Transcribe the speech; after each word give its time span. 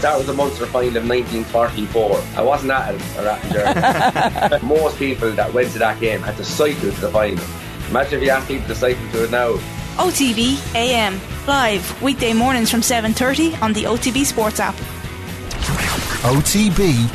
That 0.00 0.16
was 0.16 0.26
the 0.26 0.32
Munster 0.32 0.66
final 0.66 0.96
of 0.96 1.08
1944. 1.08 2.22
I 2.36 2.42
wasn't 2.42 2.70
at 2.70 2.94
it, 2.94 3.02
or 3.16 3.26
at 3.26 4.50
the. 4.50 4.60
Most 4.64 4.96
people 4.98 5.32
that 5.32 5.52
went 5.52 5.72
to 5.72 5.78
that 5.80 5.98
game 5.98 6.20
had 6.20 6.36
to 6.36 6.44
cycle 6.44 6.92
to 6.92 7.00
the 7.00 7.10
final. 7.10 7.44
Imagine 7.88 8.18
if 8.18 8.24
you 8.24 8.30
asked 8.30 8.48
people 8.48 8.68
to 8.68 8.74
cycle 8.74 9.10
to 9.10 9.24
it 9.24 9.30
now. 9.30 9.54
OTB 9.96 10.74
AM 10.76 11.20
live 11.48 12.02
weekday 12.02 12.32
mornings 12.32 12.70
from 12.70 12.80
7:30 12.80 13.60
on 13.60 13.72
the 13.72 13.84
OTB 13.84 14.24
Sports 14.24 14.60
app. 14.60 14.76
OTB 16.22 17.08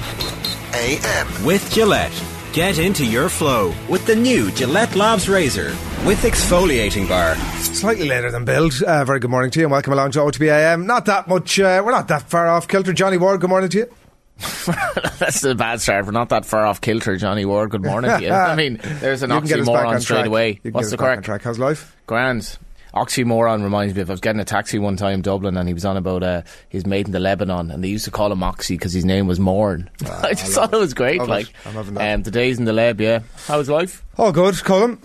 AM. 0.74 1.46
With 1.46 1.72
Gillette. 1.72 2.12
Get 2.52 2.80
into 2.80 3.06
your 3.06 3.30
flow 3.30 3.74
with 3.90 4.06
the 4.06 4.16
new 4.16 4.52
Gillette 4.52 4.96
Labs 4.96 5.30
Razor 5.30 5.76
with 6.06 6.22
exfoliating 6.24 7.08
bar. 7.08 7.36
Slightly 7.74 8.08
later 8.08 8.32
than 8.32 8.46
Build. 8.46 8.82
Uh, 8.82 9.04
very 9.04 9.20
good 9.20 9.30
morning 9.32 9.52
to 9.52 9.60
you 9.60 9.66
and 9.66 9.72
welcome 9.72 9.92
along 9.94 10.12
to 10.12 10.20
OTB 10.20 10.48
AM. 10.48 10.86
Not 10.86 11.06
that 11.06 11.28
much, 11.28 11.60
uh, 11.60 11.82
we're 11.84 11.92
not 11.92 12.08
that 12.08 12.30
far 12.30 12.48
off 12.48 12.68
kilter. 12.68 12.94
Johnny 12.94 13.18
Ward, 13.18 13.42
good 13.42 13.50
morning 13.50 13.70
to 13.72 13.78
you. 13.80 13.90
That's 15.20 15.44
a 15.44 15.54
bad 15.54 15.82
start. 15.82 16.06
We're 16.06 16.12
not 16.12 16.30
that 16.30 16.46
far 16.46 16.66
off 16.66 16.80
kilter, 16.80 17.18
Johnny 17.18 17.46
Ward. 17.46 17.72
Good 17.72 17.84
morning 17.84 18.12
to 18.12 18.24
you. 18.24 18.30
I 18.32 18.56
mean, 18.56 18.80
there's 18.84 19.22
an 19.24 19.32
You 19.32 19.40
can 19.40 19.48
get 19.48 19.60
oxymoron 19.60 19.88
on 19.88 20.02
straight 20.02 20.18
track. 20.20 20.28
away. 20.28 20.60
What's 20.72 20.92
the 20.92 20.96
us 20.96 21.00
back 21.00 21.00
on 21.02 21.06
correct? 21.16 21.26
track. 21.26 21.42
How's 21.42 21.60
life? 21.60 21.96
Grand. 22.08 22.58
Oxymoron 22.94 23.64
reminds 23.64 23.96
me 23.96 24.02
of 24.02 24.10
I 24.10 24.14
was 24.14 24.22
getting 24.22 24.40
a 24.40 24.46
taxi 24.46 24.80
one 24.80 24.96
time 24.96 25.16
in 25.16 25.22
Dublin 25.24 25.58
and 25.58 25.68
he 25.68 25.74
was 25.74 25.84
on 25.84 25.98
about 25.98 26.24
uh, 26.24 26.42
his 26.70 26.86
mate 26.86 27.08
in 27.08 27.12
the 27.12 27.20
Lebanon 27.20 27.70
and 27.72 27.84
they 27.84 27.88
used 27.90 28.06
to 28.06 28.12
call 28.12 28.32
him 28.32 28.44
Oxy 28.44 28.76
because 28.78 28.94
his 28.94 29.04
name 29.04 29.28
was 29.28 29.40
Morn. 29.40 29.90
I 30.22 30.30
just 30.36 30.54
thought 30.54 30.74
it 30.74 30.78
was 30.78 30.94
great. 30.94 31.18
Love 31.20 31.28
it. 31.28 31.32
like, 31.32 31.48
I'm 31.66 31.76
loving 31.76 31.96
that. 31.96 32.14
um, 32.14 32.24
the 32.24 32.32
days 32.32 32.60
in 32.60 32.66
the 32.66 32.74
lab, 32.74 33.02
yeah. 33.02 33.20
How's 33.48 33.68
life? 33.70 34.04
Oh, 34.18 34.32
good. 34.32 34.64
Colin? 34.64 35.00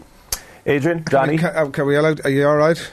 Adrian, 0.68 1.02
Johnny, 1.10 1.38
Can, 1.38 1.56
uh, 1.56 1.66
can 1.70 1.86
we 1.86 1.96
allow, 1.96 2.14
are 2.24 2.30
you 2.30 2.44
alright? 2.46 2.92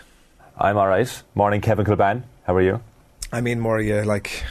I'm 0.57 0.77
all 0.77 0.87
right. 0.87 1.23
Morning, 1.35 1.59
Kevin 1.59 1.85
Kilbane. 1.85 2.23
How 2.47 2.55
are 2.55 2.61
you? 2.61 2.81
I 3.33 3.41
mean, 3.41 3.59
more 3.59 3.81
you 3.81 4.01
like, 4.03 4.45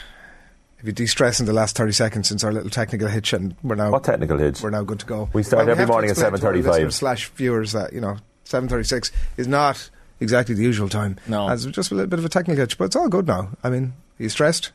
if 0.78 0.84
you 0.84 0.92
de-stress 0.92 1.40
in 1.40 1.46
the 1.46 1.54
last 1.54 1.74
30 1.74 1.92
seconds 1.92 2.28
since 2.28 2.44
our 2.44 2.52
little 2.52 2.68
technical 2.68 3.08
hitch 3.08 3.32
and 3.32 3.56
we're 3.62 3.76
now, 3.76 3.90
What 3.90 4.04
technical 4.04 4.36
hitch? 4.36 4.60
we're 4.60 4.68
now 4.68 4.82
good 4.82 5.00
to 5.00 5.06
go. 5.06 5.30
We 5.32 5.42
start 5.42 5.62
every 5.62 5.76
have 5.76 5.86
to 5.88 5.92
morning 5.92 6.10
at 6.10 6.18
explain 6.18 6.32
7:35. 6.62 6.92
Slash 6.92 7.28
viewers 7.30 7.72
that, 7.72 7.94
you 7.94 8.00
know, 8.02 8.18
7.36 8.44 9.10
is 9.38 9.48
not 9.48 9.88
exactly 10.20 10.54
the 10.54 10.62
usual 10.62 10.90
time. 10.90 11.16
No. 11.26 11.48
As 11.48 11.64
just 11.64 11.92
a 11.92 11.94
little 11.94 12.10
bit 12.10 12.18
of 12.18 12.26
a 12.26 12.28
technical 12.28 12.60
hitch, 12.60 12.76
but 12.76 12.84
it's 12.84 12.96
all 12.96 13.08
good 13.08 13.26
now. 13.26 13.48
I 13.62 13.70
mean, 13.70 13.94
are 14.20 14.22
you 14.22 14.28
stressed? 14.28 14.70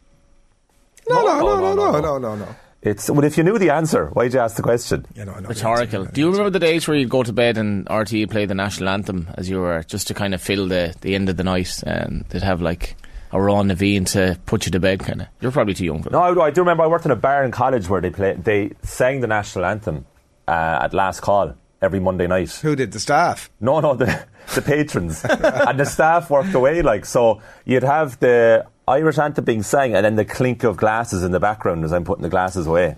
No, 1.08 1.23
No, 1.23 1.40
no, 1.40 1.40
no, 1.40 1.60
no, 1.60 1.60
no, 1.60 1.76
no, 1.76 1.92
no, 1.92 1.92
no. 1.92 2.18
no, 2.18 2.18
no, 2.18 2.36
no. 2.45 2.56
It's 2.82 3.10
well, 3.10 3.26
if 3.26 3.38
you 3.38 3.44
knew 3.44 3.58
the 3.58 3.72
answer, 3.72 4.08
why'd 4.08 4.34
you 4.34 4.40
ask 4.40 4.56
the 4.56 4.64
question? 4.64 5.06
You 5.14 5.26
know, 5.26 5.34
I 5.34 5.40
Rhetorical. 5.40 6.06
Do 6.06 6.22
you 6.22 6.32
remember 6.32 6.50
the 6.50 6.60
days 6.60 6.88
where 6.88 6.96
you'd 6.96 7.10
go 7.10 7.24
to 7.24 7.34
bed 7.34 7.58
and 7.58 7.86
RTE 7.88 8.30
play 8.30 8.46
the 8.46 8.56
national 8.56 8.88
anthem 8.90 9.28
as 9.36 9.50
you 9.50 9.60
were 9.60 9.84
just 9.84 10.08
to 10.08 10.14
kind 10.14 10.34
of 10.34 10.42
fill 10.42 10.68
the, 10.68 10.96
the 11.02 11.14
end 11.14 11.28
of 11.28 11.36
the 11.36 11.44
night 11.44 11.84
and 11.86 12.24
they'd 12.30 12.42
have 12.42 12.62
like 12.62 12.96
Amhrán 13.34 13.68
na 13.68 13.74
bhFiann 13.74 14.06
to 14.14 14.40
put 14.46 14.66
you 14.66 14.72
to 14.72 14.80
bed 14.80 15.02
kind 15.02 15.22
of. 15.22 15.28
You're 15.42 15.52
probably 15.52 15.74
too 15.74 15.86
young 15.86 16.02
for 16.02 16.10
that. 16.10 16.14
No, 16.14 16.42
I, 16.42 16.48
I 16.48 16.52
do 16.52 16.62
remember 16.62 16.84
I 16.84 16.88
worked 16.88 17.06
in 17.06 17.12
a 17.12 17.18
bar 17.18 17.44
in 17.44 17.52
college 17.52 17.90
where 17.90 18.00
they 18.00 18.12
play, 18.12 18.34
they 18.34 18.72
sang 18.82 19.20
the 19.20 19.28
national 19.28 19.66
anthem 19.66 20.06
uh, 20.48 20.80
at 20.82 20.94
last 20.94 21.20
call 21.20 21.56
every 21.82 22.00
Monday 22.00 22.28
night. 22.28 22.52
Who 22.62 22.78
did 22.78 22.94
the 22.94 23.00
staff? 23.00 23.50
No, 23.60 23.82
no, 23.82 23.96
the, 23.96 24.26
the 24.56 24.62
patrons 24.62 25.24
and 25.30 25.80
the 25.80 25.86
staff 25.86 26.30
worked 26.30 26.54
away. 26.54 26.82
Like 26.82 27.06
so, 27.06 27.42
you'd 27.66 27.84
have 27.84 28.20
the 28.20 28.66
Irish 28.90 29.18
anthem 29.18 29.45
being 29.45 29.64
sang, 29.64 29.94
and 29.95 30.04
then 30.06 30.16
the 30.16 30.26
clink 30.26 30.64
of 30.64 30.76
glasses 30.78 31.23
in 31.23 31.32
the 31.32 31.40
background 31.40 31.84
as 31.86 31.94
I'm 31.94 32.04
putting 32.04 32.23
the 32.23 32.30
glasses 32.30 32.68
away. 32.68 32.95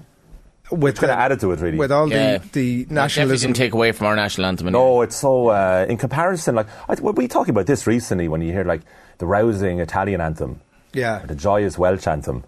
With 0.71 0.95
Kind 0.99 1.11
of 1.11 1.17
the- 1.17 1.21
added 1.23 1.39
to 1.41 1.51
it, 1.51 1.59
really. 1.59 1.77
with 1.77 1.91
all 1.91 2.09
Yeah. 2.09 2.37
the 2.37 2.85
the 2.87 2.93
nationalism. 2.93 3.49
didn't 3.51 3.57
take 3.57 3.73
away 3.73 3.91
from 3.91 4.07
our 4.07 4.15
national 4.15 4.47
anthem. 4.47 4.67
anyway. 4.67 4.81
No, 4.81 5.01
it's 5.01 5.17
so 5.17 5.49
uh, 5.49 5.85
in 5.89 5.97
comparison. 5.97 6.55
Like 6.55 6.67
I, 6.87 6.93
we 6.95 7.11
were 7.11 7.27
talking 7.27 7.53
about 7.53 7.65
this 7.65 7.85
recently 7.85 8.29
when 8.29 8.41
you 8.41 8.53
hear 8.53 8.63
like 8.63 8.81
the 9.17 9.25
rousing 9.25 9.79
Italian 9.81 10.21
anthem, 10.21 10.61
yeah, 10.93 11.23
or 11.23 11.27
the 11.27 11.35
joyous 11.35 11.77
Welsh 11.77 12.07
anthem. 12.07 12.45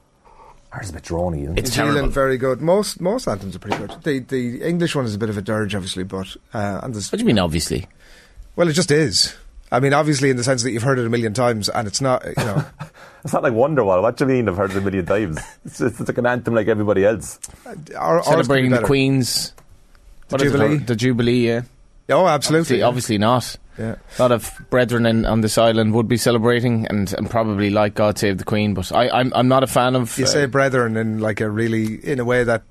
Ours 0.72 0.86
is 0.86 0.90
a 0.92 0.94
bit 0.94 1.04
drony, 1.04 1.44
isn't 1.44 1.58
it? 1.58 1.62
It's 1.68 1.70
New 1.72 1.76
Zealand 1.84 1.96
terrible. 1.96 2.12
very 2.14 2.38
good. 2.38 2.62
Most 2.62 3.02
most 3.02 3.28
anthems 3.28 3.58
are 3.58 3.60
pretty 3.60 3.78
good. 3.78 3.92
The 4.04 4.20
the 4.20 4.62
English 4.64 4.96
one 4.96 5.04
is 5.06 5.14
a 5.14 5.18
bit 5.20 5.30
of 5.30 5.38
a 5.38 5.42
dirge, 5.42 5.76
obviously, 5.76 6.04
but 6.06 6.36
uh, 6.54 6.80
and 6.82 6.96
What 6.96 7.12
do 7.12 7.18
you 7.18 7.26
mean, 7.26 7.40
obviously? 7.40 7.88
well, 8.56 8.70
it 8.70 8.74
just 8.74 8.90
is. 8.90 9.36
I 9.70 9.80
mean, 9.82 9.92
obviously, 9.94 10.30
in 10.30 10.38
the 10.38 10.44
sense 10.44 10.64
that 10.64 10.72
you've 10.72 10.84
heard 10.84 10.98
it 11.00 11.06
a 11.06 11.10
million 11.10 11.34
times, 11.34 11.68
and 11.68 11.88
it's 11.88 12.00
not, 12.00 12.24
you 12.26 12.34
know, 12.46 12.64
It's 13.24 13.34
not 13.34 13.44
like 13.44 13.54
Wonderwall. 13.54 14.02
What 14.02 14.18
do 14.18 14.26
you 14.26 14.30
mean? 14.30 14.50
I've 14.50 14.58
heard 14.58 14.72
it 14.72 14.78
a 14.78 14.82
million 14.82 15.06
times. 15.06 15.40
It's, 15.66 15.80
it's, 15.80 16.00
it's 16.00 16.10
like 16.10 16.18
an 16.18 16.26
anthem 16.26 16.56
like 16.56 16.68
everybody 16.68 17.06
else. 17.06 17.40
our, 17.96 18.18
ours 18.18 18.26
be 18.26 18.32
Celebrating 18.32 18.72
the. 18.72 18.82
Queen's. 18.82 19.54
The 20.28 20.36
what 20.36 20.42
is 20.42 20.54
it? 20.54 20.58
Jubilee? 20.58 20.78
The 20.78 20.96
Jubilee, 20.96 21.48
yeah. 21.48 21.62
Oh, 22.10 22.28
absolutely. 22.28 22.82
Obviously, 22.82 22.84
obviously 22.84 23.18
not. 23.18 23.58
Yeah. 23.78 23.96
A 24.20 24.22
lot 24.22 24.32
of 24.32 24.52
brethren 24.70 25.06
in, 25.06 25.26
on 25.26 25.42
this 25.42 25.58
island 25.58 25.94
would 25.94 26.08
be 26.08 26.18
celebrating 26.18 26.86
and, 26.88 27.12
and 27.14 27.30
probably 27.30 27.70
like 27.70 27.96
God 27.96 28.20
Save 28.20 28.38
the 28.38 28.44
Queen, 28.44 28.74
but 28.74 28.92
I, 28.92 29.10
I'm, 29.10 29.32
I'm 29.34 29.48
not 29.48 29.64
a 29.64 29.68
fan 29.68 29.96
of. 29.96 30.16
You 30.18 30.26
uh, 30.26 30.28
say 30.28 30.46
brethren 30.46 30.96
in 30.98 31.20
like 31.20 31.42
a 31.42 31.50
really 31.50 31.96
in 31.96 32.20
a 32.20 32.26
way 32.26 32.44
that 32.44 32.64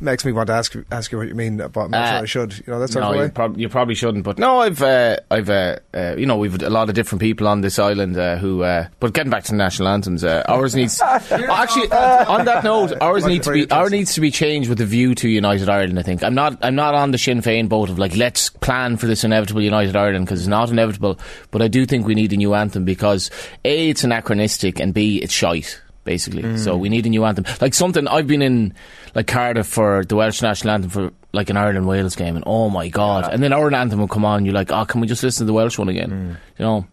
makes 0.00 0.24
me 0.24 0.32
want 0.32 0.48
to 0.48 0.52
ask 0.54 0.74
ask 0.90 1.12
you 1.12 1.18
what 1.18 1.28
you 1.28 1.34
mean, 1.34 1.56
but 1.56 1.76
I'm 1.76 1.90
not 1.90 2.02
Uh, 2.04 2.10
sure 2.10 2.22
I 2.22 2.26
should. 2.26 2.66
You 2.66 2.72
know, 2.72 2.80
that 2.80 2.88
sort 2.88 3.04
no, 3.04 3.22
you, 3.22 3.28
prob- 3.30 3.58
you 3.58 3.68
probably 3.68 3.94
shouldn't. 3.94 4.24
But 4.24 4.38
no, 4.38 4.60
I've, 4.60 4.82
uh, 4.82 5.16
I've, 5.30 5.48
uh, 5.50 5.76
uh, 5.94 6.14
you 6.16 6.26
know, 6.26 6.36
we've 6.36 6.60
a 6.62 6.70
lot 6.70 6.88
of 6.88 6.94
different 6.94 7.20
people 7.20 7.46
on 7.48 7.60
this 7.60 7.78
island 7.78 8.16
uh, 8.18 8.36
who. 8.36 8.62
Uh, 8.62 8.88
but 9.00 9.12
getting 9.12 9.30
back 9.30 9.44
to 9.44 9.50
the 9.52 9.56
national 9.56 9.88
anthems, 9.88 10.24
uh, 10.24 10.42
ours 10.48 10.74
needs. 10.76 11.00
actually, 11.00 11.90
on 11.92 12.44
that 12.44 12.64
note, 12.64 12.92
ours 13.00 13.24
needs 13.26 13.46
to 13.46 13.52
be 13.52 13.70
ours 13.70 13.90
needs 13.90 14.14
to 14.14 14.20
be 14.20 14.30
changed 14.30 14.68
with 14.68 14.80
a 14.80 14.86
view 14.86 15.14
to 15.16 15.28
United 15.28 15.68
Ireland. 15.68 15.98
I 15.98 16.02
think 16.02 16.22
I'm 16.22 16.34
not. 16.34 16.58
I'm 16.62 16.74
not 16.74 16.94
on 16.94 17.10
the 17.10 17.18
Sinn 17.18 17.40
Féin 17.42 17.68
boat 17.68 17.90
of 17.90 17.98
like 17.98 18.16
let's 18.16 18.50
plan 18.50 18.96
for 18.96 19.06
this 19.06 19.24
inevitable 19.24 19.62
United 19.62 19.96
Ireland 19.96 20.26
because 20.26 20.40
it's 20.40 20.48
not 20.48 20.70
inevitable. 20.70 21.18
But 21.50 21.62
I 21.62 21.68
do 21.68 21.86
think 21.86 22.06
we 22.06 22.14
need 22.14 22.32
a 22.32 22.36
new 22.36 22.54
anthem 22.54 22.84
because 22.84 23.30
a 23.64 23.90
it's 23.90 24.04
anachronistic 24.04 24.80
and 24.80 24.92
b 24.92 25.18
it's 25.22 25.32
shite. 25.32 25.80
Basically, 26.04 26.42
Mm. 26.42 26.58
so 26.58 26.76
we 26.76 26.88
need 26.90 27.06
a 27.06 27.08
new 27.08 27.24
anthem, 27.24 27.44
like 27.60 27.72
something 27.74 28.06
I've 28.08 28.26
been 28.26 28.42
in, 28.42 28.74
like 29.14 29.26
Cardiff 29.26 29.66
for 29.66 30.04
the 30.04 30.16
Welsh 30.16 30.42
national 30.42 30.74
anthem 30.74 30.90
for 30.90 31.10
like 31.32 31.48
an 31.50 31.56
Ireland 31.56 31.86
Wales 31.88 32.14
game, 32.14 32.36
and 32.36 32.44
oh 32.46 32.68
my 32.70 32.88
god! 32.88 33.32
And 33.32 33.42
then 33.42 33.52
our 33.54 33.72
anthem 33.74 33.98
will 34.00 34.08
come 34.08 34.24
on, 34.24 34.44
you're 34.44 34.54
like, 34.54 34.70
oh, 34.70 34.84
can 34.84 35.00
we 35.00 35.06
just 35.06 35.22
listen 35.22 35.46
to 35.46 35.46
the 35.46 35.54
Welsh 35.54 35.78
one 35.78 35.88
again? 35.88 36.10
Mm. 36.10 36.58
You 36.58 36.64
know, 36.64 36.86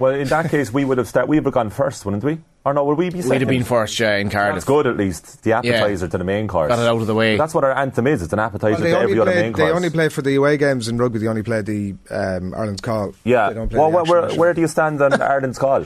Well, 0.00 0.12
in 0.14 0.28
that 0.28 0.50
case, 0.50 0.72
we 0.72 0.84
would 0.84 0.98
have 0.98 1.06
start. 1.08 1.28
We 1.28 1.36
would 1.38 1.44
have 1.46 1.54
gone 1.54 1.70
first, 1.70 2.04
wouldn't 2.04 2.24
we? 2.24 2.38
Or 2.64 2.74
no, 2.74 2.82
would 2.84 2.98
we 2.98 3.10
be? 3.10 3.22
we'd 3.22 3.40
have 3.42 3.48
been 3.48 3.62
first, 3.62 3.98
yeah, 4.00 4.16
in 4.16 4.28
Cardiff. 4.28 4.56
That's 4.56 4.64
good, 4.64 4.88
at 4.88 4.96
least. 4.96 5.44
The 5.44 5.52
appetizer 5.52 6.08
to 6.08 6.18
the 6.18 6.24
main 6.24 6.48
course. 6.48 6.68
Got 6.68 6.80
it 6.80 6.88
out 6.88 7.00
of 7.00 7.06
the 7.06 7.14
way. 7.14 7.36
That's 7.36 7.54
what 7.54 7.62
our 7.62 7.72
anthem 7.72 8.08
is. 8.08 8.20
It's 8.22 8.32
an 8.32 8.40
appetizer 8.40 8.72
Well, 8.74 8.82
they 8.82 8.90
to 8.90 8.96
only 8.96 9.04
every 9.12 9.20
other 9.20 9.30
play. 9.30 9.42
main 9.42 9.52
They 9.52 9.62
course. 9.62 9.72
only 9.76 9.90
play 9.90 10.08
for 10.08 10.22
the 10.22 10.34
away 10.34 10.56
games 10.56 10.88
in 10.88 10.98
rugby. 10.98 11.20
They 11.20 11.28
only 11.28 11.44
play 11.44 11.62
the 11.62 11.94
um, 12.10 12.52
Ireland's 12.54 12.80
call. 12.80 13.12
Yeah. 13.22 13.48
They 13.50 13.54
don't 13.54 13.68
play 13.68 13.78
Well, 13.78 13.90
the 13.92 13.96
where, 14.10 14.22
where, 14.22 14.34
where 14.36 14.52
do 14.54 14.60
you 14.62 14.66
stand 14.66 15.00
on 15.00 15.12
Ireland's 15.22 15.58
call? 15.60 15.84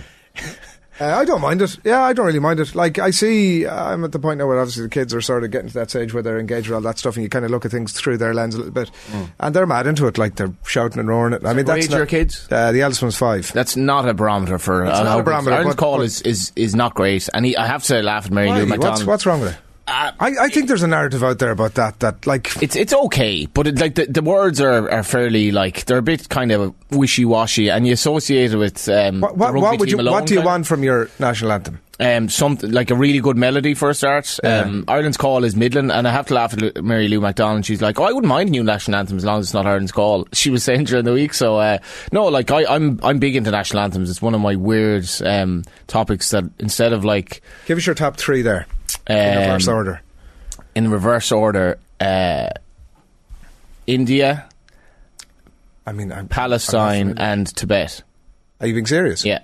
Uh, 1.01 1.07
I 1.17 1.25
don't 1.25 1.41
mind 1.41 1.63
it. 1.63 1.79
Yeah, 1.83 2.03
I 2.03 2.13
don't 2.13 2.27
really 2.27 2.39
mind 2.41 2.61
it. 2.61 2.75
Like 2.75 2.99
I 2.99 3.11
see, 3.11 3.67
I'm 3.67 4.05
at 4.05 4.13
the 4.13 4.19
point 4.19 4.39
now 4.39 4.47
where 4.47 4.59
obviously 4.61 4.83
the 4.83 4.89
kids 4.91 5.15
are 5.15 5.21
sort 5.23 5.45
of 5.45 5.51
getting 5.51 5.69
to 5.69 5.75
that 5.75 5.89
stage 5.91 6.13
where 6.13 6.23
they're 6.23 6.39
engaged 6.39 6.69
with 6.69 6.75
all 6.75 6.83
that 6.83 6.99
stuff, 6.99 7.17
and 7.17 7.23
you 7.23 7.29
kind 7.31 7.45
of 7.45 7.51
look 7.51 7.65
at 7.65 7.71
things 7.71 7.93
through 7.93 8.19
their 8.19 8.35
lens 8.35 8.55
a 8.55 8.59
little 8.59 8.73
bit, 8.73 8.91
and 9.39 9.55
they're 9.55 9.67
mad 9.67 9.87
into 9.87 10.07
it. 10.07 10.19
Like 10.19 10.37
they're 10.37 10.53
shouting 10.67 10.99
and 11.01 11.09
roaring 11.09 11.33
it. 11.33 11.45
I 11.45 11.49
mean, 11.55 11.65
What 11.65 11.75
that's 11.75 11.85
age 11.87 11.91
not, 11.91 11.97
are 11.97 12.01
your 12.01 12.07
kids? 12.07 12.47
Uh, 12.51 12.71
the 12.73 12.83
eldest 12.83 13.01
one's 13.01 13.17
five. 13.17 13.51
That's 13.53 13.77
not 13.77 14.07
a 14.09 14.13
barometer 14.15 14.59
for. 14.59 14.85
It's 14.85 14.99
uh, 14.99 15.05
not 15.05 15.21
a 15.21 15.23
barometer, 15.23 15.53
Ireland's 15.57 15.77
but- 15.77 15.81
call 15.81 15.97
but- 15.97 16.05
is, 16.05 16.21
is 16.23 16.53
is 16.55 16.75
not 16.75 16.95
great, 16.95 17.29
and 17.33 17.47
he, 17.47 17.57
I 17.57 17.67
have 17.67 17.83
to 17.85 18.03
laugh 18.03 18.27
at 18.27 18.33
Mary? 18.33 18.51
Lou 18.51 18.77
What's, 18.77 19.05
what's 19.05 19.25
wrong 19.25 19.41
with 19.41 19.53
it? 19.55 19.59
I, 19.91 20.13
I 20.21 20.49
think 20.49 20.69
there's 20.69 20.83
a 20.83 20.87
narrative 20.87 21.25
out 21.25 21.39
there 21.39 21.51
about 21.51 21.75
that. 21.75 22.01
That 22.01 22.27
like 22.27 22.51
It's 22.63 22.77
it's 22.77 22.93
okay, 22.93 23.47
but 23.47 23.67
it, 23.67 23.79
like 23.79 23.97
the, 23.97 24.07
the 24.07 24.23
words 24.23 24.61
are, 24.61 24.91
are 24.91 25.03
fairly 25.03 25.51
like 25.51 25.85
they're 25.87 25.99
a 25.99 26.03
bit 26.03 26.29
kind 26.29 26.53
of 26.53 26.75
wishy 26.91 27.25
washy, 27.25 27.71
and 27.71 27.87
you 27.87 27.93
associate 27.93 28.53
it 28.53 28.57
with 28.57 28.89
um, 28.89 29.21
what, 29.21 29.37
what, 29.37 29.55
what 29.55 29.81
would 29.81 29.91
you 29.91 29.99
alone, 29.99 30.13
what 30.13 30.27
do 30.27 30.35
you 30.35 30.41
of. 30.41 30.47
want 30.47 30.67
from 30.67 30.83
your 30.83 31.11
national 31.19 31.53
anthem? 31.53 31.81
Um, 31.99 32.31
something 32.31 32.71
like 32.71 32.91
a 32.91 32.95
really 32.95 33.21
good 33.21 33.37
melody 33.37 33.75
for 33.75 33.91
a 33.91 33.95
start. 33.95 34.39
Um, 34.43 34.87
Ireland's 34.89 35.19
call 35.19 35.45
is 35.45 35.55
Midland, 35.55 35.93
and 35.93 36.09
I 36.09 36.13
have 36.13 36.29
to 36.29 36.35
laugh 36.35 36.55
at 36.55 36.83
Mary 36.83 37.09
Lou 37.09 37.21
McDonald. 37.21 37.67
She's 37.67 37.83
like, 37.83 38.01
"Oh, 38.01 38.05
I 38.05 38.13
wouldn't 38.13 38.29
mind 38.29 38.49
a 38.49 38.53
new 38.53 38.65
national 38.65 38.99
anthem 38.99 39.19
as 39.19 39.25
long 39.25 39.41
as 39.41 39.47
it's 39.47 39.55
not 39.55 39.67
Ireland's 39.67 39.93
call." 39.93 40.27
She 40.33 40.49
was 40.49 40.65
saying 40.65 40.85
during 40.85 41.05
the 41.05 41.13
week. 41.13 41.35
So 41.35 41.59
uh, 41.59 41.79
no, 42.13 42.27
like 42.27 42.51
I, 42.51 42.65
I'm 42.65 43.01
I'm 43.03 43.19
big 43.19 43.37
into 43.37 43.51
national 43.51 43.83
anthems. 43.83 44.09
It's 44.09 44.23
one 44.23 44.35
of 44.35 44.41
my 44.41 44.55
weird 44.55 45.07
um, 45.23 45.65
topics 45.89 46.31
that 46.31 46.45
instead 46.59 46.95
of 46.95 47.05
like 47.05 47.43
Give 47.67 47.77
us 47.77 47.85
your 47.85 47.95
top 47.95 48.17
three 48.17 48.41
there 48.41 48.67
in 49.11 49.37
um, 49.37 49.43
reverse 49.43 49.69
order. 49.69 50.01
in 50.75 50.91
reverse 50.91 51.33
order, 51.33 51.79
uh, 52.01 52.49
India, 53.87 54.49
I 55.87 55.93
mean, 55.93 56.13
I'm, 56.13 56.29
Palestine, 56.29 57.11
I'm 57.11 57.19
and 57.19 57.57
Tibet. 57.57 58.03
Are 58.61 58.67
you 58.67 58.75
being 58.75 58.87
serious? 58.87 59.25
Yeah. 59.25 59.41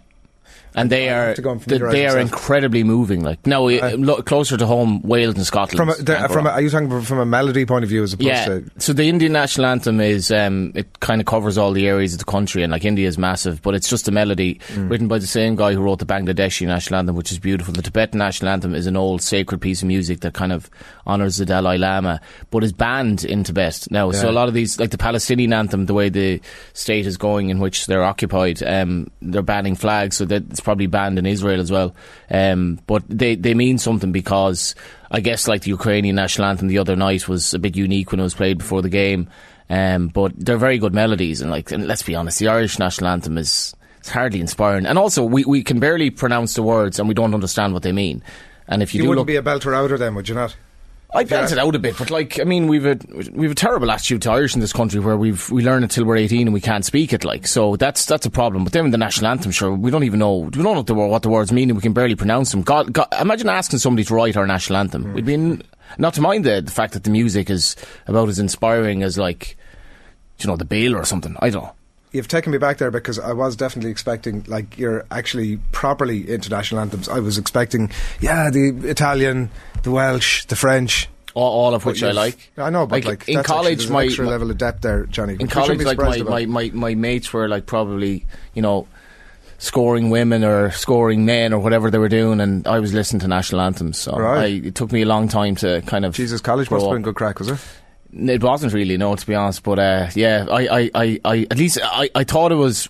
And 0.76 0.90
they 0.90 1.08
are 1.08 1.34
and 1.36 1.60
they, 1.62 2.06
are 2.06 2.18
incredibly 2.18 2.84
moving. 2.84 3.24
Like 3.24 3.46
no, 3.46 3.68
uh, 3.68 3.96
lo- 3.98 4.22
closer 4.22 4.56
to 4.56 4.66
home, 4.66 5.00
Wales 5.02 5.34
and 5.34 5.46
Scotland. 5.46 5.76
From 5.76 5.88
a, 5.88 5.94
the, 5.94 6.28
from 6.30 6.46
a, 6.46 6.50
are 6.50 6.60
you 6.60 6.70
talking 6.70 7.00
from 7.00 7.18
a 7.18 7.26
melody 7.26 7.64
point 7.66 7.82
of 7.82 7.88
view 7.88 8.02
as 8.02 8.12
opposed 8.12 8.26
yeah. 8.28 8.44
to 8.44 8.70
So 8.78 8.92
the 8.92 9.08
Indian 9.08 9.32
national 9.32 9.66
anthem 9.66 10.00
is 10.00 10.30
um, 10.30 10.72
it 10.74 11.00
kind 11.00 11.20
of 11.20 11.26
covers 11.26 11.58
all 11.58 11.72
the 11.72 11.88
areas 11.88 12.12
of 12.12 12.18
the 12.18 12.24
country, 12.24 12.62
and 12.62 12.70
like 12.70 12.84
India 12.84 13.08
is 13.08 13.18
massive, 13.18 13.62
but 13.62 13.74
it's 13.74 13.88
just 13.88 14.06
a 14.06 14.10
melody 14.10 14.60
Mm. 14.76 14.90
written 14.90 15.08
by 15.08 15.18
the 15.18 15.26
same 15.26 15.56
guy 15.56 15.72
who 15.72 15.80
wrote 15.80 15.98
the 15.98 16.06
Bangladeshi 16.06 16.66
national 16.66 16.98
anthem, 16.98 17.16
which 17.16 17.32
is 17.32 17.38
beautiful. 17.38 17.72
The 17.72 17.82
Tibetan 17.82 18.18
national 18.18 18.50
anthem 18.50 18.74
is 18.74 18.86
an 18.86 18.96
old 18.96 19.22
sacred 19.22 19.60
piece 19.60 19.82
of 19.82 19.88
music 19.88 20.20
that 20.20 20.34
kind 20.34 20.52
of 20.52 20.68
honors 21.06 21.36
the 21.36 21.46
Dalai 21.46 21.78
Lama, 21.78 22.20
but 22.50 22.64
is 22.64 22.72
banned 22.72 23.24
in 23.24 23.44
Tibet 23.44 23.86
now. 23.90 24.10
So 24.12 24.28
a 24.28 24.32
lot 24.32 24.48
of 24.48 24.54
these, 24.54 24.78
like 24.78 24.90
the 24.90 24.98
Palestinian 24.98 25.52
anthem, 25.52 25.86
the 25.86 25.94
way 25.94 26.08
the 26.08 26.40
state 26.74 27.06
is 27.06 27.16
going 27.16 27.50
in 27.50 27.60
which 27.60 27.86
they're 27.86 28.04
occupied, 28.04 28.62
um, 28.62 29.10
they're 29.22 29.42
banning 29.42 29.76
flags. 29.76 30.16
So 30.16 30.24
that 30.26 30.44
it's 30.50 30.60
probably 30.66 30.88
banned 30.88 31.18
in 31.18 31.24
Israel 31.26 31.60
as 31.60 31.70
well. 31.70 31.94
Um, 32.30 32.80
but 32.86 33.02
they, 33.08 33.36
they 33.36 33.54
mean 33.54 33.78
something 33.78 34.12
because 34.12 34.74
I 35.10 35.20
guess 35.20 35.48
like 35.48 35.62
the 35.62 35.70
Ukrainian 35.70 36.16
national 36.16 36.48
anthem 36.48 36.68
the 36.68 36.78
other 36.78 36.96
night 36.96 37.28
was 37.28 37.54
a 37.54 37.58
bit 37.58 37.76
unique 37.76 38.10
when 38.10 38.20
it 38.20 38.24
was 38.24 38.34
played 38.34 38.58
before 38.58 38.82
the 38.82 38.90
game. 38.90 39.28
Um, 39.70 40.08
but 40.08 40.32
they're 40.36 40.58
very 40.58 40.78
good 40.78 40.94
melodies, 40.94 41.40
and 41.40 41.50
like, 41.50 41.72
and 41.72 41.88
let's 41.88 42.02
be 42.02 42.14
honest, 42.14 42.38
the 42.38 42.48
Irish 42.48 42.78
national 42.78 43.10
anthem 43.10 43.36
is 43.38 43.74
it's 43.98 44.10
hardly 44.10 44.40
inspiring. 44.40 44.86
And 44.86 44.96
also, 44.98 45.24
we, 45.24 45.44
we 45.44 45.64
can 45.64 45.80
barely 45.80 46.10
pronounce 46.10 46.54
the 46.54 46.62
words, 46.62 47.00
and 47.00 47.08
we 47.08 47.14
don't 47.14 47.34
understand 47.34 47.72
what 47.72 47.82
they 47.82 47.92
mean. 47.92 48.22
And 48.68 48.82
if 48.82 48.94
you, 48.94 48.98
You 48.98 49.02
do 49.02 49.08
wouldn't 49.08 49.22
look, 49.22 49.26
be 49.26 49.36
a 49.36 49.42
belter 49.42 49.74
outer 49.74 49.98
then, 49.98 50.14
would 50.14 50.28
you 50.28 50.36
not? 50.36 50.56
I 51.16 51.24
belt 51.24 51.52
it 51.52 51.58
out 51.58 51.74
a 51.74 51.78
bit, 51.78 51.96
but 51.98 52.10
like 52.10 52.38
I 52.38 52.44
mean, 52.44 52.66
we've 52.66 52.86
a 52.86 52.98
we've 53.32 53.50
a 53.50 53.54
terrible 53.54 53.90
attitude 53.90 54.22
to 54.22 54.30
Irish 54.30 54.54
in 54.54 54.60
this 54.60 54.72
country 54.72 55.00
where 55.00 55.16
we've 55.16 55.50
we 55.50 55.62
learn 55.62 55.82
it 55.82 55.90
till 55.90 56.04
we're 56.04 56.16
eighteen 56.16 56.46
and 56.46 56.54
we 56.54 56.60
can't 56.60 56.84
speak 56.84 57.12
it. 57.12 57.24
Like 57.24 57.46
so, 57.46 57.76
that's 57.76 58.04
that's 58.04 58.26
a 58.26 58.30
problem. 58.30 58.64
But 58.64 58.72
then 58.72 58.84
with 58.84 58.92
the 58.92 58.98
national 58.98 59.30
anthem, 59.30 59.50
sure, 59.50 59.72
we 59.72 59.90
don't 59.90 60.04
even 60.04 60.18
know 60.18 60.36
we 60.36 60.50
don't 60.50 60.64
know 60.64 60.72
what 60.72 60.86
the, 60.86 60.94
what 60.94 61.22
the 61.22 61.28
words 61.28 61.52
mean 61.52 61.70
and 61.70 61.76
we 61.76 61.82
can 61.82 61.92
barely 61.92 62.16
pronounce 62.16 62.50
them. 62.50 62.62
God, 62.62 62.92
God 62.92 63.08
imagine 63.20 63.48
asking 63.48 63.78
somebody 63.78 64.04
to 64.04 64.14
write 64.14 64.36
our 64.36 64.46
national 64.46 64.78
anthem. 64.78 65.12
We'd 65.14 65.24
be 65.24 65.34
in, 65.34 65.62
not 65.98 66.14
to 66.14 66.20
mind 66.20 66.44
the, 66.44 66.60
the 66.60 66.70
fact 66.70 66.92
that 66.92 67.04
the 67.04 67.10
music 67.10 67.50
is 67.50 67.76
about 68.06 68.28
as 68.28 68.38
inspiring 68.38 69.02
as 69.02 69.16
like 69.16 69.56
you 70.38 70.46
know 70.46 70.56
the 70.56 70.64
Bill 70.64 70.94
or 70.94 71.04
something. 71.04 71.36
I 71.40 71.50
don't 71.50 71.64
know. 71.64 71.72
You've 72.16 72.28
taken 72.28 72.50
me 72.52 72.58
back 72.58 72.78
there 72.78 72.90
because 72.90 73.18
I 73.18 73.32
was 73.32 73.56
definitely 73.56 73.90
expecting, 73.90 74.44
like, 74.46 74.78
you're 74.78 75.04
actually 75.10 75.58
properly 75.72 76.28
international 76.28 76.80
anthems. 76.80 77.08
I 77.08 77.20
was 77.20 77.38
expecting, 77.38 77.90
yeah, 78.20 78.50
the 78.50 78.68
Italian, 78.84 79.50
the 79.82 79.90
Welsh, 79.90 80.46
the 80.46 80.56
French. 80.56 81.08
All, 81.34 81.52
all 81.66 81.74
of 81.74 81.84
which 81.84 82.02
I 82.02 82.12
like. 82.12 82.50
I 82.56 82.70
know, 82.70 82.86
but 82.86 83.04
like, 83.04 83.28
in 83.28 83.42
college, 83.42 83.90
my, 83.90 84.04
extra 84.04 84.24
my- 84.24 84.30
level 84.30 84.50
of 84.50 84.56
depth 84.56 84.80
there, 84.80 85.04
Johnny. 85.04 85.34
in 85.34 85.40
which 85.40 85.54
I 85.56 85.66
shouldn't 85.66 85.98
college, 85.98 86.20
like 86.22 86.26
my, 86.26 86.46
my, 86.46 86.70
my, 86.70 86.70
my 86.74 86.94
mates 86.94 87.30
were 87.30 87.46
like 87.46 87.66
probably 87.66 88.24
you 88.54 88.62
know 88.62 88.88
scoring 89.58 90.08
women 90.08 90.44
or 90.44 90.70
scoring 90.70 91.26
men 91.26 91.52
or 91.52 91.58
whatever 91.58 91.90
they 91.90 91.98
were 91.98 92.08
doing, 92.08 92.40
and 92.40 92.66
I 92.66 92.78
was 92.78 92.94
listening 92.94 93.20
to 93.20 93.28
national 93.28 93.60
anthems. 93.60 93.98
So 93.98 94.16
Right. 94.16 94.38
I, 94.44 94.46
it 94.68 94.74
took 94.74 94.92
me 94.92 95.02
a 95.02 95.06
long 95.06 95.28
time 95.28 95.56
to 95.56 95.82
kind 95.82 96.06
of 96.06 96.14
Jesus, 96.14 96.40
college 96.40 96.70
must 96.70 96.86
have 96.86 96.94
been 96.94 97.02
good 97.02 97.16
crack, 97.16 97.38
was 97.38 97.48
it? 97.48 97.58
It 98.18 98.42
wasn't 98.42 98.72
really, 98.72 98.96
no, 98.96 99.14
to 99.14 99.26
be 99.26 99.34
honest. 99.34 99.62
But 99.62 99.78
uh, 99.78 100.08
yeah, 100.14 100.46
I, 100.50 100.66
I, 100.66 100.90
I, 100.94 101.20
I, 101.24 101.46
at 101.50 101.58
least 101.58 101.78
I, 101.82 102.08
I 102.14 102.24
thought 102.24 102.52
it 102.52 102.56
was 102.56 102.88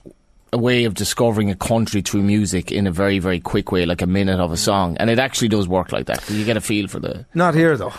a 0.52 0.58
way 0.58 0.84
of 0.84 0.94
discovering 0.94 1.50
a 1.50 1.56
country 1.56 2.00
through 2.02 2.22
music 2.22 2.70
in 2.70 2.86
a 2.86 2.92
very, 2.92 3.18
very 3.18 3.40
quick 3.40 3.72
way, 3.72 3.84
like 3.86 4.02
a 4.02 4.06
minute 4.06 4.38
of 4.40 4.52
a 4.52 4.56
song, 4.56 4.96
and 4.98 5.10
it 5.10 5.18
actually 5.18 5.48
does 5.48 5.66
work 5.66 5.90
like 5.92 6.06
that. 6.06 6.28
You 6.30 6.44
get 6.44 6.56
a 6.56 6.60
feel 6.60 6.86
for 6.88 7.00
the. 7.00 7.26
Not 7.34 7.54
here, 7.54 7.76
though. 7.76 7.92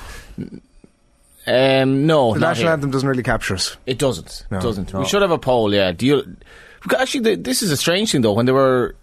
Um, 1.46 2.06
no, 2.06 2.34
The 2.34 2.40
national 2.42 2.66
here. 2.68 2.74
anthem 2.74 2.92
doesn't 2.92 3.08
really 3.08 3.24
capture 3.24 3.56
us. 3.56 3.78
It 3.86 3.98
doesn't. 3.98 4.46
No, 4.52 4.58
it 4.58 4.62
doesn't. 4.62 4.94
no. 4.94 5.00
We 5.00 5.06
should 5.06 5.22
have 5.22 5.32
a 5.32 5.38
poll. 5.38 5.74
Yeah. 5.74 5.94
Do 5.94 6.06
you? 6.06 6.38
Actually, 6.98 7.36
this 7.36 7.62
is 7.64 7.72
a 7.72 7.78
strange 7.78 8.12
thing 8.12 8.22
though. 8.22 8.34
When 8.34 8.46
there 8.46 8.56
were 8.56 8.96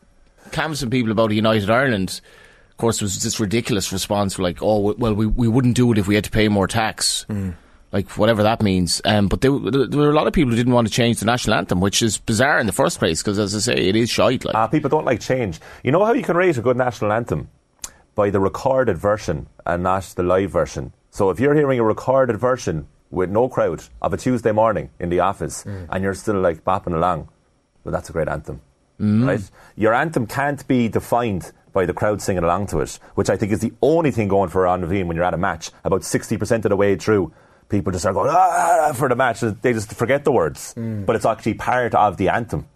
canvassing 0.52 0.90
people 0.90 1.10
about 1.10 1.30
united 1.32 1.70
Ireland, 1.70 2.20
of 2.70 2.76
course, 2.76 2.98
there 2.98 3.06
was 3.06 3.22
this 3.22 3.40
ridiculous 3.40 3.92
response 3.92 4.38
like, 4.38 4.58
"Oh, 4.62 4.94
well, 4.98 5.14
we 5.14 5.24
we 5.26 5.48
wouldn't 5.48 5.74
do 5.74 5.90
it 5.92 5.98
if 5.98 6.06
we 6.06 6.14
had 6.16 6.24
to 6.24 6.30
pay 6.30 6.48
more 6.48 6.66
tax." 6.66 7.24
Like 7.94 8.10
whatever 8.18 8.42
that 8.42 8.60
means, 8.60 9.00
um, 9.04 9.28
but 9.28 9.40
there, 9.40 9.52
there 9.52 10.00
were 10.00 10.10
a 10.10 10.14
lot 10.14 10.26
of 10.26 10.32
people 10.32 10.50
who 10.50 10.56
didn't 10.56 10.72
want 10.72 10.88
to 10.88 10.92
change 10.92 11.20
the 11.20 11.26
national 11.26 11.54
anthem, 11.56 11.80
which 11.80 12.02
is 12.02 12.18
bizarre 12.18 12.58
in 12.58 12.66
the 12.66 12.72
first 12.72 12.98
place 12.98 13.22
because, 13.22 13.38
as 13.38 13.54
I 13.54 13.60
say, 13.60 13.76
it 13.88 13.94
is 13.94 14.10
shite. 14.10 14.44
Like, 14.44 14.56
Ah, 14.56 14.66
people 14.66 14.90
don't 14.90 15.04
like 15.04 15.20
change. 15.20 15.60
You 15.84 15.92
know 15.92 16.04
how 16.04 16.12
you 16.12 16.24
can 16.24 16.36
rate 16.36 16.58
a 16.58 16.60
good 16.60 16.76
national 16.76 17.12
anthem? 17.12 17.48
By 18.16 18.30
the 18.30 18.40
recorded 18.40 18.98
version 18.98 19.46
and 19.64 19.84
not 19.84 20.02
the 20.16 20.24
live 20.24 20.50
version. 20.50 20.92
So 21.10 21.30
if 21.30 21.38
you're 21.38 21.54
hearing 21.54 21.78
a 21.78 21.84
recorded 21.84 22.36
version 22.36 22.88
with 23.12 23.30
no 23.30 23.48
crowd 23.48 23.84
of 24.02 24.12
a 24.12 24.16
Tuesday 24.16 24.50
morning 24.50 24.90
in 24.98 25.08
the 25.08 25.20
office 25.20 25.64
and 25.64 26.02
you're 26.02 26.14
still 26.14 26.40
like 26.40 26.64
bopping 26.64 26.94
along, 26.94 27.28
well, 27.84 27.92
that's 27.92 28.10
a 28.10 28.12
great 28.12 28.26
anthem. 28.26 28.60
Right? 28.98 29.40
Your 29.76 29.94
anthem 29.94 30.26
can't 30.26 30.66
be 30.66 30.88
defined 30.88 31.52
by 31.72 31.86
the 31.86 31.92
crowd 31.92 32.22
singing 32.22 32.42
along 32.44 32.68
to 32.68 32.80
it, 32.80 32.98
which 33.16 33.28
I 33.30 33.36
think 33.36 33.52
is 33.52 33.60
the 33.60 33.72
only 33.82 34.10
thing 34.12 34.28
going 34.28 34.48
for 34.48 34.62
Amhrán 34.64 34.80
na 34.80 34.86
bhFiann 34.86 35.06
when 35.06 35.16
you're 35.16 35.24
at 35.24 35.34
a 35.34 35.36
match. 35.38 35.70
About 35.84 36.02
60% 36.02 36.64
of 36.64 36.68
the 36.70 36.76
way 36.76 36.94
through, 36.96 37.32
people 37.78 37.92
just 37.92 38.02
start 38.02 38.14
going, 38.14 38.30
ah, 38.30 38.36
ah, 38.36 38.88
ah, 38.88 38.92
for 38.92 39.08
the 39.08 39.16
match. 39.16 39.40
They 39.40 39.72
just 39.72 39.92
forget 39.94 40.24
the 40.24 40.32
words. 40.32 40.74
Mm. 40.76 41.06
But 41.06 41.16
it's 41.16 41.26
actually 41.26 41.54
part 41.54 41.94
of 41.94 42.16
the 42.16 42.28
anthem. 42.28 42.66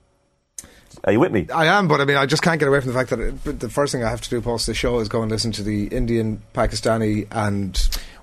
Are 1.04 1.12
you 1.12 1.20
with 1.20 1.32
me? 1.32 1.46
I 1.54 1.66
am, 1.66 1.86
but 1.86 2.00
I 2.00 2.04
mean, 2.04 2.16
I 2.16 2.26
just 2.26 2.42
can't 2.42 2.58
get 2.58 2.68
away 2.68 2.80
from 2.80 2.92
the 2.92 2.98
fact 2.98 3.10
that 3.10 3.20
it, 3.20 3.60
the 3.60 3.68
first 3.68 3.92
thing 3.92 4.02
I 4.02 4.10
have 4.10 4.20
to 4.22 4.30
do 4.30 4.40
post 4.40 4.66
the 4.66 4.74
show 4.74 4.98
is 4.98 5.08
go 5.08 5.22
and 5.22 5.30
listen 5.30 5.52
to 5.52 5.62
the 5.62 5.86
Indian, 5.86 6.42
Pakistani, 6.54 7.28
and 7.30 7.76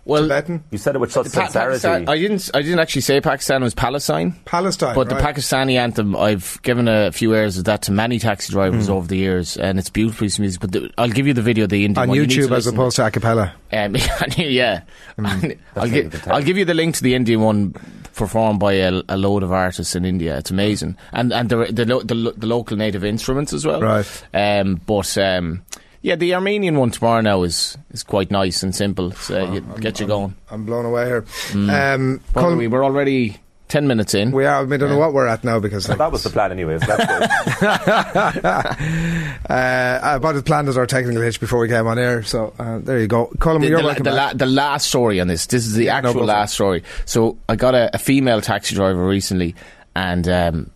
Well, 0.05 0.21
Tibetan. 0.23 0.63
You 0.69 0.77
said 0.77 0.95
it 0.95 0.99
with 0.99 1.11
such 1.11 1.25
Pa- 1.33 1.45
sincerity. 1.45 1.71
Pakistan, 1.81 2.07
I 2.07 2.17
didn't. 2.19 2.49
I 2.53 2.61
didn't 2.61 2.77
actually 2.79 3.01
say 3.01 3.19
Pakistan 3.21 3.63
was 3.63 3.73
Palestine. 3.73 4.33
Palestine. 4.45 4.93
But 4.93 5.09
the. 5.09 5.15
Pakistani 5.15 5.77
anthem, 5.77 6.15
I've 6.15 6.59
given 6.61 6.87
a 6.87 7.11
few 7.11 7.33
airs 7.33 7.57
of 7.57 7.63
that 7.65 7.81
to 7.83 7.91
many 7.91 8.19
taxi 8.19 8.53
drivers 8.53 8.87
over 8.87 9.07
the 9.07 9.17
years, 9.17 9.57
and 9.57 9.79
it's 9.79 9.89
beautiful 9.89 10.25
piece 10.25 10.35
of 10.35 10.41
music. 10.41 10.61
But 10.61 10.71
the, 10.73 10.91
I'll 10.99 11.09
give 11.09 11.25
you 11.25 11.33
the 11.33 11.41
video, 11.41 11.65
the 11.65 11.83
Indian 11.85 12.03
on 12.03 12.09
one. 12.09 12.17
YouTube 12.19 12.35
to 12.35 12.41
as 12.43 12.49
listen. 12.51 12.75
opposed 12.75 12.95
to 12.97 13.05
a 13.07 13.11
cappella. 13.11 13.53
Um, 13.73 13.95
yeah, 14.37 14.81
I'll, 15.17 15.39
really 15.41 16.09
gi- 16.09 16.19
I'll 16.27 16.43
give 16.43 16.57
you 16.57 16.65
the 16.65 16.75
link 16.75 16.95
to 16.97 17.03
the 17.03 17.15
Indian 17.15 17.41
one 17.41 17.73
performed 18.13 18.59
by 18.59 18.73
a, 18.73 19.01
a 19.09 19.17
load 19.17 19.41
of 19.41 19.51
artists 19.51 19.95
in 19.95 20.05
India. 20.05 20.37
It's 20.37 20.51
amazing, 20.51 20.97
and 21.13 21.33
and 21.33 21.49
the 21.49 21.65
the, 21.71 21.85
lo- 21.85 22.03
the, 22.03 22.15
lo- 22.15 22.33
the 22.37 22.45
local 22.47 22.77
native 22.77 23.03
instruments 23.03 23.53
as 23.53 23.65
well. 23.65 23.81
Right. 23.81 24.23
Um, 24.35 24.75
but 24.85 25.17
um, 25.17 25.63
yeah, 26.05 26.15
the 26.15 26.35
Armenian 26.35 26.75
one 26.77 26.91
tomorrow 26.91 27.21
now 27.21 27.41
is 27.41 27.75
is 27.89 28.03
quite 28.03 28.29
nice 28.29 28.61
and 28.61 28.75
simple. 28.75 29.11
So 29.13 29.53
you, 29.53 29.61
get 29.79 29.99
you 29.99 30.05
going. 30.05 30.35
I'm 30.51 30.63
blown 30.63 30.85
away 30.85 31.07
here. 31.07 31.25
Um, 31.53 32.21
What 32.33 32.55
we, 32.55 32.67
we're 32.67 32.85
already 32.85 33.37
ten 33.69 33.87
minutes 33.87 34.13
in. 34.13 34.31
we 34.31 34.45
are. 34.45 34.61
I, 34.61 34.63
mean, 34.65 34.73
I 34.73 34.77
don't 34.77 34.89
know 34.89 34.99
what 34.99 35.13
we're 35.13 35.25
at 35.25 35.43
now 35.43 35.59
because 35.59 35.89
like, 35.89 35.97
that 35.97 36.11
was 36.11 36.21
the 36.21 36.29
plan, 36.29 36.51
anyways. 36.51 36.81
That's 36.81 37.05
good. 37.07 38.45
uh, 39.49 39.99
about 40.03 40.35
as 40.35 40.43
planned 40.43 40.67
as 40.67 40.77
our 40.77 40.85
technical 40.85 41.23
hitch 41.23 41.39
before 41.39 41.57
we 41.57 41.69
came 41.69 41.87
on 41.87 41.97
air. 41.97 42.21
So 42.21 42.53
uh, 42.59 42.77
there 42.77 42.99
you 42.99 43.07
go, 43.07 43.33
Colin. 43.39 43.61
the, 43.63 43.67
You're 43.69 43.79
the, 43.79 43.85
welcome. 43.85 44.03
the, 44.03 44.11
back. 44.11 44.33
la- 44.33 44.37
the 44.37 44.45
last 44.45 44.87
story 44.87 45.19
on 45.19 45.27
this. 45.27 45.47
This 45.47 45.65
is 45.65 45.73
the 45.73 45.87
no, 45.87 45.91
actual 45.91 46.13
go 46.13 46.19
for 46.19 46.23
it. 46.25 46.27
last 46.27 46.53
story. 46.53 46.83
So 47.05 47.39
I 47.49 47.55
got 47.55 47.73
a, 47.73 47.95
a 47.95 47.97
female 47.97 48.41
taxi 48.41 48.75
driver 48.75 49.07
recently, 49.07 49.55
and 49.95 50.27
um, 50.29 50.69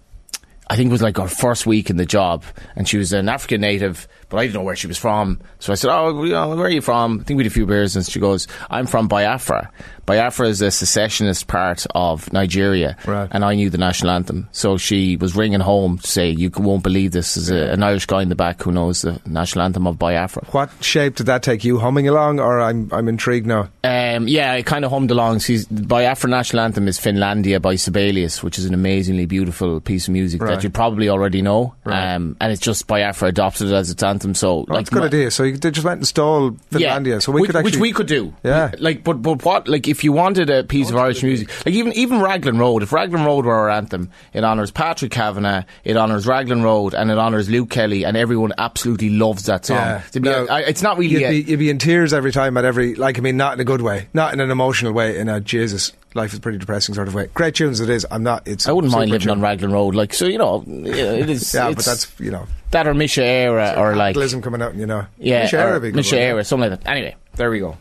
I 0.69 0.75
think 0.75 0.89
it 0.89 0.91
was 0.91 1.03
like 1.03 1.17
her 1.17 1.27
first 1.27 1.67
week 1.67 1.91
in 1.91 1.97
the 1.97 2.05
job, 2.07 2.43
and 2.75 2.89
she 2.89 2.97
was 2.97 3.13
an 3.13 3.29
African 3.29 3.61
native, 3.61 4.07
but 4.29 4.37
I 4.37 4.43
didn't 4.43 4.55
know 4.55 4.61
where 4.61 4.75
she 4.75 4.87
was 4.87 4.97
from. 4.97 5.41
So 5.59 5.73
I 5.73 5.75
said, 5.75 5.91
"Oh, 5.91 6.23
you 6.23 6.31
know, 6.31 6.49
where 6.55 6.67
are 6.67 6.69
you 6.69 6.81
from?" 6.81 7.19
I 7.21 7.23
think 7.23 7.37
we 7.37 7.43
had 7.43 7.51
a 7.51 7.53
few 7.53 7.65
beers, 7.65 7.95
and 7.95 8.05
she 8.05 8.19
goes, 8.19 8.47
"I'm 8.69 8.85
from 8.85 9.07
Biafra." 9.07 9.71
Biafra 10.09 10.47
is 10.47 10.61
a 10.61 10.71
secessionist 10.71 11.47
part 11.47 11.85
of 11.93 12.31
Nigeria, 12.33 12.97
Right. 13.05 13.27
and 13.31 13.45
I 13.45 13.55
knew 13.55 13.69
the 13.69 13.77
national 13.77 14.11
anthem. 14.11 14.47
So 14.51 14.77
she 14.77 15.15
was 15.17 15.35
ringing 15.35 15.59
home 15.59 15.99
to 15.99 16.07
say, 16.07 16.29
"You 16.31 16.49
won't 16.57 16.83
believe 16.83 17.11
this." 17.11 17.35
There's 17.35 17.49
a, 17.51 17.71
an 17.73 17.83
Irish 17.83 18.05
guy 18.07 18.21
in 18.23 18.29
the 18.29 18.35
back 18.35 18.61
who 18.63 18.71
knows 18.71 19.03
the 19.03 19.19
national 19.25 19.65
anthem 19.65 19.85
of 19.87 19.99
Biafra. 19.99 20.43
what 20.51 20.69
shape 20.81 21.15
did 21.15 21.27
that 21.27 21.43
take 21.43 21.63
you? 21.63 21.77
Humming 21.79 22.07
along, 22.07 22.39
or 22.39 22.59
I'm 22.59 22.89
I'm 22.91 23.07
intrigued 23.07 23.45
now. 23.47 23.69
Um, 23.83 24.27
yeah, 24.27 24.53
I 24.53 24.61
kind 24.63 24.83
of 24.83 24.91
hummed 24.91 25.11
along. 25.11 25.37
The 25.39 25.65
Biafra 25.69 26.29
national 26.29 26.61
anthem 26.63 26.87
is 26.87 26.99
Finlandia 26.99 27.61
by 27.61 27.75
Sibelius, 27.75 28.41
which 28.43 28.57
is 28.57 28.65
an 28.65 28.73
amazingly 28.73 29.25
beautiful 29.27 29.79
piece 29.79 30.07
of 30.07 30.13
music 30.13 30.41
Right. 30.41 30.55
that 30.55 30.63
you 30.63 30.69
probably 30.69 31.09
already 31.09 31.41
know. 31.41 31.75
Right. 31.83 32.15
Um, 32.15 32.35
and 32.41 32.51
it's 32.51 32.61
just 32.61 32.87
Biafra 32.87 33.27
adopted 33.29 33.67
it 33.67 33.73
as 33.73 33.89
its 33.91 34.01
anthem. 34.03 34.33
So, 34.33 34.55
Well, 34.55 34.65
like, 34.69 34.77
that's 34.85 34.89
a 34.89 34.93
good 34.93 34.99
my- 35.01 35.05
idea. 35.07 35.31
So 35.31 35.43
you 35.43 35.57
they 35.57 35.71
just 35.71 35.85
went 35.85 35.99
and 35.99 36.07
stole 36.07 36.51
Finlandia. 36.71 37.21
so 37.21 37.31
we 37.31 37.41
which, 37.41 37.49
could 37.49 37.55
actually, 37.57 37.71
which 37.71 37.79
we 37.79 37.91
could 37.93 38.07
do. 38.07 38.33
Yeah. 38.43 38.71
Like, 38.79 39.03
but 39.03 39.21
but 39.21 39.45
what? 39.45 39.67
Like, 39.67 39.87
if 39.87 39.98
you 40.03 40.11
wanted 40.11 40.49
a 40.49 40.63
piece 40.63 40.89
of 40.89 40.95
Irish 40.97 41.23
music, 41.23 41.49
like 41.65 41.75
even 41.75 41.93
even 41.93 42.21
Raglan 42.21 42.57
Road. 42.57 42.83
If 42.83 42.91
Raglan 42.91 43.23
Road 43.25 43.45
were 43.45 43.53
our 43.55 43.69
anthem, 43.69 44.09
it 44.33 44.43
honours 44.43 44.71
Patrick 44.71 45.11
Kavanagh, 45.11 45.63
it 45.83 45.97
honours 45.97 46.25
Raglan 46.27 46.63
Road, 46.63 46.93
and 46.93 47.09
it 47.11 47.17
honours 47.17 47.49
Luke 47.49 47.69
Kelly, 47.69 48.03
and 48.05 48.15
everyone 48.17 48.53
absolutely 48.57 49.09
loves 49.09 49.43
that 49.45 49.65
song. 49.65 49.77
Yeah. 49.77 50.01
To 50.11 50.19
be- 50.19 50.29
No, 50.29 50.45
I- 50.47 50.61
it's 50.61 50.81
not 50.81 50.97
really. 50.97 51.13
You'd 51.13 51.23
a- 51.23 51.29
be, 51.29 51.51
you'd 51.51 51.59
be 51.59 51.69
in 51.69 51.77
tears 51.79 52.13
every 52.13 52.31
time 52.31 52.57
at 52.57 52.65
every 52.65 52.95
like 52.95 53.17
I 53.17 53.21
mean 53.21 53.37
not 53.37 53.53
in 53.53 53.59
a 53.59 53.65
good 53.65 53.81
way, 53.81 54.07
not 54.13 54.33
in 54.33 54.39
an 54.39 54.51
emotional 54.51 54.93
way, 54.93 55.17
in 55.17 55.29
a 55.29 55.39
Jesus 55.39 55.91
life 56.15 56.33
is 56.33 56.39
pretty 56.39 56.57
depressing 56.57 56.95
sort 56.95 57.07
of 57.07 57.13
way. 57.13 57.29
Great 57.35 57.53
tunes 57.55 57.79
it 57.79 57.89
is. 57.89 58.05
I'm 58.09 58.23
not. 58.23 58.47
It's 58.47 58.67
I 58.67 58.71
wouldn't 58.71 58.91
mind 58.91 59.11
living 59.11 59.25
tune. 59.25 59.31
on 59.37 59.41
Raglan 59.41 59.71
Road, 59.71 59.93
like 59.95 60.13
so. 60.13 60.25
You 60.25 60.37
know, 60.39 60.63
it 60.67 61.29
is. 61.29 61.53
Yeah, 61.59 61.71
but 61.73 61.85
that's 61.85 62.11
you 62.19 62.31
know 62.31 62.47
that 62.71 62.87
or 62.87 62.93
Mise 62.93 63.15
Éire 63.17 63.77
or 63.77 63.95
like 63.95 64.09
capitalism 64.13 64.41
coming 64.41 64.61
out. 64.61 64.75
You 64.75 64.85
know, 64.85 65.05
yeah, 65.17 65.43
Mise 65.43 65.51
Éire 65.51 65.65
or 65.69 65.73
would 65.73 65.81
be 65.81 65.87
a 65.89 65.91
good 65.91 65.95
Mise 65.97 66.11
Éire, 66.11 66.45
something 66.45 66.69
like 66.71 66.79
that. 66.83 66.89
Anyway, 66.89 67.15
there 67.35 67.49
we 67.51 67.59
go. 67.59 67.77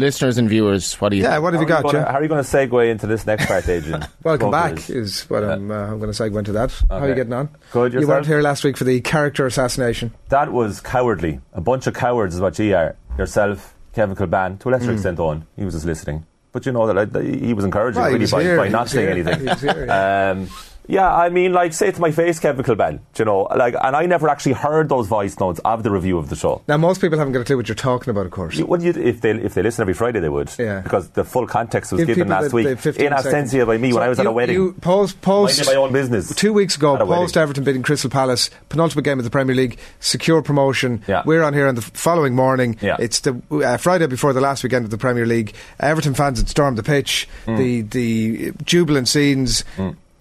Listeners 0.00 0.38
and 0.38 0.48
viewers, 0.48 0.94
what 0.94 1.10
do 1.10 1.16
you? 1.16 1.22
Yeah, 1.24 1.36
what 1.38 1.52
have 1.52 1.60
you 1.60 1.68
How 1.68 1.80
are 1.80 1.82
got, 1.82 1.92
gonna- 1.92 2.06
How 2.10 2.18
are 2.18 2.22
you 2.22 2.28
going 2.28 2.42
to 2.42 2.48
segue 2.50 2.90
into 2.90 3.06
this 3.06 3.26
next 3.26 3.46
part, 3.46 3.68
Adrian? 3.68 4.02
Welcome 4.24 4.46
Go 4.46 4.50
back 4.52 4.76
this. 4.76 4.88
is 4.90 5.22
what 5.28 5.44
I'm. 5.44 5.70
Uh, 5.70 5.74
I'm 5.74 5.98
going 6.00 6.10
to 6.10 6.22
segue 6.22 6.36
into 6.38 6.52
that. 6.52 6.72
How 6.88 7.00
are 7.00 7.08
you 7.08 7.14
getting 7.14 7.34
on? 7.34 7.50
Good, 7.70 7.92
You 7.92 8.08
weren't 8.08 8.26
here 8.26 8.40
last 8.40 8.64
week 8.64 8.78
for 8.78 8.84
the 8.84 9.00
character 9.02 9.44
assassination. 9.46 10.12
That 10.30 10.52
was 10.52 10.80
cowardly. 10.80 11.40
A 11.52 11.60
bunch 11.60 11.86
of 11.86 11.92
cowards 11.94 12.34
is 12.34 12.40
what 12.40 12.58
you 12.58 12.74
are. 12.74 12.96
Yourself, 13.18 13.74
Kevin 13.94 14.16
Kilbane, 14.16 14.58
to 14.60 14.68
a 14.68 14.70
lesser 14.70 14.92
extent 14.92 15.20
Owen. 15.20 15.46
He 15.56 15.64
was 15.66 15.74
just 15.74 15.84
listening. 15.84 16.24
But 16.52 16.64
you 16.64 16.72
know 16.72 16.86
that 16.86 17.12
like, 17.12 17.24
he 17.24 17.52
was 17.52 17.66
encouraging 17.66 18.00
Well, 18.00 18.10
really 18.10 18.22
was 18.22 18.32
by, 18.32 18.56
by 18.56 18.68
not 18.68 18.88
saying 18.88 19.08
anything. 19.10 19.38
he 19.40 19.46
was 19.46 19.60
here, 19.60 19.84
yeah. 19.86 20.30
um, 20.30 20.48
Yeah, 20.90 21.14
I 21.14 21.28
mean, 21.28 21.52
like, 21.52 21.72
say 21.72 21.88
it 21.88 21.94
to 21.94 22.00
my 22.00 22.10
face, 22.10 22.38
Kevin 22.40 22.64
Kilbane, 22.64 22.98
you 23.18 23.24
know, 23.24 23.42
like, 23.56 23.74
and 23.80 23.94
I 23.96 24.06
never 24.06 24.28
actually 24.28 24.52
heard 24.54 24.88
those 24.88 25.06
voice 25.06 25.38
notes 25.38 25.60
of 25.64 25.82
the 25.82 25.90
review 25.90 26.18
of 26.18 26.28
the 26.28 26.36
show. 26.36 26.62
Now, 26.68 26.76
most 26.76 27.00
people 27.00 27.18
haven't 27.18 27.32
got 27.32 27.40
a 27.40 27.44
clue 27.44 27.56
what 27.56 27.68
you're 27.68 27.74
talking 27.76 28.10
about, 28.10 28.26
of 28.26 28.32
course. 28.32 28.56
You- 28.56 28.66
Well, 28.66 28.82
you, 28.82 28.90
if 28.90 29.20
they 29.20 29.30
if 29.30 29.54
they 29.54 29.62
listen 29.62 29.82
every 29.82 29.94
Friday, 29.94 30.20
they 30.20 30.28
would. 30.28 30.52
Yeah. 30.58 30.80
Because 30.80 31.08
the 31.10 31.24
full 31.24 31.46
context 31.46 31.92
was 31.92 32.00
Give 32.04 32.16
given 32.16 32.28
last 32.28 32.52
week 32.52 32.66
in 32.66 32.76
absentia 32.76 33.22
seconds. 33.22 33.64
by 33.66 33.78
me 33.78 33.90
So 33.90 33.96
when 33.96 34.04
I 34.04 34.08
was 34.08 34.18
at 34.18 34.26
a 34.26 34.32
wedding. 34.32 34.54
You 34.56 34.72
post, 34.80 35.20
post 35.22 35.64
my 35.66 35.74
own 35.76 35.92
business. 35.92 36.34
Two 36.34 36.52
weeks 36.52 36.76
ago, 36.76 36.96
post. 36.96 37.36
Everton 37.36 37.62
beating 37.64 37.82
Crystal 37.82 38.10
Palace, 38.10 38.50
penultimate 38.68 39.04
game 39.04 39.18
of 39.18 39.24
the 39.24 39.30
Premier 39.30 39.54
League, 39.54 39.78
secure 40.00 40.42
promotion. 40.42 41.02
Yeah. 41.06 41.22
We're 41.24 41.42
on 41.44 41.54
here 41.54 41.68
on 41.68 41.76
the 41.76 41.82
following 41.82 42.34
morning. 42.34 42.76
Yeah. 42.80 42.96
It's 42.98 43.20
the 43.20 43.40
uh, 43.50 43.76
Friday 43.76 44.06
before 44.08 44.32
the 44.32 44.40
last 44.40 44.62
weekend 44.64 44.84
of 44.84 44.90
the 44.90 44.98
Premier 44.98 45.26
League. 45.26 45.54
Everton 45.78 46.14
fans 46.14 46.38
had 46.38 46.48
stormed 46.48 46.78
the 46.78 46.82
pitch, 46.82 47.28
Mm. 47.46 47.56
the 47.58 47.82
the 47.82 48.52
jubilant 48.64 49.08
scenes, 49.08 49.64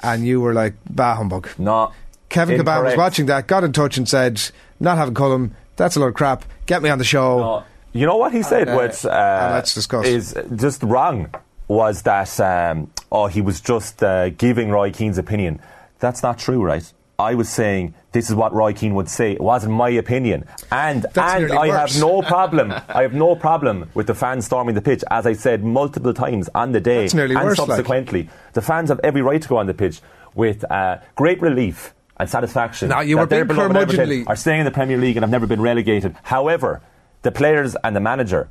and 0.01 0.25
you 0.25 0.41
were 0.41 0.53
like, 0.53 0.75
bah 0.89 1.15
humbug. 1.15 1.49
no. 1.57 1.91
Kevin 2.29 2.61
Caban 2.61 2.83
was 2.83 2.95
watching 2.95 3.25
that, 3.25 3.47
got 3.47 3.63
in 3.63 3.73
touch 3.73 3.97
and 3.97 4.07
said, 4.07 4.39
not 4.79 4.99
having 4.99 5.15
Cullum, 5.15 5.55
that's 5.77 5.95
a 5.95 5.99
lot 5.99 6.09
of 6.09 6.13
crap, 6.13 6.45
get 6.67 6.83
me 6.83 6.89
on 6.91 6.99
the 6.99 7.03
show. 7.03 7.39
No. 7.39 7.63
You 7.91 8.05
know 8.05 8.17
what 8.17 8.33
he 8.33 8.43
said, 8.43 8.69
uh, 8.69 8.77
which 8.77 9.03
uh, 9.03 9.09
and 9.09 9.53
let's 9.55 9.73
discuss. 9.73 10.05
is 10.05 10.37
just 10.55 10.83
wrong, 10.83 11.33
was 11.67 12.03
that 12.03 12.39
um, 12.39 12.91
oh 13.11 13.25
he 13.25 13.41
was 13.41 13.61
just 13.61 14.03
uh, 14.03 14.29
giving 14.29 14.69
Roy 14.69 14.91
Keane's 14.91 15.17
opinion. 15.17 15.59
That's 15.97 16.21
not 16.21 16.37
true, 16.37 16.61
right? 16.61 16.93
I 17.17 17.33
was 17.33 17.49
saying 17.49 17.95
this 18.11 18.29
is 18.29 18.35
what 18.35 18.53
Roy 18.53 18.73
Keane 18.73 18.95
would 18.95 19.09
say. 19.09 19.33
It 19.33 19.41
wasn't 19.41 19.73
my 19.73 19.89
opinion, 19.89 20.45
and 20.71 21.05
That's 21.13 21.43
and 21.43 21.51
I 21.51 21.67
worse. 21.67 21.93
have 21.93 22.01
no 22.01 22.21
problem. 22.33 22.71
I 22.71 23.03
have 23.03 23.13
no 23.13 23.35
problem 23.35 23.89
with 23.93 24.07
the 24.07 24.15
fans 24.15 24.45
storming 24.45 24.75
the 24.75 24.81
pitch, 24.81 25.03
as 25.11 25.25
I 25.27 25.33
said 25.33 25.63
multiple 25.63 26.13
times 26.13 26.49
on 26.55 26.71
the 26.71 26.79
day 26.79 27.07
and 27.07 27.13
worse, 27.35 27.59
like. 27.59 27.67
subsequently. 27.67 28.29
The 28.53 28.61
fans 28.61 28.89
have 28.89 28.99
every 29.03 29.21
right 29.21 29.41
to 29.41 29.47
go 29.47 29.57
on 29.57 29.67
the 29.67 29.73
pitch 29.73 30.01
with 30.33 30.69
uh, 30.71 30.97
great 31.15 31.41
relief 31.41 31.93
and 32.17 32.29
satisfaction. 32.29 32.89
Now, 32.89 33.01
you 33.01 33.15
that 33.15 33.21
were 33.21 33.45
being 33.45 33.59
curmudgeonly. 33.59 34.27
Are 34.27 34.35
staying 34.35 34.59
in 34.59 34.65
the 34.65 34.71
Premier 34.71 34.97
League 34.97 35.15
and 35.17 35.23
have 35.23 35.31
never 35.31 35.47
been 35.47 35.61
relegated. 35.61 36.15
However, 36.23 36.81
the 37.21 37.31
players 37.31 37.75
and 37.83 37.95
the 37.95 37.99
manager, 37.99 38.49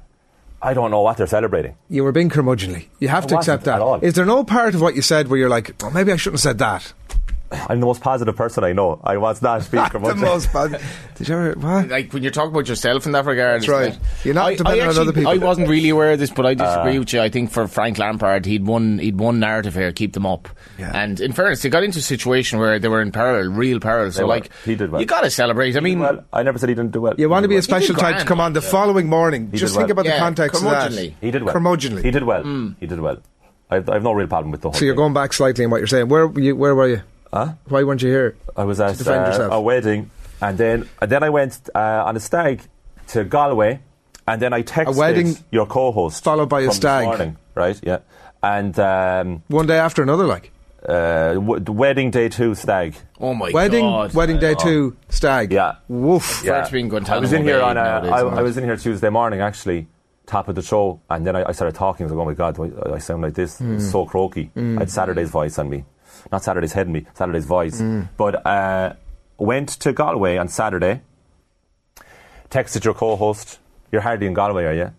I 0.62 0.74
don't 0.74 0.90
know 0.90 1.02
what 1.02 1.16
they're 1.16 1.26
celebrating. 1.26 1.76
You 1.88 2.04
were 2.04 2.12
being 2.12 2.30
curmudgeonly. 2.30 2.86
You 2.98 3.08
have 3.08 3.24
I 3.24 3.28
to 3.28 3.36
accept 3.38 3.64
that. 3.64 4.02
Is 4.02 4.14
there 4.14 4.24
no 4.24 4.42
part 4.44 4.74
of 4.74 4.80
what 4.80 4.94
you 4.96 5.02
said 5.02 5.28
where 5.28 5.38
you're 5.38 5.48
like, 5.48 5.82
oh, 5.82 5.90
maybe 5.90 6.12
I 6.12 6.16
shouldn't 6.16 6.40
have 6.40 6.42
said 6.42 6.58
that? 6.58 6.92
I'm 7.50 7.80
the 7.80 7.86
most 7.86 8.02
positive 8.02 8.36
person 8.36 8.62
I 8.64 8.72
know. 8.72 9.00
I 9.02 9.16
was 9.16 9.40
not 9.40 9.70
being 9.70 9.84
the 9.90 10.14
most 10.16 10.52
bad. 10.52 10.80
Did 11.14 11.28
you 11.28 11.34
ever? 11.34 11.52
What? 11.58 11.88
like 11.88 12.12
when 12.12 12.22
you're 12.22 12.30
talking 12.32 12.50
about 12.50 12.68
yourself 12.68 13.06
in 13.06 13.12
that 13.12 13.24
regard. 13.24 13.62
That's 13.62 13.68
right. 13.68 13.94
it? 13.94 13.98
You're 14.24 14.34
not 14.34 14.46
I, 14.48 14.54
dependent 14.56 14.82
I 14.86 14.90
on 14.90 14.98
other 14.98 15.12
people. 15.12 15.30
I 15.30 15.36
wasn't 15.38 15.68
really 15.68 15.88
aware 15.88 16.12
of 16.12 16.18
this, 16.18 16.30
but 16.30 16.44
I 16.44 16.54
disagree 16.54 16.96
Uh, 16.96 17.00
with 17.00 17.12
you. 17.14 17.20
I 17.20 17.30
think 17.30 17.50
for 17.50 17.66
Frank 17.66 17.98
Lampard, 17.98 18.44
he'd 18.44 18.66
won. 18.66 18.98
He'd 18.98 19.18
won 19.18 19.40
narrative 19.40 19.74
here, 19.74 19.92
keep 19.92 20.12
them 20.12 20.26
up. 20.26 20.48
Yeah. 20.78 20.92
And 20.94 21.20
in 21.20 21.32
fairness, 21.32 21.62
they 21.62 21.70
got 21.70 21.82
into 21.84 22.00
a 22.00 22.02
situation 22.02 22.58
where 22.58 22.78
they 22.78 22.88
were 22.88 23.00
in 23.00 23.12
parallel, 23.12 23.50
real 23.52 23.80
parallel. 23.80 24.12
So 24.12 24.26
like, 24.26 24.50
He 24.64 24.74
did 24.74 24.90
well. 24.90 25.00
You 25.00 25.06
got 25.06 25.22
to 25.22 25.30
celebrate. 25.30 25.76
I 25.76 25.80
mean, 25.80 26.00
well, 26.00 26.24
I 26.32 26.42
never 26.42 26.58
said 26.58 26.68
he 26.68 26.74
didn't 26.74 26.92
do 26.92 27.00
well. 27.00 27.14
You 27.16 27.28
want 27.30 27.44
to 27.44 27.48
be 27.48 27.56
a 27.56 27.60
He 27.60 27.66
did 27.66 27.70
well. 27.72 27.80
special 27.80 27.94
did 27.94 28.00
type 28.02 28.08
to 28.10 28.14
grand, 28.16 28.28
come 28.28 28.40
on 28.40 28.52
the 28.52 28.60
yeah. 28.60 28.68
following 28.70 29.08
morning. 29.08 29.50
He 29.50 29.56
Just 29.58 29.74
think 29.74 29.86
well. 29.88 29.92
about 29.92 30.04
the 30.04 30.18
context 30.18 30.62
of 30.62 30.70
that. 30.70 30.92
He 30.92 31.30
did 31.30 31.42
well. 31.44 31.54
Curmudgeonly. 31.54 32.04
He 32.04 32.10
did 32.10 32.24
well. 32.24 32.42
Hmm. 32.42 32.72
He 32.78 32.86
did 32.86 33.00
well. 33.00 33.18
I 33.70 33.74
have, 33.76 33.88
I 33.90 33.94
have 33.94 34.02
no 34.02 34.12
real 34.12 34.26
problem 34.28 34.50
with 34.50 34.62
the 34.62 34.68
whole 34.68 34.74
So 34.74 34.84
you're 34.86 34.94
thing. 34.94 34.98
going 34.98 35.12
back 35.14 35.32
slightly 35.34 35.62
in 35.64 35.70
what 35.70 35.76
you're 35.78 35.86
saying. 35.86 36.08
Where 36.08 36.26
were 36.26 36.40
you? 36.40 36.56
Where 36.56 36.74
were 36.74 36.88
you? 36.88 37.02
Huh? 37.32 37.52
Why 37.68 37.82
weren't 37.84 38.02
you 38.02 38.08
here? 38.10 38.36
I 38.56 38.64
was 38.64 38.80
at 38.80 38.96
defend 38.98 39.40
uh, 39.40 39.48
a 39.52 39.60
wedding, 39.60 40.10
and 40.40 40.56
then 40.58 40.88
and 41.00 41.10
then 41.10 41.22
I 41.22 41.28
went 41.30 41.58
uh, 41.74 42.04
on 42.06 42.16
a 42.16 42.20
stag 42.20 42.62
to 43.08 43.24
Galway, 43.24 43.80
and 44.26 44.40
then 44.42 44.52
I 44.52 44.62
texted 44.62 44.96
wedding 44.96 45.36
your 45.50 45.66
co-host 45.66 46.24
followed 46.24 46.48
by 46.48 46.60
a 46.60 46.64
from 46.66 46.74
stag. 46.74 47.04
morning, 47.04 47.36
right? 47.54 47.78
Yeah, 47.82 47.98
and 48.42 48.78
um, 48.78 49.42
One 49.48 49.66
day 49.66 49.78
after 49.78 50.02
another, 50.02 50.24
like 50.26 50.50
uh, 50.88 51.34
w- 51.34 51.72
wedding 51.72 52.10
day 52.10 52.28
two 52.28 52.54
stag. 52.54 52.94
oh 53.20 53.34
my 53.34 53.50
wedding, 53.50 53.84
god, 53.84 54.14
wedding 54.14 54.38
day 54.38 54.54
two, 54.54 54.96
stag. 55.08 55.52
Yeah. 55.52 55.76
Woof. 55.88 56.42
Yeah, 56.44 56.60
First 56.60 56.72
being 56.72 56.92
I 56.94 57.18
was 57.18 57.32
in 57.32 57.42
here 57.42 57.60
on 57.60 57.76
a, 57.76 57.82
nowadays, 57.82 58.12
I, 58.12 58.20
I 58.20 58.42
was 58.42 58.56
in 58.56 58.64
here 58.64 58.76
Tuesday 58.76 59.10
morning 59.10 59.40
actually, 59.40 59.86
top 60.26 60.48
of 60.48 60.54
the 60.54 60.62
show, 60.62 61.00
and 61.10 61.26
then 61.26 61.36
I, 61.36 61.48
I 61.48 61.52
started 61.52 61.74
talking. 61.76 62.04
I 62.04 62.06
was 62.06 62.12
like, 62.16 62.22
oh 62.22 62.30
my 62.30 62.34
god, 62.34 62.54
do 62.56 62.80
I, 62.86 62.94
I 62.94 62.98
sound 62.98 63.22
like 63.22 63.34
this? 63.34 63.60
It's 63.60 63.90
so 63.90 64.06
croaky. 64.06 64.50
I 64.56 64.60
had 64.80 64.90
Saturday's 64.90 65.30
voice 65.30 65.58
on 65.58 65.68
me, 65.68 65.84
not 66.32 66.42
Saturday's 66.44 66.72
head 66.72 66.86
on 66.86 66.92
me, 66.92 67.06
Saturday's 67.14 67.44
voice. 67.46 67.78
Hmm. 67.80 68.02
But 68.16 68.46
uh, 68.46 68.94
went 69.38 69.68
to 69.80 69.92
Galway 69.92 70.36
on 70.36 70.48
Saturday. 70.48 71.02
Texted 72.50 72.84
your 72.84 72.94
co-host. 72.94 73.58
You're 73.92 74.00
hardly 74.02 74.26
in 74.26 74.34
Galway, 74.34 74.64
are 74.64 74.74
you? 74.74 74.92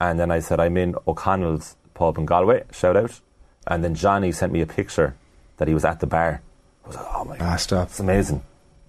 And 0.00 0.18
then 0.18 0.30
I 0.30 0.40
said 0.40 0.60
I'm 0.60 0.76
in 0.76 0.94
O'Connell's 1.06 1.76
pub 1.94 2.18
in 2.18 2.26
Galway. 2.26 2.64
Shout 2.72 2.96
out. 2.96 3.20
And 3.66 3.82
then 3.82 3.94
Johnny 3.94 4.32
sent 4.32 4.52
me 4.52 4.60
a 4.60 4.66
picture 4.66 5.14
that 5.56 5.68
he 5.68 5.74
was 5.74 5.84
at 5.84 6.00
the 6.00 6.06
bar. 6.06 6.40
I 6.84 6.86
was 6.88 6.96
like, 6.96 7.06
oh 7.14 7.24
my 7.24 7.36
god, 7.38 7.52
Ah, 7.52 7.56
stop. 7.56 7.88
it's 7.88 8.00
amazing. 8.00 8.42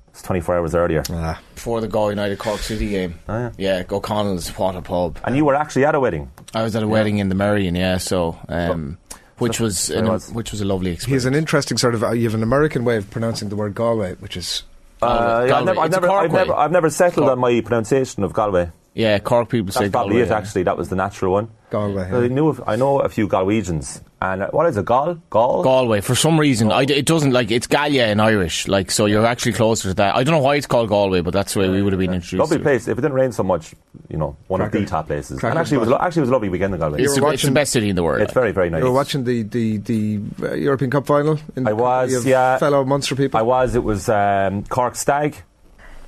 It's 0.09 0.21
24 0.21 0.57
hours 0.57 0.75
earlier. 0.75 1.03
Ah. 1.09 1.39
before 1.55 1.79
the 1.81 1.87
Galway 1.87 2.11
United 2.13 2.39
Cork 2.39 2.59
City 2.59 2.89
game. 2.89 3.19
Oh, 3.29 3.51
yeah. 3.57 3.83
O'Connell's 3.89 4.49
what 4.57 4.75
a 4.75 4.81
pub. 4.81 5.19
And 5.23 5.35
you 5.35 5.45
were 5.45 5.55
actually 5.55 5.85
at 5.85 5.95
a 5.95 5.99
wedding. 5.99 6.31
I 6.53 6.63
was 6.63 6.75
at 6.75 6.83
a 6.83 6.87
wedding 6.87 7.17
in 7.19 7.29
the 7.29 7.35
Merrion, 7.35 7.75
yeah. 7.75 7.97
So, 7.97 8.37
um, 8.49 8.97
which 9.39 9.59
was 9.59 9.89
an, 9.89 10.07
was. 10.07 10.31
which 10.31 10.51
was 10.51 10.61
a 10.61 10.65
lovely 10.65 10.89
He 10.91 10.93
experience. 10.95 11.23
has 11.23 11.25
an 11.25 11.35
interesting 11.35 11.77
sort 11.77 11.95
of. 11.95 12.03
Uh, 12.03 12.11
you 12.11 12.23
have 12.23 12.33
an 12.35 12.43
American 12.43 12.83
way 12.85 12.97
of 12.97 13.09
pronouncing 13.09 13.49
the 13.49 13.55
word 13.55 13.75
Galway, 13.75 14.13
which 14.15 14.35
is 14.37 14.63
Uh, 15.01 15.45
yeah, 15.47 15.57
I've 15.57 15.65
Galway. 15.65 15.65
never, 15.65 15.79
I've, 15.79 15.91
never, 15.91 16.09
I've, 16.09 16.31
never. 16.31 16.53
I've 16.55 16.71
never 16.71 16.89
settled 16.89 17.25
Cork. 17.25 17.31
on 17.33 17.39
my 17.39 17.61
pronunciation 17.61 18.23
of 18.23 18.33
Galway. 18.33 18.71
yeah, 18.93 19.19
Cork 19.19 19.49
people 19.49 19.71
say 19.71 19.89
probably 19.89 20.15
Galway, 20.17 20.27
it, 20.27 20.31
actually. 20.31 20.63
That 20.63 20.77
was 20.77 20.89
the 20.89 20.95
natural 20.95 21.33
one. 21.33 21.49
Galway. 21.69 22.09
I, 22.11 22.21
yeah. 22.21 22.27
knew, 22.27 22.49
a- 22.51 22.63
I 22.65 22.75
know 22.77 22.99
a 23.01 23.09
few 23.09 23.27
Galwegians. 23.27 24.01
And 24.19 24.41
uh, 24.41 24.49
what 24.49 24.65
is 24.65 24.77
it, 24.77 24.85
Gal? 24.85 25.21
Gal? 25.31 25.61
Galway 25.61 26.01
for 26.01 26.15
some 26.15 26.39
reason. 26.39 26.71
I, 26.71 26.81
it 26.81 27.05
doesn't 27.05 27.31
like 27.31 27.51
it's 27.51 27.67
Gallia 27.67 28.07
in 28.07 28.19
Irish, 28.19 28.67
like 28.67 28.89
so 28.89 29.05
you're 29.05 29.25
actually 29.25 29.53
closer 29.53 29.89
to 29.89 29.93
that. 29.95 30.15
I 30.15 30.23
don't 30.23 30.33
know 30.33 30.41
why 30.41 30.55
it's 30.55 30.65
called 30.65 30.89
Galway, 30.89 31.21
but 31.21 31.33
that's 31.33 31.53
the 31.53 31.59
way 31.59 31.69
we 31.69 31.83
would 31.83 31.93
have 31.93 31.99
been 31.99 32.15
introduced. 32.15 32.39
Lovely 32.39 32.57
to 32.57 32.63
place. 32.63 32.87
If 32.87 32.97
it 32.97 33.01
didn't 33.01 33.13
rain 33.13 33.31
so 33.31 33.43
much, 33.43 33.75
you 34.09 34.17
know, 34.17 34.35
one 34.47 34.59
Cracker. 34.59 34.77
of 34.77 34.83
the 34.85 34.89
top 34.89 35.07
places. 35.07 35.39
Cracker 35.39 35.51
and 35.51 35.59
actually, 35.59 35.77
it 35.77 35.81
was, 35.81 35.89
lo- 35.89 35.99
actually, 36.01 36.21
it 36.21 36.23
was 36.23 36.29
a 36.29 36.33
lovely 36.33 36.49
weekend 36.49 36.73
in 36.73 36.79
Galway. 36.79 37.03
It's, 37.03 37.13
were 37.19 37.27
the, 37.27 37.33
it's 37.33 37.43
the 37.43 37.51
best 37.51 37.71
city 37.71 37.89
in 37.89 37.95
the 37.95 38.03
world. 38.03 38.21
It's 38.21 38.33
very, 38.33 38.51
very 38.51 38.71
nice. 38.71 38.79
You 38.79 38.85
were 38.85 38.93
watching 38.93 39.23
the 39.23 39.43
the 39.43 39.77
the 39.77 40.19
uh, 40.41 40.53
European 40.55 40.89
Cup 40.89 41.05
final. 41.05 41.39
In 41.55 41.67
I 41.67 41.73
was, 41.73 42.09
company 42.09 42.15
of 42.15 42.25
yeah. 42.25 42.57
Fellow 42.57 42.83
Munster 42.85 43.15
people. 43.15 43.39
I 43.39 43.43
was. 43.43 43.75
It 43.75 43.83
was 43.83 44.09
um, 44.09 44.63
Cork 44.63 44.95
Stag. 44.95 45.43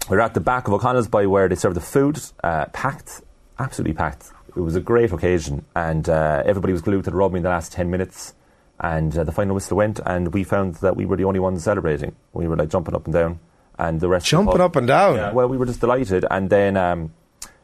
We 0.09 0.15
were 0.17 0.23
at 0.23 0.33
the 0.33 0.39
back 0.39 0.67
of 0.67 0.73
O'Connell's 0.73 1.07
by 1.07 1.27
where 1.27 1.47
they 1.47 1.53
serve 1.53 1.75
the 1.75 1.81
food, 1.81 2.19
uh, 2.43 2.65
packed, 2.73 3.21
absolutely 3.59 3.93
packed. 3.93 4.31
It 4.55 4.59
was 4.61 4.75
a 4.75 4.79
great 4.81 5.11
occasion, 5.11 5.65
and 5.75 6.07
uh, 6.09 6.43
everybody 6.45 6.73
was 6.73 6.81
glued 6.81 7.03
to 7.05 7.11
the 7.11 7.15
rugby 7.17 7.37
in 7.37 7.43
the 7.43 7.49
last 7.49 7.71
ten 7.71 7.89
minutes. 7.89 8.33
And 8.81 9.15
uh, 9.17 9.23
the 9.25 9.31
final 9.33 9.55
whistle 9.55 9.75
went, 9.77 9.99
and 10.05 10.33
we 10.33 10.43
found 10.45 10.75
that 10.75 10.95
we 10.95 11.05
were 11.05 11.17
the 11.17 11.25
only 11.25 11.39
ones 11.39 11.63
celebrating. 11.63 12.15
We 12.33 12.47
were 12.47 12.55
like 12.55 12.69
jumping 12.69 12.95
up 12.95 13.05
and 13.05 13.13
down, 13.13 13.39
and 13.77 13.99
the 13.99 14.07
rest 14.07 14.25
of 14.27 14.29
the 14.29 14.37
Jumping 14.37 14.51
pub- 14.53 14.61
up 14.61 14.75
and 14.77 14.87
down. 14.87 15.15
Yeah, 15.15 15.31
well, 15.33 15.47
we 15.49 15.57
were 15.57 15.65
just 15.65 15.79
delighted, 15.81 16.25
and 16.29 16.49
then. 16.49 16.77
Um, 16.77 17.13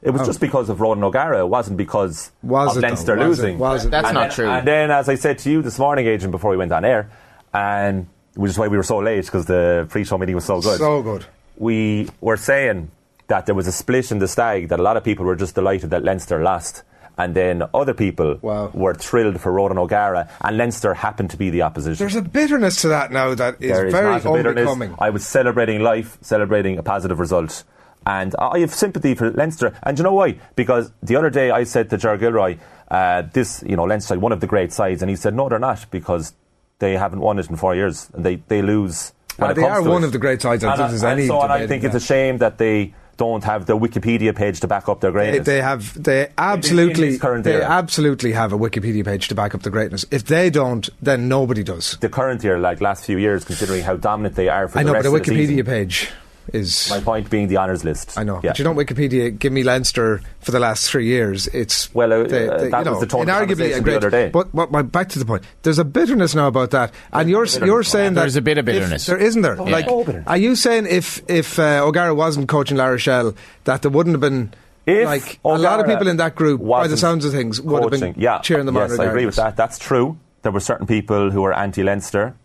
it 0.02 0.12
was 0.12 0.28
just 0.28 0.40
because 0.40 0.70
of 0.70 0.82
Ronan 0.82 1.04
O'Gara. 1.04 1.40
It 1.40 1.48
wasn't 1.48 1.78
because 1.78 2.32
Oh. 2.44 2.48
Was 2.50 2.72
of 2.72 2.78
it, 2.78 2.82
though? 2.82 2.88
Leinster 2.90 3.16
Was 3.16 3.24
it? 3.24 3.28
losing. 3.28 3.58
Was 3.58 3.86
it? 3.86 3.90
That's 3.92 4.08
And 4.08 4.14
not 4.14 4.22
then- 4.22 4.32
true. 4.32 4.48
And 4.50 4.68
then, 4.68 4.92
as 4.92 5.10
I 5.10 5.16
said 5.16 5.40
to 5.40 5.50
you 5.50 5.64
this 5.64 5.80
morning, 5.80 6.06
Agent, 6.06 6.30
before 6.30 6.52
we 6.52 6.58
went 6.58 6.72
on 6.72 6.86
air, 6.86 7.10
and 7.56 8.06
which 8.36 8.52
is 8.52 8.60
why 8.60 8.68
we 8.68 8.78
were 8.78 8.84
so 8.84 9.00
late 9.00 9.26
because 9.26 9.46
the 9.48 9.88
pre-show 9.90 10.20
meeting 10.20 10.36
was 10.36 10.46
so 10.46 10.62
good. 10.62 10.78
So 10.78 11.02
good. 11.02 11.26
we 11.58 12.08
were 12.22 12.38
saying 12.38 12.92
that 13.28 13.46
there 13.46 13.56
was 13.56 13.68
a 13.68 13.72
split 13.72 14.12
in 14.12 14.20
the 14.20 14.28
stag 14.28 14.70
that 14.70 14.80
a 14.80 14.84
lot 14.84 14.98
of 14.98 15.04
people 15.04 15.26
were 15.26 15.36
just 15.36 15.56
delighted 15.56 15.90
that 15.92 16.04
Leinster 16.04 16.42
lost. 16.42 16.84
And 17.18 17.34
then 17.34 17.64
other 17.74 17.94
people 17.94 18.38
Wow. 18.42 18.72
were 18.74 18.94
thrilled 18.94 19.40
for 19.40 19.52
Ronan 19.54 19.78
O'Gara, 19.78 20.28
and 20.42 20.58
Leinster 20.58 20.94
happened 20.94 21.30
to 21.30 21.38
be 21.38 21.50
the 21.50 21.62
opposition. 21.62 22.04
There's 22.04 22.18
a 22.18 22.22
bitterness 22.22 22.82
to 22.82 22.90
that 22.90 23.10
now 23.12 23.34
that 23.36 23.56
is 23.62 23.72
There 23.72 23.86
is 23.88 23.94
very 23.94 24.12
not 24.12 24.26
a 24.26 24.34
bitterness. 24.34 24.68
unbecoming. 24.70 24.96
I 25.00 25.10
was 25.12 25.26
celebrating 25.26 25.82
life, 25.82 26.18
celebrating 26.22 26.78
a 26.78 26.84
positive 26.84 27.20
result. 27.20 27.64
And 28.06 28.36
I 28.38 28.60
have 28.60 28.74
sympathy 28.74 29.16
for 29.16 29.32
Leinster. 29.32 29.74
And 29.82 29.96
do 29.96 30.02
you 30.02 30.04
know 30.04 30.14
why? 30.14 30.36
Because 30.58 30.92
the 31.02 31.16
other 31.16 31.30
day 31.30 31.52
I 31.52 31.64
said 31.64 31.90
to 31.92 31.98
Ger 31.98 32.18
Gilroy, 32.18 32.58
uh, 32.92 33.24
this, 33.34 33.64
you 33.66 33.78
know, 33.78 33.86
Leinster, 33.86 34.20
one 34.20 34.34
of 34.34 34.42
the 34.42 34.48
great 34.48 34.74
sides. 34.74 35.02
And 35.02 35.10
he 35.10 35.16
said, 35.16 35.34
no, 35.34 35.48
they're 35.48 35.58
not, 35.58 35.90
because 35.90 36.34
they 36.80 36.98
haven't 36.98 37.20
won 37.22 37.40
it 37.40 37.50
in 37.50 37.56
four 37.56 37.74
years. 37.76 38.10
And 38.14 38.26
they, 38.26 38.36
they 38.48 38.62
lose. 38.62 39.14
When 39.38 39.52
it 39.52 39.54
they 39.56 39.64
are 39.64 39.82
one 39.82 40.04
it. 40.04 40.08
of 40.08 40.12
the 40.12 40.20
great 40.20 40.42
sides. 40.42 40.64
I 40.66 40.74
And, 40.74 40.82
and 40.94 41.04
any 41.06 41.28
so 41.28 41.40
on, 41.40 41.50
I 41.50 41.66
think 41.66 41.84
in 41.84 41.92
it's 41.92 41.96
a 41.96 42.06
shame 42.06 42.40
that 42.40 42.58
they 42.58 42.94
don't 43.18 43.44
have 43.44 43.66
the 43.66 43.78
Wikipedia 43.78 44.36
page 44.36 44.60
to 44.62 44.68
back 44.68 44.90
up 44.90 45.02
their 45.02 45.12
greatness. 45.12 45.46
they 45.46 45.62
have 45.62 46.02
they 46.02 46.30
absolutely 46.38 47.18
current 47.18 47.44
they 47.44 47.62
absolutely 47.62 48.34
have 48.34 48.54
a 48.54 48.58
Wikipedia 48.58 49.06
page 49.06 49.28
to 49.30 49.36
back 49.36 49.56
up 49.56 49.62
the 49.62 49.70
greatness. 49.70 50.06
If 50.12 50.26
they 50.26 50.50
don't, 50.50 50.90
then 51.02 51.28
nobody 51.28 51.64
does. 51.64 51.98
the 51.98 52.10
current 52.10 52.44
year, 52.44 52.60
like 52.60 52.82
last 52.82 53.06
few 53.06 53.18
years, 53.18 53.44
considering 53.46 53.84
how 53.84 53.96
dominant 53.96 54.36
they 54.36 54.50
are 54.50 54.68
for 54.68 54.80
I 54.80 54.84
the 54.84 54.88
know, 54.88 54.94
rest 54.94 55.10
but 55.12 55.16
a 55.16 55.32
the 55.32 55.32
Wikipedia 55.34 55.66
page 55.66 56.10
is. 56.54 56.90
My 56.90 57.00
point 57.00 57.30
being 57.30 57.48
the 57.48 57.58
honours 57.58 57.84
list. 57.84 58.18
I 58.18 58.24
know, 58.24 58.40
Yeah. 58.44 58.52
but 58.52 58.60
you 58.60 58.66
don't 58.66 58.76
Wikipedia 58.76 59.38
give 59.38 59.52
me 59.54 59.64
Leinster 59.64 60.22
for 60.42 60.52
the 60.52 60.60
last 60.60 60.90
three 60.90 61.06
years. 61.08 61.48
It's 61.48 61.94
Well, 61.94 62.12
uh, 62.14 62.24
they- 62.24 62.48
uh, 62.50 62.58
they- 62.58 62.70
that 62.70 62.86
you 62.86 62.92
was 62.92 62.98
know, 62.98 63.00
the 63.00 63.06
tone 63.08 63.22
of 63.22 63.28
inarguably 63.28 63.48
conversation 63.48 63.72
a 63.74 63.76
the 63.78 63.82
great. 63.84 63.96
other 63.98 64.10
day. 64.10 64.30
But, 64.30 64.54
but 64.54 64.72
my, 64.72 64.82
back 64.82 65.10
to 65.10 65.20
the 65.20 65.26
point. 65.26 65.44
There's 65.64 65.80
a 65.80 65.86
bitterness 65.86 66.36
now 66.36 66.48
about 66.48 66.72
that, 66.72 66.94
and 67.14 67.30
you're 67.30 67.46
you're 67.46 67.84
saying 67.84 68.14
that 68.16 68.22
There's 68.22 68.36
a 68.36 68.42
bit 68.42 68.58
of 68.58 68.68
if- 68.68 68.76
bitterness. 68.76 69.06
there 69.06 69.18
isn't 69.18 69.42
there? 69.42 69.56
Yeah. 69.56 69.64
Like, 69.64 69.86
Oh, 69.88 70.04
bitterness. 70.04 70.28
are 70.28 70.38
you 70.38 70.56
saying 70.56 70.88
if 70.90 71.22
if 71.28 71.58
uh, 71.60 71.82
O'Gara 71.86 72.14
wasn't 72.16 72.48
coaching 72.48 72.78
La 72.78 72.86
Rochelle, 72.86 73.34
that 73.66 73.82
there 73.82 73.92
wouldn't 73.92 74.14
have 74.14 74.22
been 74.22 74.52
If 74.86 75.06
like 75.06 75.40
a 75.44 75.58
lot 75.58 75.80
of 75.80 75.88
people 75.88 76.08
in 76.08 76.18
that 76.18 76.36
group, 76.36 76.62
by 76.66 76.88
the 76.88 76.98
sounds 76.98 77.26
of 77.26 77.32
things, 77.32 77.60
would 77.62 77.82
have 77.92 78.00
been 78.00 78.14
yeah. 78.18 78.40
cheering 78.40 78.66
them 78.66 78.78
on. 78.78 78.90
Yes, 78.90 79.00
I 79.00 79.06
agree 79.06 79.26
with 79.26 79.36
that. 79.38 79.56
That's 79.58 79.80
true. 79.80 80.18
There 80.44 80.52
were 80.52 80.60
certain 80.60 80.86
people 80.86 81.32
who 81.32 81.42
were 81.42 81.54
anti-Leinster 81.54 82.36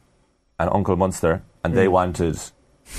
and 0.58 0.70
Uncle 0.72 0.96
Munster 0.96 1.42
and 1.62 1.74
they 1.76 1.86
wanted 1.88 2.38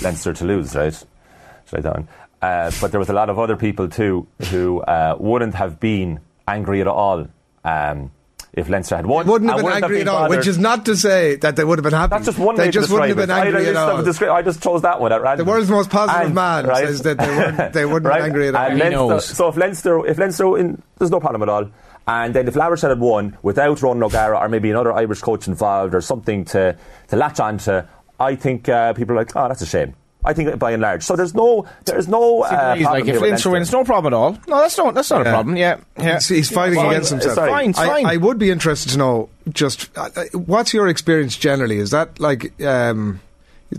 Leinster 0.01 0.33
to 0.33 0.45
lose, 0.45 0.75
right? 0.75 0.93
Should 0.93 1.79
I 1.79 1.81
down? 1.81 2.07
Uh, 2.41 2.71
but 2.81 2.91
there 2.91 2.99
was 2.99 3.09
a 3.09 3.13
lot 3.13 3.29
of 3.29 3.37
other 3.37 3.55
people 3.55 3.87
too 3.87 4.27
who 4.49 4.81
uh, 4.81 5.15
wouldn't 5.19 5.53
have 5.55 5.79
been 5.79 6.19
angry 6.47 6.81
at 6.81 6.87
all 6.87 7.27
um, 7.63 8.11
if 8.53 8.67
Leinster 8.67 8.95
had 8.95 9.05
won. 9.05 9.27
Wouldn't 9.27 9.49
have 9.51 9.59
and 9.59 9.67
been 9.67 9.83
angry 9.83 10.01
at 10.01 10.07
all, 10.07 10.23
bothered. 10.23 10.39
which 10.39 10.47
is 10.47 10.57
not 10.57 10.85
to 10.87 10.95
say 10.97 11.35
that 11.37 11.55
they 11.55 11.63
would 11.63 11.77
have 11.77 11.83
been 11.83 11.93
happy. 11.93 12.09
That's 12.09 12.25
just 12.25 12.39
one 12.39 12.55
They 12.55 12.65
way 12.65 12.71
just 12.71 12.87
to 12.89 12.93
wouldn't 12.95 13.09
have 13.09 13.17
been 13.17 13.29
angry 13.29 13.65
I, 13.67 13.69
at 13.69 13.73
just, 13.73 13.77
all. 13.77 14.27
descri- 14.27 14.31
I 14.33 14.41
just 14.41 14.63
chose 14.63 14.81
that 14.81 14.99
one 14.99 15.11
at 15.13 15.21
random. 15.21 15.45
The 15.45 15.51
world's 15.51 15.69
most 15.69 15.89
positive 15.91 16.25
And- 16.27 16.35
man 16.35 16.65
right? 16.65 16.85
says 16.87 17.01
that 17.03 17.17
they 17.19 17.27
weren't, 17.27 17.73
they 17.73 17.85
wouldn't 17.85 18.05
Right? 18.05 18.19
be 18.21 18.25
angry 18.25 18.47
at 18.47 18.55
all. 18.55 18.65
And 18.65 18.73
He 18.73 18.79
Leinster, 18.79 18.97
knows. 18.97 19.25
so 19.27 19.47
if 19.49 19.55
Leinster, 19.57 20.05
if 20.07 20.17
Leinster, 20.17 20.57
in, 20.57 20.81
there's 20.97 21.11
no 21.11 21.19
problem 21.19 21.43
at 21.43 21.49
all. 21.49 21.69
And 22.07 22.33
then 22.33 22.47
if 22.47 22.55
Laverset 22.55 22.89
had 22.89 22.99
won 22.99 23.37
without 23.43 23.81
Ron 23.83 24.01
O'Gara 24.01 24.37
or 24.39 24.49
maybe 24.49 24.71
another 24.71 24.91
Irish 24.91 25.21
coach 25.21 25.47
involved 25.47 25.93
or 25.93 26.01
something 26.01 26.43
to, 26.45 26.75
to 27.09 27.15
latch 27.15 27.39
on 27.39 27.59
to, 27.59 27.87
I 28.21 28.35
think 28.35 28.69
uh, 28.69 28.93
people 28.93 29.15
are 29.15 29.19
like, 29.19 29.35
oh, 29.35 29.47
that's 29.47 29.61
a 29.61 29.65
shame. 29.65 29.95
I 30.23 30.33
think 30.33 30.59
by 30.59 30.71
and 30.71 30.81
large. 30.81 31.01
So 31.03 31.15
there's 31.15 31.33
no, 31.33 31.65
there's 31.85 32.07
no. 32.07 32.43
Uh, 32.43 32.75
He's 32.75 32.83
problem 32.83 33.01
like, 33.01 33.09
if 33.09 33.21
with 33.21 33.29
Leinster 33.29 33.49
wins, 33.49 33.71
no 33.71 33.83
problem 33.83 34.13
at 34.13 34.15
all. 34.15 34.33
No, 34.47 34.61
that's 34.61 34.77
not 34.77 34.93
that's 34.93 35.09
not 35.09 35.21
a 35.25 35.29
problem. 35.29 35.57
Yeah, 35.57 35.79
yeah. 35.97 36.15
He's, 36.15 36.27
he's 36.27 36.51
fighting 36.51 36.75
Fine. 36.75 36.89
against 36.89 37.09
himself. 37.09 37.35
Sorry. 37.35 37.49
Fine, 37.49 37.73
I, 37.77 37.87
fine. 37.87 38.05
I 38.05 38.17
would 38.17 38.37
be 38.37 38.51
interested 38.51 38.91
to 38.91 38.97
know 38.99 39.29
just 39.49 39.89
uh, 39.97 40.09
uh, 40.15 40.25
what's 40.33 40.75
your 40.75 40.87
experience 40.87 41.35
generally? 41.35 41.77
Is 41.77 41.89
that 41.89 42.19
like 42.19 42.61
um, 42.61 43.19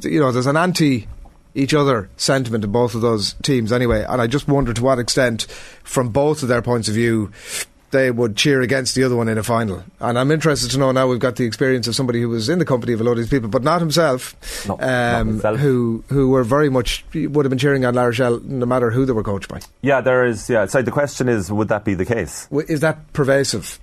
you 0.02 0.20
know, 0.20 0.32
there's 0.32 0.46
an 0.46 0.56
anti 0.56 1.06
each 1.54 1.74
other 1.74 2.08
sentiment 2.16 2.64
in 2.64 2.72
both 2.72 2.94
of 2.94 3.02
those 3.02 3.34
teams 3.42 3.72
anyway, 3.72 4.04
and 4.08 4.20
I 4.20 4.26
just 4.26 4.48
wonder 4.48 4.72
to 4.72 4.82
what 4.82 4.98
extent, 4.98 5.42
from 5.84 6.08
both 6.08 6.42
of 6.42 6.48
their 6.48 6.62
points 6.62 6.88
of 6.88 6.94
view, 6.94 7.30
they 7.92 8.10
would 8.10 8.36
cheer 8.36 8.60
against 8.60 8.94
the 8.96 9.04
other 9.04 9.14
one 9.14 9.28
in 9.28 9.38
a 9.38 9.42
final. 9.42 9.84
And 10.00 10.18
I'm 10.18 10.30
interested 10.32 10.70
to 10.72 10.78
know 10.78 10.90
now 10.92 11.06
we've 11.06 11.20
got 11.20 11.36
the 11.36 11.44
experience 11.44 11.86
of 11.86 11.94
somebody 11.94 12.20
who 12.20 12.28
was 12.28 12.48
in 12.48 12.58
the 12.58 12.64
company 12.64 12.92
of 12.92 13.00
a 13.00 13.04
lot 13.04 13.12
of 13.12 13.18
these 13.18 13.30
people, 13.30 13.48
but 13.48 13.62
not 13.62 13.80
himself, 13.80 14.34
No, 14.68 14.76
not 14.76 15.20
um, 15.20 15.28
himself. 15.28 15.58
who 15.60 16.02
who 16.08 16.30
were 16.30 16.42
very 16.42 16.68
much 16.68 17.04
would 17.14 17.44
have 17.44 17.50
been 17.50 17.58
cheering 17.58 17.84
on 17.84 17.94
La 17.94 18.02
Rochelle 18.04 18.40
no 18.40 18.66
matter 18.66 18.90
who 18.90 19.06
they 19.06 19.12
were 19.12 19.22
coached 19.22 19.48
by. 19.48 19.60
Yeah, 19.82 20.00
there 20.00 20.26
is. 20.26 20.50
Yeah, 20.50 20.66
so 20.66 20.82
the 20.82 20.90
question 20.90 21.28
is, 21.28 21.52
would 21.52 21.68
that 21.68 21.84
be 21.84 21.94
the 21.94 22.04
case? 22.04 22.48
Is 22.68 22.80
that 22.80 23.12
pervasive? 23.12 23.78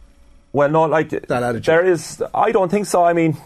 Well, 0.52 0.70
no, 0.70 0.84
like 0.86 1.10
That 1.12 1.44
attitude. 1.44 1.66
there 1.66 1.86
is. 1.86 2.22
I 2.34 2.52
don't 2.52 2.70
think 2.70 2.88
so. 2.88 3.04
I 3.06 3.14
mean, 3.14 3.38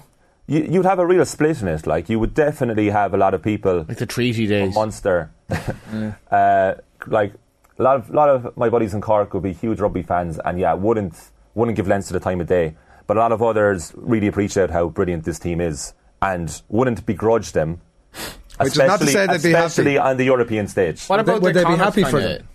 you, 0.47 0.61
you'd 0.63 0.85
have 0.85 0.99
a 0.99 1.05
real 1.05 1.25
split 1.25 1.61
in 1.61 1.67
it. 1.67 1.85
Like 1.85 2.07
you 2.09 2.17
would 2.19 2.33
definitely 2.33 2.89
have 2.89 3.13
a 3.13 3.17
lot 3.17 3.33
of 3.33 3.41
people 3.41 3.85
Like 3.87 3.97
the 3.97 4.05
treaty 4.05 4.47
days. 4.47 4.73
Munster. 4.73 5.29
uh, 6.31 6.75
like 7.07 7.33
a 7.79 7.83
lot 7.83 7.95
of 7.97 8.09
lot 8.09 8.29
of 8.29 8.55
my 8.57 8.69
buddies 8.69 8.93
in 8.93 9.01
Cork 9.01 9.33
would 9.33 9.43
be 9.43 9.53
huge 9.53 9.79
rugby 9.79 10.03
fans, 10.03 10.39
and 10.43 10.59
yeah, 10.59 10.73
wouldn't 10.73 11.15
wouldn't 11.55 11.75
give 11.77 11.87
Leinster 11.87 12.13
the 12.13 12.19
time 12.19 12.41
of 12.41 12.47
day. 12.47 12.75
But 13.07 13.17
a 13.17 13.19
lot 13.19 13.31
of 13.31 13.41
others 13.41 13.91
really 13.95 14.27
appreciate 14.27 14.69
how 14.69 14.87
brilliant 14.89 15.25
this 15.25 15.39
team 15.39 15.59
is, 15.61 15.93
and 16.21 16.61
wouldn't 16.69 17.05
begrudge 17.05 17.51
them. 17.51 17.81
Which 18.59 18.69
is 18.73 18.77
not 18.77 18.99
to 18.99 19.05
especially- 19.05 19.07
say 19.13 19.27
they'd 19.27 19.43
be 19.43 19.51
happy. 19.51 19.65
especially 19.65 19.97
on 19.97 20.17
the 20.17 20.23
European 20.25 20.67
stage. 20.67 21.05
What 21.07 21.17
Would 21.17 21.25
they- 21.25 21.31
about 21.31 21.41
would 21.41 21.53
they 21.55 21.63
be 21.65 21.75
happy 21.75 22.03
for 22.03 22.19
kinda- 22.19 22.27
them? 22.37 22.47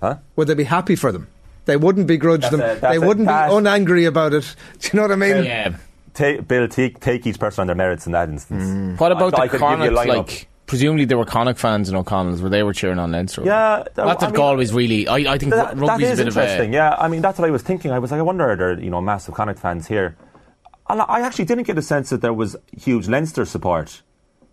Huh? 0.00 0.16
Would 0.36 0.48
they 0.48 0.54
be 0.54 0.64
happy 0.64 0.96
for 0.96 1.12
them? 1.12 1.26
They 1.66 1.76
wouldn't 1.76 2.06
begrudge 2.06 2.42
That's 2.42 2.56
them. 2.56 2.60
a- 2.62 2.76
they 2.80 2.96
a- 2.96 3.00
wouldn't 3.00 3.26
be 3.28 3.32
unangry 3.34 4.06
about 4.06 4.32
it. 4.32 4.54
Do 4.78 4.88
you 4.88 4.96
know 4.96 5.02
what 5.02 5.12
I 5.12 5.16
mean? 5.16 5.44
Yeah. 5.44 5.74
Ta- 6.14 6.40
Bill, 6.40 6.66
take, 6.68 7.00
take 7.00 7.26
each 7.26 7.38
person 7.38 7.60
on 7.62 7.66
their 7.66 7.76
merits 7.76 8.06
in 8.06 8.12
that 8.12 8.28
instance. 8.28 8.64
Mm. 8.64 8.98
What 9.00 9.12
about 9.12 9.38
I- 9.38 9.42
I 9.42 9.46
the 9.48 9.58
could 9.58 9.60
give 9.60 9.68
you 9.70 9.74
a 9.74 9.78
Connacht? 9.90 10.08
lineup. 10.08 10.16
Like, 10.16 10.48
presumably 10.70 11.04
there 11.04 11.18
were 11.18 11.24
Connacht 11.26 11.58
fans 11.58 11.88
in 11.90 11.96
O'Connell's 11.96 12.40
where 12.40 12.48
they 12.50 12.62
were 12.62 12.72
cheering 12.72 12.98
on 12.98 13.10
Leinster. 13.12 13.42
Yeah, 13.44 13.84
Not 13.96 14.18
that 14.20 14.22
I 14.22 14.26
mean- 14.26 14.34
Galway's 14.36 14.72
really. 14.72 15.06
I, 15.08 15.16
I 15.34 15.38
think 15.38 15.50
That, 15.52 15.76
that 15.76 15.76
rugby's 15.76 16.10
is 16.12 16.20
a 16.20 16.24
bit 16.24 16.28
of 16.28 16.36
interesting. 16.36 16.70
a. 16.70 16.74
Yeah, 16.74 16.94
I 16.98 17.08
mean 17.08 17.20
that's 17.20 17.38
what 17.38 17.48
I 17.48 17.50
was 17.50 17.62
thinking. 17.62 17.90
I 17.90 17.98
was 17.98 18.10
like, 18.12 18.18
I 18.20 18.22
wonder 18.22 18.48
are 18.50 18.56
there 18.56 18.80
you 18.80 18.88
know 18.90 19.00
massive 19.00 19.34
Connacht 19.34 19.58
fans 19.58 19.86
here. 19.88 20.16
And 20.88 21.00
I 21.02 21.04
I 21.04 21.20
actually 21.26 21.44
didn't 21.46 21.64
get 21.64 21.76
a 21.76 21.82
sense 21.82 22.08
that 22.10 22.20
there 22.22 22.32
was 22.32 22.56
huge 22.76 23.08
Leinster 23.08 23.44
support. 23.44 24.02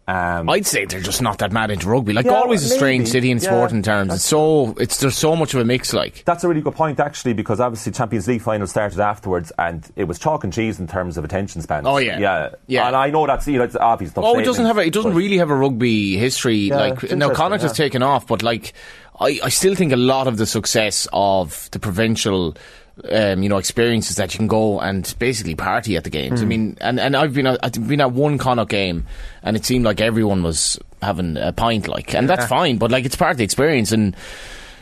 Um, 0.09 0.49
I'd 0.49 0.65
say 0.65 0.85
they're 0.85 1.01
just 1.01 1.21
not 1.21 1.39
that 1.39 1.51
mad 1.51 1.69
into 1.69 1.89
rugby. 1.89 2.13
Like 2.13 2.25
Yeah, 2.25 2.31
Galway's 2.31 2.63
a 2.63 2.69
strange 2.69 3.09
city 3.09 3.29
in 3.29 3.39
Yeah, 3.39 3.43
sporting 3.43 3.81
terms. 3.81 4.13
It's 4.13 4.23
so 4.23 4.73
it's 4.79 5.01
there's 5.01 5.17
so 5.17 5.35
much 5.35 5.53
of 5.53 5.59
a 5.59 5.65
mix. 5.65 5.93
Like 5.93 6.23
that's 6.23 6.45
a 6.45 6.47
really 6.47 6.61
good 6.61 6.75
point 6.75 6.99
actually 7.01 7.33
because 7.33 7.59
obviously 7.59 7.91
Champions 7.91 8.25
League 8.25 8.41
final 8.41 8.67
started 8.67 9.01
afterwards 9.01 9.51
and 9.59 9.85
it 9.97 10.05
was 10.05 10.17
chalk 10.17 10.45
and 10.45 10.53
cheese 10.53 10.79
in 10.79 10.87
terms 10.87 11.17
of 11.17 11.25
attention 11.25 11.61
span. 11.61 11.85
Oh, 11.85 11.97
yeah. 11.97 12.19
yeah, 12.19 12.49
Yeah. 12.67 12.87
And 12.87 12.95
I 12.95 13.09
know 13.09 13.27
that's 13.27 13.47
you 13.47 13.57
know 13.57 13.65
it's 13.65 13.75
obvious. 13.75 14.13
Oh, 14.15 14.39
it 14.39 14.45
doesn't 14.45 14.65
have 14.65 14.77
a, 14.77 14.81
it 14.81 14.93
doesn't 14.93 15.13
really 15.13 15.37
have 15.37 15.49
a 15.49 15.55
rugby 15.55 16.15
history. 16.15 16.55
Yeah, 16.69 16.77
like 16.77 17.11
now, 17.11 17.33
Connacht 17.33 17.63
has 17.63 17.73
taken 17.73 18.01
off, 18.01 18.27
but 18.27 18.41
like 18.41 18.71
I, 19.19 19.39
I 19.43 19.49
still 19.49 19.75
think 19.75 19.91
a 19.91 19.97
lot 19.97 20.27
of 20.27 20.37
the 20.37 20.45
success 20.45 21.05
of 21.11 21.69
the 21.71 21.79
provincial. 21.79 22.55
Um, 23.12 23.44
you 23.44 23.50
know, 23.50 23.58
experiences 23.58 24.16
that 24.16 24.34
you 24.34 24.38
can 24.39 24.48
go 24.48 24.80
and 24.80 25.13
basically 25.20 25.54
party 25.54 25.98
at 25.98 26.04
the 26.04 26.10
games. 26.10 26.42
I 26.42 26.44
Hmm. 26.46 26.50
mean, 26.50 26.77
and, 26.81 27.00
and 27.00 27.16
I've 27.16 27.33
been 27.33 27.46
at, 27.46 27.60
I've 27.62 27.88
been 27.88 28.01
at 28.01 28.12
one 28.12 28.40
Connacht 28.40 28.70
game, 28.70 29.05
and 29.44 29.55
it 29.55 29.66
seemed 29.66 29.86
like 29.86 30.01
everyone 30.01 30.42
was 30.42 30.79
having 31.01 31.38
a 31.38 31.53
pint, 31.53 31.88
like, 31.88 32.16
and 32.16 32.27
that's 32.27 32.48
fine. 32.48 32.77
But 32.77 32.90
like, 32.90 33.05
it's 33.05 33.16
part 33.16 33.31
of 33.31 33.38
the 33.38 33.44
experience. 33.44 33.92
And 33.92 34.16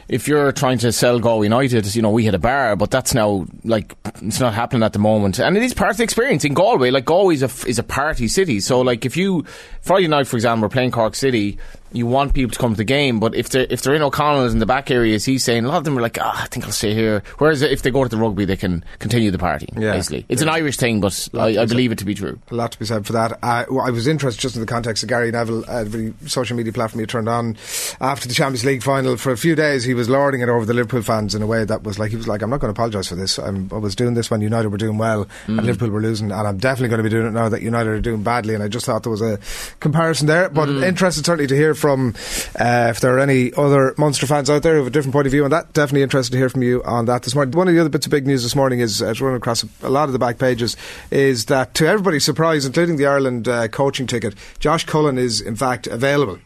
if 0.08 0.28
you're 0.30 0.54
trying 0.54 0.78
to 0.78 0.92
sell 0.94 1.20
Galway 1.20 1.48
United, 1.48 1.94
you 1.94 2.02
know, 2.02 2.10
we 2.12 2.24
had 2.24 2.36
a 2.36 2.40
bar, 2.40 2.76
but 2.78 2.90
that's 2.90 3.14
now 3.14 3.48
like 3.66 3.96
it's 4.22 4.40
not 4.40 4.54
happening 4.54 4.84
at 4.84 4.94
the 4.94 5.00
moment, 5.00 5.40
and 5.40 5.58
it 5.58 5.64
is 5.64 5.74
part 5.74 5.92
of 5.92 5.98
the 5.98 6.04
experience 6.04 6.46
in 6.46 6.54
Galway. 6.54 6.92
Like 6.92 7.04
Galway 7.06 7.34
is 7.36 7.44
a 7.44 7.50
is 7.68 7.80
a 7.80 7.84
party 7.84 8.28
city, 8.30 8.60
so 8.62 8.80
like 8.82 9.06
if 9.06 9.18
you 9.18 9.44
Friday 9.82 10.08
night, 10.08 10.28
for 10.28 10.38
example, 10.38 10.62
we're 10.68 10.70
playing 10.70 10.92
Cork 10.92 11.16
City, 11.16 11.58
you 11.96 12.06
want 12.06 12.34
people 12.34 12.52
to 12.52 12.60
come 12.60 12.74
to 12.74 12.78
the 12.78 12.84
game, 12.84 13.20
but 13.20 13.36
if 13.36 13.50
they're 13.50 13.68
if 13.70 13.82
they're 13.82 13.96
in 13.96 14.02
O'Connell's 14.02 14.54
in 14.54 14.60
the 14.60 14.66
back 14.66 14.92
areas, 14.92 15.24
he's 15.26 15.44
saying 15.44 15.66
a 15.66 15.68
lot 15.68 15.78
of 15.78 15.84
them 15.86 15.98
are 15.98 16.02
like, 16.02 16.18
ah, 16.20 16.44
I 16.44 16.48
think 16.48 16.66
I'll 16.66 16.72
stay 16.72 16.94
here. 16.94 17.24
Whereas 17.38 17.62
if 17.62 17.82
they 17.82 17.92
go 17.92 18.04
to 18.04 18.10
the 18.10 18.18
rugby, 18.18 18.46
they 18.46 18.58
can 18.58 18.84
continue 19.00 19.32
the 19.32 19.38
party. 19.38 19.70
Yeah. 19.78 19.94
Basically, 19.94 20.26
it's 20.28 20.42
an 20.42 20.50
Irish 20.50 20.78
thing, 20.78 21.00
but 21.00 21.30
I, 21.34 21.62
I 21.62 21.66
believe 21.66 21.92
it 21.92 21.98
to 22.00 22.06
be 22.06 22.14
true. 22.14 22.40
A 22.52 22.56
lot 22.56 22.74
to 22.74 22.80
be 22.80 22.86
said 22.86 23.06
for 23.06 23.14
that. 23.14 23.40
Uh, 23.42 23.66
well, 23.70 23.86
I 23.86 23.92
was 23.92 24.08
interested 24.08 24.42
just 24.42 24.56
in 24.56 24.62
the 24.62 24.68
context 24.68 25.04
of 25.04 25.10
Gary 25.10 25.32
Neville, 25.32 25.64
uh, 25.68 25.84
the 25.86 26.14
social 26.28 26.58
media 26.58 26.74
platform 26.74 27.00
he 27.00 27.06
turned 27.06 27.30
on 27.30 27.56
after 28.02 28.28
the 28.28 28.34
Champions 28.34 28.66
League 28.66 28.84
final. 28.84 29.16
For 29.18 29.32
a 29.32 29.38
few 29.38 29.56
days, 29.56 29.86
he 29.86 29.94
was 29.94 30.10
lording 30.10 30.42
it 30.42 30.50
over 30.50 30.66
the 30.66 30.74
Liverpool 30.74 31.02
fans 31.02 31.34
in 31.34 31.42
a 31.42 31.48
way 31.48 31.64
that 31.64 31.84
was 31.84 31.98
like, 31.98 32.12
he 32.12 32.18
was 32.18 32.28
like, 32.28 32.42
I'm 32.42 32.50
not 32.50 32.60
going 32.60 32.74
to 32.74 32.78
apologise 32.78 33.08
for 33.08 33.16
this. 33.16 33.38
I'm, 33.38 33.70
I 33.72 33.78
was 33.78 33.96
doing 33.96 34.14
this 34.16 34.30
when 34.30 34.42
United 34.42 34.70
were 34.70 34.78
doing 34.78 34.98
well 34.98 35.28
and 35.48 35.66
Liverpool 35.66 35.90
were 35.90 36.02
losing, 36.02 36.32
and 36.32 36.48
I'm 36.48 36.58
definitely 36.58 36.90
going 36.90 37.00
to 37.00 37.04
be 37.04 37.10
doing 37.10 37.28
it 37.28 37.32
now 37.32 37.50
that 37.50 37.62
United 37.62 37.90
are 37.90 38.02
doing 38.02 38.22
badly. 38.22 38.54
And 38.54 38.62
I 38.62 38.68
just 38.68 38.86
thought 38.86 39.04
there 39.04 39.12
was 39.12 39.22
a 39.22 39.40
comparison 39.80 40.28
there. 40.28 40.50
But 40.50 40.70
interested 40.70 41.26
certainly 41.26 41.48
to 41.48 41.56
hear 41.56 41.74
from 41.74 41.85
uh, 41.90 42.88
if 42.90 43.00
there 43.00 43.16
are 43.16 43.20
any 43.20 43.54
other 43.54 43.94
Munster 43.98 44.26
fans 44.26 44.50
out 44.50 44.64
there 44.64 44.74
who 44.74 44.80
have 44.80 44.88
a 44.88 44.92
different 44.92 45.14
point 45.14 45.28
of 45.28 45.32
view 45.32 45.44
on 45.44 45.52
that. 45.52 45.74
Definitely 45.74 46.04
interested 46.04 46.32
to 46.34 46.38
hear 46.38 46.50
from 46.50 46.64
you 46.64 46.84
on 46.84 47.06
that 47.06 47.24
this 47.24 47.36
morning. 47.36 47.56
One 47.56 47.68
of 47.68 47.74
the 47.74 47.80
other 47.80 47.90
bits 47.90 48.06
of 48.06 48.12
big 48.12 48.28
news 48.28 48.44
this 48.44 48.56
morning 48.56 48.80
is, 48.80 49.02
uh, 49.02 49.14
running 49.20 49.38
across 49.38 49.66
a 49.82 49.90
lot 49.90 50.10
of 50.10 50.14
the 50.14 50.20
back 50.20 50.38
pages, 50.38 50.76
is 51.12 51.46
that 51.46 51.74
to 51.76 51.88
everybody's 51.88 52.24
surprise, 52.24 52.66
including 52.66 52.98
the 52.98 53.06
Ireland 53.06 53.48
uh, 53.48 53.68
coaching 53.68 54.08
ticket, 54.08 54.36
Josh 54.60 54.86
Cullen 54.86 55.18
is 55.18 55.42
in 55.42 55.56
fact 55.56 55.88
available 55.88 56.40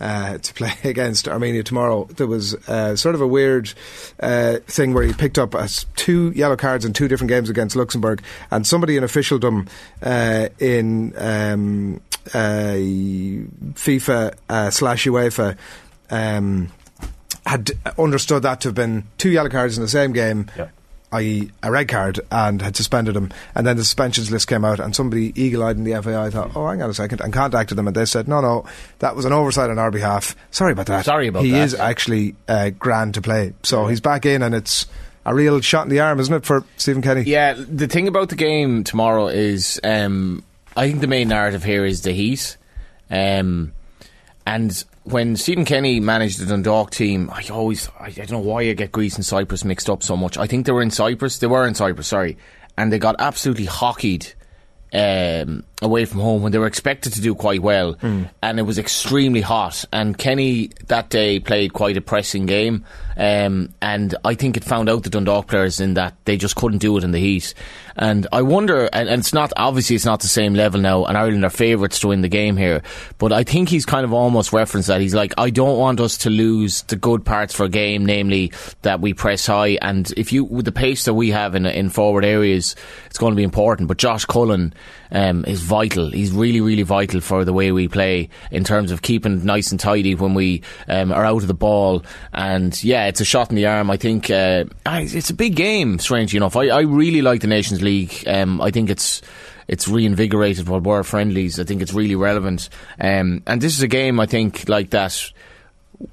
uh, 0.00 0.38
to 0.38 0.54
play 0.54 0.72
against 0.84 1.28
Armenia 1.28 1.62
tomorrow. 1.62 2.04
There 2.04 2.26
was 2.26 2.54
uh, 2.68 2.96
sort 2.96 3.14
of 3.14 3.20
a 3.20 3.26
weird 3.26 3.72
uh, 4.20 4.58
thing 4.66 4.94
where 4.94 5.04
he 5.04 5.12
picked 5.12 5.38
up 5.38 5.54
uh, 5.54 5.68
two 5.96 6.32
yellow 6.34 6.56
cards 6.56 6.84
in 6.84 6.92
two 6.92 7.08
different 7.08 7.28
games 7.28 7.50
against 7.50 7.76
Luxembourg, 7.76 8.22
and 8.50 8.66
somebody 8.66 8.96
in 8.96 9.04
officialdom 9.04 9.68
uh, 10.02 10.48
in 10.58 11.12
um, 11.16 12.00
FIFA 12.32 14.34
uh, 14.48 14.70
slash 14.70 15.04
UEFA. 15.06 15.56
Um, 16.10 16.68
had 17.44 17.70
understood 17.98 18.42
that 18.42 18.60
to 18.62 18.68
have 18.68 18.74
been 18.74 19.04
two 19.18 19.30
yellow 19.30 19.48
cards 19.48 19.76
in 19.78 19.82
the 19.82 19.88
same 19.88 20.12
game, 20.12 20.50
Yeah. 20.58 20.66
i.e., 21.12 21.48
a 21.62 21.70
red 21.70 21.86
card, 21.86 22.18
and 22.32 22.60
had 22.60 22.74
suspended 22.76 23.14
him. 23.14 23.30
And 23.54 23.64
then 23.64 23.76
the 23.76 23.84
suspensions 23.84 24.32
list 24.32 24.48
came 24.48 24.64
out, 24.64 24.80
and 24.80 24.96
somebody 24.96 25.32
eagle 25.40 25.62
eyed 25.62 25.76
in 25.76 25.84
the 25.84 25.92
FAI 26.02 26.30
thought, 26.30 26.56
oh, 26.56 26.66
hang 26.66 26.82
on 26.82 26.90
a 26.90 26.94
second, 26.94 27.20
and 27.20 27.32
contacted 27.32 27.78
them, 27.78 27.86
and 27.86 27.96
they 27.96 28.04
said, 28.04 28.26
no, 28.26 28.40
no, 28.40 28.64
that 28.98 29.14
was 29.14 29.24
an 29.26 29.32
oversight 29.32 29.70
on 29.70 29.78
our 29.78 29.92
behalf. 29.92 30.34
Sorry 30.50 30.72
about 30.72 30.86
that. 30.86 31.04
Sorry 31.04 31.28
about 31.28 31.42
that. 31.42 31.46
he 31.46 31.56
is 31.56 31.72
actually 31.74 32.34
uh, 32.48 32.70
grand 32.70 33.14
to 33.14 33.22
play. 33.22 33.52
So 33.62 33.86
he's 33.86 34.00
back 34.00 34.26
in, 34.26 34.42
and 34.42 34.52
it's 34.52 34.86
a 35.24 35.32
real 35.32 35.60
shot 35.60 35.84
in 35.84 35.90
the 35.90 36.00
arm, 36.00 36.18
isn't 36.18 36.34
it, 36.34 36.44
for 36.44 36.64
Stephen 36.78 37.00
Kenny? 37.02 37.22
Yeah, 37.22 37.54
the 37.56 37.86
thing 37.86 38.08
about 38.08 38.28
the 38.28 38.36
game 38.36 38.82
tomorrow 38.82 39.28
is, 39.28 39.78
um, 39.84 40.42
I 40.76 40.88
think 40.88 41.00
the 41.00 41.06
main 41.06 41.28
narrative 41.28 41.64
here 41.64 41.84
is 41.84 42.02
the 42.02 42.12
heat. 42.12 42.56
Um, 43.10 43.72
and 44.46 44.84
when 45.04 45.36
Stephen 45.36 45.64
Kenny 45.64 46.00
managed 46.00 46.38
the 46.38 46.46
Dundalk 46.46 46.90
team, 46.90 47.30
I 47.32 47.44
always, 47.48 47.88
I, 47.98 48.06
I 48.06 48.10
don't 48.10 48.32
know 48.32 48.38
why 48.40 48.62
I 48.62 48.72
get 48.74 48.92
Greece 48.92 49.16
and 49.16 49.24
Cyprus 49.24 49.64
mixed 49.64 49.88
up 49.88 50.02
so 50.02 50.16
much. 50.16 50.36
I 50.36 50.46
think 50.46 50.66
they 50.66 50.72
were 50.72 50.82
in 50.82 50.90
Cyprus, 50.90 51.38
they 51.38 51.46
were 51.46 51.66
in 51.66 51.74
Cyprus, 51.74 52.08
sorry, 52.08 52.36
and 52.76 52.92
they 52.92 52.98
got 52.98 53.16
absolutely 53.18 53.64
hockeyed 53.64 54.34
um, 54.92 55.64
away 55.82 56.06
from 56.06 56.20
home 56.20 56.42
when 56.42 56.52
they 56.52 56.58
were 56.58 56.66
expected 56.66 57.12
to 57.12 57.20
do 57.20 57.34
quite 57.34 57.60
well, 57.60 57.96
and 58.42 58.58
it 58.58 58.62
was 58.62 58.78
extremely 58.78 59.42
hot. 59.42 59.84
And 59.92 60.16
Kenny 60.16 60.70
that 60.86 61.10
day 61.10 61.38
played 61.38 61.72
quite 61.74 61.96
a 61.96 62.00
pressing 62.00 62.46
game, 62.46 62.84
um, 63.16 63.74
and 63.82 64.14
I 64.24 64.34
think 64.34 64.56
it 64.56 64.64
found 64.64 64.88
out 64.88 65.02
the 65.02 65.10
Dundalk 65.10 65.48
players 65.48 65.80
in 65.80 65.94
that 65.94 66.14
they 66.24 66.36
just 66.36 66.56
couldn't 66.56 66.78
do 66.78 66.96
it 66.96 67.04
in 67.04 67.12
the 67.12 67.18
heat. 67.18 67.52
And 67.98 68.26
I 68.30 68.42
wonder, 68.42 68.88
and, 68.92 69.08
and 69.08 69.20
it's 69.20 69.32
not 69.32 69.52
obviously 69.56 69.96
it's 69.96 70.04
not 70.04 70.20
the 70.20 70.28
same 70.28 70.54
level 70.54 70.80
now, 70.80 71.04
and 71.04 71.16
Ireland 71.16 71.44
are 71.44 71.50
favourites 71.50 71.98
to 72.00 72.08
win 72.08 72.22
the 72.22 72.28
game 72.28 72.56
here, 72.56 72.82
but 73.18 73.32
I 73.32 73.42
think 73.44 73.68
he's 73.68 73.86
kind 73.86 74.04
of 74.04 74.12
almost 74.12 74.52
referenced 74.52 74.88
that. 74.88 75.00
He's 75.00 75.14
like, 75.14 75.34
I 75.38 75.50
don't 75.50 75.78
want 75.78 76.00
us 76.00 76.18
to 76.18 76.30
lose 76.30 76.82
the 76.82 76.96
good 76.96 77.24
parts 77.24 77.54
for 77.54 77.64
a 77.64 77.68
game, 77.70 78.04
namely 78.04 78.52
that 78.82 79.00
we 79.00 79.12
press 79.12 79.46
high, 79.46 79.78
and 79.82 80.10
if 80.16 80.32
you 80.32 80.44
with 80.44 80.64
the 80.64 80.72
pace 80.72 81.04
that 81.04 81.14
we 81.14 81.30
have 81.30 81.54
in 81.54 81.66
in 81.66 81.90
forward 81.90 82.24
areas, 82.24 82.76
it's 83.06 83.18
going 83.18 83.32
to 83.32 83.36
be 83.36 83.42
important. 83.42 83.88
But 83.88 83.98
Josh 83.98 84.24
Cullen 84.24 84.74
um, 85.10 85.44
is 85.46 85.65
vital. 85.66 86.10
He's 86.10 86.32
really, 86.32 86.60
really 86.60 86.82
vital 86.82 87.20
for 87.20 87.44
the 87.44 87.52
way 87.52 87.72
we 87.72 87.88
play 87.88 88.28
in 88.50 88.64
terms 88.64 88.90
of 88.90 89.02
keeping 89.02 89.44
nice 89.44 89.70
and 89.70 89.78
tidy 89.78 90.14
when 90.14 90.34
we 90.34 90.62
um, 90.88 91.12
are 91.12 91.24
out 91.24 91.42
of 91.42 91.48
the 91.48 91.54
ball. 91.54 92.04
And 92.32 92.82
yeah, 92.82 93.06
it's 93.06 93.20
a 93.20 93.24
shot 93.24 93.50
in 93.50 93.56
the 93.56 93.66
arm. 93.66 93.90
I 93.90 93.96
think 93.96 94.30
uh, 94.30 94.64
it's 94.86 95.30
a 95.30 95.34
big 95.34 95.56
game. 95.56 95.98
Strange 95.98 96.34
enough, 96.34 96.56
I, 96.56 96.68
I 96.68 96.80
really 96.80 97.22
like 97.22 97.40
the 97.40 97.46
Nations 97.46 97.82
League. 97.82 98.24
Um, 98.26 98.60
I 98.60 98.70
think 98.70 98.88
it's 98.88 99.20
it's 99.68 99.88
reinvigorated 99.88 100.68
what 100.68 100.84
were 100.84 101.02
friendlies. 101.02 101.58
I 101.58 101.64
think 101.64 101.82
it's 101.82 101.92
really 101.92 102.14
relevant. 102.14 102.68
Um, 103.00 103.42
and 103.46 103.60
this 103.60 103.76
is 103.76 103.82
a 103.82 103.88
game 103.88 104.20
I 104.20 104.26
think 104.26 104.68
like 104.68 104.90
that. 104.90 105.32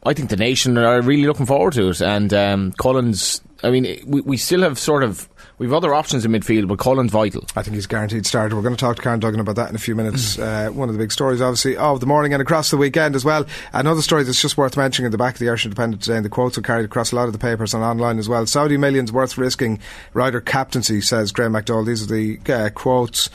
I 0.04 0.14
think 0.14 0.30
the 0.30 0.38
nation 0.38 0.78
are 0.78 1.02
really 1.02 1.28
looking 1.28 1.46
forward 1.46 1.74
to 1.74 1.90
it. 1.90 2.02
And 2.02 2.34
um, 2.34 2.72
Collins, 2.74 3.42
I 3.64 3.70
mean, 3.70 4.02
we, 4.06 4.22
we 4.22 4.38
still 4.38 4.62
have 4.62 4.80
sort 4.80 5.04
of 5.04 5.28
We've 5.60 5.72
other 5.72 5.94
options 5.94 6.26
in 6.26 6.32
midfield, 6.32 6.68
but 6.68 6.80
Cullen's 6.80 7.12
vital. 7.12 7.46
I 7.56 7.62
think 7.62 7.76
he's 7.76 7.86
guaranteed 7.86 8.26
starter. 8.26 8.56
We're 8.56 8.64
going 8.64 8.76
to 8.76 8.80
talk 8.80 8.96
to 8.96 9.02
Karen 9.02 9.20
Duggan 9.20 9.40
about 9.40 9.56
that 9.58 9.70
in 9.70 9.76
a 9.76 9.80
few 9.80 9.94
minutes. 9.96 10.40
uh, 10.40 10.70
one 10.70 10.90
of 10.90 10.96
the 10.96 11.00
big 11.00 11.12
stories, 11.12 11.42
obviously, 11.42 11.78
of 11.78 12.00
the 12.00 12.08
morning 12.08 12.34
and 12.34 12.42
across 12.42 12.72
the 12.72 12.78
weekend 12.78 13.16
as 13.16 13.24
well. 13.24 13.46
Another 13.72 14.02
story 14.02 14.24
that's 14.24 14.42
just 14.42 14.58
worth 14.58 14.76
mentioning 14.76 15.06
in 15.06 15.12
the 15.12 15.18
back 15.18 15.36
of 15.36 15.40
the 15.40 15.48
Irish 15.48 15.66
Independent 15.66 16.02
today, 16.02 16.16
and 16.16 16.26
the 16.26 16.30
quotes 16.30 16.58
are 16.58 16.64
carried 16.64 16.86
across 16.86 17.12
a 17.12 17.16
lot 17.16 17.28
of 17.28 17.34
the 17.34 17.40
papers 17.40 17.76
and 17.76 17.84
online 17.84 18.18
as 18.18 18.28
well. 18.28 18.48
Saudi 18.48 18.78
millions 18.78 19.12
worth 19.12 19.38
risking 19.38 19.80
Ryder 20.14 20.42
captaincy, 20.42 21.02
says 21.02 21.32
Graham 21.32 21.54
McDowell. 21.54 21.86
These 21.86 22.04
are 22.04 22.14
the 22.14 22.40
uh, 22.52 22.70
quotes 22.72 23.30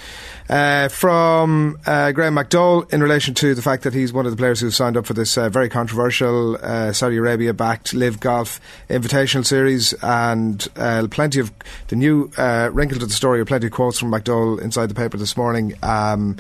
uh, 0.49 0.89
from 0.89 1.79
uh, 1.87 2.11
Graham 2.13 2.35
McDowell 2.35 2.93
in 2.93 3.01
relation 3.01 3.35
to 3.35 3.55
the 3.55 3.63
fact 3.63 3.85
that 3.85 3.95
he's 3.95 4.13
one 4.13 4.27
of 4.27 4.33
the 4.33 4.37
players 4.37 4.61
who 4.61 4.71
signed 4.71 4.97
up 4.97 5.07
for 5.07 5.15
this 5.15 5.39
uh, 5.39 5.49
very 5.49 5.69
controversial 5.69 6.57
uh, 6.57 6.93
Saudi 6.93 7.17
Arabia 7.17 7.55
backed 7.55 7.95
Live 7.95 8.19
Golf 8.19 8.61
Invitational 8.91 9.47
Series, 9.47 9.93
and 10.03 10.67
uh, 10.77 11.07
plenty 11.11 11.39
of 11.39 11.53
the 11.89 11.97
new 11.97 12.08
uh, 12.37 12.71
wrinkle 12.73 12.99
to 12.99 13.07
the 13.07 13.13
story, 13.13 13.41
of 13.41 13.47
plenty 13.47 13.67
of 13.67 13.73
quotes 13.73 13.99
from 13.99 14.11
McDowell 14.11 14.61
inside 14.61 14.87
the 14.87 14.95
paper 14.95 15.17
this 15.17 15.37
morning. 15.37 15.75
Um, 15.83 16.37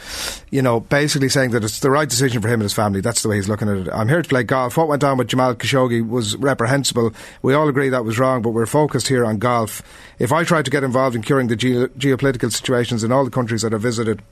you 0.50 0.62
know, 0.62 0.80
basically 0.80 1.28
saying 1.28 1.50
that 1.52 1.64
it's 1.64 1.80
the 1.80 1.90
right 1.90 2.08
decision 2.08 2.42
for 2.42 2.48
him 2.48 2.54
and 2.54 2.62
his 2.62 2.74
family. 2.74 3.00
That's 3.00 3.22
the 3.22 3.28
way 3.28 3.36
he's 3.36 3.48
looking 3.48 3.68
at 3.68 3.76
it. 3.76 3.88
I'm 3.92 4.08
here 4.08 4.22
to 4.22 4.28
play 4.28 4.42
golf. 4.42 4.76
What 4.76 4.88
went 4.88 5.04
on 5.04 5.18
with 5.18 5.28
Jamal 5.28 5.54
Khashoggi 5.54 6.06
was 6.06 6.36
reprehensible. 6.36 7.12
We 7.42 7.54
all 7.54 7.68
agree 7.68 7.88
that 7.88 8.04
was 8.04 8.18
wrong, 8.18 8.42
but 8.42 8.50
we're 8.50 8.66
focused 8.66 9.08
here 9.08 9.24
on 9.24 9.38
golf. 9.38 9.82
If 10.18 10.32
I 10.32 10.44
tried 10.44 10.64
to 10.64 10.70
get 10.70 10.84
involved 10.84 11.14
in 11.14 11.22
curing 11.22 11.48
the 11.48 11.56
ge- 11.56 11.90
geopolitical 11.98 12.52
situations 12.52 13.04
in 13.04 13.12
all 13.12 13.24
the 13.24 13.30
countries 13.30 13.62
that 13.62 13.74
I 13.74 13.78
visited, 13.78 14.22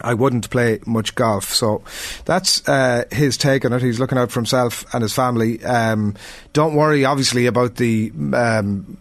I 0.00 0.14
wouldn't 0.14 0.50
play 0.50 0.80
much 0.86 1.14
golf. 1.14 1.54
So 1.54 1.82
that's 2.24 2.66
uh, 2.68 3.04
his 3.12 3.36
take 3.36 3.64
on 3.64 3.72
it. 3.72 3.82
He's 3.82 4.00
looking 4.00 4.18
out 4.18 4.30
for 4.30 4.40
himself 4.40 4.84
and 4.94 5.02
his 5.02 5.14
family. 5.14 5.62
Um, 5.64 6.14
don't 6.52 6.74
worry, 6.74 7.04
obviously, 7.04 7.46
about 7.46 7.76
the 7.76 8.12
um, 8.32 8.98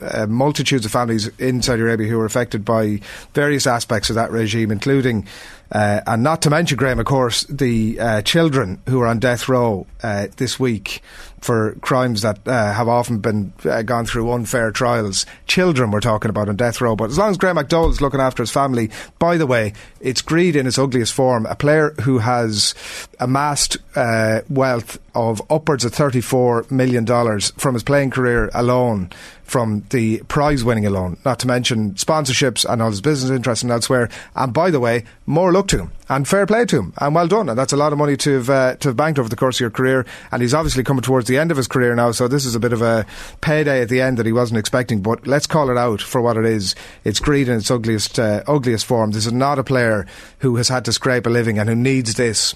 uh, 0.00 0.26
multitudes 0.26 0.84
of 0.84 0.92
families 0.92 1.28
in 1.38 1.62
Saudi 1.62 1.82
Arabia 1.82 2.08
who 2.08 2.20
are 2.20 2.26
affected 2.26 2.64
by 2.64 3.00
various 3.34 3.66
aspects 3.66 4.10
of 4.10 4.16
that 4.16 4.30
regime, 4.30 4.70
including 4.70 5.26
uh, 5.70 6.00
and 6.06 6.22
not 6.22 6.42
to 6.42 6.50
mention, 6.50 6.78
Graham, 6.78 6.98
of 6.98 7.06
course, 7.06 7.42
the 7.44 8.00
uh, 8.00 8.22
children 8.22 8.80
who 8.88 9.00
are 9.00 9.06
on 9.06 9.18
death 9.18 9.48
row 9.48 9.86
uh, 10.02 10.28
this 10.36 10.58
week 10.58 11.02
for 11.40 11.74
crimes 11.80 12.22
that 12.22 12.46
uh, 12.46 12.72
have 12.72 12.88
often 12.88 13.18
been 13.18 13.52
uh, 13.64 13.82
gone 13.82 14.06
through 14.06 14.30
unfair 14.30 14.70
trials. 14.70 15.26
Children 15.46 15.90
we're 15.90 16.00
talking 16.00 16.30
about 16.30 16.48
on 16.48 16.56
death 16.56 16.80
row. 16.80 16.96
But 16.96 17.10
as 17.10 17.18
long 17.18 17.30
as 17.30 17.36
Graham 17.36 17.56
McDowell 17.56 17.90
is 17.90 18.00
looking 18.00 18.20
after 18.20 18.42
his 18.42 18.50
family, 18.50 18.90
by 19.18 19.36
the 19.36 19.46
way, 19.46 19.72
it's 20.00 20.22
greed 20.22 20.56
in 20.56 20.66
its 20.66 20.78
ugliest 20.78 21.12
form. 21.12 21.46
A 21.46 21.54
player 21.54 21.94
who 22.02 22.18
has 22.18 22.74
amassed 23.20 23.76
uh, 23.94 24.40
wealth 24.48 24.98
of 25.14 25.42
upwards 25.50 25.84
of 25.84 25.92
$34 25.92 26.70
million 26.70 27.06
from 27.40 27.74
his 27.74 27.82
playing 27.82 28.10
career 28.10 28.50
alone 28.54 29.10
from 29.48 29.82
the 29.90 30.18
prize 30.28 30.62
winning 30.62 30.84
alone, 30.84 31.16
not 31.24 31.38
to 31.40 31.46
mention 31.46 31.94
sponsorships 31.94 32.70
and 32.70 32.82
all 32.82 32.90
his 32.90 33.00
business 33.00 33.30
interests 33.30 33.62
and 33.62 33.72
elsewhere. 33.72 34.10
And 34.36 34.52
by 34.52 34.70
the 34.70 34.78
way, 34.78 35.04
more 35.24 35.52
luck 35.52 35.68
to 35.68 35.78
him 35.78 35.92
and 36.10 36.28
fair 36.28 36.46
play 36.46 36.66
to 36.66 36.78
him 36.78 36.92
and 36.98 37.14
well 37.14 37.26
done. 37.26 37.48
And 37.48 37.58
that's 37.58 37.72
a 37.72 37.76
lot 37.76 37.92
of 37.92 37.98
money 37.98 38.16
to 38.18 38.34
have, 38.34 38.50
uh, 38.50 38.76
to 38.76 38.88
have 38.90 38.96
banked 38.96 39.18
over 39.18 39.28
the 39.28 39.36
course 39.36 39.56
of 39.56 39.60
your 39.60 39.70
career. 39.70 40.04
And 40.30 40.42
he's 40.42 40.52
obviously 40.52 40.84
coming 40.84 41.00
towards 41.00 41.28
the 41.28 41.38
end 41.38 41.50
of 41.50 41.56
his 41.56 41.66
career 41.66 41.94
now, 41.94 42.12
so 42.12 42.28
this 42.28 42.44
is 42.44 42.54
a 42.54 42.60
bit 42.60 42.74
of 42.74 42.82
a 42.82 43.06
payday 43.40 43.80
at 43.80 43.88
the 43.88 44.02
end 44.02 44.18
that 44.18 44.26
he 44.26 44.32
wasn't 44.32 44.58
expecting. 44.58 45.00
But 45.00 45.26
let's 45.26 45.46
call 45.46 45.70
it 45.70 45.78
out 45.78 46.02
for 46.02 46.20
what 46.20 46.36
it 46.36 46.44
is. 46.44 46.74
It's 47.04 47.18
greed 47.18 47.48
in 47.48 47.56
its 47.56 47.70
ugliest, 47.70 48.18
uh, 48.18 48.42
ugliest 48.46 48.84
form. 48.84 49.12
This 49.12 49.24
is 49.24 49.32
not 49.32 49.58
a 49.58 49.64
player 49.64 50.06
who 50.40 50.56
has 50.56 50.68
had 50.68 50.84
to 50.84 50.92
scrape 50.92 51.26
a 51.26 51.30
living 51.30 51.58
and 51.58 51.70
who 51.70 51.74
needs 51.74 52.14
this 52.14 52.54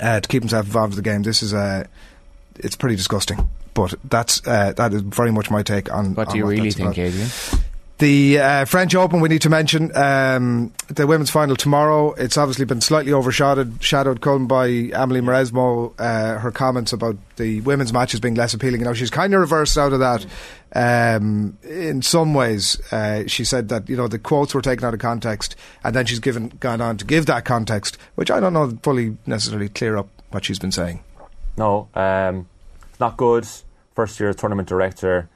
uh, 0.00 0.20
to 0.20 0.28
keep 0.28 0.42
himself 0.42 0.64
involved 0.64 0.94
in 0.94 0.96
the 0.96 1.02
game. 1.02 1.22
This 1.24 1.42
is 1.42 1.52
uh, 1.52 1.84
it's 2.56 2.76
pretty 2.76 2.96
disgusting. 2.96 3.48
But 3.76 3.94
that's 4.04 4.44
uh, 4.46 4.72
that 4.72 4.94
is 4.94 5.02
very 5.02 5.30
much 5.30 5.50
my 5.50 5.62
take 5.62 5.92
on. 5.92 6.14
What 6.14 6.28
on 6.28 6.32
do 6.32 6.38
you 6.38 6.46
really 6.46 6.70
think, 6.70 6.96
about. 6.96 6.98
Adrian? 6.98 7.28
The 7.98 8.38
uh, 8.40 8.64
French 8.66 8.94
Open, 8.94 9.20
we 9.20 9.30
need 9.30 9.40
to 9.42 9.48
mention 9.48 9.94
um, 9.96 10.70
the 10.88 11.06
women's 11.06 11.30
final 11.30 11.56
tomorrow. 11.56 12.12
It's 12.12 12.36
obviously 12.36 12.66
been 12.66 12.82
slightly 12.82 13.12
overshadowed, 13.12 13.82
shadowed, 13.82 14.20
Cullen, 14.20 14.46
by 14.46 14.66
Amelie 14.66 15.22
Mauresmo. 15.22 15.94
Uh, 15.98 16.38
her 16.38 16.50
comments 16.50 16.92
about 16.92 17.16
the 17.36 17.62
women's 17.62 17.94
matches 17.94 18.20
being 18.20 18.34
less 18.34 18.52
appealing. 18.52 18.82
Now 18.82 18.92
she's 18.92 19.08
kind 19.08 19.32
of 19.32 19.40
reversed 19.40 19.78
out 19.78 19.94
of 19.94 20.00
that. 20.00 20.26
Um, 20.74 21.56
in 21.62 22.02
some 22.02 22.34
ways, 22.34 22.80
uh, 22.92 23.26
she 23.28 23.44
said 23.44 23.70
that 23.70 23.88
you 23.88 23.96
know 23.96 24.08
the 24.08 24.18
quotes 24.18 24.54
were 24.54 24.60
taken 24.62 24.84
out 24.84 24.92
of 24.92 25.00
context, 25.00 25.56
and 25.82 25.94
then 25.94 26.04
she's 26.04 26.20
given 26.20 26.48
gone 26.60 26.82
on 26.82 26.98
to 26.98 27.04
give 27.06 27.24
that 27.26 27.46
context, 27.46 27.96
which 28.14 28.30
I 28.30 28.40
don't 28.40 28.52
know 28.52 28.78
fully 28.82 29.16
necessarily 29.24 29.70
clear 29.70 29.96
up 29.96 30.08
what 30.32 30.44
she's 30.44 30.58
been 30.58 30.72
saying. 30.72 31.02
No, 31.56 31.88
um, 31.94 32.46
not 33.00 33.16
good. 33.16 33.46
First 33.96 34.20
year 34.20 34.32
tournament 34.34 34.68
director. 34.68 35.30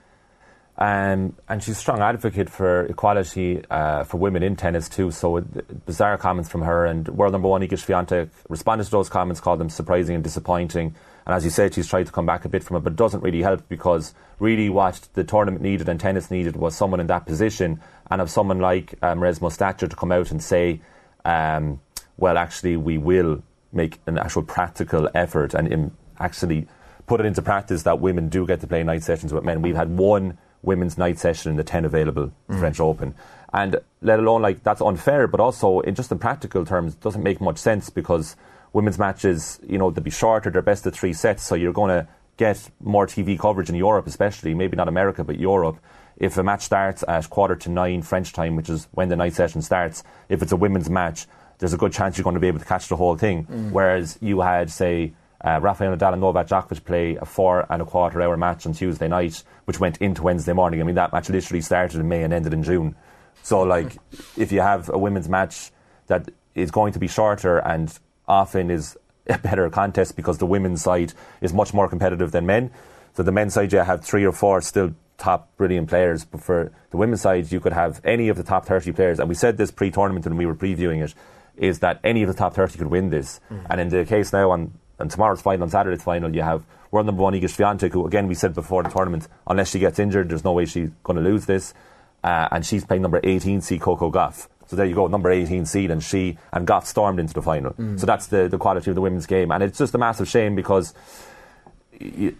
Um, 0.76 1.34
and 1.48 1.62
she's 1.62 1.76
a 1.76 1.80
strong 1.80 2.00
advocate 2.00 2.48
for 2.48 2.84
equality 2.86 3.62
uh, 3.70 4.04
for 4.04 4.18
women 4.18 4.42
in 4.42 4.54
tennis 4.54 4.88
too. 4.88 5.10
So 5.10 5.38
uh, 5.38 5.42
bizarre 5.86 6.18
comments 6.18 6.50
from 6.50 6.62
her 6.62 6.84
and 6.84 7.08
world 7.08 7.32
number 7.32 7.48
one 7.48 7.62
Iga 7.62 7.72
Swiatek 7.72 8.28
responded 8.50 8.84
to 8.84 8.90
those 8.90 9.08
comments, 9.08 9.40
called 9.40 9.60
them 9.60 9.70
surprising 9.70 10.14
and 10.14 10.22
disappointing. 10.22 10.94
And 11.26 11.34
as 11.34 11.44
you 11.44 11.50
said, 11.50 11.74
she's 11.74 11.88
tried 11.88 12.06
to 12.06 12.12
come 12.12 12.26
back 12.26 12.44
a 12.44 12.50
bit 12.50 12.62
from 12.62 12.76
it, 12.76 12.80
but 12.80 12.92
it 12.92 12.96
doesn't 12.96 13.22
really 13.22 13.42
help 13.42 13.66
because 13.68 14.14
really 14.38 14.68
what 14.68 15.08
the 15.14 15.24
tournament 15.24 15.62
needed 15.62 15.88
and 15.88 15.98
tennis 15.98 16.30
needed 16.30 16.56
was 16.56 16.74
someone 16.74 17.00
in 17.00 17.06
that 17.06 17.24
position 17.24 17.80
and 18.10 18.20
of 18.20 18.30
someone 18.30 18.58
like 18.58 18.94
uh, 19.00 19.14
Mauresmo 19.14 19.50
Stature 19.50 19.88
to 19.88 19.96
come 19.96 20.12
out 20.12 20.30
and 20.30 20.42
say, 20.42 20.80
um, 21.24 21.80
well, 22.18 22.36
actually, 22.36 22.76
we 22.76 22.98
will 22.98 23.42
make 23.72 24.00
an 24.06 24.18
actual 24.18 24.42
practical 24.42 25.08
effort 25.14 25.54
and 25.54 25.72
um, 25.72 25.96
actually 26.18 26.68
put 27.10 27.18
it 27.18 27.26
into 27.26 27.42
practice 27.42 27.82
that 27.82 27.98
women 27.98 28.28
do 28.28 28.46
get 28.46 28.60
to 28.60 28.68
play 28.68 28.84
night 28.84 29.02
sessions 29.02 29.34
with 29.34 29.42
men. 29.42 29.62
We've 29.62 29.74
had 29.74 29.98
one 29.98 30.38
women's 30.62 30.96
night 30.96 31.18
session 31.18 31.50
in 31.50 31.56
the 31.56 31.64
10 31.64 31.84
available 31.84 32.30
mm. 32.48 32.58
French 32.60 32.78
Open. 32.78 33.16
And 33.52 33.80
let 34.00 34.20
alone, 34.20 34.42
like, 34.42 34.62
that's 34.62 34.80
unfair, 34.80 35.26
but 35.26 35.40
also, 35.40 35.80
in 35.80 35.96
just 35.96 36.12
in 36.12 36.20
practical 36.20 36.64
terms, 36.64 36.94
doesn't 36.94 37.24
make 37.24 37.40
much 37.40 37.58
sense 37.58 37.90
because 37.90 38.36
women's 38.72 38.96
matches, 38.96 39.58
you 39.68 39.76
know, 39.76 39.90
they'll 39.90 40.04
be 40.04 40.10
shorter, 40.12 40.50
they're 40.50 40.62
best 40.62 40.86
of 40.86 40.94
three 40.94 41.12
sets, 41.12 41.42
so 41.42 41.56
you're 41.56 41.72
going 41.72 41.88
to 41.88 42.06
get 42.36 42.70
more 42.78 43.08
TV 43.08 43.36
coverage 43.36 43.68
in 43.68 43.74
Europe, 43.74 44.06
especially, 44.06 44.54
maybe 44.54 44.76
not 44.76 44.86
America, 44.86 45.24
but 45.24 45.36
Europe. 45.36 45.80
If 46.16 46.36
a 46.36 46.44
match 46.44 46.62
starts 46.62 47.02
at 47.08 47.28
quarter 47.28 47.56
to 47.56 47.70
nine 47.70 48.02
French 48.02 48.32
time, 48.32 48.54
which 48.54 48.70
is 48.70 48.86
when 48.92 49.08
the 49.08 49.16
night 49.16 49.34
session 49.34 49.62
starts, 49.62 50.04
if 50.28 50.42
it's 50.42 50.52
a 50.52 50.56
women's 50.56 50.88
match, 50.88 51.26
there's 51.58 51.72
a 51.72 51.76
good 51.76 51.92
chance 51.92 52.16
you're 52.16 52.22
going 52.22 52.34
to 52.34 52.40
be 52.40 52.46
able 52.46 52.60
to 52.60 52.64
catch 52.64 52.86
the 52.86 52.94
whole 52.94 53.16
thing. 53.16 53.46
Mm. 53.46 53.72
Whereas 53.72 54.16
you 54.22 54.42
had, 54.42 54.70
say, 54.70 55.12
uh, 55.42 55.58
Rafael 55.60 55.96
Nadal 55.96 56.12
and 56.12 56.20
Novak 56.20 56.48
Djokovic 56.48 56.84
play 56.84 57.16
a 57.16 57.24
four 57.24 57.66
and 57.70 57.80
a 57.80 57.84
quarter 57.84 58.20
hour 58.20 58.36
match 58.36 58.66
on 58.66 58.72
Tuesday 58.72 59.08
night, 59.08 59.42
which 59.64 59.80
went 59.80 59.98
into 59.98 60.22
Wednesday 60.22 60.52
morning. 60.52 60.80
I 60.80 60.84
mean, 60.84 60.96
that 60.96 61.12
match 61.12 61.30
literally 61.30 61.62
started 61.62 62.00
in 62.00 62.08
May 62.08 62.22
and 62.22 62.32
ended 62.32 62.52
in 62.52 62.62
June. 62.62 62.94
So, 63.42 63.62
like, 63.62 63.96
if 64.36 64.52
you 64.52 64.60
have 64.60 64.90
a 64.90 64.98
women's 64.98 65.28
match 65.28 65.70
that 66.08 66.28
is 66.54 66.70
going 66.70 66.92
to 66.92 66.98
be 66.98 67.08
shorter 67.08 67.58
and 67.58 67.96
often 68.28 68.70
is 68.70 68.98
a 69.28 69.38
better 69.38 69.68
contest 69.70 70.14
because 70.16 70.38
the 70.38 70.46
women's 70.46 70.82
side 70.82 71.14
is 71.40 71.54
much 71.54 71.72
more 71.72 71.88
competitive 71.88 72.32
than 72.32 72.44
men. 72.46 72.70
So, 73.14 73.22
the 73.22 73.32
men's 73.32 73.54
side, 73.54 73.72
you 73.72 73.78
have 73.78 74.04
three 74.04 74.26
or 74.26 74.32
four 74.32 74.60
still 74.60 74.94
top 75.16 75.54
brilliant 75.56 75.88
players, 75.88 76.24
but 76.24 76.42
for 76.42 76.72
the 76.90 76.96
women's 76.96 77.20
side, 77.20 77.50
you 77.52 77.60
could 77.60 77.72
have 77.72 78.00
any 78.04 78.28
of 78.28 78.36
the 78.36 78.42
top 78.42 78.66
30 78.66 78.92
players. 78.92 79.20
And 79.20 79.28
we 79.28 79.34
said 79.34 79.56
this 79.56 79.70
pre 79.70 79.90
tournament 79.90 80.26
when 80.26 80.36
we 80.36 80.46
were 80.46 80.54
previewing 80.54 81.04
it, 81.04 81.14
is 81.56 81.80
that 81.80 82.00
any 82.02 82.22
of 82.22 82.28
the 82.28 82.34
top 82.34 82.54
30 82.54 82.78
could 82.78 82.86
win 82.88 83.10
this. 83.10 83.38
And 83.68 83.80
in 83.80 83.88
the 83.90 84.04
case 84.04 84.32
now 84.32 84.50
on 84.50 84.72
and 85.00 85.10
tomorrow's 85.10 85.42
final, 85.42 85.64
on 85.64 85.70
Saturday's 85.70 86.02
final, 86.02 86.34
you 86.34 86.42
have 86.42 86.64
world 86.90 87.06
number 87.06 87.22
one 87.22 87.32
Iga 87.34 87.44
Swiatek, 87.44 87.92
who 87.92 88.06
again 88.06 88.26
we 88.26 88.34
said 88.34 88.54
before 88.54 88.82
the 88.82 88.90
tournament, 88.90 89.28
unless 89.46 89.70
she 89.70 89.78
gets 89.78 89.98
injured, 89.98 90.28
there's 90.28 90.44
no 90.44 90.52
way 90.52 90.66
she's 90.66 90.90
going 91.02 91.16
to 91.16 91.22
lose 91.22 91.46
this. 91.46 91.74
Uh, 92.22 92.48
and 92.52 92.66
she's 92.66 92.84
playing 92.84 93.00
number 93.00 93.18
18 93.24 93.62
seed 93.62 93.80
Coco 93.80 94.10
Gauff. 94.10 94.46
So 94.66 94.76
there 94.76 94.84
you 94.86 94.94
go, 94.94 95.06
number 95.06 95.30
18 95.30 95.64
seed, 95.64 95.90
and 95.90 96.02
she 96.02 96.36
and 96.52 96.66
Gauff 96.66 96.84
stormed 96.84 97.18
into 97.18 97.32
the 97.32 97.42
final. 97.42 97.74
So 97.98 98.06
that's 98.06 98.26
the, 98.26 98.46
the 98.46 98.58
quality 98.58 98.90
of 98.90 98.94
the 98.94 99.00
women's 99.00 99.26
game, 99.26 99.50
and 99.50 99.62
it's 99.62 99.78
just 99.78 99.94
a 99.94 99.98
massive 99.98 100.28
shame 100.28 100.54
because, 100.54 100.92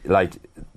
like, 0.05 0.35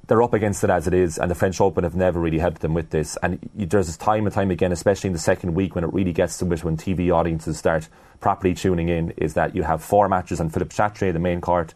they're 0.08 0.22
up 0.22 0.34
against 0.34 0.64
it 0.64 0.70
as 0.70 0.86
it 0.88 0.94
is, 0.94 1.18
and 1.18 1.32
the 1.32 1.36
French 1.36 1.62
Open 1.62 1.84
have 1.84 1.96
never 1.96 2.20
really 2.20 2.40
helped 2.40 2.62
them 2.62 2.74
with 2.74 2.90
this. 2.90 3.18
And 3.24 3.40
there's 3.56 3.88
this 3.88 3.98
time 3.98 4.26
and 4.26 4.34
time 4.34 4.52
again, 4.52 4.72
especially 4.72 5.08
in 5.08 5.14
the 5.14 5.20
second 5.20 5.54
week 5.54 5.76
when 5.76 5.84
it 5.84 5.94
really 5.94 6.12
gets 6.12 6.38
to 6.40 6.52
it, 6.52 6.64
when 6.64 6.76
TV 6.76 7.14
audiences 7.14 7.58
start 7.58 7.88
properly 8.20 8.54
tuning 8.54 8.90
in, 8.90 9.12
is 9.12 9.34
that 9.36 9.56
you 9.56 9.64
have 9.64 9.84
four 9.84 10.10
matches 10.10 10.42
on 10.42 10.50
Philippe 10.50 10.76
Chatrier, 10.76 11.14
the 11.14 11.20
main 11.20 11.40
court, 11.40 11.74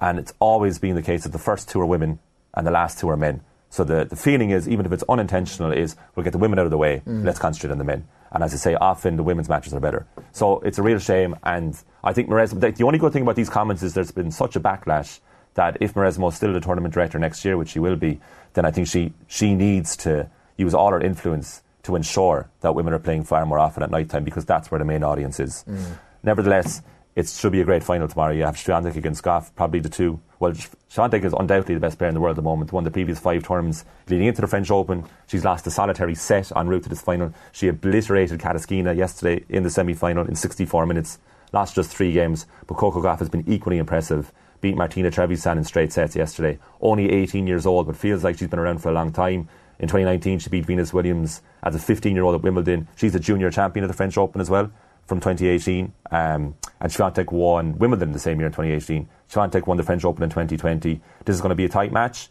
and 0.00 0.18
it's 0.18 0.34
always 0.40 0.78
been 0.78 0.94
the 0.94 1.02
case 1.02 1.22
that 1.22 1.32
the 1.32 1.38
first 1.38 1.68
two 1.68 1.80
are 1.80 1.86
women 1.86 2.18
and 2.54 2.66
the 2.66 2.70
last 2.70 2.98
two 2.98 3.08
are 3.08 3.16
men. 3.16 3.42
So 3.70 3.84
the, 3.84 4.04
the 4.04 4.16
feeling 4.16 4.50
is, 4.50 4.68
even 4.68 4.84
if 4.84 4.92
it's 4.92 5.04
unintentional, 5.08 5.72
is 5.72 5.96
we'll 6.14 6.24
get 6.24 6.32
the 6.32 6.38
women 6.38 6.58
out 6.58 6.64
of 6.64 6.70
the 6.70 6.78
way, 6.78 7.02
mm. 7.06 7.24
let's 7.24 7.38
concentrate 7.38 7.70
on 7.70 7.78
the 7.78 7.84
men. 7.84 8.06
And 8.32 8.42
as 8.42 8.52
I 8.52 8.56
say, 8.56 8.74
often 8.74 9.16
the 9.16 9.22
women's 9.22 9.48
matches 9.48 9.72
are 9.72 9.80
better. 9.80 10.06
So 10.32 10.58
it's 10.60 10.78
a 10.78 10.82
real 10.82 10.98
shame. 10.98 11.36
And 11.44 11.80
I 12.02 12.12
think 12.12 12.28
Mauresmo, 12.28 12.76
the 12.76 12.84
only 12.84 12.98
good 12.98 13.12
thing 13.12 13.22
about 13.22 13.36
these 13.36 13.48
comments 13.48 13.82
is 13.82 13.94
there's 13.94 14.10
been 14.10 14.30
such 14.30 14.56
a 14.56 14.60
backlash 14.60 15.20
that 15.54 15.76
if 15.80 15.94
Mauresmo 15.94 16.28
is 16.28 16.36
still 16.36 16.52
the 16.52 16.60
tournament 16.60 16.94
director 16.94 17.18
next 17.18 17.44
year, 17.44 17.56
which 17.56 17.70
she 17.70 17.78
will 17.78 17.96
be, 17.96 18.20
then 18.54 18.64
I 18.64 18.70
think 18.70 18.86
she, 18.86 19.12
she 19.26 19.54
needs 19.54 19.96
to 19.98 20.28
use 20.56 20.74
all 20.74 20.90
her 20.90 21.00
influence 21.00 21.62
to 21.82 21.96
ensure 21.96 22.50
that 22.60 22.74
women 22.74 22.92
are 22.92 22.98
playing 22.98 23.24
far 23.24 23.44
more 23.46 23.58
often 23.58 23.82
at 23.82 23.90
night 23.90 24.10
time 24.10 24.24
because 24.24 24.44
that's 24.44 24.70
where 24.70 24.78
the 24.78 24.84
main 24.84 25.02
audience 25.02 25.40
is. 25.40 25.64
Mm. 25.68 25.98
Nevertheless, 26.22 26.82
it 27.16 27.28
should 27.28 27.52
be 27.52 27.60
a 27.60 27.64
great 27.64 27.82
final 27.82 28.06
tomorrow. 28.06 28.32
You 28.32 28.44
have 28.44 28.56
Swiatek 28.56 28.96
against 28.96 29.24
Gauff, 29.24 29.54
probably 29.56 29.80
the 29.80 29.88
two. 29.88 30.20
Well, 30.38 30.52
Swiatek 30.52 31.24
is 31.24 31.32
undoubtedly 31.32 31.74
the 31.74 31.80
best 31.80 31.98
player 31.98 32.08
in 32.08 32.14
the 32.14 32.20
world 32.20 32.34
at 32.34 32.36
the 32.36 32.42
moment. 32.42 32.72
Won 32.72 32.84
the 32.84 32.90
previous 32.90 33.18
five 33.18 33.42
tournaments 33.42 33.84
leading 34.08 34.28
into 34.28 34.40
the 34.40 34.46
French 34.46 34.70
Open. 34.70 35.04
She's 35.26 35.44
lost 35.44 35.66
a 35.66 35.70
solitary 35.70 36.14
set 36.14 36.54
en 36.56 36.68
route 36.68 36.84
to 36.84 36.88
this 36.88 37.02
final. 37.02 37.34
She 37.52 37.68
obliterated 37.68 38.40
Kasatkina 38.40 38.96
yesterday 38.96 39.44
in 39.48 39.64
the 39.64 39.70
semi-final 39.70 40.26
in 40.26 40.36
64 40.36 40.86
minutes. 40.86 41.18
Lost 41.52 41.74
just 41.74 41.90
three 41.94 42.12
games, 42.12 42.46
but 42.66 42.76
Coco 42.76 43.02
Gauff 43.02 43.18
has 43.18 43.28
been 43.28 43.44
equally 43.48 43.78
impressive. 43.78 44.32
Beat 44.60 44.76
Martina 44.76 45.10
Trevisan 45.10 45.56
in 45.56 45.64
straight 45.64 45.92
sets 45.92 46.14
yesterday. 46.16 46.58
Only 46.80 47.10
18 47.10 47.46
years 47.46 47.66
old, 47.66 47.86
but 47.86 47.96
feels 47.96 48.22
like 48.24 48.38
she's 48.38 48.48
been 48.48 48.58
around 48.58 48.78
for 48.78 48.88
a 48.90 48.92
long 48.92 49.12
time. 49.12 49.48
In 49.78 49.88
2019, 49.88 50.40
she 50.40 50.50
beat 50.50 50.66
Venus 50.66 50.92
Williams 50.92 51.40
as 51.62 51.74
a 51.74 51.78
15 51.78 52.14
year 52.14 52.24
old 52.24 52.34
at 52.34 52.42
Wimbledon. 52.42 52.86
She's 52.96 53.14
a 53.14 53.20
junior 53.20 53.50
champion 53.50 53.84
of 53.84 53.88
the 53.88 53.96
French 53.96 54.18
Open 54.18 54.40
as 54.40 54.50
well 54.50 54.70
from 55.06 55.18
2018. 55.20 55.92
Um, 56.10 56.54
and 56.80 56.92
Swiatek 56.92 57.32
won 57.32 57.78
Wimbledon 57.78 58.12
the 58.12 58.18
same 58.18 58.38
year 58.38 58.46
in 58.46 58.52
2018. 58.52 59.08
Swiatek 59.30 59.66
won 59.66 59.78
the 59.78 59.82
French 59.82 60.04
Open 60.04 60.22
in 60.22 60.28
2020. 60.30 61.00
This 61.24 61.34
is 61.34 61.40
going 61.40 61.50
to 61.50 61.54
be 61.54 61.64
a 61.64 61.68
tight 61.70 61.92
match. 61.92 62.28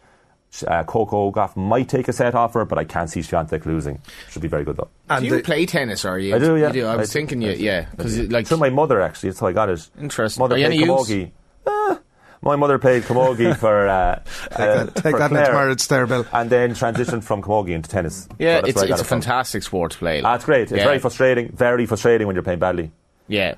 Uh, 0.66 0.82
Coco 0.84 1.30
Gauff 1.30 1.56
might 1.56 1.88
take 1.88 2.08
a 2.08 2.12
set 2.12 2.34
off 2.34 2.54
her, 2.54 2.64
but 2.64 2.76
I 2.78 2.84
can't 2.84 3.08
see 3.10 3.20
Swiatek 3.20 3.66
losing. 3.66 4.00
Should 4.30 4.42
be 4.42 4.48
very 4.48 4.64
good 4.64 4.76
though. 4.76 4.88
And 5.08 5.20
do 5.22 5.26
you 5.30 5.36
the- 5.36 5.42
play 5.42 5.64
tennis, 5.66 6.04
are 6.04 6.18
you? 6.18 6.34
I 6.34 6.38
do, 6.38 6.56
yeah. 6.56 6.68
You 6.68 6.72
do. 6.72 6.86
I 6.86 6.96
was 6.96 7.10
I 7.10 7.12
do. 7.12 7.18
thinking, 7.20 7.42
you, 7.42 7.52
yeah, 7.52 7.86
because 7.90 8.18
like 8.30 8.46
Through 8.48 8.56
my 8.58 8.70
mother, 8.70 9.00
actually. 9.00 9.30
That's 9.30 9.40
how 9.40 9.46
I 9.48 9.52
got 9.52 9.68
it. 9.68 9.88
Interesting. 10.00 10.40
Mother 10.42 10.54
Are 10.54 10.58
you 10.58 10.66
played 10.66 10.80
any 10.82 10.86
use? 10.92 11.08
camogie. 11.08 11.30
Ah, 11.66 12.00
my 12.42 12.56
mother 12.56 12.78
played 12.78 13.02
camogie 13.04 13.56
for. 13.64 13.88
Uh, 13.88 14.22
Take 14.48 14.56
that, 14.56 14.94
take 14.96 15.16
that 15.18 15.30
next 15.32 15.50
marriage 15.50 15.88
there, 15.88 16.06
Bill. 16.06 16.26
And 16.32 16.48
then 16.50 16.70
transitioned 16.74 17.22
from 17.24 17.42
camogie 17.42 17.70
into 17.70 17.88
tennis. 17.88 18.28
yeah, 18.38 18.60
So 18.60 18.66
it's 18.66 18.76
where 18.76 18.84
I 18.84 18.88
got 18.88 19.00
it's 19.00 19.02
a 19.02 19.04
it 19.04 19.08
fantastic 19.08 19.62
sport 19.62 19.92
to 19.92 19.98
play. 19.98 20.22
Ah, 20.22 20.38
great. 20.38 20.62
It's 20.62 20.72
Yeah. 20.72 20.84
very 20.84 20.98
frustrating. 20.98 21.50
Very 21.52 21.86
frustrating 21.86 22.26
when 22.26 22.34
you're 22.36 22.42
playing 22.42 22.58
badly. 22.60 22.90
Yeah, 23.28 23.54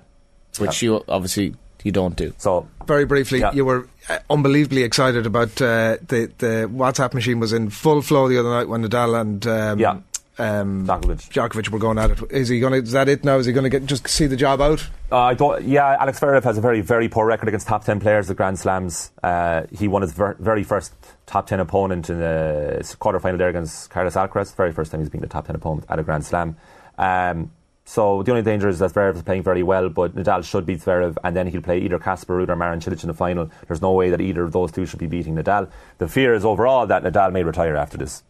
which 0.58 0.82
you 0.82 1.02
obviously 1.08 1.54
you 1.84 1.92
don't 1.92 2.14
do. 2.14 2.32
So 2.38 2.68
Very 2.86 3.04
briefly, 3.06 3.40
Yeah. 3.40 3.52
you 3.52 3.64
were 3.64 3.88
uh, 4.08 4.18
unbelievably 4.30 4.82
excited 4.82 5.26
about 5.26 5.60
uh, 5.62 5.96
the 6.06 6.30
the 6.38 6.68
WhatsApp 6.72 7.14
machine 7.14 7.40
was 7.40 7.52
in 7.52 7.70
full 7.70 8.02
flow 8.02 8.28
the 8.28 8.38
other 8.38 8.50
night 8.50 8.68
when 8.68 8.84
Nadal 8.84 9.20
and 9.20 9.46
um, 9.46 9.78
Yeah. 9.80 9.98
Um, 10.42 10.86
Djokovic. 10.86 11.30
Djokovic 11.30 11.68
were 11.68 11.78
going 11.78 11.98
at 11.98 12.10
it. 12.10 12.20
Is 12.30 12.48
he 12.48 12.58
going 12.58 12.72
to? 12.72 12.78
Is 12.80 12.92
that 12.92 13.08
it 13.08 13.24
now? 13.24 13.38
Is 13.38 13.46
he 13.46 13.52
going 13.52 13.62
to 13.64 13.70
get 13.70 13.86
just 13.86 14.08
see 14.08 14.26
the 14.26 14.36
job 14.36 14.60
out? 14.60 14.84
Uh, 15.10 15.18
I 15.18 15.34
don't. 15.34 15.62
Yeah, 15.62 15.96
Alex 16.00 16.18
Zverev 16.18 16.42
has 16.42 16.58
a 16.58 16.60
very, 16.60 16.80
very 16.80 17.08
poor 17.08 17.26
record 17.26 17.48
against 17.48 17.68
top 17.68 17.84
ten 17.84 18.00
players 18.00 18.28
at 18.28 18.36
Grand 18.36 18.58
Slams. 18.58 19.12
Uh, 19.22 19.62
he 19.70 19.86
won 19.86 20.02
his 20.02 20.12
ver- 20.12 20.36
very 20.40 20.64
first 20.64 20.94
top 21.26 21.46
ten 21.46 21.60
opponent 21.60 22.10
in 22.10 22.18
the 22.18 22.78
quarterfinal 23.00 23.38
there 23.38 23.50
against 23.50 23.90
Carlos 23.90 24.14
Alcaraz. 24.14 24.54
Very 24.56 24.72
first 24.72 24.90
time 24.90 25.00
he's 25.00 25.10
been 25.10 25.20
the 25.20 25.28
top 25.28 25.46
ten 25.46 25.54
opponent 25.54 25.86
at 25.88 25.98
a 25.98 26.02
Grand 26.02 26.24
Slam. 26.24 26.56
Um, 26.98 27.52
so 27.84 28.22
the 28.22 28.30
only 28.32 28.42
danger 28.42 28.68
is 28.68 28.78
that 28.78 28.92
Zverev 28.92 29.16
is 29.16 29.22
playing 29.22 29.42
very 29.42 29.62
well, 29.62 29.88
but 29.88 30.14
Nadal 30.14 30.44
should 30.44 30.66
beat 30.66 30.80
Zverev, 30.80 31.16
and 31.24 31.36
then 31.36 31.46
he'll 31.48 31.62
play 31.62 31.78
either 31.80 31.98
Casper 31.98 32.38
Ruud 32.38 32.48
or 32.48 32.56
Marin 32.56 32.80
Cilic 32.80 33.02
in 33.02 33.08
the 33.08 33.14
final. 33.14 33.50
There's 33.66 33.82
no 33.82 33.92
way 33.92 34.10
that 34.10 34.20
either 34.20 34.44
of 34.44 34.52
those 34.52 34.72
two 34.72 34.86
should 34.86 35.00
be 35.00 35.08
beating 35.08 35.34
Nadal. 35.34 35.68
The 35.98 36.08
fear 36.08 36.34
is 36.34 36.44
overall 36.44 36.86
that 36.86 37.02
Nadal 37.02 37.32
may 37.32 37.42
retire 37.42 37.76
after 37.76 37.96
this. 37.96 38.22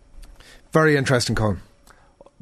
Very 0.73 0.97
interesting, 0.97 1.35
Colin. 1.37 1.61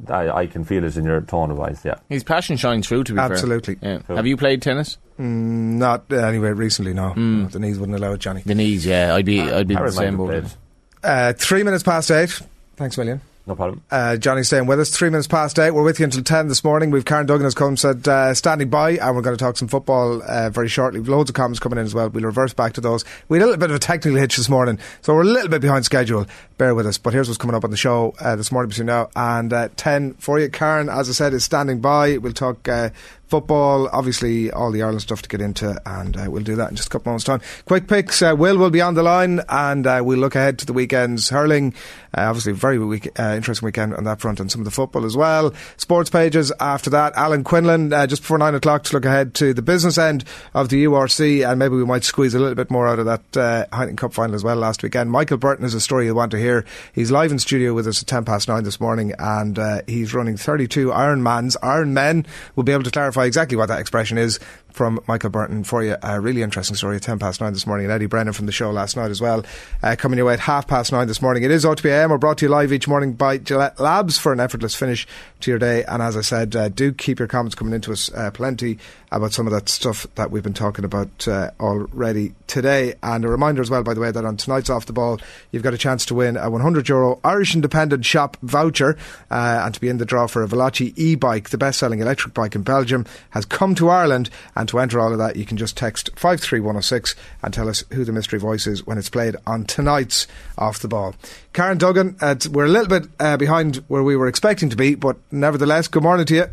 I, 0.09 0.31
I 0.31 0.47
can 0.47 0.65
feel 0.65 0.85
it 0.85 0.97
in 0.97 1.05
your 1.05 1.21
tone 1.21 1.51
of 1.51 1.57
voice. 1.59 1.85
Yeah. 1.85 1.97
His 2.09 2.25
passion 2.25 2.57
shines 2.57 2.87
through. 2.89 3.05
To 3.05 3.13
be 3.13 3.17
fair. 3.19 3.33
Absolutely. 3.33 3.77
Yeah. 3.83 3.99
Have 4.09 4.27
you 4.27 4.37
played 4.37 4.63
tennis? 4.63 4.97
Not 5.19 6.05
uh, 6.11 6.17
anyway 6.17 6.51
recently. 6.51 6.95
No, 6.95 7.11
Hmm. 7.11 7.47
the 7.49 7.59
knees 7.59 7.79
wouldn't 7.79 7.99
allow 7.99 8.13
it, 8.13 8.21
Johnny. 8.21 8.43
The 8.45 8.55
knees. 8.55 8.87
Yeah, 8.87 9.15
I'd 9.15 9.27
be. 9.27 9.41
I'd 9.41 9.69
be 9.69 9.75
the 9.75 9.91
same 9.93 10.17
might 10.17 10.27
boat. 10.43 10.57
Uh, 11.03 11.33
three 11.35 11.63
minutes 11.63 11.83
past 11.83 12.11
eight. 12.11 12.41
Thanks, 12.77 12.97
William. 12.97 13.21
No 13.47 13.55
problem. 13.57 13.83
Uh, 13.91 14.17
Johnny's 14.17 14.47
staying 14.47 14.67
with 14.67 14.79
us. 14.79 14.91
Three 14.91 15.09
minutes 15.11 15.27
past 15.27 15.59
eight. 15.59 15.73
We're 15.73 15.83
with 15.83 15.99
you 15.99 16.05
until 16.05 16.23
10 16.23 16.49
this 16.49 16.63
morning. 16.63 16.91
We've 16.91 17.05
Karen 17.07 17.27
Duggan, 17.27 17.47
as 17.47 17.55
Colm 17.55 17.77
said, 17.79 18.07
uh, 18.07 18.33
standing 18.35 18.69
by, 18.69 18.93
and 18.93 19.17
we're 19.17 19.23
going 19.23 19.37
to 19.37 19.43
talk 19.43 19.57
some 19.57 19.67
football 19.67 20.23
uh, 20.23 20.51
very 20.51 20.69
shortly. 20.69 21.01
Loads 21.01 21.31
of 21.31 21.35
comments 21.35 21.59
coming 21.59 21.79
in 21.79 21.85
as 21.85 21.95
well. 21.95 22.11
We'll 22.11 22.25
reverse 22.25 22.53
back 22.53 22.75
to 22.75 22.81
those. 22.83 23.05
We 23.29 23.39
had 23.39 23.43
a 23.45 23.47
little 23.47 23.59
bit 23.59 23.71
of 23.71 23.77
a 23.77 23.81
technical 23.81 24.19
hitch 24.21 24.37
this 24.37 24.49
morning, 24.51 24.79
so 25.01 25.15
we're 25.15 25.23
a 25.23 25.25
little 25.25 25.49
bit 25.49 25.63
behind 25.63 25.85
schedule. 25.87 26.27
Bear 26.61 26.75
with 26.75 26.87
us. 26.87 26.99
But 26.99 27.15
here's 27.15 27.27
what's 27.27 27.39
coming 27.39 27.57
up 27.57 27.65
on 27.65 27.71
the 27.71 27.77
show 27.79 28.13
uh, 28.21 28.37
this 28.37 28.53
morning 28.53 28.69
between 28.69 28.89
now 28.89 29.09
and 29.17 29.51
uh, 29.51 29.71
10 29.77 30.13
for 30.17 30.39
you. 30.39 30.51
Karen, 30.51 30.91
as 30.91 31.09
I 31.09 31.13
said, 31.13 31.33
is 31.33 31.43
standing 31.43 31.81
by. 31.81 32.19
We'll 32.19 32.35
talk 32.35 32.69
uh, 32.69 32.91
football, 33.29 33.89
obviously 33.93 34.51
all 34.51 34.73
the 34.73 34.83
Ireland 34.83 35.03
stuff 35.03 35.23
to 35.23 35.29
get 35.29 35.41
into, 35.41 35.81
and 35.87 36.17
uh, 36.17 36.27
we'll 36.29 36.43
do 36.43 36.57
that 36.57 36.71
in 36.71 36.77
just 36.77 36.89
a 36.89 36.91
couple 36.91 37.03
of 37.03 37.07
moments' 37.07 37.25
time. 37.25 37.41
Quick 37.65 37.87
picks. 37.87 38.21
Uh, 38.21 38.35
Will 38.37 38.59
will 38.59 38.71
be 38.71 38.81
on 38.83 38.95
the 38.95 39.05
line, 39.05 39.41
and 39.49 39.87
uh, 39.87 40.03
we'll 40.05 40.19
look 40.19 40.35
ahead 40.35 40.59
to 40.59 40.67
the 40.67 40.73
weekend's 40.73 41.31
hurling. 41.31 41.73
Obviously, 42.13 42.53
very 42.53 42.77
week, 42.77 43.09
interesting 43.17 43.65
weekend 43.65 43.95
on 43.95 44.03
that 44.03 44.21
front, 44.21 44.41
and 44.41 44.51
some 44.51 44.61
of 44.61 44.65
the 44.65 44.73
football 44.73 45.07
as 45.07 45.17
well. 45.17 45.55
Sports 45.77 46.11
pages 46.11 46.53
after 46.59 46.91
that. 46.91 47.13
Alan 47.15 47.45
Quinlan, 47.45 47.91
just 48.09 48.23
before 48.23 48.37
nine 48.37 48.57
o'clock, 48.57 48.83
to 48.83 48.95
look 48.95 49.05
ahead 49.05 49.33
to 49.35 49.55
the 49.55 49.63
business 49.63 49.97
end 49.97 50.25
of 50.53 50.69
the 50.69 50.85
URC, 50.85 51.49
and 51.49 51.59
maybe 51.59 51.77
we 51.77 51.85
might 51.85 52.03
squeeze 52.03 52.35
a 52.35 52.41
little 52.41 52.57
bit 52.57 52.69
more 52.69 52.89
out 52.89 52.99
of 52.99 53.07
that 53.07 53.37
uh, 53.37 53.67
Heineken 53.73 53.97
Cup 53.97 54.13
final 54.13 54.35
as 54.35 54.43
well 54.43 54.57
last 54.57 54.83
weekend. 54.83 55.09
Michael 55.13 55.39
Burton 55.39 55.65
is 55.65 55.73
a 55.73 55.81
story 55.81 56.07
you'll 56.07 56.17
want 56.17 56.33
to 56.33 56.39
hear. 56.39 56.50
He's 56.93 57.11
live 57.11 57.33
in 57.33 57.39
studio 57.39 57.75
with 57.75 57.87
us 57.87 58.03
at 58.03 58.09
ten 58.09 58.25
past 58.25 58.49
nine 58.49 58.65
this 58.65 58.81
morning, 58.81 59.13
and 59.19 59.59
uh, 59.59 59.83
he's 59.87 60.15
running 60.15 60.37
thirty-two 60.37 60.89
Ironmans. 60.89 61.57
Iron 61.63 61.95
Men. 61.95 62.27
We'll 62.55 62.65
be 62.65 62.73
able 62.73 62.85
to 62.85 62.91
clarify 62.91 63.25
exactly 63.25 63.57
what 63.57 63.69
that 63.69 63.81
expression 63.81 64.19
is 64.19 64.39
from 64.73 65.01
Michael 65.07 65.31
Burton 65.31 65.65
for 65.65 65.83
you. 65.83 65.97
A 66.03 66.21
really 66.21 66.43
interesting 66.43 66.77
story 66.77 66.97
at 66.97 67.03
10 67.03 67.19
past 67.19 67.41
9 67.41 67.53
this 67.53 67.67
morning. 67.67 67.87
And 67.87 67.93
Eddie 67.93 68.07
Brennan 68.07 68.33
from 68.33 68.47
the 68.47 68.53
show 68.53 68.71
last 68.71 68.97
night 68.97 69.11
as 69.11 69.21
well. 69.21 69.45
Uh, 69.83 69.97
coming 69.99 70.17
your 70.17 70.27
way 70.27 70.35
at 70.35 70.41
half 70.41 70.67
past 70.67 70.93
9 70.93 71.07
this 71.07 71.23
morning. 71.23 71.43
It 71.43 71.51
is 71.51 71.65
OTBAM. 71.65 72.11
We're 72.11 72.19
brought 72.19 72.39
to 72.39 72.47
you 72.47 72.51
live 72.51 72.73
each 72.73 72.89
morning 72.89 73.13
by 73.13 73.39
Gillette 73.39 73.79
Labs 73.81 74.19
for 74.19 74.33
an 74.33 74.41
effortless 74.41 74.75
finish 74.75 75.07
to 75.41 75.51
your 75.51 75.59
day. 75.59 75.85
And 75.85 76.03
as 76.03 76.17
I 76.17 76.21
said, 76.21 76.55
uh, 76.55 76.69
do 76.69 76.93
keep 76.93 77.19
your 77.19 77.29
comments 77.29 77.55
coming 77.55 77.75
into 77.75 77.93
us 77.93 78.13
uh, 78.13 78.31
plenty 78.31 78.79
about 79.13 79.33
some 79.33 79.47
of 79.47 79.53
that 79.53 79.69
stuff 79.69 80.07
that 80.15 80.31
we've 80.31 80.43
been 80.43 80.55
talking 80.55 80.85
about 80.85 81.27
uh, 81.27 81.51
already 81.59 82.33
today. 82.47 82.95
And 83.03 83.25
a 83.25 83.29
reminder 83.29 83.61
as 83.61 83.71
well, 83.71 83.83
by 83.83 83.95
the 83.95 84.01
way, 84.01 84.11
that 84.11 84.25
on 84.25 84.37
tonight's 84.37 84.71
Off 84.71 84.87
the 84.87 84.93
Ball, 84.93 85.21
you've 85.51 85.63
got 85.63 85.75
a 85.75 85.79
chance 85.79 86.07
to 86.07 86.15
win 86.15 86.37
a 86.37 86.49
100 86.49 86.89
euro 86.89 87.19
Irish 87.25 87.55
Independent 87.55 88.05
Shop 88.05 88.37
voucher 88.43 88.97
uh, 89.31 89.63
and 89.65 89.75
to 89.75 89.81
be 89.81 89.89
in 89.89 89.99
the 89.99 90.05
draw 90.05 90.27
for 90.27 90.43
a 90.43 90.49
Veloci 90.49 90.93
e-bike, 90.97 91.51
the 91.51 91.59
best-selling 91.59 92.01
electric 92.01 92.35
bike 92.35 92.55
in 92.55 92.63
Belgium, 92.63 93.05
has 93.31 93.45
come 93.45 93.75
to 93.75 93.89
Ireland. 93.89 94.31
And 94.61 94.69
to 94.69 94.79
enter 94.79 95.01
all 95.01 95.11
of 95.11 95.17
that, 95.17 95.37
you 95.37 95.47
can 95.47 95.57
just 95.57 95.75
text 95.75 96.11
53106 96.17 97.15
and 97.43 97.55
tell 97.55 97.67
us 97.67 97.83
who 97.95 98.05
the 98.05 98.13
mystery 98.13 98.39
voice 98.39 98.67
is 98.67 98.87
when 98.87 98.99
it's 98.99 99.09
played 99.09 99.35
on 99.47 99.65
tonight's 99.65 100.27
Off 100.59 100.81
the 100.81 100.87
Ball. 100.87 101.15
Karen 101.55 101.79
Duggan, 101.79 102.19
uh, 102.21 102.35
we're 102.51 102.67
a 102.67 102.69
little 102.69 102.87
bit 102.87 103.09
uh, 103.19 103.39
behind 103.39 103.77
where 103.89 104.03
we 104.03 104.17
were 104.17 104.29
expecting 104.29 104.69
to 104.69 104.77
be, 104.77 104.97
but 104.97 105.17
nevertheless, 105.31 105.89
good 105.89 106.03
morning 106.03 106.27
to 106.27 106.35
you. 106.35 106.45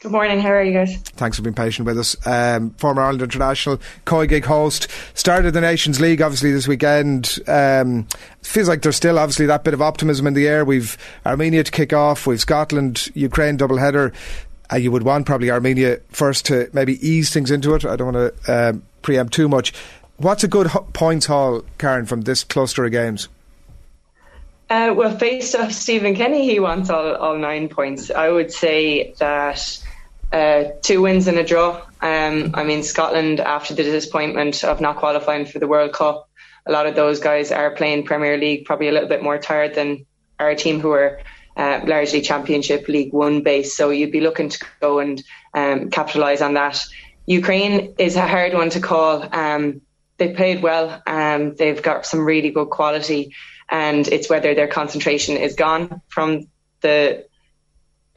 Good 0.00 0.10
morning. 0.10 0.40
How 0.40 0.50
are 0.50 0.62
you 0.62 0.72
guys? 0.72 0.96
Thanks 0.96 1.36
for 1.36 1.42
being 1.42 1.54
patient 1.54 1.86
with 1.86 1.98
us. 1.98 2.16
Um, 2.26 2.70
former 2.70 3.02
Ireland 3.02 3.22
international, 3.22 3.80
Koi 4.04 4.26
Gig 4.26 4.44
host, 4.44 4.88
started 5.14 5.52
the 5.52 5.60
Nations 5.60 6.00
League 6.00 6.22
obviously 6.22 6.50
this 6.50 6.66
weekend. 6.66 7.38
Um, 7.46 8.08
feels 8.42 8.68
like 8.68 8.82
there's 8.82 8.94
still 8.96 9.18
obviously 9.18 9.46
that 9.46 9.64
bit 9.64 9.74
of 9.74 9.82
optimism 9.82 10.26
in 10.26 10.34
the 10.34 10.46
air. 10.46 10.64
We've 10.64 10.96
Armenia 11.26 11.64
to 11.64 11.70
kick 11.70 11.92
off. 11.92 12.26
We've 12.26 12.40
Scotland, 12.40 13.10
Ukraine 13.14 13.56
double 13.56 13.76
header. 13.76 14.12
Uh, 14.70 14.76
you 14.76 14.90
would 14.90 15.02
want 15.02 15.26
probably 15.26 15.50
Armenia 15.50 16.00
first 16.10 16.46
to 16.46 16.68
maybe 16.72 16.94
ease 17.06 17.32
things 17.32 17.50
into 17.50 17.74
it. 17.74 17.84
I 17.84 17.96
don't 17.96 18.14
want 18.14 18.36
to 18.36 18.52
um, 18.52 18.82
preempt 19.02 19.32
too 19.32 19.48
much. 19.48 19.72
What's 20.18 20.44
a 20.44 20.48
good 20.48 20.68
ho- 20.68 20.86
points 20.92 21.26
haul, 21.26 21.62
Karen, 21.78 22.04
from 22.04 22.22
this 22.22 22.44
cluster 22.44 22.84
of 22.84 22.90
games? 22.90 23.28
Uh, 24.68 24.92
well, 24.94 25.16
faced 25.16 25.54
off 25.54 25.72
Stephen 25.72 26.14
Kenny, 26.14 26.44
he 26.44 26.60
wants 26.60 26.90
all, 26.90 27.14
all 27.14 27.38
nine 27.38 27.68
points. 27.68 28.10
I 28.10 28.28
would 28.28 28.52
say 28.52 29.14
that 29.18 29.82
uh, 30.32 30.64
two 30.82 31.00
wins 31.00 31.26
and 31.26 31.38
a 31.38 31.44
draw. 31.44 31.76
Um, 32.02 32.50
I 32.54 32.64
mean, 32.64 32.82
Scotland, 32.82 33.40
after 33.40 33.74
the 33.74 33.82
disappointment 33.82 34.64
of 34.64 34.80
not 34.80 34.96
qualifying 34.96 35.46
for 35.46 35.58
the 35.58 35.66
World 35.66 35.94
Cup, 35.94 36.28
a 36.66 36.72
lot 36.72 36.86
of 36.86 36.94
those 36.94 37.18
guys 37.18 37.50
are 37.50 37.70
playing 37.70 38.04
Premier 38.04 38.36
League, 38.36 38.66
probably 38.66 38.88
a 38.88 38.92
little 38.92 39.08
bit 39.08 39.22
more 39.22 39.38
tired 39.38 39.74
than 39.74 40.04
our 40.38 40.54
team 40.54 40.80
who 40.80 40.90
are 40.90 41.20
uh, 41.58 41.80
largely 41.84 42.20
Championship 42.20 42.88
League 42.88 43.12
One 43.12 43.42
based. 43.42 43.76
So 43.76 43.90
you'd 43.90 44.12
be 44.12 44.20
looking 44.20 44.48
to 44.48 44.64
go 44.80 45.00
and 45.00 45.22
um, 45.52 45.90
capitalise 45.90 46.40
on 46.40 46.54
that. 46.54 46.82
Ukraine 47.26 47.94
is 47.98 48.16
a 48.16 48.26
hard 48.26 48.54
one 48.54 48.70
to 48.70 48.80
call. 48.80 49.28
Um, 49.34 49.82
they 50.16 50.32
played 50.32 50.62
well. 50.62 51.02
Um, 51.06 51.54
they've 51.56 51.82
got 51.82 52.06
some 52.06 52.24
really 52.24 52.50
good 52.50 52.70
quality, 52.70 53.34
and 53.68 54.08
it's 54.08 54.30
whether 54.30 54.54
their 54.54 54.68
concentration 54.68 55.36
is 55.36 55.54
gone 55.54 56.00
from 56.08 56.48
the 56.80 57.27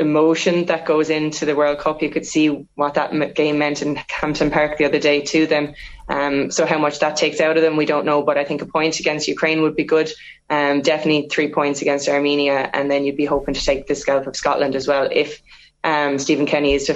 emotion 0.02 0.66
that 0.66 0.86
goes 0.86 1.10
into 1.10 1.46
the 1.46 1.56
World 1.56 1.80
Cup. 1.80 2.02
You 2.02 2.10
could 2.10 2.26
see 2.26 2.48
what 2.76 2.96
that 2.96 3.36
game 3.36 3.58
meant 3.58 3.82
in 3.82 4.00
Hampden 4.10 4.52
Park 4.52 4.78
the 4.78 4.86
other 4.86 5.00
day 5.00 5.22
to 5.22 5.48
them. 5.48 5.74
Um, 6.10 6.52
so 6.52 6.66
how 6.66 6.78
much 6.78 7.00
that 7.00 7.16
takes 7.16 7.40
out 7.40 7.56
of 7.56 7.64
them, 7.64 7.78
we 7.78 7.86
don't 7.86 8.06
know. 8.06 8.22
But 8.22 8.38
I 8.38 8.44
think 8.44 8.62
a 8.62 8.66
point 8.66 9.00
against 9.00 9.28
Ukraine 9.28 9.62
would 9.62 9.76
be 9.76 9.86
good. 9.86 10.12
Um, 10.50 10.82
definitely 10.82 11.30
three 11.30 11.54
points 11.54 11.82
against 11.82 12.10
Armenia, 12.10 12.70
and 12.74 12.92
then 12.92 13.06
you'd 13.06 13.16
be 13.16 13.26
hoping 13.26 13.54
to 13.54 13.64
take 13.64 13.88
the 13.88 13.96
scalp 13.96 14.28
of 14.28 14.36
Scotland 14.36 14.76
as 14.76 14.88
well 14.88 15.08
if 15.10 15.42
um, 15.84 16.20
Stephen 16.20 16.46
Kenny 16.46 16.74
is 16.74 16.88
to 16.88 16.96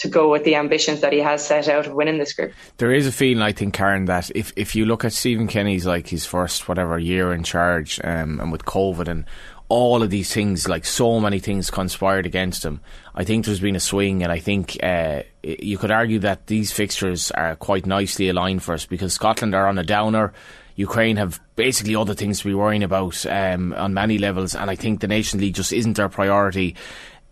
to 0.00 0.08
go 0.08 0.30
with 0.30 0.44
the 0.44 0.54
ambitions 0.54 1.02
that 1.02 1.12
he 1.12 1.18
has 1.18 1.46
set 1.46 1.68
out 1.68 1.86
of 1.86 1.92
winning 1.92 2.16
this 2.16 2.32
group. 2.32 2.52
There 2.78 2.90
is 2.90 3.06
a 3.06 3.12
feeling, 3.12 3.42
I 3.42 3.52
think, 3.52 3.74
Karen, 3.74 4.06
that 4.06 4.30
if, 4.34 4.50
if 4.56 4.74
you 4.74 4.86
look 4.86 5.04
at 5.04 5.12
Stephen 5.12 5.46
Kenny's 5.46 5.84
like 5.84 6.08
his 6.08 6.24
first 6.24 6.68
whatever 6.68 6.98
year 6.98 7.34
in 7.34 7.42
charge, 7.42 8.00
um, 8.02 8.40
and 8.40 8.50
with 8.50 8.64
COVID 8.64 9.08
and 9.08 9.26
all 9.70 10.02
of 10.02 10.10
these 10.10 10.34
things, 10.34 10.68
like 10.68 10.84
so 10.84 11.20
many 11.20 11.38
things 11.38 11.70
conspired 11.70 12.26
against 12.26 12.64
him. 12.64 12.80
I 13.14 13.24
think 13.24 13.46
there's 13.46 13.60
been 13.60 13.76
a 13.76 13.80
swing, 13.80 14.22
and 14.22 14.30
I 14.30 14.40
think 14.40 14.76
uh, 14.82 15.22
you 15.42 15.78
could 15.78 15.92
argue 15.92 16.18
that 16.18 16.48
these 16.48 16.72
fixtures 16.72 17.30
are 17.30 17.56
quite 17.56 17.86
nicely 17.86 18.28
aligned 18.28 18.62
for 18.62 18.74
us 18.74 18.84
because 18.84 19.14
Scotland 19.14 19.54
are 19.54 19.66
on 19.66 19.78
a 19.78 19.84
downer. 19.84 20.34
Ukraine 20.74 21.16
have 21.16 21.40
basically 21.56 21.94
other 21.94 22.14
things 22.14 22.40
to 22.40 22.48
be 22.48 22.54
worrying 22.54 22.82
about 22.82 23.24
um, 23.26 23.72
on 23.74 23.94
many 23.94 24.18
levels, 24.18 24.54
and 24.54 24.68
I 24.70 24.74
think 24.74 25.00
the 25.00 25.08
Nation 25.08 25.40
League 25.40 25.54
just 25.54 25.72
isn't 25.72 26.00
our 26.00 26.08
priority 26.08 26.76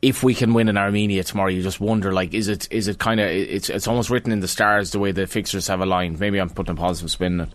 if 0.00 0.22
we 0.22 0.32
can 0.32 0.54
win 0.54 0.68
in 0.68 0.76
Armenia 0.76 1.24
tomorrow, 1.24 1.50
you 1.50 1.60
just 1.60 1.80
wonder 1.80 2.12
like, 2.12 2.32
is 2.32 2.46
it 2.46 2.68
is 2.70 2.86
it 2.86 2.98
kind 2.98 3.18
of 3.18 3.26
it's 3.26 3.68
it's 3.68 3.88
almost 3.88 4.10
written 4.10 4.30
in 4.30 4.38
the 4.38 4.46
stars 4.46 4.92
the 4.92 4.98
way 5.00 5.10
the 5.10 5.26
fixtures 5.26 5.66
have 5.66 5.80
aligned. 5.80 6.20
Maybe 6.20 6.38
I'm 6.38 6.50
putting 6.50 6.72
a 6.72 6.76
positive 6.76 7.10
spin 7.10 7.40
on 7.40 7.48
it. 7.48 7.54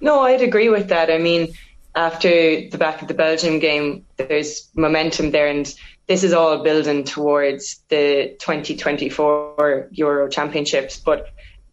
No, 0.00 0.22
I'd 0.22 0.40
agree 0.40 0.70
with 0.70 0.88
that. 0.88 1.10
I 1.10 1.18
mean, 1.18 1.52
after 1.94 2.68
the 2.68 2.78
back 2.78 3.02
of 3.02 3.08
the 3.08 3.14
Belgium 3.14 3.58
game, 3.58 4.06
there's 4.16 4.68
momentum 4.74 5.30
there, 5.30 5.48
and 5.48 5.72
this 6.06 6.24
is 6.24 6.32
all 6.32 6.62
building 6.62 7.04
towards 7.04 7.82
the 7.88 8.36
2024 8.40 9.88
Euro 9.92 10.28
Championships. 10.28 10.98
But 10.98 11.26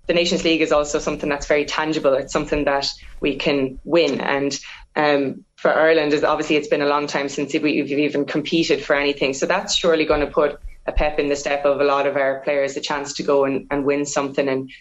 the 0.08 0.14
Nations 0.14 0.44
League 0.44 0.62
is 0.62 0.72
also 0.72 1.00
something 1.00 1.30
that's 1.30 1.48
very 1.48 1.66
tangible. 1.66 2.14
It's 2.14 2.34
something 2.34 2.66
that 2.66 2.90
we 3.22 3.38
can 3.38 3.80
win, 3.84 4.20
and 4.20 4.60
um, 4.96 5.46
for 5.56 5.74
Ireland 5.74 6.14
is 6.14 6.24
obviously 6.24 6.58
it's 6.58 6.68
been 6.68 6.82
a 6.82 6.88
long 6.88 7.08
time 7.08 7.30
since 7.30 7.54
we've 7.54 7.92
even 7.92 8.26
competed 8.26 8.84
for 8.84 8.96
anything. 8.96 9.34
So 9.34 9.46
that's 9.46 9.76
surely 9.76 10.06
going 10.06 10.22
to 10.22 10.28
put 10.28 10.60
a 10.86 10.92
pep 10.92 11.20
in 11.20 11.30
the 11.30 11.36
step 11.36 11.66
of 11.66 11.80
a 11.80 11.84
lot 11.84 12.08
of 12.08 12.18
our 12.18 12.42
players, 12.42 12.76
a 12.76 12.82
chance 12.82 13.14
to 13.14 13.24
go 13.24 13.46
and, 13.46 13.68
and 13.70 13.86
win 13.86 14.06
something 14.06 14.48
and 14.48 14.72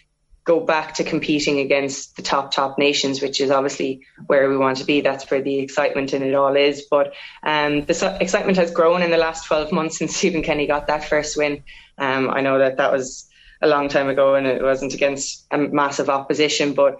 go 0.49 0.59
back 0.59 0.95
to 0.95 1.03
competing 1.03 1.59
against 1.59 2.15
the 2.15 2.23
top 2.23 2.51
top 2.51 2.79
nations, 2.79 3.21
which 3.21 3.39
is 3.39 3.51
obviously 3.51 4.01
where 4.25 4.49
we 4.49 4.57
want 4.57 4.77
to 4.77 4.83
be. 4.83 4.99
That's 4.99 5.29
where 5.29 5.43
the 5.43 5.59
excitement 5.59 6.11
in 6.11 6.23
it 6.23 6.33
all 6.33 6.55
is. 6.55 6.87
But 6.89 7.13
um, 7.43 7.85
the 7.85 8.17
excitement 8.19 8.57
has 8.57 8.71
grown 8.71 9.03
in 9.03 9.11
the 9.11 9.17
last 9.17 9.45
12 9.45 9.71
months 9.71 9.99
since 9.99 10.15
Stephen 10.17 10.41
Kenny 10.41 10.65
got 10.65 10.87
that 10.87 11.03
first 11.05 11.37
win. 11.37 11.61
Um, 11.99 12.31
I 12.31 12.41
know 12.41 12.57
that 12.57 12.77
that 12.77 12.91
was 12.91 13.29
a 13.61 13.67
long 13.67 13.89
time 13.89 14.09
ago 14.09 14.33
and 14.33 14.47
it 14.47 14.63
wasn't 14.63 14.95
against 14.95 15.45
a 15.51 15.59
massive 15.59 16.09
opposition, 16.09 16.73
but 16.73 16.97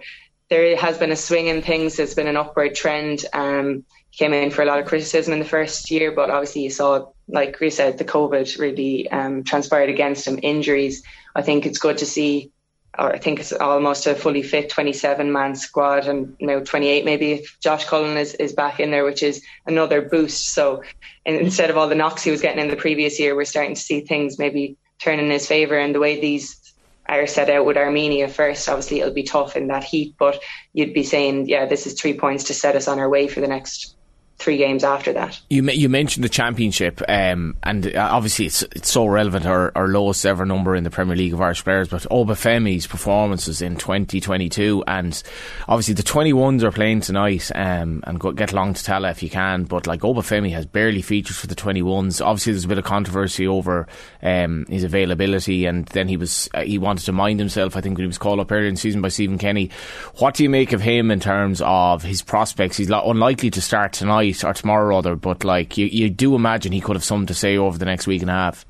there 0.48 0.76
has 0.76 0.96
been 0.96 1.10
a 1.10 1.16
swing 1.16 1.48
in 1.48 1.60
things. 1.60 1.96
There's 1.96 2.14
been 2.14 2.28
an 2.28 2.36
upward 2.36 2.76
trend. 2.76 3.24
Um, 3.32 3.84
came 4.12 4.32
in 4.32 4.52
for 4.52 4.62
a 4.62 4.66
lot 4.66 4.78
of 4.78 4.86
criticism 4.86 5.32
in 5.32 5.40
the 5.40 5.44
first 5.56 5.90
year, 5.90 6.12
but 6.12 6.30
obviously 6.30 6.62
you 6.62 6.70
saw, 6.70 7.06
like 7.26 7.58
we 7.58 7.70
said, 7.70 7.98
the 7.98 8.04
COVID 8.04 8.60
really 8.60 9.10
um, 9.10 9.42
transpired 9.42 9.90
against 9.90 10.28
him. 10.28 10.38
Injuries. 10.40 11.02
I 11.34 11.42
think 11.42 11.66
it's 11.66 11.78
good 11.78 11.98
to 11.98 12.06
see. 12.06 12.52
Or 12.98 13.12
I 13.12 13.18
think 13.18 13.40
it's 13.40 13.52
almost 13.52 14.06
a 14.06 14.14
fully 14.14 14.42
fit 14.42 14.68
27 14.68 15.32
man 15.32 15.54
squad, 15.54 16.06
and 16.06 16.36
you 16.38 16.46
know 16.46 16.60
28 16.62 17.04
maybe 17.04 17.32
if 17.32 17.58
Josh 17.60 17.84
Cullen 17.84 18.16
is, 18.16 18.34
is 18.34 18.52
back 18.52 18.80
in 18.80 18.90
there, 18.90 19.04
which 19.04 19.22
is 19.22 19.42
another 19.66 20.02
boost. 20.02 20.50
So 20.50 20.82
instead 21.24 21.70
of 21.70 21.76
all 21.76 21.88
the 21.88 21.94
knocks 21.94 22.22
he 22.22 22.30
was 22.30 22.40
getting 22.40 22.60
in 22.60 22.68
the 22.68 22.76
previous 22.76 23.20
year, 23.20 23.36
we're 23.36 23.44
starting 23.44 23.74
to 23.74 23.80
see 23.80 24.00
things 24.00 24.38
maybe 24.38 24.76
turn 24.98 25.18
in 25.18 25.30
his 25.30 25.46
favour. 25.46 25.78
And 25.78 25.94
the 25.94 26.00
way 26.00 26.20
these 26.20 26.60
are 27.08 27.26
set 27.26 27.50
out 27.50 27.66
with 27.66 27.76
Armenia 27.76 28.28
first. 28.28 28.68
Obviously, 28.68 29.00
it'll 29.00 29.12
be 29.12 29.22
tough 29.22 29.56
in 29.56 29.66
that 29.68 29.84
heat, 29.84 30.14
but 30.18 30.40
you'd 30.72 30.94
be 30.94 31.02
saying, 31.02 31.48
yeah, 31.48 31.66
this 31.66 31.86
is 31.86 32.00
three 32.00 32.16
points 32.16 32.44
to 32.44 32.54
set 32.54 32.76
us 32.76 32.86
on 32.86 32.98
our 32.98 33.08
way 33.08 33.26
for 33.26 33.40
the 33.40 33.48
next 33.48 33.96
three 34.40 34.56
games 34.56 34.82
after 34.82 35.12
that. 35.12 35.38
You 35.50 35.62
you 35.70 35.88
mentioned 35.88 36.24
the 36.24 36.28
championship, 36.28 37.00
um, 37.08 37.56
and 37.62 37.94
uh, 37.94 38.08
obviously 38.10 38.46
it's 38.46 38.62
it's 38.62 38.90
so 38.90 39.06
relevant. 39.06 39.46
Our, 39.46 39.70
our 39.76 39.86
lowest 39.86 40.24
ever 40.24 40.46
number 40.46 40.74
in 40.74 40.82
the 40.82 40.90
Premier 40.90 41.14
League 41.14 41.34
of 41.34 41.40
Irish 41.40 41.62
players, 41.62 41.88
but 41.88 42.02
Obafemi's 42.10 42.86
performances 42.86 43.60
in 43.60 43.76
2022, 43.76 44.82
and 44.86 45.22
obviously 45.68 45.94
the 45.94 46.02
21s 46.02 46.62
are 46.62 46.72
playing 46.72 47.02
tonight, 47.02 47.50
um, 47.54 48.02
and 48.06 48.18
go, 48.18 48.32
get 48.32 48.52
along 48.52 48.74
to 48.74 48.82
Tallaght 48.82 49.12
if 49.12 49.22
you 49.22 49.30
can. 49.30 49.64
But 49.64 49.86
like 49.86 50.00
Obafemi 50.00 50.50
has 50.52 50.66
barely 50.66 51.02
featured 51.02 51.36
for 51.36 51.46
the 51.46 51.54
21s. 51.54 52.24
Obviously, 52.24 52.52
there's 52.52 52.64
a 52.64 52.68
bit 52.68 52.78
of 52.78 52.84
controversy 52.84 53.46
over 53.46 53.86
um, 54.22 54.64
his 54.68 54.84
availability, 54.84 55.66
and 55.66 55.84
then 55.86 56.08
he 56.08 56.16
was 56.16 56.48
uh, 56.54 56.62
he 56.62 56.78
wanted 56.78 57.04
to 57.04 57.12
mind 57.12 57.38
himself. 57.38 57.76
I 57.76 57.82
think 57.82 57.98
when 57.98 58.04
he 58.04 58.08
was 58.08 58.18
called 58.18 58.40
up 58.40 58.50
earlier 58.50 58.68
in 58.68 58.74
the 58.74 58.80
season 58.80 59.02
by 59.02 59.08
Stephen 59.08 59.38
Kenny. 59.38 59.70
What 60.16 60.34
do 60.34 60.42
you 60.42 60.50
make 60.50 60.72
of 60.72 60.80
him 60.80 61.10
in 61.10 61.20
terms 61.20 61.60
of 61.62 62.02
his 62.02 62.22
prospects? 62.22 62.78
He's 62.78 62.90
unlikely 62.90 63.50
to 63.50 63.60
start 63.60 63.92
tonight 63.92 64.29
tonight 64.32 64.50
or 64.50 64.54
tomorrow 64.54 64.84
or 64.84 64.88
rather, 64.88 65.16
but 65.16 65.44
like 65.44 65.76
you, 65.76 65.86
you 65.86 66.10
do 66.10 66.34
imagine 66.34 66.72
he 66.72 66.80
could 66.80 66.96
have 66.96 67.04
something 67.04 67.26
to 67.26 67.34
say 67.34 67.56
over 67.56 67.78
the 67.78 67.84
next 67.84 68.06
week 68.06 68.22
and 68.22 68.30
a 68.30 68.34
half. 68.34 68.66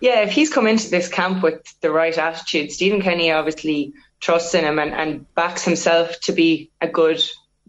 Yeah, 0.00 0.20
if 0.20 0.32
he's 0.32 0.52
come 0.52 0.66
into 0.66 0.90
this 0.90 1.08
camp 1.08 1.42
with 1.42 1.62
the 1.80 1.90
right 1.90 2.16
attitude, 2.16 2.72
Stephen 2.72 3.00
Kenny 3.00 3.30
obviously 3.30 3.94
trusts 4.20 4.54
in 4.54 4.64
him 4.64 4.78
and, 4.78 4.92
and 4.92 5.34
backs 5.34 5.64
himself 5.64 6.20
to 6.20 6.32
be 6.32 6.70
a 6.80 6.88
good 6.88 7.22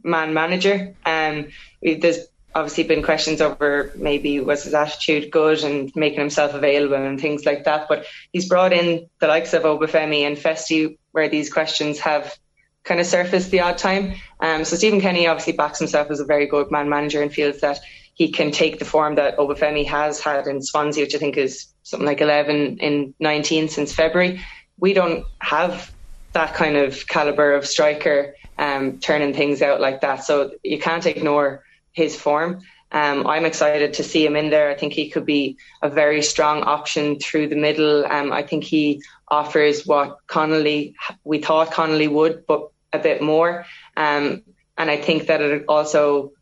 man 0.03 0.33
manager. 0.33 0.95
Um, 1.05 1.47
there's 1.81 2.27
obviously 2.55 2.85
been 2.85 3.03
questions 3.03 3.41
over 3.41 3.91
maybe 3.95 4.39
was 4.39 4.63
his 4.63 4.73
attitude 4.73 5.29
good 5.29 5.61
and 5.63 5.93
making 5.95 6.19
himself 6.19 6.53
available 6.53 6.95
and 6.95 7.19
things 7.19 7.45
like 7.45 7.65
that. 7.65 7.87
But 7.89 8.05
he's 8.31 8.47
brought 8.47 8.71
in 8.71 9.09
the 9.19 9.27
likes 9.27 9.53
of 9.53 9.63
Obafemi 9.63 10.21
and 10.21 10.37
Festy 10.37 10.97
where 11.11 11.27
these 11.27 11.51
questions 11.51 11.99
have 11.99 12.37
kind 12.85 12.99
of 12.99 13.05
surface 13.05 13.49
the 13.49 13.59
odd 13.59 13.77
time. 13.77 14.13
Um, 14.39 14.63
so 14.63 14.75
Stephen 14.77 15.01
Kenny 15.01 15.27
obviously 15.27 15.53
backs 15.53 15.79
himself 15.79 16.09
as 16.09 16.19
a 16.19 16.25
very 16.25 16.45
good 16.45 16.71
man 16.71 16.87
manager 16.87 17.21
and 17.21 17.33
feels 17.33 17.59
that 17.59 17.79
he 18.13 18.31
can 18.31 18.51
take 18.51 18.79
the 18.79 18.85
form 18.85 19.15
that 19.15 19.37
Obafemi 19.37 19.85
has 19.85 20.21
had 20.21 20.47
in 20.47 20.61
Swansea, 20.61 21.03
which 21.03 21.15
I 21.15 21.17
think 21.17 21.35
is 21.35 21.67
something 21.83 22.07
like 22.07 22.21
11 22.21 22.77
in 22.77 23.13
19 23.19 23.67
since 23.67 23.91
February. 23.91 24.41
We 24.79 24.93
don't 24.93 25.25
have 25.39 25.91
that 26.31 26.53
kind 26.53 26.77
of 26.77 27.07
caliber 27.07 27.53
of 27.53 27.67
striker 27.67 28.35
um, 28.57 28.99
turning 28.99 29.33
things 29.33 29.61
out 29.61 29.81
like 29.81 30.01
that. 30.01 30.23
So 30.23 30.51
you 30.63 30.79
can't 30.79 31.05
ignore 31.05 31.63
his 31.91 32.15
form. 32.15 32.61
Um, 32.91 33.27
I'm 33.27 33.45
excited 33.45 33.93
to 33.95 34.03
see 34.03 34.25
him 34.25 34.35
in 34.35 34.49
there. 34.49 34.69
I 34.69 34.75
think 34.75 34.93
he 34.93 35.09
could 35.09 35.25
be 35.25 35.57
a 35.81 35.89
very 35.89 36.21
strong 36.21 36.63
option 36.63 37.19
through 37.19 37.49
the 37.49 37.55
middle. 37.55 38.05
Um, 38.05 38.31
I 38.31 38.43
think 38.43 38.63
he 38.63 39.01
offers 39.27 39.85
what 39.85 40.19
Connolly 40.27 40.95
we 41.23 41.39
thought 41.39 41.71
Connolly 41.71 42.07
would, 42.07 42.45
but 42.45 42.69
a 42.95 42.99
bit 42.99 43.21
more. 43.21 43.65
Um, 43.95 44.43
and 44.77 44.89
I 44.89 44.97
think 44.97 45.27
that 45.27 45.41
it 45.41 45.65
also 45.67 46.33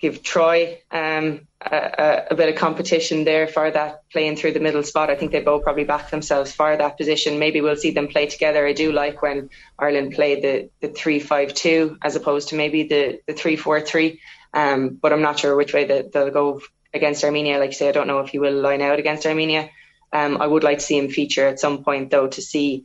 give 0.00 0.22
Troy 0.22 0.80
um, 0.90 1.46
a, 1.60 2.26
a, 2.30 2.34
bit 2.34 2.48
of 2.50 2.56
competition 2.56 3.24
there 3.24 3.46
for 3.46 3.70
that 3.70 4.02
playing 4.10 4.36
through 4.36 4.52
the 4.52 4.60
middle 4.60 4.82
spot. 4.82 5.10
I 5.10 5.16
think 5.16 5.32
they 5.32 5.40
both 5.40 5.62
probably 5.62 5.84
back 5.84 6.10
themselves 6.10 6.52
for 6.52 6.76
that 6.76 6.98
position. 6.98 7.38
Maybe 7.38 7.60
we'll 7.60 7.76
see 7.76 7.90
them 7.90 8.08
play 8.08 8.26
together. 8.26 8.66
I 8.66 8.72
do 8.72 8.92
like 8.92 9.22
when 9.22 9.50
Ireland 9.78 10.12
play 10.12 10.40
the 10.40 10.70
the 10.80 10.92
three 10.92 11.20
five 11.20 11.54
two 11.54 11.96
as 12.02 12.16
opposed 12.16 12.50
to 12.50 12.56
maybe 12.56 12.82
the 12.84 13.20
the 13.26 13.32
three 13.32 13.56
four 13.56 13.80
three. 13.80 14.20
Um, 14.52 14.98
but 15.00 15.12
I'm 15.12 15.22
not 15.22 15.38
sure 15.38 15.56
which 15.56 15.72
way 15.72 15.86
that 15.86 16.12
they'll 16.12 16.30
go 16.30 16.60
against 16.92 17.24
Armenia. 17.24 17.58
Like 17.58 17.70
you 17.70 17.76
say, 17.76 17.88
I 17.88 17.92
don't 17.92 18.06
know 18.06 18.20
if 18.20 18.28
he 18.28 18.38
will 18.38 18.60
line 18.60 18.82
out 18.82 18.98
against 18.98 19.26
Armenia. 19.26 19.70
Um, 20.12 20.40
I 20.40 20.46
would 20.46 20.62
like 20.62 20.78
to 20.78 20.84
see 20.84 20.98
him 20.98 21.08
feature 21.08 21.46
at 21.48 21.58
some 21.58 21.82
point 21.82 22.10
though 22.10 22.28
to 22.28 22.42
see 22.42 22.84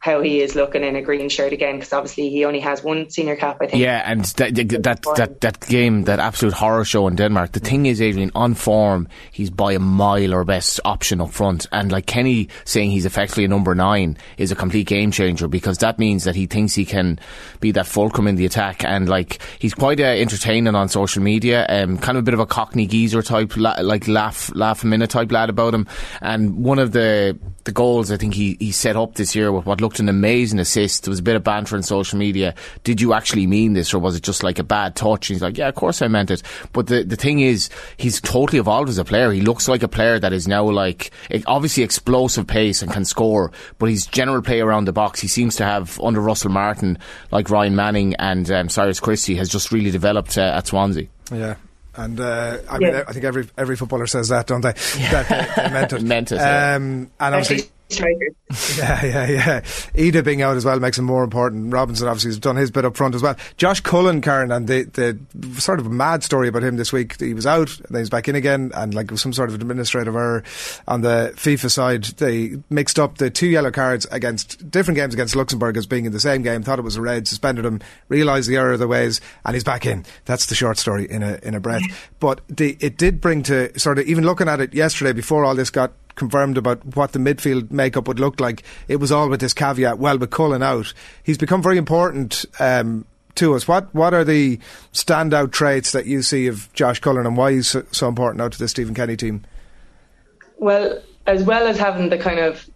how 0.00 0.20
he 0.20 0.40
is 0.40 0.54
looking 0.54 0.84
in 0.84 0.96
a 0.96 1.02
green 1.02 1.28
shirt 1.28 1.52
again 1.52 1.76
because 1.76 1.92
obviously 1.92 2.30
he 2.30 2.44
only 2.44 2.60
has 2.60 2.82
one 2.82 3.10
senior 3.10 3.36
cap 3.36 3.58
I 3.60 3.66
think. 3.66 3.82
Yeah 3.82 4.02
and 4.04 4.24
that 4.24 4.54
that, 4.54 5.02
that 5.16 5.40
that 5.40 5.60
game 5.60 6.04
that 6.04 6.18
absolute 6.18 6.54
horror 6.54 6.84
show 6.84 7.06
in 7.08 7.16
Denmark 7.16 7.52
the 7.52 7.60
thing 7.60 7.86
is 7.86 8.00
Adrian 8.00 8.30
on 8.34 8.54
form 8.54 9.08
he's 9.32 9.50
by 9.50 9.72
a 9.72 9.78
mile 9.78 10.34
or 10.34 10.44
best 10.44 10.80
option 10.84 11.20
up 11.20 11.30
front. 11.30 11.66
And 11.72 11.92
like 11.92 12.06
Kenny 12.06 12.48
saying 12.64 12.90
he's 12.90 13.06
effectively 13.06 13.44
a 13.44 13.48
number 13.48 13.74
nine 13.74 14.16
is 14.36 14.50
a 14.50 14.56
complete 14.56 14.86
game 14.86 15.10
changer 15.10 15.48
because 15.48 15.78
that 15.78 15.98
means 15.98 16.24
that 16.24 16.34
he 16.34 16.46
thinks 16.46 16.74
he 16.74 16.84
can 16.84 17.18
be 17.60 17.72
that 17.72 17.86
fulcrum 17.86 18.26
in 18.26 18.36
the 18.36 18.46
attack. 18.46 18.84
And 18.84 19.08
like 19.08 19.40
he's 19.58 19.74
quite 19.74 20.00
uh, 20.00 20.04
entertaining 20.04 20.74
on 20.74 20.88
social 20.88 21.22
media 21.22 21.66
um, 21.68 21.98
kind 21.98 22.16
of 22.16 22.22
a 22.22 22.24
bit 22.24 22.34
of 22.34 22.40
a 22.40 22.46
cockney 22.46 22.86
geezer 22.86 23.22
type 23.22 23.56
la- 23.56 23.76
like 23.80 24.08
laugh 24.08 24.50
laugh 24.54 24.82
a 24.82 24.86
minute 24.86 25.10
type 25.10 25.30
lad 25.32 25.50
about 25.50 25.74
him. 25.74 25.86
And 26.20 26.64
one 26.64 26.78
of 26.78 26.92
the 26.92 27.38
the 27.68 27.72
goals 27.72 28.10
I 28.10 28.16
think 28.16 28.32
he, 28.32 28.56
he 28.58 28.72
set 28.72 28.96
up 28.96 29.16
this 29.16 29.36
year 29.36 29.52
with 29.52 29.66
what 29.66 29.82
looked 29.82 30.00
an 30.00 30.08
amazing 30.08 30.58
assist. 30.58 31.04
There 31.04 31.10
was 31.10 31.18
a 31.18 31.22
bit 31.22 31.36
of 31.36 31.44
banter 31.44 31.76
on 31.76 31.82
social 31.82 32.18
media. 32.18 32.54
Did 32.82 32.98
you 32.98 33.12
actually 33.12 33.46
mean 33.46 33.74
this 33.74 33.92
or 33.92 33.98
was 33.98 34.16
it 34.16 34.22
just 34.22 34.42
like 34.42 34.58
a 34.58 34.64
bad 34.64 34.96
touch? 34.96 35.28
And 35.28 35.34
he's 35.34 35.42
like, 35.42 35.58
yeah, 35.58 35.68
of 35.68 35.74
course 35.74 36.00
I 36.00 36.08
meant 36.08 36.30
it. 36.30 36.42
But 36.72 36.86
the, 36.86 37.04
the 37.04 37.14
thing 37.14 37.40
is, 37.40 37.68
he's 37.98 38.22
totally 38.22 38.58
evolved 38.58 38.88
as 38.88 38.96
a 38.96 39.04
player. 39.04 39.30
He 39.32 39.42
looks 39.42 39.68
like 39.68 39.82
a 39.82 39.88
player 39.88 40.18
that 40.18 40.32
is 40.32 40.48
now 40.48 40.64
like, 40.64 41.10
obviously 41.46 41.82
explosive 41.82 42.46
pace 42.46 42.80
and 42.80 42.90
can 42.90 43.04
score, 43.04 43.52
but 43.78 43.90
he's 43.90 44.06
general 44.06 44.40
play 44.40 44.60
around 44.60 44.86
the 44.86 44.92
box. 44.94 45.20
He 45.20 45.28
seems 45.28 45.54
to 45.56 45.64
have, 45.64 46.00
under 46.00 46.22
Russell 46.22 46.50
Martin, 46.50 46.96
like 47.30 47.50
Ryan 47.50 47.76
Manning 47.76 48.14
and 48.14 48.50
um, 48.50 48.70
Cyrus 48.70 48.98
Christie, 48.98 49.36
has 49.36 49.50
just 49.50 49.72
really 49.72 49.90
developed 49.90 50.38
uh, 50.38 50.54
at 50.56 50.66
Swansea. 50.66 51.08
Yeah, 51.30 51.56
and 51.98 52.20
uh, 52.20 52.58
I 52.70 52.78
mean, 52.78 52.94
I 52.94 53.12
think 53.12 53.24
every 53.24 53.48
every 53.58 53.76
footballer 53.76 54.06
says 54.06 54.28
that, 54.28 54.46
don't 54.46 54.60
they? 54.60 54.74
Yeah. 54.96 55.22
That 55.24 55.56
they, 55.56 55.62
they 55.62 55.72
meant 55.72 55.92
it. 55.92 56.02
meant 56.14 56.32
it. 56.32 56.36
Um, 56.38 57.10
and 57.20 57.34
obviously, 57.34 57.68
strikers. 57.88 58.34
Yeah, 58.78 59.04
yeah, 59.04 59.26
yeah. 59.28 59.60
Idah 59.94 60.24
being 60.24 60.40
out 60.40 60.56
as 60.56 60.64
well 60.64 60.78
makes 60.80 60.98
him 60.98 61.04
more 61.04 61.24
important. 61.24 61.72
Robinson 61.72 62.06
obviously 62.06 62.30
has 62.30 62.38
done 62.38 62.56
his 62.56 62.70
bit 62.70 62.84
up 62.84 62.96
front 62.96 63.14
as 63.14 63.22
well. 63.22 63.36
Josh 63.56 63.80
Cullen, 63.80 64.20
Karen, 64.20 64.50
and 64.50 64.66
the, 64.66 64.84
the 64.84 65.60
sort 65.60 65.80
of 65.80 65.90
mad 65.90 66.22
story 66.22 66.48
about 66.48 66.62
him 66.62 66.76
this 66.76 66.92
week. 66.92 67.20
He 67.20 67.34
was 67.34 67.46
out, 67.46 67.76
and 67.78 67.88
then 67.90 68.00
he's 68.00 68.10
back 68.10 68.28
in 68.28 68.34
again, 68.34 68.70
and 68.74 68.94
like 68.94 69.10
some 69.18 69.32
sort 69.32 69.48
of 69.48 69.54
administrative 69.54 70.14
error 70.14 70.44
on 70.86 71.02
the 71.02 71.32
FIFA 71.36 71.70
side. 71.70 72.04
They 72.04 72.58
mixed 72.70 72.98
up 72.98 73.18
the 73.18 73.30
two 73.30 73.48
yellow 73.48 73.70
cards 73.70 74.06
against 74.10 74.70
different 74.70 74.96
games 74.96 75.12
against 75.14 75.36
Luxembourg 75.36 75.76
as 75.76 75.86
being 75.86 76.06
in 76.06 76.12
the 76.12 76.20
same 76.20 76.42
game, 76.42 76.62
thought 76.62 76.78
it 76.78 76.82
was 76.82 76.96
a 76.96 77.02
red, 77.02 77.28
suspended 77.28 77.64
him, 77.64 77.80
realised 78.08 78.48
the 78.48 78.56
error 78.56 78.72
of 78.72 78.78
the 78.78 78.88
ways, 78.88 79.20
and 79.44 79.54
he's 79.54 79.64
back 79.64 79.84
in. 79.84 80.04
That's 80.24 80.46
the 80.46 80.54
short 80.54 80.78
story 80.78 81.10
in 81.10 81.22
a, 81.22 81.38
in 81.42 81.54
a 81.54 81.60
breath. 81.60 81.82
But 82.20 82.40
the, 82.48 82.76
it 82.80 82.96
did 82.96 83.20
bring 83.20 83.42
to 83.44 83.78
sort 83.78 83.98
of, 83.98 84.06
even 84.06 84.24
looking 84.24 84.48
at 84.48 84.60
it 84.60 84.74
yesterday 84.74 85.12
before 85.12 85.44
all 85.44 85.54
this 85.54 85.70
got 85.70 85.92
confirmed 86.18 86.58
about 86.58 86.84
what 86.96 87.12
the 87.12 87.18
midfield 87.18 87.70
makeup 87.70 88.06
would 88.08 88.20
look 88.20 88.40
like. 88.40 88.62
It 88.88 88.96
was 88.96 89.10
all 89.10 89.28
with 89.28 89.40
this 89.40 89.54
caveat. 89.54 89.98
Well, 89.98 90.18
with 90.18 90.30
Cullen 90.30 90.62
out, 90.62 90.92
he's 91.22 91.38
become 91.38 91.62
very 91.62 91.78
important 91.78 92.44
um, 92.60 93.06
to 93.36 93.54
us. 93.54 93.66
What 93.66 93.94
what 93.94 94.12
are 94.12 94.24
the 94.24 94.58
standout 94.92 95.52
traits 95.52 95.92
that 95.92 96.06
you 96.06 96.22
see 96.22 96.46
of 96.46 96.70
Josh 96.74 97.00
Cullen, 97.00 97.26
and 97.26 97.36
why 97.36 97.52
he's 97.52 97.74
so, 97.92 98.08
important 98.08 98.42
out 98.42 98.52
to 98.52 98.58
the 98.58 98.68
Stephen 98.68 98.94
Kenny 98.94 99.16
team? 99.16 99.44
Well, 100.58 101.00
as 101.26 101.44
well 101.44 101.66
as 101.66 101.78
having 101.78 102.10
the 102.10 102.18
kind 102.18 102.40
of 102.40 102.68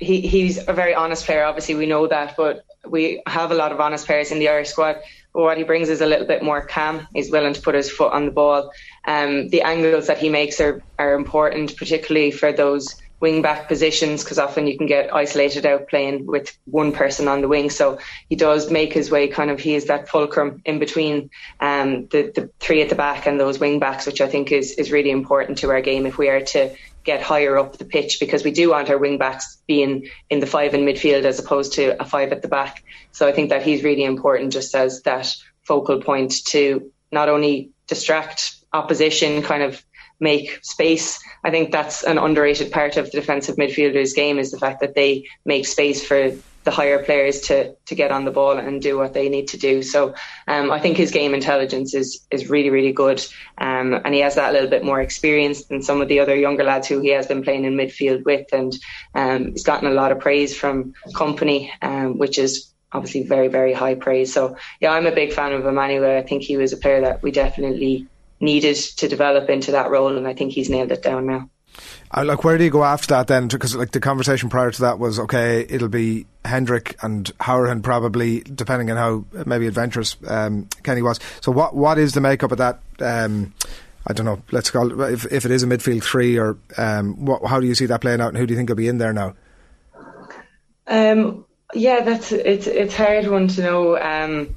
he, 0.00 0.20
he's 0.20 0.66
a 0.68 0.72
very 0.72 0.94
honest 0.94 1.26
player. 1.26 1.44
Obviously, 1.44 1.74
we 1.74 1.86
know 1.86 2.06
that, 2.06 2.36
but 2.36 2.64
we 2.86 3.22
have 3.26 3.50
a 3.50 3.54
lot 3.54 3.72
of 3.72 3.80
honest 3.80 4.06
players 4.06 4.30
in 4.30 4.38
the 4.38 4.48
Irish 4.48 4.68
squad. 4.68 4.96
But 5.32 5.42
what 5.42 5.58
he 5.58 5.64
brings 5.64 5.88
is 5.88 6.00
a 6.00 6.06
little 6.06 6.26
bit 6.26 6.42
more 6.42 6.64
calm. 6.64 7.08
He's 7.12 7.30
willing 7.30 7.54
to 7.54 7.60
put 7.60 7.74
his 7.74 7.90
foot 7.90 8.12
on 8.12 8.26
the 8.26 8.30
ball. 8.30 8.70
Um, 9.06 9.48
the 9.48 9.62
angles 9.62 10.06
that 10.06 10.18
he 10.18 10.28
makes 10.28 10.60
are, 10.60 10.82
are 10.98 11.14
important, 11.14 11.76
particularly 11.76 12.30
for 12.30 12.52
those 12.52 12.94
wing 13.20 13.42
back 13.42 13.68
positions, 13.68 14.22
because 14.22 14.38
often 14.38 14.66
you 14.66 14.76
can 14.76 14.86
get 14.86 15.14
isolated 15.14 15.64
out 15.64 15.88
playing 15.88 16.26
with 16.26 16.56
one 16.66 16.92
person 16.92 17.26
on 17.26 17.40
the 17.40 17.48
wing. 17.48 17.70
So 17.70 17.98
he 18.28 18.36
does 18.36 18.70
make 18.70 18.92
his 18.92 19.10
way 19.10 19.28
kind 19.28 19.50
of, 19.50 19.58
he 19.58 19.74
is 19.74 19.86
that 19.86 20.08
fulcrum 20.08 20.60
in 20.66 20.78
between 20.78 21.30
um, 21.60 22.06
the, 22.08 22.32
the 22.34 22.50
three 22.60 22.82
at 22.82 22.90
the 22.90 22.94
back 22.94 23.26
and 23.26 23.40
those 23.40 23.58
wing 23.58 23.78
backs, 23.78 24.04
which 24.04 24.20
I 24.20 24.28
think 24.28 24.52
is, 24.52 24.72
is 24.72 24.92
really 24.92 25.10
important 25.10 25.58
to 25.58 25.70
our 25.70 25.80
game 25.80 26.04
if 26.04 26.18
we 26.18 26.28
are 26.28 26.42
to 26.42 26.74
get 27.04 27.22
higher 27.22 27.56
up 27.56 27.78
the 27.78 27.84
pitch 27.84 28.18
because 28.18 28.44
we 28.44 28.50
do 28.50 28.70
want 28.70 28.90
our 28.90 28.98
wing 28.98 29.18
backs 29.18 29.62
being 29.66 30.06
in 30.30 30.40
the 30.40 30.46
five 30.46 30.74
in 30.74 30.80
midfield 30.80 31.24
as 31.24 31.38
opposed 31.38 31.74
to 31.74 32.00
a 32.00 32.04
five 32.04 32.32
at 32.32 32.42
the 32.42 32.48
back. 32.48 32.82
So 33.12 33.28
I 33.28 33.32
think 33.32 33.50
that 33.50 33.62
he's 33.62 33.84
really 33.84 34.04
important 34.04 34.52
just 34.52 34.74
as 34.74 35.02
that 35.02 35.34
focal 35.62 36.00
point 36.00 36.44
to 36.46 36.90
not 37.12 37.28
only 37.28 37.70
distract 37.86 38.56
opposition, 38.72 39.42
kind 39.42 39.62
of 39.62 39.84
make 40.20 40.60
space. 40.62 41.18
I 41.44 41.50
think 41.50 41.72
that's 41.72 42.04
an 42.04 42.18
underrated 42.18 42.72
part 42.72 42.96
of 42.96 43.10
the 43.10 43.20
defensive 43.20 43.56
midfielders 43.56 44.14
game 44.14 44.38
is 44.38 44.50
the 44.50 44.58
fact 44.58 44.80
that 44.80 44.94
they 44.94 45.26
make 45.44 45.66
space 45.66 46.04
for 46.06 46.32
the 46.64 46.70
higher 46.70 47.04
players 47.04 47.42
to 47.42 47.74
to 47.86 47.94
get 47.94 48.10
on 48.10 48.24
the 48.24 48.30
ball 48.30 48.56
and 48.56 48.80
do 48.80 48.96
what 48.96 49.12
they 49.12 49.28
need 49.28 49.48
to 49.48 49.58
do. 49.58 49.82
So 49.82 50.14
um, 50.48 50.70
I 50.70 50.80
think 50.80 50.96
his 50.96 51.10
game 51.10 51.34
intelligence 51.34 51.94
is 51.94 52.26
is 52.30 52.48
really 52.48 52.70
really 52.70 52.92
good, 52.92 53.24
um, 53.58 54.00
and 54.04 54.14
he 54.14 54.20
has 54.20 54.34
that 54.34 54.52
little 54.52 54.70
bit 54.70 54.84
more 54.84 55.00
experience 55.00 55.66
than 55.66 55.82
some 55.82 56.00
of 56.00 56.08
the 56.08 56.20
other 56.20 56.34
younger 56.34 56.64
lads 56.64 56.88
who 56.88 57.00
he 57.00 57.08
has 57.08 57.26
been 57.26 57.42
playing 57.42 57.64
in 57.64 57.74
midfield 57.74 58.24
with, 58.24 58.50
and 58.52 58.72
um, 59.14 59.52
he's 59.52 59.62
gotten 59.62 59.88
a 59.88 59.94
lot 59.94 60.10
of 60.10 60.20
praise 60.20 60.56
from 60.56 60.94
Kompany, 61.12 61.70
um, 61.82 62.18
which 62.18 62.38
is 62.38 62.73
obviously 62.94 63.24
very 63.24 63.48
very 63.48 63.72
high 63.72 63.94
praise. 63.94 64.32
So 64.32 64.56
yeah, 64.80 64.92
I'm 64.92 65.06
a 65.06 65.14
big 65.14 65.32
fan 65.32 65.52
of 65.52 65.66
Emmanuel. 65.66 66.16
I 66.16 66.22
think 66.22 66.42
he 66.42 66.56
was 66.56 66.72
a 66.72 66.76
player 66.76 67.02
that 67.02 67.22
we 67.22 67.30
definitely 67.30 68.06
needed 68.40 68.76
to 68.76 69.08
develop 69.08 69.50
into 69.50 69.72
that 69.72 69.90
role, 69.90 70.16
and 70.16 70.26
I 70.26 70.34
think 70.34 70.52
he's 70.52 70.70
nailed 70.70 70.92
it 70.92 71.02
down 71.02 71.26
now. 71.26 71.50
Uh, 72.16 72.24
like, 72.24 72.44
where 72.44 72.56
do 72.56 72.62
you 72.62 72.70
go 72.70 72.84
after 72.84 73.08
that 73.08 73.26
then? 73.26 73.48
Because 73.48 73.74
like 73.74 73.90
the 73.90 74.00
conversation 74.00 74.48
prior 74.48 74.70
to 74.70 74.80
that 74.82 74.98
was 74.98 75.18
okay, 75.18 75.66
it'll 75.68 75.88
be 75.88 76.26
Hendrick 76.44 76.96
and 77.02 77.36
Hourihane 77.38 77.82
probably, 77.82 78.40
depending 78.40 78.90
on 78.90 78.96
how 78.96 79.42
maybe 79.44 79.66
adventurous 79.66 80.16
um, 80.28 80.68
Kenny 80.84 81.02
was. 81.02 81.18
So, 81.40 81.50
what 81.50 81.74
what 81.74 81.98
is 81.98 82.14
the 82.14 82.20
makeup 82.20 82.52
of 82.52 82.58
that? 82.58 82.78
Um, 83.00 83.52
I 84.06 84.12
don't 84.12 84.26
know. 84.26 84.42
Let's 84.52 84.70
call 84.70 85.00
it, 85.02 85.12
if 85.12 85.32
if 85.32 85.44
it 85.44 85.50
is 85.50 85.62
a 85.62 85.66
midfield 85.66 86.04
three, 86.04 86.38
or 86.38 86.56
um, 86.76 87.24
what, 87.24 87.44
how 87.46 87.58
do 87.58 87.66
you 87.66 87.74
see 87.74 87.86
that 87.86 88.00
playing 88.00 88.20
out, 88.20 88.28
and 88.28 88.36
who 88.36 88.46
do 88.46 88.52
you 88.52 88.58
think 88.58 88.68
will 88.68 88.76
be 88.76 88.88
in 88.88 88.98
there 88.98 89.12
now? 89.12 89.34
Um, 90.86 91.46
yeah, 91.74 92.02
that's 92.02 92.32
it's 92.32 92.66
it's 92.66 92.94
hard 92.94 93.26
one 93.26 93.48
to 93.48 93.62
know. 93.62 93.98
Um, 93.98 94.56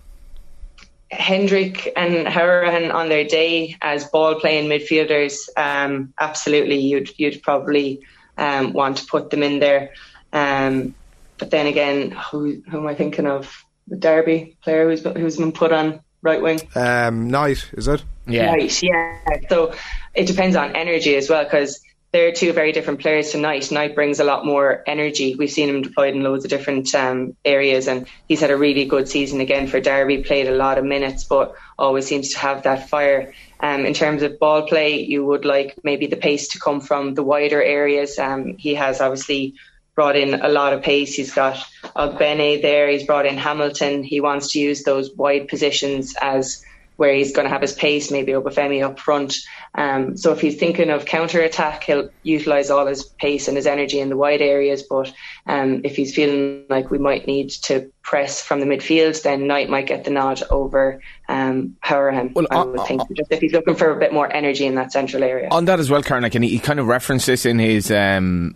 Hendrick 1.10 1.94
and 1.96 2.28
Hourihane 2.28 2.94
on 2.94 3.08
their 3.08 3.24
day 3.24 3.78
as 3.82 4.06
ball 4.06 4.36
playing 4.36 4.70
midfielders, 4.70 5.48
um, 5.56 6.14
absolutely, 6.20 6.80
you'd 6.80 7.10
you'd 7.18 7.42
probably 7.42 8.02
um, 8.38 8.74
want 8.74 8.98
to 8.98 9.06
put 9.06 9.30
them 9.30 9.44
in 9.44 9.60
there. 9.60 9.94
Um, 10.34 10.96
but 11.38 11.52
then 11.52 11.68
again, 11.68 12.12
who 12.12 12.62
who 12.70 12.80
am 12.80 12.88
I 12.88 12.96
thinking 12.96 13.28
of? 13.28 13.64
The 13.90 13.96
Derby 13.96 14.58
player 14.64 14.90
who's 14.90 15.02
who's 15.02 15.38
been 15.38 15.54
put 15.54 15.72
on 15.72 16.02
right 16.22 16.42
wing. 16.42 16.60
Um, 16.76 17.30
Knight, 17.30 17.70
is 17.72 17.88
it? 17.88 18.04
Yeah. 18.26 18.52
Knight, 18.52 18.84
yeah. 18.84 19.18
So 19.50 19.74
it 20.14 20.28
depends 20.28 20.58
on 20.58 20.76
energy 20.76 21.16
as 21.16 21.30
well 21.30 21.46
because 21.46 21.80
they're 22.14 22.32
two 22.32 22.54
very 22.54 22.72
different 22.72 23.02
players 23.02 23.32
tonight. 23.32 23.70
Knight 23.72 23.94
brings 23.94 24.20
a 24.20 24.24
lot 24.24 24.46
more 24.46 24.82
energy. 24.88 25.36
We've 25.36 25.52
seen 25.52 25.70
him 25.70 25.82
deployed 25.82 26.16
in 26.16 26.24
loads 26.24 26.46
of 26.46 26.50
different 26.50 26.94
um, 26.96 27.36
areas, 27.44 27.88
and 27.88 28.08
he's 28.28 28.40
had 28.40 28.50
a 28.50 28.58
really 28.58 28.86
good 28.86 29.10
season 29.10 29.42
again 29.42 29.68
for 29.68 29.82
Derby. 29.82 30.24
Played 30.24 30.48
a 30.48 30.56
lot 30.56 30.78
of 30.78 30.86
minutes, 30.86 31.26
but 31.26 31.56
always 31.78 32.08
seems 32.08 32.30
to 32.34 32.40
have 32.40 32.64
that 32.64 32.90
fire. 32.90 33.34
Um, 33.60 33.86
in 33.86 33.94
terms 33.94 34.22
of 34.24 34.40
ball 34.40 34.68
play, 34.68 35.02
you 35.02 35.26
would 35.26 35.44
like 35.44 35.78
maybe 35.84 36.08
the 36.08 36.16
pace 36.16 36.50
to 36.50 36.60
come 36.60 36.80
from 36.80 37.14
the 37.14 37.24
wider 37.24 37.62
areas. 37.62 38.18
Um, 38.18 38.56
he 38.58 38.76
has 38.76 39.02
obviously 39.02 39.56
brought 39.94 40.16
in 40.16 40.36
a 40.36 40.48
lot 40.48 40.74
of 40.74 40.84
pace. 40.84 41.16
He's 41.16 41.34
got 41.34 41.58
Ogbene 41.96 42.62
there. 42.62 42.88
He's 42.88 43.04
brought 43.04 43.26
in 43.26 43.36
Hamilton. 43.36 44.04
He 44.04 44.22
wants 44.22 44.54
to 44.54 44.60
use 44.60 44.84
those 44.84 45.14
wide 45.14 45.48
positions 45.50 46.16
as 46.22 46.64
where 46.98 47.14
he's 47.14 47.32
going 47.32 47.46
to 47.46 47.50
have 47.50 47.62
his 47.62 47.74
pace, 47.74 48.12
maybe 48.12 48.34
Obafemi 48.34 48.84
up 48.84 49.00
front. 49.00 49.38
Um, 49.76 50.18
so 50.18 50.34
if 50.34 50.42
he's 50.42 50.58
thinking 50.58 50.90
of 50.90 51.06
counter 51.06 51.42
attack, 51.42 51.84
he'll 51.84 52.10
utilise 52.24 52.70
all 52.70 52.88
his 52.88 53.04
pace 53.04 53.48
and 53.48 53.56
his 53.56 53.68
energy 53.68 54.00
in 54.00 54.10
the 54.10 54.18
wide 54.18 54.42
areas. 54.42 54.84
But 54.84 55.14
um, 55.46 55.82
if 55.84 55.96
he's 55.96 56.14
feeling 56.14 56.66
like 56.70 56.90
we 56.90 56.98
might 56.98 57.28
need 57.28 57.52
to 57.64 57.92
press 58.02 58.42
from 58.42 58.60
the 58.60 58.66
midfield, 58.66 59.22
then 59.22 59.48
Knight 59.48 59.70
might 59.70 59.86
get 59.86 60.04
the 60.04 60.10
nod 60.10 60.42
over 60.50 61.02
um. 61.30 61.76
Well, 61.90 62.48
I 62.52 62.64
would 62.64 62.80
uh, 62.80 62.84
think, 62.86 63.02
uh, 63.02 63.06
just 63.16 63.32
if 63.32 63.40
he's 63.42 63.54
looking 63.54 63.76
for 63.76 63.92
a 63.92 64.00
bit 64.00 64.12
more 64.12 64.32
energy 64.32 64.66
in 64.66 64.76
that 64.76 64.92
central 64.92 65.24
area. 65.24 65.50
On 65.52 65.66
that 65.66 65.80
as 65.80 65.90
well, 65.90 66.02
Karnak, 66.02 66.36
and 66.36 66.44
he, 66.44 66.58
kind 66.60 66.80
of 66.80 66.88
referenced 66.88 67.28
this 67.28 67.46
in 67.46 67.60
his 67.60 67.92
um, 67.92 68.56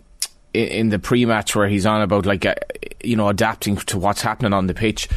in 0.52 0.88
the 0.88 0.98
pre-match 0.98 1.54
where 1.54 1.68
he's 1.68 1.86
on 1.86 2.02
about 2.02 2.26
like 2.26 2.44
uh, 2.44 2.54
you 3.04 3.16
know 3.16 3.28
adapting 3.28 3.76
to 3.76 3.98
what's 3.98 4.22
happening 4.22 4.52
on 4.52 4.66
the 4.66 4.74
pitch 4.74 5.08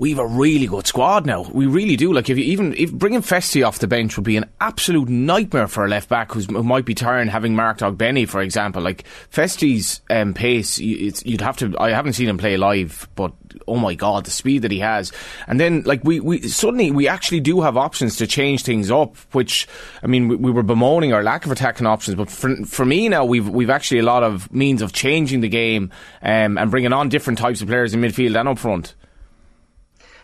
we've 0.00 0.18
a 0.18 0.26
really 0.26 0.66
good 0.66 0.86
squad 0.86 1.26
now. 1.26 1.42
We 1.42 1.66
really 1.66 1.94
do. 1.94 2.12
Like 2.12 2.30
if 2.30 2.38
you 2.38 2.44
even 2.44 2.74
if 2.76 2.90
bringing 2.90 3.20
Festy 3.20 3.64
off 3.64 3.78
the 3.78 3.86
bench 3.86 4.16
would 4.16 4.24
be 4.24 4.38
an 4.38 4.46
absolute 4.60 5.10
nightmare 5.10 5.68
for 5.68 5.84
a 5.84 5.88
left 5.88 6.08
back 6.08 6.32
who 6.32 6.62
might 6.62 6.86
be 6.86 6.94
tired. 6.94 7.28
Having 7.28 7.54
Mark 7.54 7.78
Ogbene, 7.78 8.26
for 8.26 8.40
example, 8.40 8.82
like 8.82 9.04
Festy's 9.30 10.00
um, 10.08 10.32
pace, 10.32 10.78
you'd 10.78 11.42
have 11.42 11.58
to. 11.58 11.76
I 11.78 11.90
haven't 11.90 12.14
seen 12.14 12.28
him 12.28 12.38
play 12.38 12.56
live, 12.56 13.08
but 13.14 13.32
oh 13.68 13.76
my 13.76 13.94
god, 13.94 14.24
the 14.24 14.30
speed 14.30 14.62
that 14.62 14.70
he 14.70 14.78
has. 14.78 15.12
And 15.46 15.60
then 15.60 15.82
like 15.82 16.02
we, 16.02 16.18
we 16.18 16.48
suddenly 16.48 16.90
we 16.90 17.06
actually 17.06 17.40
do 17.40 17.60
have 17.60 17.76
options 17.76 18.16
to 18.16 18.26
change 18.26 18.64
things 18.64 18.90
up. 18.90 19.16
Which 19.32 19.68
I 20.02 20.06
mean, 20.06 20.28
we, 20.28 20.36
we 20.36 20.50
were 20.50 20.62
bemoaning 20.62 21.12
our 21.12 21.22
lack 21.22 21.44
of 21.44 21.52
attacking 21.52 21.86
options, 21.86 22.16
but 22.16 22.30
for, 22.30 22.56
for 22.64 22.86
me 22.86 23.10
now 23.10 23.26
we've 23.26 23.48
we've 23.48 23.70
actually 23.70 24.00
a 24.00 24.04
lot 24.04 24.22
of 24.22 24.50
means 24.50 24.80
of 24.80 24.94
changing 24.94 25.42
the 25.42 25.48
game 25.48 25.90
um, 26.22 26.56
and 26.56 26.70
bringing 26.70 26.94
on 26.94 27.10
different 27.10 27.38
types 27.38 27.60
of 27.60 27.68
players 27.68 27.92
in 27.92 28.00
midfield 28.00 28.40
and 28.40 28.48
up 28.48 28.58
front. 28.58 28.94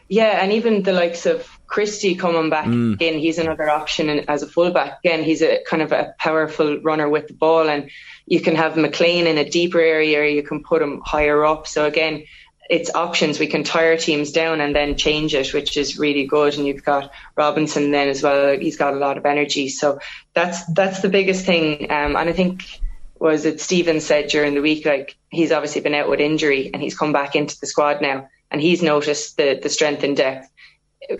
Yeah, 0.09 0.40
and 0.40 0.52
even 0.52 0.82
the 0.82 0.92
likes 0.92 1.26
of 1.26 1.48
Christie 1.66 2.14
coming 2.14 2.48
back 2.48 2.66
mm. 2.66 3.00
in, 3.00 3.18
he's 3.18 3.38
another 3.38 3.68
option 3.68 4.09
as 4.28 4.42
a 4.42 4.46
fullback. 4.46 5.00
Again, 5.04 5.24
he's 5.24 5.42
a 5.42 5.62
kind 5.64 5.82
of 5.82 5.90
a 5.92 6.14
powerful 6.18 6.78
runner 6.80 7.09
with 7.09 7.26
the 7.26 7.34
ball, 7.34 7.68
and 7.68 7.90
you 8.26 8.40
can 8.40 8.54
have 8.54 8.76
McLean 8.76 9.26
in 9.26 9.36
a 9.38 9.48
deeper 9.48 9.80
area, 9.80 10.20
or 10.20 10.24
you 10.24 10.42
can 10.42 10.62
put 10.62 10.80
him 10.80 11.02
higher 11.04 11.44
up. 11.44 11.66
So 11.66 11.86
again, 11.86 12.24
it's 12.70 12.94
options. 12.94 13.38
We 13.38 13.48
can 13.48 13.64
tire 13.64 13.96
teams 13.96 14.32
down 14.32 14.61
and 14.61 14.74
then 14.74 14.96
change 14.96 15.34
it, 15.34 15.52
which 15.52 15.76
is 15.76 15.98
really 15.98 16.26
good. 16.26 16.57
And 16.57 16.66
you've 16.66 16.84
got 16.84 17.12
Robinson 17.36 17.90
then 17.90 18.09
as 18.09 18.22
well. 18.22 18.59
He's 18.59 18.76
got 18.76 18.94
a 18.94 18.98
lot 18.98 19.18
of 19.18 19.26
energy. 19.26 19.68
So 19.68 19.98
that's 20.34 20.64
that's 20.72 21.00
the 21.00 21.09
biggest 21.09 21.46
thing. 21.46 21.90
Um, 21.90 22.16
and 22.16 22.28
I 22.28 22.32
think 22.32 22.64
was 23.18 23.44
it 23.44 23.61
Stephen 23.61 24.00
said 24.00 24.28
during 24.28 24.54
the 24.54 24.62
week, 24.62 24.84
like 24.84 25.16
he's 25.30 25.52
obviously 25.52 25.80
been 25.80 25.94
out 25.94 26.09
with 26.09 26.20
injury 26.20 26.70
and 26.72 26.82
he's 26.82 26.96
come 26.96 27.12
back 27.12 27.34
into 27.34 27.59
the 27.61 27.66
squad 27.66 28.02
now 28.02 28.28
and 28.51 28.61
he's 28.61 28.82
noticed 28.82 29.36
the 29.36 29.59
the 29.62 29.68
strength 29.68 30.05
in 30.05 30.14
depth. 30.14 30.49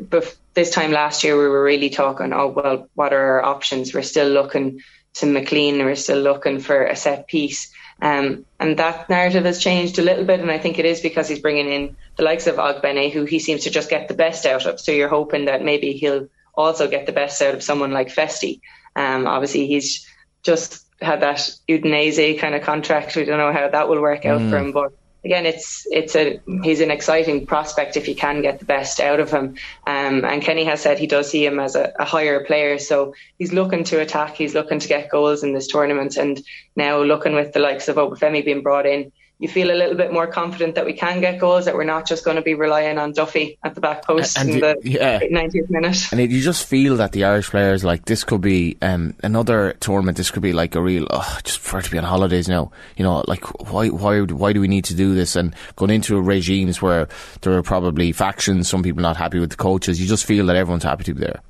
But 0.01 0.35
this 0.55 0.71
time 0.71 0.91
last 0.91 1.23
year, 1.23 1.37
we 1.37 1.49
were 1.49 1.63
really 1.63 1.91
talking. 1.91 2.33
Oh 2.33 2.49
well, 2.49 2.89
what 2.95 3.13
are 3.13 3.35
our 3.35 3.45
options? 3.45 3.95
We're 3.95 4.03
still 4.03 4.29
looking 4.29 4.81
to 5.15 5.27
McLean. 5.27 5.79
We're 5.79 5.97
still 5.97 6.21
looking 6.21 6.61
for 6.61 6.85
a 6.85 6.97
set 6.97 7.27
piece. 7.27 7.71
Um, 8.03 8.45
and 8.61 8.79
that 8.79 9.09
narrative 9.09 9.45
has 9.45 9.59
changed 9.59 9.99
a 9.99 10.03
little 10.03 10.25
bit, 10.25 10.41
and 10.41 10.51
I 10.51 10.59
think 10.59 10.79
it 10.79 10.85
is 10.85 11.01
because 11.01 11.29
he's 11.29 11.41
bringing 11.41 11.73
in 11.73 11.97
the 12.17 12.25
likes 12.25 12.47
of 12.47 12.57
Ogbene, 12.57 13.11
who 13.11 13.25
he 13.25 13.39
seems 13.39 13.65
to 13.65 13.71
just 13.71 13.89
get 13.89 14.09
the 14.09 14.15
best 14.15 14.45
out 14.45 14.67
of. 14.67 14.81
So 14.81 14.93
you're 14.93 15.09
hoping 15.09 15.47
that 15.47 15.65
maybe 15.65 15.93
he'll 15.93 16.29
also 16.55 16.89
get 16.89 17.07
the 17.07 17.13
best 17.13 17.41
out 17.41 17.55
of 17.55 17.63
someone 17.63 17.93
like 17.93 18.09
Festy. 18.09 18.61
Um, 18.95 19.27
obviously, 19.27 19.67
he's 19.67 20.07
just 20.43 20.85
had 21.01 21.21
that 21.21 21.39
Udinese 21.69 22.39
kind 22.39 22.55
of 22.55 22.63
contract. 22.63 23.17
We 23.17 23.25
don't 23.25 23.39
know 23.39 23.53
how 23.53 23.69
that 23.69 23.89
will 23.89 24.01
work 24.01 24.25
out 24.27 24.41
for 24.41 24.59
him, 24.59 24.73
but 24.73 24.93
again, 25.27 25.45
it's 25.45 25.87
it's 25.91 26.15
a 26.15 26.41
he's 26.63 26.81
an 26.81 26.93
exciting 26.93 27.47
prospect 27.47 27.97
if 27.97 28.07
you 28.09 28.15
can 28.15 28.43
get 28.43 28.61
the 28.61 28.65
best 28.65 29.01
out 29.01 29.19
of 29.19 29.31
him. 29.31 29.57
Um, 29.87 30.25
and 30.25 30.41
Kenny 30.41 30.65
has 30.65 30.81
said 30.81 30.99
he 30.99 31.09
does 31.09 31.29
see 31.29 31.45
him 31.45 31.59
as 31.59 31.75
a, 31.75 31.93
a, 31.99 32.05
higher 32.05 32.45
player, 32.45 32.79
so 32.79 33.13
he's 33.39 33.53
looking 33.53 33.83
to 33.85 34.01
attack. 34.01 34.37
He's 34.37 34.55
looking 34.55 34.79
to 34.79 34.89
get 34.89 35.11
goals 35.11 35.43
in 35.43 35.53
this 35.53 35.67
tournament, 35.67 36.17
and 36.17 36.41
now 36.77 37.03
looking 37.03 37.35
with 37.35 37.53
the 37.53 37.59
likes 37.59 37.89
of 37.89 37.97
Obafemi 37.97 38.45
being 38.45 38.63
brought 38.63 38.87
in, 38.87 39.11
you 39.39 39.49
feel 39.49 39.71
a 39.71 39.77
little 39.77 39.95
bit 39.97 40.13
more 40.13 40.27
confident 40.27 40.77
that 40.77 40.87
we 40.87 40.95
can 40.95 41.21
get 41.21 41.39
goals, 41.39 41.67
that 41.67 41.75
we're 41.75 41.85
not 41.85 42.07
just 42.07 42.25
going 42.25 42.37
to 42.37 42.43
be 42.43 42.55
relying 42.55 42.97
on 42.97 43.13
Duffy 43.13 43.59
at 43.63 43.75
the 43.75 43.83
back 43.83 44.03
post 44.03 44.39
And 44.39 44.49
in 44.49 44.55
you- 44.55 44.61
the 44.63 44.77
yeah. 44.83 45.21
90th 45.21 45.69
minute. 45.69 45.99
And 46.11 46.21
it, 46.21 46.31
you 46.31 46.41
just 46.41 46.67
feel 46.67 46.97
that 46.97 47.13
the 47.13 47.25
Irish 47.25 47.51
players 47.51 47.85
like 47.85 48.07
this 48.07 48.25
could 48.25 48.41
be 48.41 48.79
um, 48.81 49.15
another 49.23 49.75
tournament. 49.81 50.17
This 50.17 50.31
could 50.31 50.43
be 50.43 50.55
like 50.55 50.75
a 50.75 50.81
real. 50.81 51.07
Oh, 51.11 51.39
just 51.45 51.61
prefer 51.61 51.83
to 51.83 51.91
be 51.91 51.99
on 51.99 52.05
holidays 52.05 52.49
now. 52.49 52.71
You 52.97 53.05
know, 53.05 53.25
like 53.29 53.45
why 53.71 53.89
why 53.89 54.21
why 54.23 54.53
do 54.55 54.61
we 54.63 54.69
need 54.69 54.87
to 54.87 54.95
do 54.95 55.15
this? 55.15 55.37
And 55.37 55.55
going 55.77 55.91
into 55.91 56.19
regimes 56.21 56.81
where 56.81 57.07
there 57.43 57.53
are 57.59 57.63
probably 57.63 58.13
factions, 58.13 58.69
some 58.71 58.83
people 58.83 59.03
not 59.03 59.19
happy 59.19 59.39
with 59.39 59.51
the 59.51 59.57
coaches. 59.57 60.01
You 60.01 60.07
just 60.07 60.25
feel 60.25 60.47
that 60.47 60.57
everyone's 60.57 60.85
happy 60.85 61.05
to 61.05 61.15
be 61.15 61.21
there. 61.21 61.43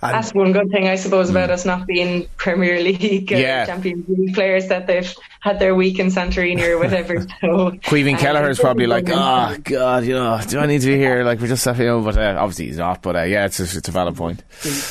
That's 0.00 0.32
one 0.32 0.52
good 0.52 0.70
thing, 0.70 0.88
I 0.88 0.94
suppose, 0.94 1.28
about 1.28 1.50
us 1.50 1.64
not 1.64 1.86
being 1.86 2.28
Premier 2.36 2.80
League 2.80 3.32
uh, 3.32 3.36
Yeah. 3.36 3.66
Champions 3.66 4.08
League 4.08 4.34
players 4.34 4.68
that 4.68 4.86
they've 4.86 5.12
had 5.46 5.60
their 5.60 5.76
week 5.76 6.00
in 6.00 6.08
Santorini 6.08 6.68
or 6.68 6.78
whatever. 6.78 7.24
So, 7.40 7.70
Caoimhín 7.70 8.14
um, 8.14 8.18
Kelleher 8.18 8.50
is 8.50 8.58
probably 8.58 8.86
like, 8.86 9.04
oh 9.08 9.56
God, 9.64 10.04
you 10.04 10.14
know, 10.14 10.40
do 10.48 10.58
I 10.58 10.66
need 10.66 10.80
to 10.80 10.86
be 10.86 10.96
here? 10.96 11.22
Like 11.22 11.38
we're 11.38 11.48
just 11.48 11.64
have, 11.66 11.78
you 11.78 11.84
know, 11.86 12.00
but 12.00 12.16
uh, 12.16 12.36
obviously 12.38 12.66
he's 12.66 12.78
not. 12.78 13.02
But 13.02 13.14
uh, 13.14 13.22
yeah, 13.22 13.44
it's 13.44 13.60
a, 13.60 13.64
it's 13.64 13.88
a 13.88 13.92
valid 13.92 14.16
point. 14.16 14.42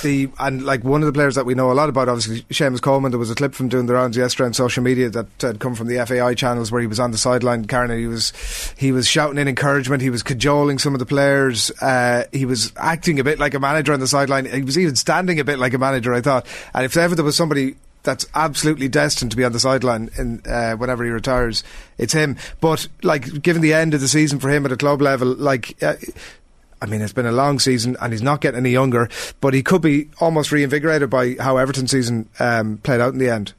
the 0.04 0.30
and 0.40 0.64
like 0.64 0.84
one 0.84 1.02
of 1.02 1.08
the 1.08 1.14
players 1.14 1.36
that 1.36 1.46
we 1.46 1.56
know 1.56 1.72
a 1.72 1.74
lot 1.74 1.90
about, 1.90 2.08
obviously 2.08 2.42
Seamus 2.44 2.82
Coleman. 2.82 3.12
There 3.12 3.20
was 3.20 3.32
a 3.32 3.36
clip 3.36 3.56
from 3.56 3.68
doing 3.68 3.88
the 3.88 3.94
rounds 3.94 4.16
yesterday 4.16 4.46
on 4.46 4.54
social 4.54 4.84
media 4.84 5.10
that 5.10 5.28
had 5.40 5.60
come 5.60 5.76
from 5.76 5.88
the 5.88 6.06
FAI 6.06 6.36
channels 6.36 6.72
where 6.72 6.82
he 6.82 6.88
was 6.88 7.00
on 7.00 7.12
the 7.12 7.18
sideline. 7.18 7.66
Karen, 7.66 7.98
he 7.98 8.08
was 8.08 8.32
he 8.78 8.92
was 8.92 9.08
shouting 9.08 9.40
in 9.40 9.48
encouragement. 9.48 10.02
He 10.02 10.12
was 10.12 10.24
cajoling 10.24 10.78
some 10.78 10.94
of 10.94 11.00
the 11.00 11.06
players. 11.06 11.72
Uh, 11.82 12.26
he 12.32 12.46
was 12.46 12.72
acting 12.78 13.20
a 13.20 13.24
bit 13.24 13.40
like 13.40 13.54
a 13.54 13.60
manager 13.60 13.92
on 13.92 14.00
the 14.00 14.08
sideline. 14.08 14.46
He 14.46 14.62
was 14.62 14.78
even 14.78 14.96
standing 14.96 15.40
a 15.40 15.44
bit 15.44 15.58
like 15.58 15.74
a 15.74 15.80
manager. 15.80 16.14
I 16.14 16.22
thought, 16.22 16.46
and 16.74 16.86
if 16.86 16.96
ever 16.96 17.16
there 17.16 17.26
was 17.26 17.36
somebody. 17.36 17.76
That's 18.06 18.26
absolutely 18.34 18.88
destined 18.88 19.32
to 19.32 19.38
be 19.38 19.44
on 19.44 19.52
the 19.52 19.60
sideline 19.60 20.10
in 20.18 20.42
uh, 20.48 20.76
whenever 20.76 21.04
he 21.04 21.10
retires. 21.10 21.64
It's 21.98 22.14
him. 22.14 22.38
But 22.62 22.88
like, 23.04 23.42
given 23.42 23.62
the 23.62 23.74
end 23.74 23.94
of 23.94 24.00
the 24.00 24.08
season 24.08 24.40
for 24.40 24.50
him 24.50 24.66
at 24.66 24.72
a 24.72 24.78
club 24.78 25.02
level, 25.02 25.28
like 25.28 25.82
uh, 25.84 25.96
I 26.82 26.86
mean, 26.88 27.02
it's 27.02 27.14
been 27.14 27.26
a 27.26 27.32
long 27.32 27.60
season 27.60 27.98
and 28.00 28.14
he's 28.14 28.22
not 28.22 28.42
getting 28.42 28.60
any 28.60 28.72
younger, 28.72 29.10
but 29.42 29.54
he 29.54 29.64
could 29.64 29.82
be 29.82 30.10
almost 30.20 30.52
reinvigorated 30.52 31.10
by 31.10 31.36
how 31.40 31.58
Everton 31.58 31.88
season 31.88 32.30
um, 32.40 32.78
played 32.78 33.02
out 33.02 33.14
in 33.14 33.20
the 33.20 33.30
end. 33.30 33.54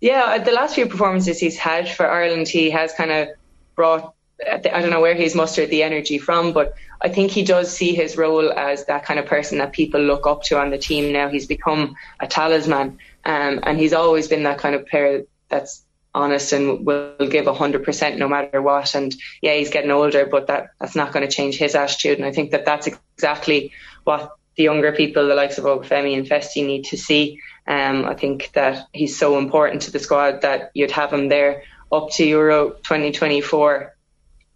Yeah, 0.00 0.22
uh, 0.24 0.38
the 0.38 0.52
last 0.52 0.74
few 0.74 0.86
performances 0.86 1.38
he's 1.38 1.58
had 1.58 1.88
for 1.88 2.06
Ireland, 2.08 2.48
he 2.48 2.70
has 2.70 2.92
kind 2.92 3.10
of 3.10 3.28
brought. 3.74 4.14
I 4.46 4.58
don't 4.58 4.90
know 4.90 5.00
where 5.00 5.14
he's 5.14 5.34
mustered 5.34 5.70
the 5.70 5.82
energy 5.82 6.18
from, 6.18 6.52
but 6.52 6.74
I 7.00 7.08
think 7.08 7.30
he 7.30 7.42
does 7.42 7.74
see 7.74 7.94
his 7.94 8.18
role 8.18 8.52
as 8.52 8.84
that 8.84 9.04
kind 9.04 9.18
of 9.18 9.26
person 9.26 9.58
that 9.58 9.72
people 9.72 10.00
look 10.00 10.26
up 10.26 10.42
to 10.44 10.58
on 10.58 10.70
the 10.70 10.76
team. 10.76 11.12
Now 11.12 11.28
he's 11.28 11.46
become 11.46 11.96
a 12.20 12.26
talisman, 12.26 12.98
um, 13.26 13.58
and 13.64 13.76
he's 13.78 13.92
always 13.92 14.28
been 14.28 14.44
that 14.44 14.58
kind 14.58 14.76
of 14.76 14.86
player 14.86 15.24
that's 15.48 15.84
honest 16.14 16.52
and 16.52 16.86
will 16.86 17.28
give 17.28 17.46
hundred 17.46 17.84
percent 17.84 18.18
no 18.18 18.28
matter 18.28 18.62
what. 18.62 18.94
And 18.94 19.14
yeah, 19.42 19.54
he's 19.54 19.70
getting 19.70 19.90
older, 19.90 20.26
but 20.26 20.46
that 20.46 20.70
that's 20.80 20.94
not 20.94 21.12
going 21.12 21.28
to 21.28 21.34
change 21.34 21.56
his 21.56 21.74
attitude. 21.74 22.18
And 22.18 22.26
I 22.26 22.30
think 22.30 22.52
that 22.52 22.64
that's 22.64 22.86
exactly 22.86 23.72
what 24.04 24.30
the 24.56 24.62
younger 24.62 24.92
people, 24.92 25.26
the 25.26 25.34
likes 25.34 25.58
of 25.58 25.64
Obafemi 25.64 26.16
and 26.16 26.26
Festy, 26.26 26.64
need 26.64 26.84
to 26.86 26.96
see. 26.96 27.40
Um, 27.66 28.04
I 28.04 28.14
think 28.14 28.52
that 28.52 28.86
he's 28.92 29.18
so 29.18 29.38
important 29.38 29.82
to 29.82 29.90
the 29.90 29.98
squad 29.98 30.42
that 30.42 30.70
you'd 30.72 30.92
have 30.92 31.12
him 31.12 31.28
there 31.28 31.64
up 31.90 32.10
to 32.12 32.24
Euro 32.24 32.70
2024, 32.70 33.94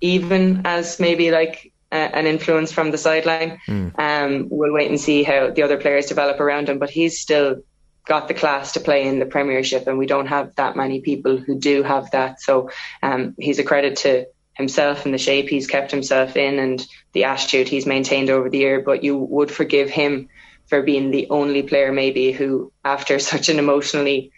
even 0.01 0.63
as 0.65 1.01
maybe 1.01 1.33
like 1.33 1.73
uh, 1.91 1.97
an 1.97 2.27
influence 2.27 2.71
from 2.71 2.93
the 2.93 2.99
sideline. 2.99 3.59
Um, 3.99 4.47
we'll 4.49 4.73
wait 4.73 4.89
and 4.89 5.01
see 5.01 5.25
how 5.25 5.51
the 5.51 5.63
other 5.63 5.77
players 5.77 6.07
develop 6.07 6.39
around 6.39 6.69
him, 6.69 6.79
but 6.79 6.89
he's 6.89 7.21
still 7.21 7.63
got 8.07 8.29
the 8.29 8.35
class 8.35 8.73
to 8.73 8.81
play 8.81 9.07
in 9.07 9.19
the 9.19 9.27
Premiership, 9.27 9.87
and 9.87 9.99
we 9.99 10.07
don't 10.07 10.27
have 10.27 10.55
that 10.57 10.77
many 10.77 11.01
people 11.01 11.37
who 11.37 11.59
do 11.59 11.83
have 11.83 12.11
that. 12.13 12.41
So 12.41 12.71
um, 13.03 13.35
he's 13.39 13.59
a 13.59 13.65
credit 13.65 13.97
to 13.99 14.27
himself 14.55 15.05
and 15.05 15.15
the 15.15 15.19
shape 15.19 15.49
he's 15.49 15.67
kept 15.67 15.91
himself 15.91 16.37
in 16.37 16.59
and 16.59 16.87
the 17.13 17.25
attitude 17.25 17.69
he's 17.69 17.87
maintained 17.87 18.31
over 18.31 18.51
the 18.51 18.59
year. 18.59 18.81
But 18.81 19.05
you 19.05 19.17
would 19.17 19.51
forgive 19.51 19.91
him 19.91 20.29
for 20.67 20.83
being 20.83 21.11
the 21.11 21.29
only 21.31 21.63
player 21.63 21.93
maybe 21.93 22.33
who, 22.33 22.73
after 22.85 23.19
such 23.33 23.49
an 23.49 23.59
emotionally 23.59 24.33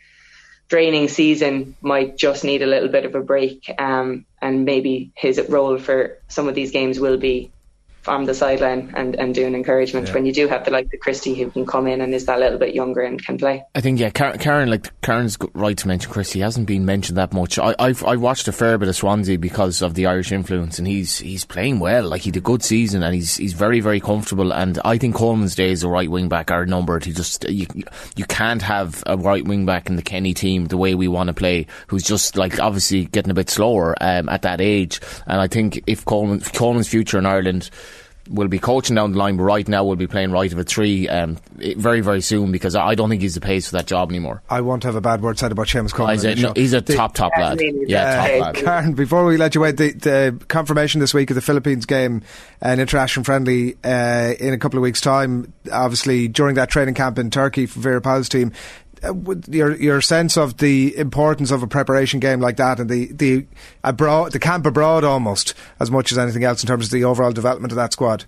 draining 0.69 1.09
season, 1.09 1.77
might 1.83 2.17
just 2.17 2.45
need 2.45 2.63
a 2.63 2.67
little 2.67 2.89
bit 2.89 3.05
of 3.05 3.15
a 3.15 3.21
break. 3.21 3.71
Um, 3.79 4.25
and 4.41 4.65
maybe 4.65 5.13
his 5.15 5.41
role 5.49 5.79
for 5.79 6.19
some 6.29 6.49
of 6.49 6.55
these 6.55 6.73
games 6.73 6.99
will 6.99 7.19
be 7.19 7.53
from 8.03 8.25
the 8.25 8.35
sideline 8.35 8.93
and, 8.97 9.15
and 9.15 9.35
doing 9.35 9.55
encouragement 9.55 10.13
when 10.13 10.27
you 10.27 10.33
do 10.33 10.49
have 10.49 10.65
the 10.65 10.71
like 10.71 10.91
the 10.91 10.99
Christie 10.99 11.35
who 11.35 11.51
can 11.51 11.65
come 11.65 11.87
in 11.87 12.01
and 12.01 12.13
is 12.13 12.27
that 12.27 12.41
little 12.41 12.59
bit 12.59 12.75
younger 12.75 13.01
and 13.01 13.25
can 13.25 13.39
play. 13.39 13.65
I 13.75 13.81
think 13.81 14.01
yeah, 14.01 14.11
Karen, 14.11 14.69
like 14.69 15.01
Karen's 15.03 15.39
right 15.55 15.79
to 15.79 15.89
mention 15.89 16.11
Chris. 16.11 16.33
He 16.33 16.41
hasn't 16.41 16.67
been 16.67 16.85
mentioned 16.85 17.17
that 17.17 17.33
much. 17.33 17.59
I 17.59 17.75
I've, 17.79 18.05
I 18.05 18.17
watched 18.17 18.49
a 18.49 18.53
fair 18.53 18.77
bit 18.77 18.89
of 18.89 18.97
Swansea 18.97 19.39
because 19.39 19.83
of 19.83 19.95
the 19.95 20.07
Irish 20.07 20.33
influence, 20.33 20.79
and 20.79 20.89
he's 20.89 21.19
he's 21.19 21.45
playing 21.45 21.79
well. 21.79 22.09
Like 22.09 22.23
he 22.23 22.31
had 22.31 22.37
a 22.37 22.41
good 22.41 22.65
season, 22.65 23.05
and 23.05 23.15
he's 23.15 23.37
he's 23.37 23.53
very 23.53 23.81
very 23.81 24.01
comfortable. 24.01 24.53
And 24.53 24.81
I 24.85 24.99
think 24.99 25.15
Coleman's 25.15 25.55
days 25.55 25.85
of 25.85 25.91
right 25.91 26.11
wing 26.11 26.29
back 26.29 26.51
are 26.51 26.67
numbered. 26.67 27.05
He 27.05 27.13
just 27.13 27.49
you 27.49 27.67
you 28.17 28.25
can't 28.25 28.63
have 28.63 29.05
a 29.07 29.17
right 29.17 29.45
wing 29.45 29.65
back 29.65 29.89
in 29.89 29.95
the 29.95 30.03
Kenny 30.03 30.35
team 30.35 30.67
the 30.67 30.77
way 30.77 30.97
we 30.97 31.07
want 31.07 31.29
to 31.29 31.35
play, 31.35 31.67
who's 31.87 32.03
just 32.03 32.37
like 32.37 32.59
obviously 32.59 33.05
getting 33.05 33.31
a 33.31 33.35
bit 33.35 33.49
slower 33.49 33.95
um, 34.01 34.29
at 34.29 34.43
that 34.43 34.61
age. 34.61 35.01
And 35.27 35.41
I 35.41 35.47
think 35.47 35.85
if 35.87 36.05
Coleman 36.05 36.39
if 36.41 36.53
Coleman's 36.53 36.89
future 36.89 37.19
in 37.19 37.27
Ireland 37.27 37.71
will 38.29 38.49
be 38.49 38.59
coaching 38.59 38.97
down 38.97 39.13
the 39.13 39.19
line, 39.19 39.37
but 39.37 39.43
right 39.45 39.67
now 39.67 39.85
will 39.85 39.97
be 39.97 40.07
playing 40.07 40.31
right 40.31 40.53
of 40.53 40.59
a 40.59 40.65
three 40.65 41.09
um, 41.09 41.39
very, 41.77 42.01
very 42.01 42.21
soon 42.21 42.53
because 42.53 42.75
I 42.75 42.87
I 42.93 42.95
don't 42.95 43.09
think 43.09 43.23
he's 43.23 43.35
the 43.35 43.41
pace 43.41 43.67
for 43.71 43.77
that 43.77 43.87
job 43.87 44.11
anymore. 44.11 44.43
I 44.51 44.61
won't 44.61 44.85
have 44.85 44.95
a 44.97 45.01
bad 45.01 45.23
word 45.23 45.39
said 45.39 45.51
about 45.51 45.67
Seamus 45.67 45.93
Coleman. 45.93 46.15
He's 46.17 46.25
a, 46.25 46.35
no, 46.35 46.53
he's 46.55 46.73
a 46.75 46.81
The- 46.81 46.95
top, 46.95 47.15
top 47.15 47.33
lad. 47.39 47.59
Yeah, 47.61 48.05
bad. 48.05 48.17
top 48.17 48.31
Uh, 48.37 48.45
lad. 48.45 48.55
Karen, 48.57 48.93
before 48.95 49.25
we 49.25 49.37
let 49.39 49.55
you 49.55 49.61
away, 49.63 49.73
the, 49.73 49.93
the 49.93 50.45
confirmation 50.49 51.01
this 51.01 51.15
week 51.15 51.31
of 51.31 51.35
the 51.37 51.41
Philippines 51.41 51.87
game, 51.87 52.23
an 52.61 52.81
international 52.81 53.25
friendly 53.25 53.77
uh, 53.85 54.35
in 54.39 54.53
a 54.53 54.59
couple 54.59 54.79
of 54.79 54.83
weeks' 54.83 55.01
time. 55.01 55.53
Obviously, 55.73 56.29
during 56.29 56.55
that 56.57 56.69
training 56.69 56.95
camp 56.95 57.19
in 57.19 57.31
Turkey 57.31 57.67
for 57.67 57.81
Vera 57.81 58.01
Pauw's 58.01 58.29
team, 58.29 58.51
would 58.51 58.53
your 59.49 59.75
your 59.77 60.01
sense 60.01 60.37
of 60.37 60.59
the 60.59 60.97
importance 60.97 61.51
of 61.51 61.63
a 61.63 61.67
preparation 61.67 62.21
game 62.21 62.41
like 62.41 62.57
that 62.57 62.79
and 62.79 62.89
the 62.89 63.13
the 63.13 63.47
abroad, 63.83 64.33
the 64.33 64.39
camp 64.39 64.67
abroad, 64.67 65.05
almost 65.05 65.55
as 65.81 65.91
much 65.91 66.13
as 66.13 66.19
anything 66.19 66.45
else 66.45 66.63
in 66.63 66.67
terms 66.67 66.87
of 66.87 66.93
the 66.93 67.05
overall 67.05 67.33
development 67.33 67.73
of 67.73 67.77
that 67.77 67.93
squad. 67.93 68.25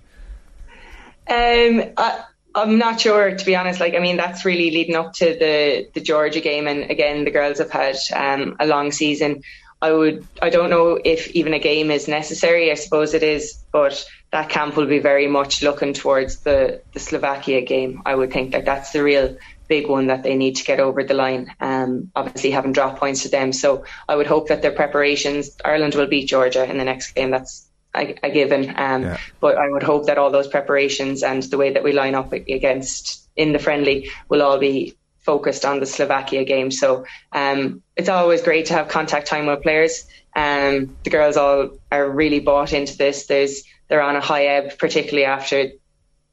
Um, 1.27 1.83
I, 1.97 2.23
I'm 2.53 2.77
not 2.77 3.01
sure 3.01 3.35
to 3.35 3.45
be 3.45 3.55
honest. 3.55 3.79
Like, 3.79 3.95
I 3.95 3.99
mean, 3.99 4.17
that's 4.17 4.45
really 4.45 4.71
leading 4.71 4.95
up 4.95 5.13
to 5.13 5.25
the 5.25 5.89
the 5.93 6.01
Georgia 6.01 6.41
game, 6.41 6.67
and 6.67 6.89
again, 6.91 7.25
the 7.25 7.31
girls 7.31 7.59
have 7.59 7.71
had 7.71 7.97
um, 8.13 8.57
a 8.59 8.65
long 8.65 8.91
season. 8.91 9.43
I 9.81 9.91
would, 9.91 10.25
I 10.41 10.49
don't 10.49 10.69
know 10.69 10.99
if 11.03 11.29
even 11.31 11.53
a 11.53 11.59
game 11.59 11.91
is 11.91 12.07
necessary. 12.07 12.71
I 12.71 12.75
suppose 12.75 13.13
it 13.13 13.23
is, 13.23 13.59
but 13.71 14.03
that 14.31 14.49
camp 14.49 14.77
will 14.77 14.87
be 14.87 14.99
very 14.99 15.27
much 15.27 15.61
looking 15.61 15.93
towards 15.93 16.39
the 16.39 16.81
the 16.93 16.99
Slovakia 16.99 17.61
game. 17.61 18.01
I 18.05 18.15
would 18.15 18.31
think 18.31 18.51
that 18.51 18.65
that's 18.65 18.91
the 18.91 19.03
real 19.03 19.37
big 19.67 19.87
one 19.87 20.07
that 20.07 20.23
they 20.23 20.35
need 20.35 20.55
to 20.57 20.63
get 20.63 20.79
over 20.79 21.03
the 21.03 21.13
line. 21.13 21.53
Um, 21.59 22.11
obviously, 22.15 22.51
having 22.51 22.73
drop 22.73 22.99
points 22.99 23.23
to 23.23 23.29
them, 23.29 23.53
so 23.53 23.85
I 24.07 24.15
would 24.15 24.27
hope 24.27 24.47
that 24.49 24.61
their 24.61 24.71
preparations. 24.71 25.55
Ireland 25.63 25.95
will 25.95 26.07
beat 26.07 26.27
Georgia 26.27 26.69
in 26.69 26.77
the 26.77 26.83
next 26.83 27.13
game. 27.13 27.31
That's 27.31 27.67
a, 27.95 28.15
a 28.23 28.29
given. 28.29 28.73
Um, 28.77 29.03
Yeah. 29.03 29.17
But 29.39 29.57
I 29.57 29.69
would 29.69 29.83
hope 29.83 30.05
that 30.07 30.17
all 30.17 30.31
those 30.31 30.47
preparations 30.47 31.23
and 31.23 31.43
the 31.43 31.57
way 31.57 31.73
that 31.73 31.83
we 31.83 31.91
line 31.91 32.15
up 32.15 32.33
against 32.33 33.27
in 33.35 33.51
the 33.51 33.59
friendly 33.59 34.09
will 34.29 34.41
all 34.41 34.57
be 34.57 34.95
focused 35.19 35.65
on 35.65 35.79
the 35.79 35.85
Slovakia 35.85 36.45
game. 36.45 36.71
So 36.71 37.05
um, 37.31 37.81
it's 37.95 38.09
always 38.09 38.41
great 38.41 38.67
to 38.67 38.73
have 38.73 38.87
contact 38.87 39.27
time 39.27 39.47
with 39.47 39.63
players. 39.63 40.05
Um, 40.35 40.95
the 41.03 41.09
girls 41.09 41.37
all 41.37 41.69
are 41.91 42.09
really 42.09 42.39
bought 42.39 42.73
into 42.73 42.95
this. 42.97 43.25
There's 43.25 43.63
they're 43.87 44.01
on 44.01 44.15
a 44.15 44.21
high 44.21 44.45
ebb, 44.45 44.77
particularly 44.77 45.25
after 45.25 45.71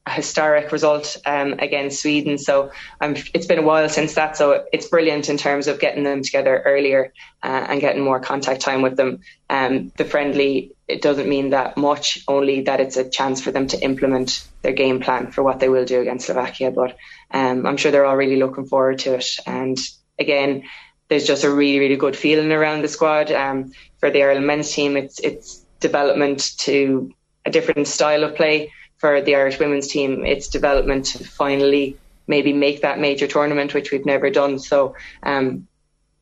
historic 0.08 0.72
result 0.72 1.16
um, 1.26 1.54
against 1.60 2.02
Sweden. 2.02 2.36
So 2.36 2.72
um, 3.00 3.14
it's 3.34 3.46
been 3.46 3.60
a 3.60 3.62
while 3.62 3.88
since 3.88 4.14
that. 4.14 4.36
So 4.36 4.64
it's 4.72 4.88
brilliant 4.88 5.28
in 5.28 5.36
terms 5.36 5.68
of 5.68 5.78
getting 5.78 6.02
them 6.02 6.22
together 6.22 6.60
earlier 6.64 7.12
uh, 7.42 7.66
and 7.68 7.80
getting 7.80 8.02
more 8.02 8.18
contact 8.18 8.62
time 8.62 8.82
with 8.82 8.96
them. 8.96 9.20
Um, 9.48 9.92
the 9.96 10.04
friendly, 10.04 10.72
it 10.88 11.02
doesn't 11.02 11.28
mean 11.28 11.50
that 11.50 11.76
much, 11.76 12.24
only 12.26 12.62
that 12.62 12.80
it's 12.80 12.96
a 12.96 13.08
chance 13.08 13.40
for 13.40 13.52
them 13.52 13.68
to 13.68 13.80
implement 13.80 14.46
their 14.62 14.72
game 14.72 15.00
plan 15.00 15.30
for 15.30 15.42
what 15.42 15.60
they 15.60 15.68
will 15.68 15.84
do 15.84 16.00
against 16.00 16.26
Slovakia. 16.26 16.72
But 16.72 16.96
um, 17.30 17.64
I'm 17.64 17.76
sure 17.76 17.92
they're 17.92 18.06
all 18.06 18.16
really 18.16 18.36
looking 18.36 18.66
forward 18.66 18.98
to 19.00 19.14
it. 19.14 19.26
And 19.46 19.78
again, 20.18 20.64
there's 21.08 21.26
just 21.26 21.44
a 21.44 21.50
really, 21.50 21.78
really 21.78 21.96
good 21.96 22.16
feeling 22.16 22.50
around 22.52 22.82
the 22.82 22.88
squad. 22.88 23.30
Um, 23.30 23.72
for 23.98 24.10
the 24.10 24.22
Ireland 24.22 24.46
men's 24.46 24.72
team, 24.72 24.96
it's 24.96 25.20
it's 25.20 25.64
development 25.78 26.56
to 26.58 27.12
a 27.44 27.50
different 27.50 27.86
style 27.86 28.24
of 28.24 28.34
play. 28.34 28.72
For 29.02 29.20
the 29.20 29.34
Irish 29.34 29.58
women's 29.58 29.88
team, 29.88 30.24
it's 30.24 30.46
development 30.46 31.06
to 31.06 31.24
finally 31.24 31.96
maybe 32.28 32.52
make 32.52 32.82
that 32.82 33.00
major 33.00 33.26
tournament, 33.26 33.74
which 33.74 33.90
we've 33.90 34.06
never 34.06 34.30
done. 34.30 34.60
So 34.60 34.94
um, 35.24 35.66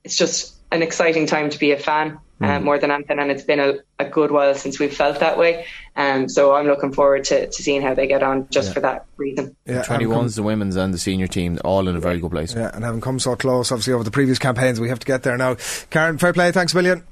it's 0.02 0.16
just 0.16 0.54
an 0.72 0.82
exciting 0.82 1.26
time 1.26 1.50
to 1.50 1.58
be 1.58 1.72
a 1.72 1.76
fan. 1.78 2.18
Uh, 2.42 2.58
more 2.58 2.78
than 2.78 2.90
anything, 2.90 3.18
and 3.18 3.30
it's 3.30 3.42
been 3.42 3.60
a, 3.60 3.74
a 3.98 4.06
good 4.06 4.30
while 4.30 4.54
since 4.54 4.78
we've 4.78 4.96
felt 4.96 5.20
that 5.20 5.36
way. 5.36 5.66
Um, 5.94 6.26
so 6.26 6.54
I'm 6.54 6.66
looking 6.66 6.90
forward 6.90 7.24
to, 7.24 7.48
to 7.48 7.62
seeing 7.62 7.82
how 7.82 7.92
they 7.92 8.06
get 8.06 8.22
on 8.22 8.48
just 8.48 8.72
for 8.72 8.80
that 8.80 9.04
reason. 9.18 9.54
Yeah, 9.66 9.82
Twenty 9.82 10.04
having 10.04 10.08
come- 10.08 10.16
ones, 10.16 10.36
the 10.36 10.42
women's 10.42 10.74
and 10.76 10.94
the 10.94 10.98
senior 10.98 11.26
team, 11.26 11.58
all 11.66 11.86
in 11.86 11.96
a 11.96 12.00
very 12.00 12.18
good 12.18 12.30
place. 12.30 12.54
Yeah, 12.54 12.70
and 12.72 12.82
having 12.82 13.02
come 13.02 13.18
so 13.18 13.36
close, 13.36 13.70
obviously, 13.70 13.92
over 13.92 14.04
the 14.04 14.10
previous 14.10 14.38
campaigns, 14.38 14.80
we 14.80 14.88
have 14.88 15.00
to 15.00 15.06
get 15.06 15.22
there 15.22 15.36
now. 15.36 15.56
Karen, 15.90 16.16
fair 16.16 16.32
play. 16.32 16.50
Thanks 16.50 16.72
a 16.72 16.76
million. 16.76 17.04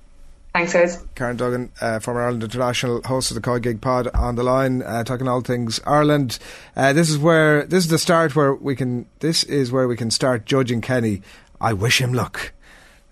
Thanks, 0.55 0.73
guys. 0.73 1.05
Karen 1.15 1.37
Duggan, 1.37 1.71
uh, 1.81 2.01
former 2.01 2.23
Ireland 2.23 2.43
international, 2.43 3.03
host 3.03 3.31
of 3.31 3.35
the 3.37 3.41
Koi 3.41 3.59
Gig 3.61 3.81
Pod, 3.81 4.09
on 4.09 4.35
the 4.35 4.43
line, 4.43 4.83
uh, 4.83 5.05
talking 5.05 5.29
all 5.29 5.41
things 5.41 5.81
Ireland. 5.87 6.39
Uh, 6.75 6.93
this 6.93 7.11
is 7.11 7.19
where 7.19 7.65
this 7.65 7.85
is 7.85 7.91
the 7.91 7.99
start 7.99 8.35
where 8.35 8.55
we 8.55 8.75
can. 8.75 9.07
This 9.21 9.45
is 9.45 9.71
where 9.71 9.87
we 9.87 9.97
can 9.97 10.11
start 10.11 10.47
judging 10.47 10.81
Kenny. 10.81 11.23
I 11.61 11.75
wish 11.75 12.01
him 12.01 12.13
luck. 12.13 12.53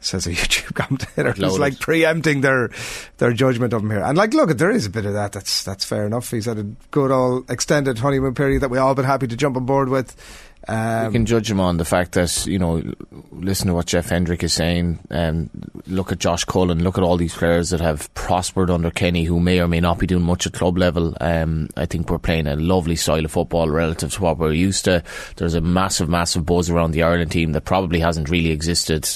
Says 0.01 0.27
a 0.27 0.31
YouTube 0.33 0.75
commentator 0.75 1.33
who's 1.33 1.59
like 1.59 1.79
preempting 1.79 2.41
their 2.41 2.71
their 3.19 3.33
judgment 3.33 3.73
of 3.73 3.83
him 3.83 3.91
here. 3.91 4.03
And 4.03 4.17
like, 4.17 4.35
look, 4.35 4.51
there 4.57 4.71
is 4.71 4.87
a 4.87 4.91
bit 4.91 5.05
of 5.05 5.13
that. 5.13 5.33
That's 5.33 5.63
that's 5.63 5.85
fair 5.85 6.07
enough. 6.07 6.31
He's 6.31 6.47
had 6.47 6.59
a 6.59 6.67
good 6.91 7.11
old 7.11 7.51
extended 7.51 7.99
honeymoon 7.99 8.35
period 8.35 8.63
that 8.63 8.71
we 8.71 8.79
all 8.79 8.95
been 8.95 9.05
happy 9.05 9.27
to 9.27 9.37
jump 9.37 9.57
on 9.57 9.67
board 9.67 9.89
with. 9.89 10.17
Um, 10.69 11.07
You 11.07 11.11
can 11.13 11.27
judge 11.27 11.51
him 11.51 11.61
on 11.61 11.77
the 11.77 11.85
fact 11.85 12.13
that 12.13 12.47
you 12.47 12.59
know, 12.59 12.83
listen 13.31 13.69
to 13.69 13.75
what 13.75 13.87
Jeff 13.87 14.09
Hendrick 14.09 14.43
is 14.43 14.53
saying, 14.53 14.99
and 15.11 15.49
look 15.87 16.11
at 16.11 16.19
Josh 16.19 16.45
Cullen, 16.45 16.83
look 16.83 16.99
at 16.99 17.05
all 17.05 17.17
these 17.17 17.35
players 17.35 17.71
that 17.71 17.81
have 17.81 18.13
prospered 18.15 18.71
under 18.71 18.91
Kenny, 18.91 19.25
who 19.25 19.39
may 19.39 19.61
or 19.61 19.69
may 19.69 19.81
not 19.81 19.99
be 19.99 20.07
doing 20.07 20.25
much 20.25 20.47
at 20.47 20.53
club 20.53 20.77
level. 20.77 21.17
Um, 21.21 21.69
I 21.77 21.87
think 21.87 22.11
we're 22.11 22.19
playing 22.19 22.47
a 22.47 22.57
lovely 22.57 22.97
style 22.97 23.25
of 23.25 23.33
football 23.33 23.71
relative 23.71 24.13
to 24.15 24.23
what 24.23 24.39
we're 24.39 24.53
used 24.53 24.85
to. 24.87 25.03
There's 25.37 25.55
a 25.55 25.61
massive, 25.61 26.09
massive 26.09 26.45
buzz 26.45 26.69
around 26.69 26.93
the 26.93 27.03
Ireland 27.05 27.31
team 27.31 27.53
that 27.53 27.65
probably 27.65 28.01
hasn't 28.01 28.29
really 28.29 28.51
existed. 28.51 29.09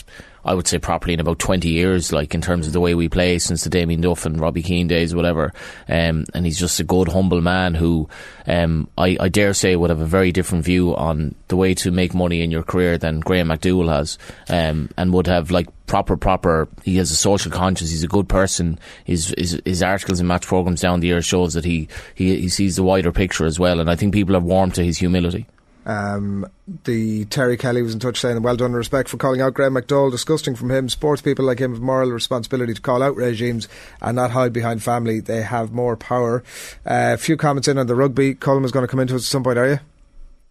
I 0.44 0.54
would 0.54 0.66
say 0.66 0.78
properly 0.78 1.14
in 1.14 1.20
about 1.20 1.38
20 1.38 1.68
years, 1.68 2.12
like 2.12 2.34
in 2.34 2.40
terms 2.40 2.66
of 2.66 2.72
the 2.72 2.80
way 2.80 2.94
we 2.94 3.08
play 3.08 3.38
since 3.38 3.64
the 3.64 3.70
Damien 3.70 4.00
Duff 4.00 4.26
and 4.26 4.40
Robbie 4.40 4.62
Keane 4.62 4.88
days, 4.88 5.14
whatever. 5.14 5.52
Um, 5.88 6.24
and 6.34 6.46
he's 6.46 6.58
just 6.58 6.80
a 6.80 6.84
good, 6.84 7.08
humble 7.08 7.40
man 7.40 7.74
who, 7.74 8.08
um, 8.46 8.88
I, 8.96 9.16
I 9.20 9.28
dare 9.28 9.54
say 9.54 9.76
would 9.76 9.90
have 9.90 10.00
a 10.00 10.06
very 10.06 10.32
different 10.32 10.64
view 10.64 10.96
on 10.96 11.34
the 11.48 11.56
way 11.56 11.74
to 11.74 11.90
make 11.90 12.14
money 12.14 12.42
in 12.42 12.50
your 12.50 12.62
career 12.62 12.96
than 12.96 13.20
Graeme 13.20 13.48
McDowell 13.48 13.92
has. 13.94 14.18
Um, 14.48 14.90
and 14.96 15.12
would 15.12 15.26
have 15.26 15.50
like 15.50 15.68
proper, 15.86 16.16
proper, 16.16 16.68
he 16.84 16.96
has 16.96 17.10
a 17.10 17.16
social 17.16 17.50
conscience. 17.50 17.90
He's 17.90 18.04
a 18.04 18.08
good 18.08 18.28
person. 18.28 18.78
His, 19.04 19.34
his, 19.36 19.60
his 19.64 19.82
articles 19.82 20.20
and 20.20 20.28
match 20.28 20.46
programs 20.46 20.80
down 20.80 21.00
the 21.00 21.08
years 21.08 21.26
shows 21.26 21.54
that 21.54 21.64
he, 21.64 21.88
he, 22.14 22.40
he 22.40 22.48
sees 22.48 22.76
the 22.76 22.82
wider 22.82 23.12
picture 23.12 23.44
as 23.44 23.58
well. 23.58 23.80
And 23.80 23.90
I 23.90 23.96
think 23.96 24.14
people 24.14 24.34
have 24.34 24.44
warmed 24.44 24.74
to 24.76 24.84
his 24.84 24.98
humility. 24.98 25.46
Um, 25.90 26.46
the 26.84 27.24
Terry 27.26 27.56
Kelly 27.56 27.82
was 27.82 27.94
in 27.94 28.00
touch 28.00 28.20
saying, 28.20 28.40
"Well 28.42 28.54
done, 28.56 28.66
and 28.66 28.76
respect 28.76 29.08
for 29.08 29.16
calling 29.16 29.40
out 29.40 29.54
Graeme 29.54 29.72
McDowell. 29.72 30.10
Disgusting 30.10 30.54
from 30.54 30.70
him. 30.70 30.88
Sports 30.88 31.20
people 31.20 31.44
like 31.44 31.58
him 31.58 31.72
have 31.72 31.82
moral 31.82 32.10
responsibility 32.10 32.74
to 32.74 32.80
call 32.80 33.02
out 33.02 33.16
regimes 33.16 33.66
and 34.00 34.14
not 34.14 34.30
hide 34.30 34.52
behind 34.52 34.82
family. 34.82 35.18
They 35.20 35.42
have 35.42 35.72
more 35.72 35.96
power." 35.96 36.44
A 36.86 37.16
few 37.16 37.36
comments 37.36 37.66
in 37.66 37.76
on 37.78 37.86
the 37.88 37.94
rugby. 37.96 38.34
Colin 38.34 38.64
is 38.64 38.70
going 38.72 38.84
to 38.84 38.88
come 38.90 39.00
into 39.00 39.16
us 39.16 39.22
at 39.22 39.30
some 39.30 39.42
point, 39.42 39.58
are 39.58 39.68
you? 39.68 39.80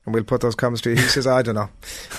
And 0.05 0.13
we'll 0.13 0.23
put 0.23 0.41
those 0.41 0.55
comments 0.55 0.81
to 0.81 0.89
you. 0.89 0.95
He 0.97 1.01
says, 1.03 1.25
"I 1.27 1.41
don't 1.41 1.55
know. 1.55 1.69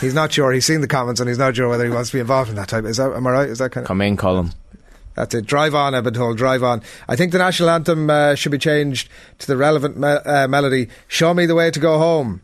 He's 0.00 0.14
not 0.14 0.32
sure. 0.32 0.50
He's 0.52 0.64
seen 0.64 0.80
the 0.80 0.88
comments 0.88 1.20
and 1.20 1.28
he's 1.28 1.38
not 1.38 1.56
sure 1.56 1.68
whether 1.68 1.84
he 1.84 1.90
wants 1.90 2.10
to 2.10 2.16
be 2.16 2.20
involved 2.20 2.48
in 2.48 2.56
that 2.56 2.68
type. 2.68 2.84
Is 2.84 2.96
that 2.96 3.12
am 3.12 3.26
I 3.26 3.30
right? 3.30 3.48
Is 3.48 3.58
that 3.58 3.72
kind 3.72 3.84
of 3.84 3.88
Come 3.88 4.00
in, 4.00 4.16
Colin. 4.16 4.52
that's 5.14 5.34
it. 5.34 5.44
Drive 5.44 5.74
on, 5.74 5.94
I've 5.94 6.04
been 6.04 6.14
told. 6.14 6.38
Drive 6.38 6.62
on. 6.62 6.80
I 7.08 7.16
think 7.16 7.32
the 7.32 7.38
national 7.38 7.68
anthem 7.68 8.08
uh, 8.08 8.34
should 8.34 8.52
be 8.52 8.58
changed 8.58 9.08
to 9.40 9.46
the 9.46 9.56
relevant 9.58 9.98
me- 9.98 10.08
uh, 10.08 10.48
melody. 10.48 10.88
Show 11.08 11.34
me 11.34 11.44
the 11.46 11.54
way 11.54 11.70
to 11.70 11.80
go 11.80 11.98
home. 11.98 12.40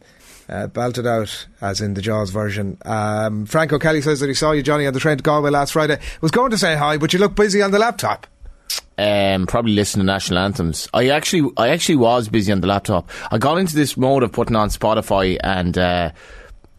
Uh, 0.49 0.69
belted 0.69 1.07
out, 1.09 1.47
as 1.61 1.81
in 1.81 1.95
the 1.95 2.01
Jaws 2.01 2.31
version. 2.31 2.79
Um, 2.85 3.47
Franco 3.47 3.79
Kelly 3.81 4.01
says 4.01 4.21
that 4.21 4.29
he 4.29 4.35
saw 4.35 4.53
you, 4.53 4.63
Johnny, 4.63 4.87
on 4.87 4.95
the 4.95 5.01
train 5.01 5.17
to 5.17 5.23
Galway 5.23 5.51
last 5.51 5.73
Friday. 5.73 5.99
Was 6.21 6.31
going 6.31 6.53
to 6.53 6.59
say 6.59 6.77
hi, 6.77 6.99
but 6.99 7.13
you 7.13 7.19
look 7.19 7.35
busy 7.35 7.63
on 7.63 7.73
the 7.73 7.81
laptop. 7.81 8.29
um, 8.99 9.47
probably 9.47 9.73
listen 9.73 9.99
to 9.99 10.07
national 10.07 10.39
anthems. 10.39 10.89
I 10.95 11.09
actually, 11.09 11.51
I 11.57 11.71
actually 11.71 11.97
was 11.97 12.29
busy 12.29 12.53
on 12.53 12.61
the 12.61 12.67
laptop. 12.69 13.11
I 13.31 13.39
got 13.39 13.59
into 13.59 13.75
this 13.75 13.97
mode 13.97 14.23
of 14.23 14.31
putting 14.33 14.55
on 14.57 14.69
Spotify 14.69 15.37
and 15.43 15.77
uh, 15.77 16.13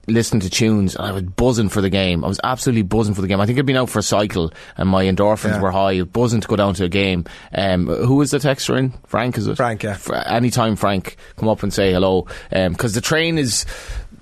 listening 0.08 0.39
to 0.41 0.49
tunes, 0.49 0.95
and 0.95 1.05
I 1.05 1.12
was 1.12 1.24
buzzing 1.24 1.70
for 1.70 1.82
the 1.82 1.89
game. 1.89 2.24
I 2.24 2.28
was 2.28 2.39
absolutely 2.43 2.84
buzzing 2.84 3.14
for 3.14 3.22
the 3.22 3.28
game. 3.28 3.41
I 3.41 3.45
think 3.45 3.60
I'd 3.60 3.66
been 3.66 3.76
out 3.78 3.89
for 3.89 3.99
a 3.99 4.03
cycle, 4.03 4.53
and 4.78 4.88
my 4.89 5.03
endorphins 5.05 5.51
Yeah. 5.55 5.62
were 5.62 5.72
high. 5.72 6.01
Buzzing 6.03 6.41
to 6.41 6.47
go 6.47 6.55
down 6.55 6.74
to 6.76 6.86
a 6.86 6.89
game. 6.89 7.26
Um, 7.53 7.88
who 7.88 8.16
was 8.16 8.32
the 8.32 8.38
texter 8.38 8.78
in? 8.78 8.93
Frank, 9.05 9.38
is 9.38 9.47
it? 9.47 9.55
Frank, 9.58 9.84
yeah. 9.84 9.95
Fr- 9.95 10.16
anytime 10.16 10.76
Frank 10.76 11.18
come 11.36 11.49
up 11.49 11.62
and 11.64 11.74
say 11.74 11.91
hello, 11.91 12.26
because 12.49 12.93
the 12.93 13.01
train 13.01 13.38
is. 13.38 13.66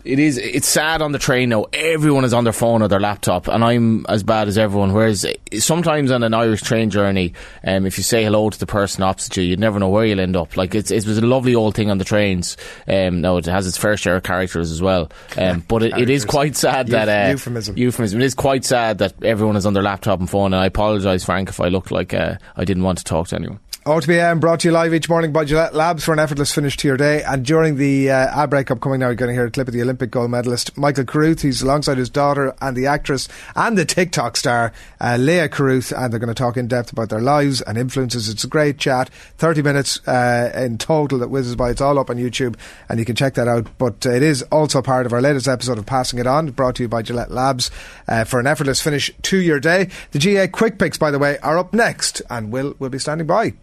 It 0.05 0.19
is. 0.19 0.37
It's 0.37 0.67
sad 0.67 1.01
on 1.01 1.13
the 1.13 1.19
train 1.19 1.49
now. 1.49 1.65
Everyone 1.73 2.23
is 2.25 2.33
on 2.33 2.43
their 2.43 2.53
phone 2.53 2.83
or 2.83 2.87
their 2.87 2.99
laptop, 2.99 3.47
and 3.47 3.63
I'm 3.63 4.05
as 4.07 4.21
bad 4.21 4.47
as 4.47 4.55
everyone. 4.55 4.93
Whereas 4.93 5.25
sometimes 5.57 6.11
on 6.11 6.21
an 6.21 6.33
Irish 6.33 6.61
train 6.61 6.91
journey, 6.91 7.33
um, 7.63 7.87
if 7.87 7.97
you 7.97 8.03
say 8.03 8.23
hello 8.23 8.49
to 8.51 8.59
the 8.59 8.67
person 8.67 9.03
opposite 9.03 9.37
you, 9.37 9.43
you'd 9.43 9.59
never 9.59 9.79
know 9.79 9.89
where 9.89 10.05
you'll 10.05 10.19
end 10.19 10.35
up. 10.35 10.55
Like 10.55 10.75
it's, 10.75 10.91
it 10.91 11.07
was 11.07 11.17
a 11.17 11.25
lovely 11.25 11.55
old 11.55 11.73
thing 11.73 11.89
on 11.89 11.97
the 11.97 12.05
trains. 12.05 12.55
Um, 12.87 13.21
now 13.21 13.37
it 13.37 13.47
has 13.47 13.67
its 13.67 13.77
fair 13.77 13.97
share 13.97 14.15
of 14.15 14.23
characters 14.23 14.71
as 14.71 14.81
well, 14.81 15.09
um, 15.37 15.63
but 15.67 15.81
it, 15.81 15.97
it 15.97 16.09
is 16.11 16.23
quite 16.23 16.55
sad 16.55 16.87
that 16.89 17.09
uh, 17.09 17.31
Euphemism. 17.31 17.75
Euphemism. 17.75 18.21
It 18.21 18.25
is 18.25 18.35
quite 18.35 18.63
sad 18.63 18.99
that 18.99 19.23
everyone 19.23 19.55
is 19.55 19.65
on 19.65 19.73
their 19.73 19.83
laptop 19.83 20.19
and 20.19 20.29
phone. 20.29 20.53
And 20.53 20.61
I 20.61 20.67
apologise, 20.67 21.25
Frank, 21.25 21.49
if 21.49 21.59
I 21.59 21.69
looked 21.69 21.89
like 21.89 22.13
uh, 22.13 22.35
I 22.55 22.63
didn't 22.63 22.83
want 22.83 22.99
to 22.99 23.03
talk 23.03 23.29
to 23.29 23.35
anyone. 23.35 23.59
OTBM 23.85 24.39
brought 24.39 24.61
to 24.61 24.69
you 24.69 24.71
live 24.71 24.95
each 24.95 25.07
morning 25.09 25.31
by 25.31 25.45
Gillette 25.45 25.75
Labs 25.75 26.03
for 26.03 26.11
an 26.11 26.17
effortless 26.17 26.51
finish 26.51 26.75
to 26.77 26.87
your 26.87 26.97
day. 26.97 27.21
And 27.21 27.45
during 27.45 27.75
the 27.75 28.09
uh, 28.09 28.41
ad 28.41 28.49
break 28.49 28.71
upcoming 28.71 28.99
now, 28.99 29.09
you're 29.09 29.15
going 29.15 29.29
to 29.29 29.35
hear 29.35 29.45
a 29.45 29.51
clip 29.51 29.67
of 29.67 29.75
the 29.75 29.81
Olympic 29.83 30.09
gold 30.09 30.31
medalist 30.31 30.75
Michael 30.75 31.05
Carruth. 31.05 31.43
He's 31.43 31.61
alongside 31.61 31.99
his 31.99 32.09
daughter 32.09 32.55
and 32.61 32.75
the 32.75 32.87
actress 32.87 33.27
and 33.55 33.77
the 33.77 33.85
TikTok 33.85 34.37
star 34.37 34.73
uh, 34.99 35.17
Leah 35.19 35.49
Carruth, 35.49 35.91
and 35.91 36.11
they're 36.11 36.19
going 36.19 36.33
to 36.33 36.33
talk 36.33 36.57
in 36.57 36.67
depth 36.67 36.93
about 36.93 37.09
their 37.09 37.21
lives 37.21 37.61
and 37.61 37.77
influences. 37.77 38.27
It's 38.27 38.43
a 38.43 38.47
great 38.47 38.79
chat, 38.79 39.09
30 39.37 39.61
minutes 39.61 39.99
uh, 40.07 40.51
in 40.55 40.79
total 40.79 41.19
that 41.19 41.29
whizzes 41.29 41.55
by. 41.55 41.69
It's 41.69 41.79
all 41.79 41.99
up 41.99 42.09
on 42.09 42.17
YouTube, 42.17 42.55
and 42.89 42.97
you 42.97 43.05
can 43.05 43.15
check 43.15 43.35
that 43.35 43.47
out. 43.47 43.67
But 43.77 44.03
it 44.07 44.23
is 44.23 44.41
also 44.51 44.81
part 44.81 45.05
of 45.05 45.13
our 45.13 45.21
latest 45.21 45.47
episode 45.47 45.77
of 45.77 45.85
Passing 45.85 46.17
It 46.17 46.25
On, 46.25 46.49
brought 46.49 46.77
to 46.77 46.81
you 46.81 46.89
by 46.89 47.03
Gillette 47.03 47.29
Labs 47.29 47.69
uh, 48.07 48.23
for 48.23 48.39
an 48.39 48.47
effortless 48.47 48.81
finish 48.81 49.11
to 49.21 49.37
your 49.37 49.59
day. 49.59 49.89
The 50.09 50.17
GA 50.17 50.47
Quick 50.47 50.79
Picks, 50.79 50.97
by 50.97 51.11
the 51.11 51.19
way, 51.19 51.37
are 51.43 51.59
up 51.59 51.71
next, 51.71 52.23
and 52.31 52.51
Will 52.51 52.73
will 52.79 52.89
be 52.89 52.97
standing 52.97 53.27
by. 53.27 53.53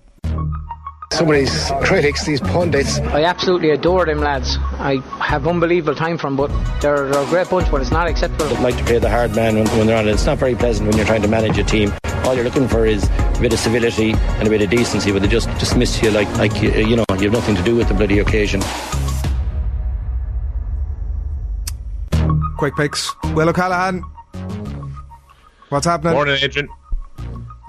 Some 1.13 1.29
of 1.29 1.37
these 1.37 1.71
critics, 1.83 2.25
these 2.25 2.41
pundits, 2.41 2.99
I 2.99 3.25
absolutely 3.25 3.69
adore 3.71 4.07
them 4.07 4.21
lads. 4.21 4.57
I 4.81 5.03
have 5.21 5.47
unbelievable 5.47 5.95
time 5.95 6.17
from, 6.17 6.37
but 6.37 6.49
they're, 6.81 7.07
they're 7.11 7.23
a 7.23 7.27
great 7.27 7.51
bunch, 7.51 7.71
but 7.71 7.83
it's 7.83 7.91
not 7.91 8.07
acceptable. 8.09 8.47
like 8.63 8.79
to 8.79 8.85
play 8.85 8.99
the 8.99 9.11
hard 9.11 9.37
man 9.37 9.57
when, 9.57 9.69
when 9.77 9.87
they're 9.87 9.99
on 9.99 10.09
it. 10.09 10.13
It's 10.13 10.25
not 10.25 10.39
very 10.39 10.55
pleasant 10.55 10.89
when 10.89 10.97
you're 10.97 11.05
trying 11.05 11.21
to 11.21 11.29
manage 11.29 11.59
a 11.59 11.65
team. 11.65 11.93
All 12.25 12.35
you're 12.35 12.45
looking 12.45 12.67
for 12.67 12.87
is 12.87 13.05
a 13.05 13.39
bit 13.43 13.53
of 13.53 13.59
civility 13.59 14.13
and 14.15 14.49
a 14.49 14.51
bit 14.51 14.63
of 14.63 14.71
decency, 14.71 15.13
but 15.13 15.21
they 15.21 15.29
just 15.29 15.51
dismiss 15.59 16.03
you 16.03 16.11
like, 16.11 16.29
like 16.39 16.63
you, 16.63 16.71
you 16.71 16.97
know, 16.97 17.05
you 17.11 17.31
have 17.31 17.33
nothing 17.33 17.57
to 17.57 17.63
do 17.63 17.77
with 17.77 17.89
the 17.89 17.95
bloody 17.95 18.21
occasion. 18.21 18.63
Quick 22.57 22.75
picks. 22.75 23.15
Will 23.35 23.51
O'Callaghan. 23.51 24.03
What's 25.69 25.85
happening? 25.85 26.15
Morning, 26.15 26.39
Adrian. 26.41 26.69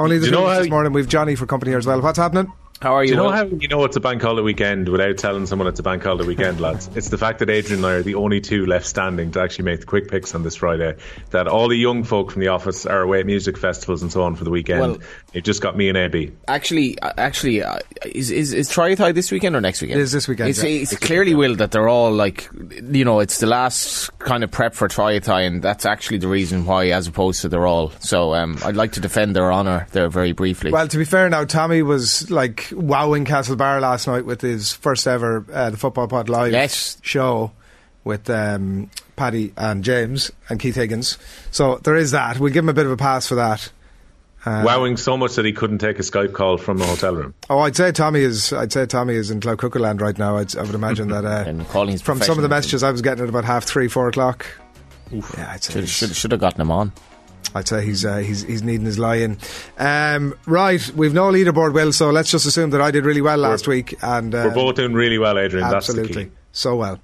Only 0.04 0.18
the 0.18 0.26
you 0.26 0.32
know 0.34 0.54
this 0.54 0.70
morning. 0.70 0.91
We've 0.91 1.08
Johnny 1.08 1.34
for 1.36 1.45
company 1.45 1.72
here 1.72 1.78
as 1.78 1.88
well. 1.88 2.01
What's 2.01 2.18
happening? 2.18 2.51
How 2.84 2.96
are 2.96 3.04
Do 3.06 3.08
you? 3.08 3.12
you 3.14 3.18
know 3.18 3.24
Will? 3.28 3.32
how 3.32 3.46
you 3.46 3.68
know 3.70 3.86
it's 3.86 3.96
a 3.96 4.02
bank 4.02 4.22
holiday 4.22 4.44
weekend 4.44 4.90
without 4.90 5.18
telling 5.18 5.46
someone 5.46 5.70
it's 5.70 5.80
a 5.80 5.84
bank 5.84 6.04
holiday 6.04 6.28
weekend, 6.28 6.60
lads? 6.60 6.90
It's 6.96 7.08
the 7.08 7.18
fact 7.18 7.40
that 7.40 7.50
Adrian 7.50 7.78
and 7.82 7.86
I 7.86 7.94
are 7.96 8.04
the 8.04 8.16
only 8.16 8.42
two 8.42 8.66
left 8.66 8.86
standing 8.86 9.32
to 9.32 9.42
actually 9.42 9.64
make 9.64 9.80
the 9.80 9.86
quick 9.86 10.10
picks 10.10 10.36
on 10.36 10.44
this 10.44 10.58
Friday. 10.58 10.98
That 11.30 11.48
all 11.48 11.70
the 11.70 11.78
young 11.78 12.04
folk 12.04 12.32
from 12.32 12.42
the 12.42 12.50
office 12.50 12.86
are 12.86 13.02
away 13.02 13.22
at 13.22 13.26
music 13.26 13.58
festivals 13.58 14.02
and 14.02 14.12
so 14.12 14.24
on 14.24 14.36
for 14.36 14.44
the 14.44 14.50
weekend. 14.50 14.82
Well- 14.82 14.98
They've 15.32 15.42
just 15.42 15.62
got 15.62 15.76
me 15.78 15.88
and 15.90 15.98
AB. 15.98 16.32
Actually, 16.48 17.00
uh, 17.00 17.12
actually, 17.18 17.64
uh, 17.64 17.80
is 18.06 18.30
is 18.30 18.54
is 18.54 18.70
Triathlon 18.70 19.16
this 19.16 19.32
weekend 19.32 19.56
or 19.56 19.62
next 19.62 19.82
weekend? 19.82 20.00
It 20.00 20.04
is 20.04 20.12
this 20.12 20.28
weekend, 20.28 20.50
It's, 20.50 20.62
yeah. 20.62 20.70
it's 20.70 20.96
clearly 20.98 21.34
will 21.34 21.56
that 21.56 21.72
they're 21.72 21.88
all 21.88 22.12
like, 22.12 22.50
you 22.92 23.04
know, 23.04 23.20
it's 23.22 23.40
the 23.40 23.48
last 23.48 24.12
kind 24.20 24.44
of 24.44 24.52
prep 24.52 24.76
for 24.76 24.88
Triathlon, 24.90 25.48
and 25.48 25.62
that's 25.64 25.86
actually 25.88 26.18
the 26.20 26.28
reason 26.28 26.66
why, 26.66 26.88
as 26.90 27.08
opposed 27.08 27.42
to 27.42 27.50
they're 27.50 27.66
all. 27.66 27.92
So, 28.00 28.36
um, 28.36 28.58
I'd 28.64 28.76
like 28.76 28.92
to 28.92 29.00
defend 29.00 29.36
their 29.36 29.52
honour 29.52 29.88
there 29.92 30.10
very 30.10 30.34
briefly. 30.34 30.72
Well, 30.72 30.88
to 30.88 30.98
be 31.00 31.06
fair 31.06 31.28
now, 31.30 31.46
Tommy 31.46 31.82
was 31.82 32.30
like 32.30 32.73
wowing 32.74 33.26
Castlebar 33.26 33.82
last 33.82 34.08
night 34.08 34.26
with 34.26 34.42
his 34.42 34.74
first 34.74 35.08
ever 35.08 35.46
uh, 35.52 35.70
the 35.70 35.78
Football 35.78 36.08
Pod 36.08 36.30
Live 36.30 36.52
Yes. 36.52 36.98
show 37.02 37.52
with 38.04 38.30
um, 38.30 38.90
Paddy 39.16 39.54
and 39.56 39.84
James 39.84 40.32
and 40.50 40.60
Keith 40.60 40.76
Higgins. 40.76 41.18
So 41.52 41.78
there 41.84 41.96
is 41.96 42.12
that. 42.12 42.40
We'll 42.40 42.52
give 42.54 42.66
him 42.66 42.70
a 42.70 42.74
bit 42.74 42.86
of 42.86 42.92
a 42.92 42.98
pass 42.98 43.28
for 43.28 43.36
that. 43.36 43.72
Uh, 44.46 44.62
Wowing 44.66 44.98
so 44.98 45.16
much 45.16 45.36
that 45.36 45.46
he 45.46 45.54
couldn't 45.54 45.78
take 45.78 46.00
a 46.00 46.02
Skype 46.02 46.34
call 46.34 46.58
from 46.58 46.82
a 46.82 46.86
hotel 46.86 47.16
room. 47.16 47.34
Oh, 47.50 47.60
I'd 47.60 47.78
say 47.78 47.94
Tommy 47.94 48.20
is. 48.20 48.52
I'd 48.52 48.74
say 48.74 48.86
Tommy 48.86 49.14
is 49.16 49.32
in 49.32 49.40
Clough-Cuckooland 49.40 50.02
right 50.02 50.18
now. 50.18 50.36
I'd, 50.36 50.54
I 50.58 50.64
would 50.64 50.76
imagine 50.76 51.08
that. 51.10 51.24
Uh, 51.24 51.44
and 51.48 51.66
calling 51.70 51.94
his 51.94 52.02
from 52.02 52.22
some 52.22 52.38
of 52.38 52.42
the 52.44 52.50
messages 52.50 52.84
I 52.84 52.92
was 52.92 53.02
getting 53.02 53.24
at 53.24 53.30
about 53.30 53.46
half 53.46 53.64
three, 53.64 53.88
four 53.88 54.10
o'clock. 54.10 54.46
Yeah, 55.12 55.56
should, 55.60 55.88
should 55.88 56.14
should 56.14 56.32
have 56.32 56.42
gotten 56.42 56.60
him 56.60 56.72
on. 56.72 56.92
I'd 57.54 57.68
say 57.68 57.86
he's 57.86 58.06
uh, 58.06 58.18
he's 58.18 58.43
he's 58.43 58.64
needing 58.64 58.86
his 58.86 58.99
lie 58.99 59.18
in. 59.18 59.38
Um, 59.78 60.36
right, 60.45 60.88
we've 60.95 61.14
no 61.14 61.32
leaderboard, 61.32 61.74
Will. 61.74 61.91
So 61.91 62.10
let's 62.10 62.32
just 62.32 62.45
assume 62.45 62.72
that 62.72 62.82
I 62.82 62.91
did 62.91 63.06
really 63.06 63.22
well 63.22 63.38
last 63.38 63.68
week, 63.68 63.95
and 64.01 64.34
uh, 64.34 64.43
We're 64.47 64.56
both 64.56 64.76
doing 64.76 64.93
really 64.93 65.18
well, 65.18 65.38
Adrian. 65.38 65.66
Absolutely 65.66 66.32
so 66.54 66.76
well. 66.76 66.99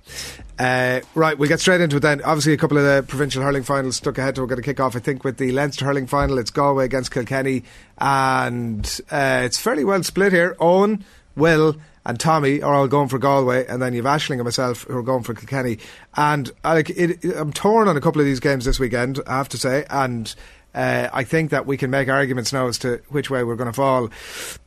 Uh, 0.58 1.02
right, 1.16 1.38
we'll 1.38 1.50
get 1.50 1.60
straight 1.60 1.82
into 1.82 1.98
it 1.98 2.02
then. 2.02 2.22
Obviously, 2.22 2.54
a 2.54 2.58
couple 2.58 2.78
of 2.78 2.84
the 2.84 3.04
provincial 3.08 3.42
hurling 3.42 3.64
finals 3.64 3.98
stuck 3.98 4.18
ahead. 4.18 4.36
So 4.36 4.44
we're 4.44 4.48
going 4.48 4.62
to 4.62 4.66
kick 4.66 4.80
off, 4.80 4.96
I 4.96 5.00
think, 5.00 5.24
with 5.24 5.38
the 5.38 5.52
Leinster 5.52 5.86
hurling 5.86 6.08
final. 6.08 6.38
It's 6.38 6.52
Galway 6.52 6.86
against 6.86 7.12
Kilkenny, 7.12 7.64
and 7.98 9.02
uh, 9.12 9.42
it's 9.44 9.60
fairly 9.60 9.84
well 9.84 10.04
split 10.04 10.32
here. 10.32 10.56
Owen, 10.60 11.04
Will, 11.36 11.76
and 12.10 12.20
Tommy 12.20 12.60
are 12.64 12.74
all 12.74 12.88
going 12.88 13.08
for 13.08 13.20
Galway, 13.20 13.68
and 13.68 13.80
then 13.80 13.94
you've 13.94 14.06
Ashling 14.06 14.38
and 14.38 14.44
myself 14.44 14.82
who 14.86 14.98
are 14.98 15.04
going 15.04 15.22
for 15.22 15.36
Kilkenny. 15.36 15.78
And 16.16 16.50
uh, 16.66 16.74
like, 16.74 16.90
it, 16.90 17.24
I'm 17.24 17.54
torn 17.54 17.88
on 17.88 17.98
a 17.98 18.02
couple 18.02 18.20
of 18.20 18.26
these 18.26 18.40
games 18.40 18.66
this 18.66 18.80
weekend, 18.80 19.20
I 19.28 19.38
have 19.38 19.50
to 19.50 19.58
say, 19.58 19.86
and. 19.90 20.34
Uh, 20.72 21.10
I 21.12 21.24
think 21.24 21.50
that 21.50 21.66
we 21.66 21.78
can 21.78 21.90
make 21.90 22.10
arguments 22.10 22.54
now 22.54 22.68
as 22.68 22.78
to 22.80 23.02
which 23.10 23.32
way 23.32 23.44
we're 23.44 23.56
going 23.56 23.72
to 23.72 23.74
fall, 23.74 24.12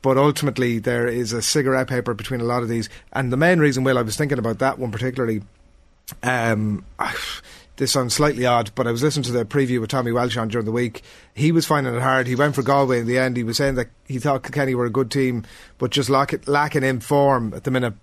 but 0.03 0.19
ultimately 0.19 0.81
there 0.81 1.07
is 1.07 1.33
a 1.33 1.41
cigarette 1.41 1.87
paper 1.87 2.13
between 2.13 2.41
a 2.41 2.45
lot 2.45 2.65
of 2.65 2.69
these. 2.69 2.89
And 3.13 3.33
the 3.33 3.37
main 3.37 3.61
reason, 3.61 3.85
Will, 3.85 3.97
I 3.97 4.03
was 4.03 4.17
thinking 4.17 4.41
about 4.41 4.59
that 4.59 4.81
one 4.81 4.91
particularly. 4.91 5.43
Um, 6.25 6.85
this 7.77 7.93
sounds 7.93 8.15
slightly 8.15 8.47
odd, 8.47 8.71
but 8.75 8.87
I 8.87 8.93
was 8.93 9.03
listening 9.03 9.25
to 9.25 9.33
the 9.33 9.45
preview 9.45 9.81
with 9.81 9.91
Tommy 9.91 10.13
Walsh 10.13 10.37
on 10.37 10.49
during 10.49 10.67
the 10.67 10.73
week. 10.73 11.03
He 11.35 11.53
was 11.53 11.67
finding 11.67 11.95
it 11.95 12.03
hard. 12.03 12.27
He 12.27 12.35
went 12.35 12.55
for 12.55 12.63
Galway 12.63 13.01
in 13.01 13.07
the 13.07 13.19
end. 13.19 13.37
He 13.37 13.45
was 13.45 13.57
saying 13.57 13.77
that 13.77 13.89
he 14.07 14.19
thought 14.19 14.43
Kilkenny 14.43 14.75
were 14.75 14.87
a 14.87 14.91
good 14.91 15.11
team, 15.11 15.45
but 15.79 15.91
just 15.91 16.11
lack, 16.11 16.47
lacking 16.47 16.85
in 16.85 17.01
form 17.01 17.55
at 17.55 17.65
the 17.65 17.71
minute. 17.71 17.95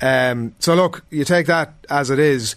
Um, 0.00 0.54
so 0.58 0.74
look, 0.74 1.04
you 1.10 1.24
take 1.24 1.46
that 1.46 1.74
as 1.88 2.10
it 2.10 2.18
is. 2.18 2.56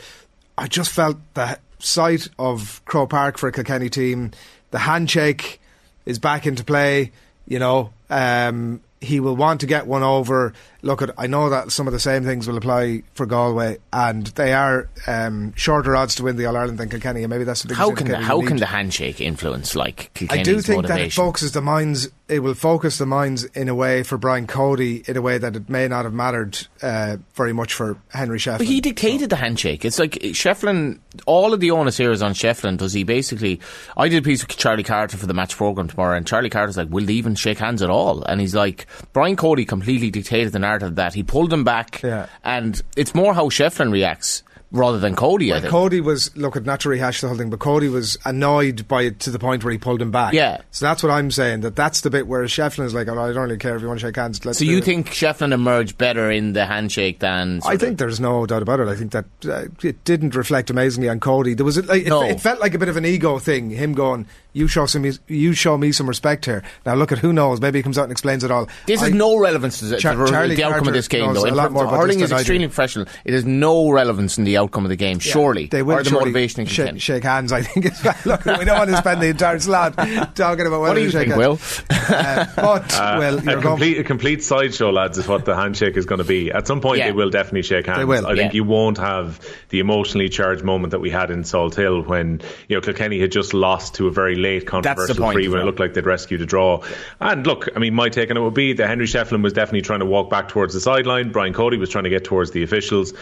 I 0.57 0.67
just 0.67 0.91
felt 0.91 1.17
the 1.35 1.59
sight 1.79 2.27
of 2.37 2.83
Croke 2.85 3.11
Park 3.11 3.37
for 3.37 3.47
a 3.47 3.51
Kilkenny 3.51 3.89
team 3.89 4.31
the 4.71 4.79
handshake 4.79 5.61
is 6.05 6.19
back 6.19 6.45
into 6.45 6.63
play. 6.63 7.11
You 7.47 7.59
know, 7.59 7.93
um, 8.09 8.81
he 9.01 9.19
will 9.19 9.35
want 9.35 9.61
to 9.61 9.67
get 9.67 9.87
one 9.87 10.03
over. 10.03 10.53
Look, 10.81 11.01
at 11.01 11.11
I 11.17 11.27
know 11.27 11.49
that 11.49 11.71
some 11.71 11.87
of 11.87 11.93
the 11.93 11.99
same 11.99 12.23
things 12.23 12.47
will 12.47 12.57
apply 12.57 13.03
for 13.13 13.25
Galway, 13.25 13.79
and 13.91 14.27
they 14.27 14.53
are 14.53 14.89
um, 15.07 15.53
shorter 15.55 15.95
odds 15.95 16.15
to 16.15 16.23
win 16.23 16.37
the 16.37 16.45
All 16.45 16.55
Ireland 16.55 16.77
than 16.77 16.89
Kilkenny, 16.89 17.23
and 17.23 17.29
maybe 17.29 17.43
that's 17.43 17.63
the 17.63 17.75
how 17.75 17.93
can 17.93 18.07
the, 18.07 18.17
how 18.17 18.41
can 18.41 18.57
the 18.57 18.65
handshake 18.65 19.19
influence 19.19 19.75
like 19.75 20.11
Kilkenny's 20.13 20.47
I 20.47 20.51
do 20.51 20.61
think 20.61 20.83
motivation? 20.83 21.01
that 21.01 21.07
it 21.07 21.13
focuses 21.13 21.51
the 21.51 21.61
minds. 21.61 22.07
It 22.29 22.39
will 22.39 22.53
focus 22.53 22.97
the 22.97 23.05
minds 23.05 23.43
in 23.43 23.69
a 23.69 23.75
way 23.75 24.03
for 24.03 24.17
Brian 24.17 24.45
Cody 24.45 25.03
in 25.07 25.17
a 25.17 25.21
way 25.21 25.37
that 25.39 25.55
it 25.55 25.67
may 25.67 25.87
not 25.87 26.05
have 26.05 26.13
mattered 26.13 26.67
uh, 26.81 27.17
very 27.33 27.53
much 27.53 27.73
for 27.73 27.97
Henry 28.09 28.37
Shefflin. 28.37 28.59
But 28.59 28.67
he 28.67 28.81
dictated 28.81 29.21
so. 29.21 29.27
the 29.27 29.35
handshake. 29.35 29.83
It's 29.83 29.99
like 29.99 30.11
Shefflin. 30.11 30.99
All 31.25 31.53
of 31.53 31.59
the 31.59 31.71
onus 31.71 31.97
here 31.97 32.11
is 32.11 32.21
on 32.21 32.33
Shefflin. 32.33 32.77
Does 32.77 32.93
he 32.93 33.03
basically? 33.03 33.59
I 33.97 34.07
did 34.07 34.23
a 34.23 34.25
piece 34.25 34.45
with 34.45 34.55
Charlie 34.55 34.83
Carter 34.83 35.17
for 35.17 35.25
the 35.25 35.33
match 35.33 35.57
program 35.57 35.87
tomorrow, 35.87 36.15
and 36.15 36.25
Charlie 36.25 36.49
Carter's 36.49 36.77
like, 36.77 36.89
"Will 36.89 37.05
they 37.05 37.13
even 37.13 37.35
shake 37.35 37.57
hands 37.57 37.81
at 37.81 37.89
all?" 37.89 38.23
And 38.23 38.39
he's 38.39 38.55
like, 38.55 38.85
Brian 39.11 39.35
Cody 39.35 39.65
completely 39.65 40.11
dictated 40.11 40.53
the 40.53 40.59
narrative 40.69 40.95
that 40.95 41.13
he 41.13 41.23
pulled 41.23 41.51
him 41.51 41.63
back, 41.63 42.01
yeah. 42.03 42.27
and 42.43 42.81
it's 42.95 43.15
more 43.15 43.33
how 43.33 43.49
Shefflin 43.49 43.91
reacts 43.91 44.43
rather 44.71 44.99
than 44.99 45.15
Cody. 45.15 45.51
Well, 45.51 45.61
Cody 45.61 46.01
was 46.01 46.35
look 46.35 46.55
at 46.55 46.65
not 46.65 46.81
to 46.81 46.89
rehash 46.89 47.21
the 47.21 47.27
whole 47.27 47.37
thing, 47.37 47.49
but 47.49 47.59
Cody 47.59 47.89
was 47.89 48.17
annoyed 48.25 48.87
by 48.87 49.03
it 49.03 49.19
to 49.21 49.31
the 49.31 49.39
point 49.39 49.63
where 49.63 49.71
he 49.71 49.77
pulled 49.77 50.01
him 50.01 50.11
back. 50.11 50.33
Yeah. 50.33 50.61
So 50.71 50.85
that's 50.85 51.01
what 51.03 51.11
I'm 51.11 51.31
saying. 51.31 51.61
That 51.61 51.75
that's 51.75 52.01
the 52.01 52.09
bit 52.09 52.27
where 52.27 52.43
Shefflin 52.45 52.85
is 52.85 52.93
like, 52.93 53.07
oh, 53.07 53.19
I 53.19 53.33
don't 53.33 53.43
really 53.43 53.57
care 53.57 53.75
if 53.75 53.81
you 53.81 53.87
want 53.87 53.99
to 53.99 54.07
shake 54.07 54.15
hands. 54.15 54.39
so 54.57 54.63
you 54.63 54.79
it. 54.79 54.83
think 54.83 55.07
Shefflin 55.07 55.51
emerged 55.51 55.97
better 55.97 56.29
in 56.31 56.53
the 56.53 56.65
handshake 56.65 57.19
than? 57.19 57.61
I 57.65 57.77
think 57.77 57.97
there's 57.97 58.19
no 58.19 58.45
doubt 58.45 58.61
about 58.61 58.79
it. 58.79 58.87
I 58.87 58.95
think 58.95 59.11
that 59.11 59.25
uh, 59.47 59.65
it 59.81 60.03
didn't 60.03 60.35
reflect 60.35 60.69
amazingly 60.69 61.09
on 61.09 61.19
Cody. 61.19 61.53
There 61.53 61.65
was 61.65 61.77
a, 61.77 61.83
like, 61.83 62.05
no. 62.05 62.23
it, 62.23 62.31
it, 62.31 62.41
felt 62.41 62.59
like 62.59 62.73
a 62.73 62.79
bit 62.79 62.89
of 62.89 62.97
an 62.97 63.05
ego 63.05 63.39
thing. 63.39 63.69
Him 63.69 63.93
going, 63.93 64.27
you 64.53 64.67
show 64.67 64.85
some, 64.85 65.09
you 65.27 65.53
show 65.53 65.77
me 65.77 65.91
some 65.91 66.07
respect 66.07 66.45
here. 66.45 66.63
Now 66.85 66.95
look 66.95 67.11
at 67.11 67.19
who 67.19 67.33
knows. 67.33 67.61
Maybe 67.61 67.79
he 67.79 67.83
comes 67.83 67.97
out 67.97 68.03
and 68.03 68.11
explains 68.11 68.43
it 68.43 68.51
all. 68.51 68.67
This 68.85 69.01
I, 69.01 69.05
has 69.05 69.13
no 69.13 69.37
relevance 69.37 69.79
to 69.79 69.85
the, 69.85 69.97
Char- 69.97 70.15
the, 70.15 70.55
the 70.55 70.63
outcome 70.63 70.87
of 70.87 70.93
this 70.93 71.07
game, 71.07 71.33
though. 71.33 71.47
A 71.47 71.51
lot 71.51 71.71
more 71.71 71.87
hurling 71.87 72.19
is 72.19 72.31
extremely 72.31 72.67
professional. 72.67 73.07
It 73.25 73.33
has 73.33 73.45
no 73.45 73.89
relevance 73.89 74.37
in 74.37 74.43
the 74.43 74.58
outcome 74.59 74.85
of 74.85 74.89
the 74.89 74.95
game. 74.95 75.17
Yeah 75.21 75.39
surely. 75.39 75.65
They 75.67 75.83
will 75.83 75.97
or 75.97 76.03
the 76.03 76.11
motivation 76.11 76.65
shake, 76.65 76.99
shake 77.01 77.23
hands, 77.23 77.51
I 77.51 77.61
think. 77.61 77.85
Look, 78.25 78.45
we 78.45 78.65
don't 78.65 78.77
want 78.77 78.89
to 78.89 78.97
spend 78.97 79.21
the 79.21 79.27
entire 79.27 79.59
slot 79.59 79.95
talking 80.35 80.67
about 80.67 80.81
whether 80.81 80.93
what 80.93 80.95
do 80.95 81.01
you 81.01 81.11
think, 81.11 81.35
Will? 81.35 81.59
Uh, 81.89 82.45
but, 82.55 82.93
uh, 82.99 83.15
well, 83.19 83.49
a 83.49 83.61
complete, 83.61 83.99
a 83.99 84.03
complete 84.03 84.43
sideshow, 84.43 84.91
lads, 84.91 85.17
is 85.17 85.27
what 85.27 85.45
the 85.45 85.55
handshake 85.55 85.97
is 85.97 86.05
going 86.05 86.19
to 86.19 86.25
be. 86.25 86.51
At 86.51 86.67
some 86.67 86.81
point, 86.81 86.99
yeah. 86.99 87.07
they 87.07 87.11
will 87.11 87.29
definitely 87.29 87.63
shake 87.63 87.85
hands. 87.85 87.99
They 87.99 88.05
will. 88.05 88.25
I 88.25 88.35
think 88.35 88.53
yeah. 88.53 88.57
you 88.57 88.63
won't 88.63 88.97
have 88.97 89.39
the 89.69 89.79
emotionally 89.79 90.29
charged 90.29 90.63
moment 90.63 90.91
that 90.91 90.99
we 90.99 91.09
had 91.09 91.31
in 91.31 91.43
Salthill 91.43 92.05
when 92.05 92.41
you 92.67 92.75
know 92.75 92.81
Kilkenny 92.81 93.19
had 93.19 93.31
just 93.31 93.53
lost 93.53 93.95
to 93.95 94.07
a 94.07 94.11
very 94.11 94.35
late 94.35 94.65
controversial 94.65 95.31
free 95.31 95.47
when 95.47 95.61
it 95.61 95.65
looked 95.65 95.79
like 95.79 95.93
they'd 95.93 96.05
rescued 96.05 96.41
a 96.41 96.45
draw. 96.45 96.83
And 97.19 97.45
look, 97.45 97.67
I 97.75 97.79
mean, 97.79 97.93
my 97.93 98.09
take 98.09 98.31
on 98.31 98.37
it 98.37 98.41
would 98.41 98.53
be 98.53 98.73
that 98.73 98.87
Henry 98.87 99.05
Shefflin 99.05 99.43
was 99.43 99.53
definitely 99.53 99.81
trying 99.81 99.99
to 99.99 100.05
walk 100.05 100.29
back 100.29 100.49
towards 100.49 100.73
the 100.73 100.81
sideline. 100.81 101.31
Brian 101.31 101.53
Cody 101.53 101.77
was 101.77 101.89
trying 101.89 102.05
to 102.05 102.09
get 102.09 102.23
towards 102.23 102.51
the 102.51 102.63
officials, 102.63 103.13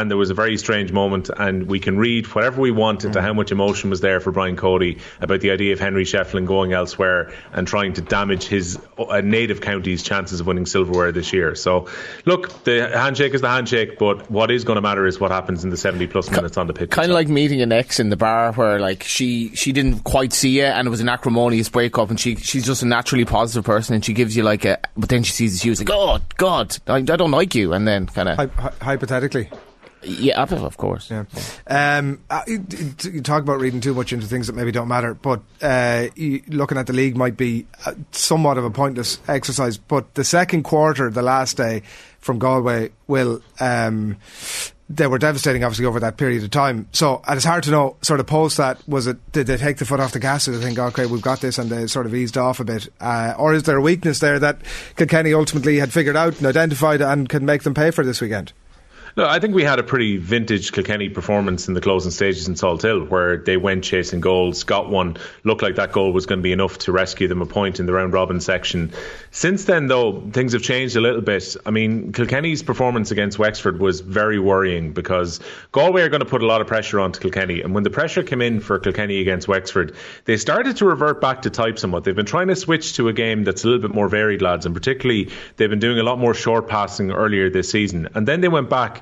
and 0.00 0.10
there 0.10 0.18
was 0.18 0.30
a 0.30 0.34
very 0.34 0.56
strange 0.56 0.92
moment. 0.92 1.30
And 1.36 1.66
we 1.66 1.80
can 1.80 1.98
read 1.98 2.26
whatever 2.26 2.60
we 2.60 2.70
want 2.70 3.04
into 3.04 3.18
mm. 3.18 3.22
how 3.22 3.32
much 3.32 3.52
emotion 3.52 3.90
was 3.90 4.00
there 4.00 4.20
for 4.20 4.32
Brian 4.32 4.56
Cody 4.56 4.98
about 5.20 5.40
the 5.40 5.50
idea 5.50 5.72
of 5.72 5.80
Henry 5.80 6.04
Shefflin 6.04 6.46
going 6.46 6.72
elsewhere 6.72 7.32
and 7.52 7.66
trying 7.66 7.92
to 7.94 8.00
damage 8.00 8.44
his 8.44 8.78
uh, 8.98 9.20
native 9.20 9.60
county's 9.60 10.02
chances 10.02 10.40
of 10.40 10.46
winning 10.46 10.66
silverware 10.66 11.12
this 11.12 11.32
year. 11.32 11.54
So, 11.54 11.88
look, 12.24 12.64
the 12.64 12.88
handshake 12.88 13.34
is 13.34 13.40
the 13.40 13.48
handshake, 13.48 13.98
but 13.98 14.30
what 14.30 14.50
is 14.50 14.64
going 14.64 14.76
to 14.76 14.82
matter 14.82 15.06
is 15.06 15.20
what 15.20 15.30
happens 15.30 15.64
in 15.64 15.70
the 15.70 15.76
70 15.76 16.06
plus 16.08 16.30
minutes 16.30 16.56
on 16.56 16.66
the 16.66 16.72
pitch. 16.72 16.90
Kind 16.90 17.10
of 17.10 17.14
like 17.14 17.28
meeting 17.28 17.60
an 17.62 17.72
ex 17.72 18.00
in 18.00 18.10
the 18.10 18.16
bar 18.16 18.52
where 18.52 18.78
like 18.78 19.02
she 19.02 19.54
she 19.54 19.72
didn't 19.72 20.00
quite 20.00 20.32
see 20.32 20.58
you 20.58 20.64
and 20.64 20.86
it 20.86 20.90
was 20.90 21.00
an 21.00 21.08
acrimonious 21.08 21.68
breakup 21.68 22.10
and 22.10 22.18
she 22.18 22.36
she's 22.36 22.66
just 22.66 22.82
a 22.82 22.86
naturally 22.86 23.24
positive 23.24 23.64
person 23.64 23.94
and 23.94 24.04
she 24.04 24.12
gives 24.12 24.36
you 24.36 24.42
like 24.42 24.64
a 24.64 24.78
but 24.96 25.08
then 25.08 25.22
she 25.22 25.32
sees 25.32 25.64
you 25.64 25.72
she's 25.72 25.80
like 25.80 25.90
oh 25.90 26.18
God 26.36 26.76
I, 26.86 26.96
I 26.96 27.00
don't 27.00 27.30
like 27.30 27.54
you 27.54 27.72
and 27.72 27.86
then 27.86 28.06
kind 28.06 28.28
of 28.28 28.36
Hy- 28.36 28.72
hypothetically 28.80 29.50
yeah, 30.02 30.42
of 30.42 30.76
course. 30.76 31.10
Yeah. 31.10 31.24
Um, 31.66 32.20
uh, 32.30 32.42
you 32.46 33.20
talk 33.22 33.42
about 33.42 33.60
reading 33.60 33.80
too 33.80 33.94
much 33.94 34.12
into 34.12 34.26
things 34.26 34.46
that 34.46 34.54
maybe 34.54 34.72
don't 34.72 34.88
matter, 34.88 35.14
but 35.14 35.40
uh, 35.60 36.08
looking 36.48 36.78
at 36.78 36.86
the 36.86 36.92
league 36.92 37.16
might 37.16 37.36
be 37.36 37.66
uh, 37.86 37.94
somewhat 38.10 38.58
of 38.58 38.64
a 38.64 38.70
pointless 38.70 39.18
exercise. 39.28 39.78
But 39.78 40.14
the 40.14 40.24
second 40.24 40.64
quarter, 40.64 41.10
the 41.10 41.22
last 41.22 41.56
day 41.56 41.82
from 42.20 42.38
Galway, 42.38 42.90
will. 43.06 43.42
Um, 43.60 44.16
they 44.90 45.06
were 45.06 45.18
devastating, 45.18 45.64
obviously, 45.64 45.86
over 45.86 46.00
that 46.00 46.18
period 46.18 46.42
of 46.42 46.50
time. 46.50 46.86
So, 46.92 47.22
and 47.26 47.36
it's 47.36 47.46
hard 47.46 47.64
to 47.64 47.70
know, 47.70 47.96
sort 48.02 48.20
of 48.20 48.26
post 48.26 48.58
that, 48.58 48.86
was 48.86 49.06
it, 49.06 49.32
did 49.32 49.46
they 49.46 49.56
take 49.56 49.78
the 49.78 49.86
foot 49.86 50.00
off 50.00 50.12
the 50.12 50.18
gas? 50.18 50.44
They 50.44 50.58
think, 50.58 50.78
okay, 50.78 51.06
we've 51.06 51.22
got 51.22 51.40
this, 51.40 51.56
and 51.56 51.70
they 51.70 51.86
sort 51.86 52.04
of 52.04 52.14
eased 52.14 52.36
off 52.36 52.60
a 52.60 52.64
bit? 52.64 52.92
Uh, 53.00 53.32
or 53.38 53.54
is 53.54 53.62
there 53.62 53.78
a 53.78 53.80
weakness 53.80 54.18
there 54.18 54.38
that 54.38 54.58
Kilkenny 54.96 55.32
ultimately 55.32 55.78
had 55.78 55.92
figured 55.92 56.16
out 56.16 56.36
and 56.36 56.46
identified 56.46 57.00
and 57.00 57.26
can 57.26 57.46
make 57.46 57.62
them 57.62 57.72
pay 57.72 57.90
for 57.90 58.04
this 58.04 58.20
weekend? 58.20 58.52
No, 59.14 59.26
I 59.26 59.40
think 59.40 59.54
we 59.54 59.62
had 59.62 59.78
a 59.78 59.82
pretty 59.82 60.16
vintage 60.16 60.72
Kilkenny 60.72 61.10
performance 61.10 61.68
in 61.68 61.74
the 61.74 61.82
closing 61.82 62.10
stages 62.10 62.48
in 62.48 62.54
Salthill, 62.54 63.10
where 63.10 63.36
they 63.36 63.58
went 63.58 63.84
chasing 63.84 64.22
goals, 64.22 64.64
got 64.64 64.88
one, 64.88 65.18
looked 65.44 65.60
like 65.60 65.76
that 65.76 65.92
goal 65.92 66.14
was 66.14 66.24
going 66.24 66.38
to 66.38 66.42
be 66.42 66.52
enough 66.52 66.78
to 66.78 66.92
rescue 66.92 67.28
them 67.28 67.42
a 67.42 67.46
point 67.46 67.78
in 67.78 67.84
the 67.84 67.92
round 67.92 68.14
robin 68.14 68.40
section. 68.40 68.90
Since 69.30 69.66
then, 69.66 69.86
though, 69.86 70.22
things 70.32 70.54
have 70.54 70.62
changed 70.62 70.96
a 70.96 71.02
little 71.02 71.20
bit. 71.20 71.56
I 71.66 71.70
mean, 71.70 72.12
Kilkenny's 72.12 72.62
performance 72.62 73.10
against 73.10 73.38
Wexford 73.38 73.80
was 73.80 74.00
very 74.00 74.38
worrying 74.38 74.94
because 74.94 75.40
Galway 75.72 76.00
are 76.00 76.08
going 76.08 76.20
to 76.20 76.26
put 76.26 76.42
a 76.42 76.46
lot 76.46 76.62
of 76.62 76.66
pressure 76.66 76.98
onto 76.98 77.20
Kilkenny, 77.20 77.60
and 77.60 77.74
when 77.74 77.82
the 77.82 77.90
pressure 77.90 78.22
came 78.22 78.40
in 78.40 78.60
for 78.60 78.78
Kilkenny 78.78 79.20
against 79.20 79.46
Wexford, 79.46 79.94
they 80.24 80.38
started 80.38 80.78
to 80.78 80.86
revert 80.86 81.20
back 81.20 81.42
to 81.42 81.50
type 81.50 81.78
somewhat. 81.78 82.04
They've 82.04 82.16
been 82.16 82.24
trying 82.24 82.48
to 82.48 82.56
switch 82.56 82.94
to 82.94 83.08
a 83.08 83.12
game 83.12 83.44
that's 83.44 83.64
a 83.64 83.66
little 83.66 83.82
bit 83.82 83.94
more 83.94 84.08
varied, 84.08 84.40
lads, 84.40 84.64
and 84.64 84.74
particularly 84.74 85.30
they've 85.58 85.68
been 85.68 85.80
doing 85.80 85.98
a 85.98 86.02
lot 86.02 86.18
more 86.18 86.32
short 86.32 86.66
passing 86.66 87.10
earlier 87.10 87.50
this 87.50 87.70
season, 87.70 88.08
and 88.14 88.26
then 88.26 88.40
they 88.40 88.48
went 88.48 88.70
back 88.70 89.01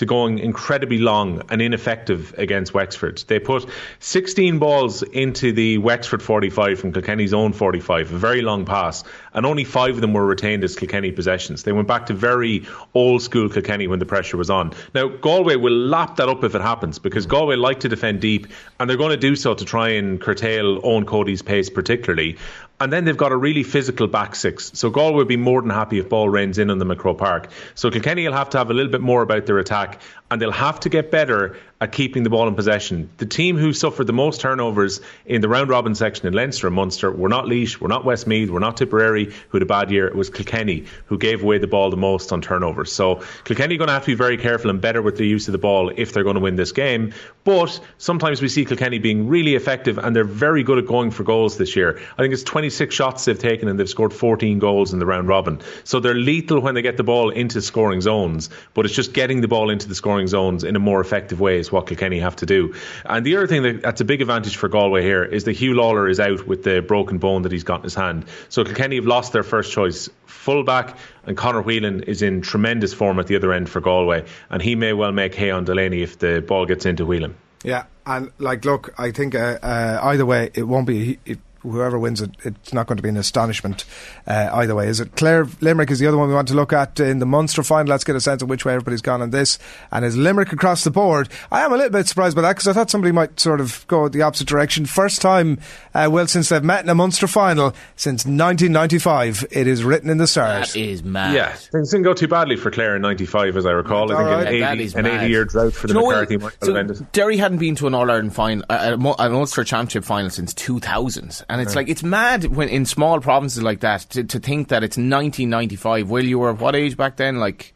to 0.00 0.06
going 0.06 0.38
incredibly 0.38 0.98
long 0.98 1.42
and 1.50 1.60
ineffective 1.60 2.34
against 2.38 2.72
Wexford. 2.72 3.22
They 3.26 3.38
put 3.38 3.68
16 3.98 4.58
balls 4.58 5.02
into 5.02 5.52
the 5.52 5.76
Wexford 5.76 6.22
45 6.22 6.80
from 6.80 6.92
Kilkenny's 6.92 7.34
own 7.34 7.52
45, 7.52 8.10
a 8.10 8.16
very 8.16 8.40
long 8.40 8.64
pass, 8.64 9.04
and 9.34 9.44
only 9.44 9.64
five 9.64 9.94
of 9.96 10.00
them 10.00 10.14
were 10.14 10.26
retained 10.26 10.64
as 10.64 10.74
Kilkenny 10.74 11.12
possessions. 11.12 11.64
They 11.64 11.72
went 11.72 11.86
back 11.86 12.06
to 12.06 12.14
very 12.14 12.66
old 12.94 13.20
school 13.20 13.50
Kilkenny 13.50 13.88
when 13.88 13.98
the 13.98 14.06
pressure 14.06 14.38
was 14.38 14.48
on. 14.48 14.72
Now, 14.94 15.08
Galway 15.08 15.56
will 15.56 15.76
lap 15.76 16.16
that 16.16 16.30
up 16.30 16.44
if 16.44 16.54
it 16.54 16.62
happens 16.62 16.98
because 16.98 17.26
Galway 17.26 17.56
like 17.56 17.80
to 17.80 17.88
defend 17.88 18.22
deep, 18.22 18.46
and 18.78 18.88
they're 18.88 18.96
going 18.96 19.10
to 19.10 19.18
do 19.18 19.36
so 19.36 19.52
to 19.54 19.64
try 19.64 19.90
and 19.90 20.18
curtail 20.18 20.80
Eoin 20.80 21.06
Cody's 21.06 21.42
pace, 21.42 21.68
particularly. 21.68 22.38
And 22.80 22.90
then 22.90 23.04
they've 23.04 23.16
got 23.16 23.30
a 23.30 23.36
really 23.36 23.62
physical 23.62 24.06
back 24.06 24.34
six. 24.34 24.70
So 24.74 24.88
Galway 24.88 25.16
would 25.16 25.28
be 25.28 25.36
more 25.36 25.60
than 25.60 25.68
happy 25.68 25.98
if 25.98 26.08
ball 26.08 26.30
rains 26.30 26.56
in 26.56 26.70
on 26.70 26.78
them 26.78 26.90
at 26.90 26.98
Park. 26.98 27.50
So 27.74 27.90
Kilkenny 27.90 28.26
will 28.26 28.32
have 28.32 28.48
to 28.50 28.58
have 28.58 28.70
a 28.70 28.74
little 28.74 28.90
bit 28.90 29.02
more 29.02 29.20
about 29.20 29.44
their 29.44 29.58
attack 29.58 29.89
back 29.90 30.19
and 30.30 30.40
they'll 30.40 30.52
have 30.52 30.80
to 30.80 30.88
get 30.88 31.10
better 31.10 31.56
at 31.80 31.92
keeping 31.92 32.22
the 32.24 32.30
ball 32.30 32.46
in 32.46 32.54
possession. 32.54 33.08
The 33.16 33.26
team 33.26 33.56
who 33.56 33.72
suffered 33.72 34.06
the 34.06 34.12
most 34.12 34.42
turnovers 34.42 35.00
in 35.24 35.40
the 35.40 35.48
round 35.48 35.70
robin 35.70 35.94
section 35.94 36.26
in 36.26 36.34
Leinster 36.34 36.66
and 36.66 36.76
Munster 36.76 37.10
were 37.10 37.30
not 37.30 37.46
Laois, 37.46 37.80
were 37.80 37.88
not 37.88 38.04
Westmeath, 38.04 38.50
were 38.50 38.60
not 38.60 38.76
Tipperary, 38.76 39.32
who 39.48 39.58
had 39.58 39.62
a 39.62 39.66
bad 39.66 39.90
year. 39.90 40.06
It 40.06 40.14
was 40.14 40.28
Kilkenny 40.28 40.84
who 41.06 41.16
gave 41.16 41.42
away 41.42 41.56
the 41.56 41.66
ball 41.66 41.88
the 41.88 41.96
most 41.96 42.32
on 42.32 42.42
turnovers. 42.42 42.92
So 42.92 43.22
Kilkenny 43.44 43.76
are 43.76 43.78
going 43.78 43.88
to 43.88 43.94
have 43.94 44.02
to 44.02 44.08
be 44.08 44.14
very 44.14 44.36
careful 44.36 44.68
and 44.68 44.80
better 44.80 45.00
with 45.00 45.16
the 45.16 45.26
use 45.26 45.48
of 45.48 45.52
the 45.52 45.58
ball 45.58 45.90
if 45.96 46.12
they're 46.12 46.24
going 46.24 46.34
to 46.34 46.40
win 46.40 46.56
this 46.56 46.72
game. 46.72 47.14
But 47.44 47.80
sometimes 47.96 48.42
we 48.42 48.48
see 48.48 48.66
Kilkenny 48.66 48.98
being 48.98 49.26
really 49.26 49.54
effective 49.54 49.96
and 49.96 50.14
they're 50.14 50.24
very 50.24 50.62
good 50.62 50.76
at 50.76 50.86
going 50.86 51.10
for 51.10 51.24
goals 51.24 51.56
this 51.56 51.74
year. 51.76 51.98
I 52.18 52.22
think 52.22 52.34
it's 52.34 52.42
26 52.42 52.94
shots 52.94 53.24
they've 53.24 53.38
taken 53.38 53.68
and 53.68 53.80
they've 53.80 53.88
scored 53.88 54.12
14 54.12 54.58
goals 54.58 54.92
in 54.92 54.98
the 54.98 55.06
round 55.06 55.28
robin. 55.28 55.62
So 55.84 55.98
they're 55.98 56.14
lethal 56.14 56.60
when 56.60 56.74
they 56.74 56.82
get 56.82 56.98
the 56.98 57.04
ball 57.04 57.30
into 57.30 57.62
scoring 57.62 58.02
zones, 58.02 58.50
but 58.74 58.84
it's 58.84 58.94
just 58.94 59.14
getting 59.14 59.40
the 59.40 59.48
ball 59.48 59.70
into 59.70 59.88
the 59.88 59.94
scoring 59.94 60.19
zones 60.28 60.64
in 60.64 60.76
a 60.76 60.78
more 60.78 61.00
effective 61.00 61.40
way 61.40 61.58
is 61.58 61.70
what 61.70 61.86
Kilkenny 61.86 62.20
have 62.20 62.36
to 62.36 62.46
do. 62.46 62.74
And 63.04 63.24
the 63.24 63.36
other 63.36 63.46
thing 63.46 63.62
that, 63.62 63.82
that's 63.82 64.00
a 64.00 64.04
big 64.04 64.20
advantage 64.20 64.56
for 64.56 64.68
Galway 64.68 65.02
here 65.02 65.24
is 65.24 65.44
that 65.44 65.56
Huw 65.56 65.74
Lawlor 65.74 66.10
is 66.10 66.20
out 66.20 66.46
with 66.46 66.62
the 66.62 66.80
broken 66.80 67.18
bone 67.18 67.42
that 67.42 67.52
he's 67.52 67.64
got 67.64 67.80
in 67.80 67.84
his 67.84 67.94
hand. 67.94 68.26
So 68.48 68.64
Kilkenny 68.64 68.96
have 68.96 69.06
lost 69.06 69.32
their 69.32 69.42
first 69.42 69.72
choice 69.72 70.08
fullback, 70.26 70.96
and 71.24 71.36
Conor 71.36 71.62
Whelan 71.62 72.04
is 72.04 72.22
in 72.22 72.40
tremendous 72.40 72.94
form 72.94 73.18
at 73.18 73.26
the 73.26 73.36
other 73.36 73.52
end 73.52 73.68
for 73.68 73.80
Galway, 73.80 74.24
and 74.48 74.62
he 74.62 74.74
may 74.74 74.92
well 74.92 75.12
make 75.12 75.34
hay 75.34 75.50
on 75.50 75.64
Delaney 75.64 76.02
if 76.02 76.18
the 76.18 76.42
ball 76.46 76.66
gets 76.66 76.86
into 76.86 77.04
Whelan. 77.04 77.34
Yeah, 77.62 77.84
and 78.06 78.32
like, 78.38 78.64
look, 78.64 78.94
I 78.98 79.10
think 79.10 79.34
uh, 79.34 79.58
uh, 79.62 80.00
either 80.02 80.24
way, 80.24 80.50
it 80.54 80.62
won't 80.62 80.86
be. 80.86 81.18
It, 81.26 81.38
whoever 81.62 81.98
wins 81.98 82.20
it, 82.20 82.30
it's 82.42 82.72
not 82.72 82.86
going 82.86 82.96
to 82.96 83.02
be 83.02 83.08
an 83.08 83.16
astonishment 83.16 83.84
uh, 84.26 84.50
either 84.52 84.74
way. 84.74 84.88
Is 84.88 85.00
it 85.00 85.16
Clare 85.16 85.46
Limerick 85.60 85.90
is 85.90 85.98
the 85.98 86.06
other 86.06 86.16
one 86.18 86.28
we 86.28 86.34
want 86.34 86.48
to 86.48 86.54
look 86.54 86.72
at 86.72 86.98
in 87.00 87.18
the 87.18 87.26
Munster 87.26 87.62
final? 87.62 87.90
Let's 87.90 88.04
get 88.04 88.16
a 88.16 88.20
sense 88.20 88.42
of 88.42 88.48
which 88.48 88.64
way 88.64 88.74
everybody's 88.74 89.02
gone 89.02 89.22
on 89.22 89.30
this. 89.30 89.58
And 89.90 90.04
is 90.04 90.16
Limerick 90.16 90.52
across 90.52 90.84
the 90.84 90.90
board? 90.90 91.28
I 91.50 91.62
am 91.62 91.72
a 91.72 91.76
little 91.76 91.90
bit 91.90 92.06
surprised 92.06 92.36
by 92.36 92.42
that 92.42 92.56
because 92.56 92.68
I 92.68 92.72
thought 92.72 92.90
somebody 92.90 93.12
might 93.12 93.38
sort 93.38 93.60
of 93.60 93.84
go 93.88 94.08
the 94.08 94.22
opposite 94.22 94.48
direction. 94.48 94.86
First 94.86 95.20
time, 95.20 95.58
uh, 95.94 96.08
well, 96.10 96.26
since 96.26 96.48
they've 96.48 96.62
met 96.62 96.84
in 96.84 96.90
a 96.90 96.94
Munster 96.94 97.26
final 97.26 97.74
since 97.96 98.24
1995. 98.24 99.46
It 99.50 99.66
is 99.66 99.84
written 99.84 100.10
in 100.10 100.18
the 100.18 100.26
stars. 100.26 100.72
That 100.72 100.78
is 100.78 101.02
mad. 101.02 101.34
Yeah, 101.34 101.52
things 101.52 101.90
didn't 101.90 102.04
go 102.04 102.14
too 102.14 102.28
badly 102.28 102.56
for 102.56 102.70
Clare 102.70 102.96
in 102.96 103.02
'95, 103.02 103.56
as 103.56 103.66
I 103.66 103.72
recall. 103.72 104.12
I 104.12 104.16
think 104.16 104.28
right. 104.28 104.62
an, 104.62 104.78
80, 104.78 104.84
is 104.84 104.94
an 104.94 105.02
mad. 105.04 105.22
80 105.22 105.30
year 105.30 105.44
drought 105.44 105.72
for 105.72 105.86
the 105.86 105.94
Do 105.94 106.00
you 106.00 106.04
know 106.04 106.10
McCarthy 106.10 106.36
what? 106.36 106.56
So. 106.62 107.04
Derry 107.12 107.36
hadn't 107.36 107.58
been 107.58 107.74
to 107.76 107.86
an 107.86 107.94
All 107.94 108.10
Ireland 108.10 108.34
final, 108.34 108.64
uh, 108.68 108.96
a- 108.98 109.22
an 109.22 109.32
Ulster 109.34 109.64
Championship 109.64 110.04
final 110.04 110.30
since 110.30 110.54
2000, 110.54 111.44
and 111.50 111.60
it's 111.60 111.74
like 111.74 111.88
it's 111.88 112.02
mad 112.02 112.44
when 112.44 112.68
in 112.68 112.86
small 112.86 113.20
provinces 113.20 113.62
like 113.62 113.80
that 113.80 114.02
to, 114.10 114.24
to 114.24 114.38
think 114.38 114.68
that 114.68 114.82
it's 114.82 114.96
1995. 114.96 116.08
Will 116.10 116.24
you 116.24 116.38
were 116.38 116.52
what 116.52 116.76
age 116.76 116.96
back 116.96 117.16
then? 117.16 117.38
Like 117.38 117.74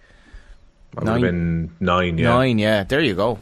I 0.96 1.00
would 1.00 1.08
have 1.08 1.20
been 1.20 1.72
nine, 1.80 2.18
yeah. 2.18 2.28
nine. 2.28 2.58
Yeah, 2.58 2.84
there 2.84 3.00
you 3.00 3.14
go. 3.14 3.40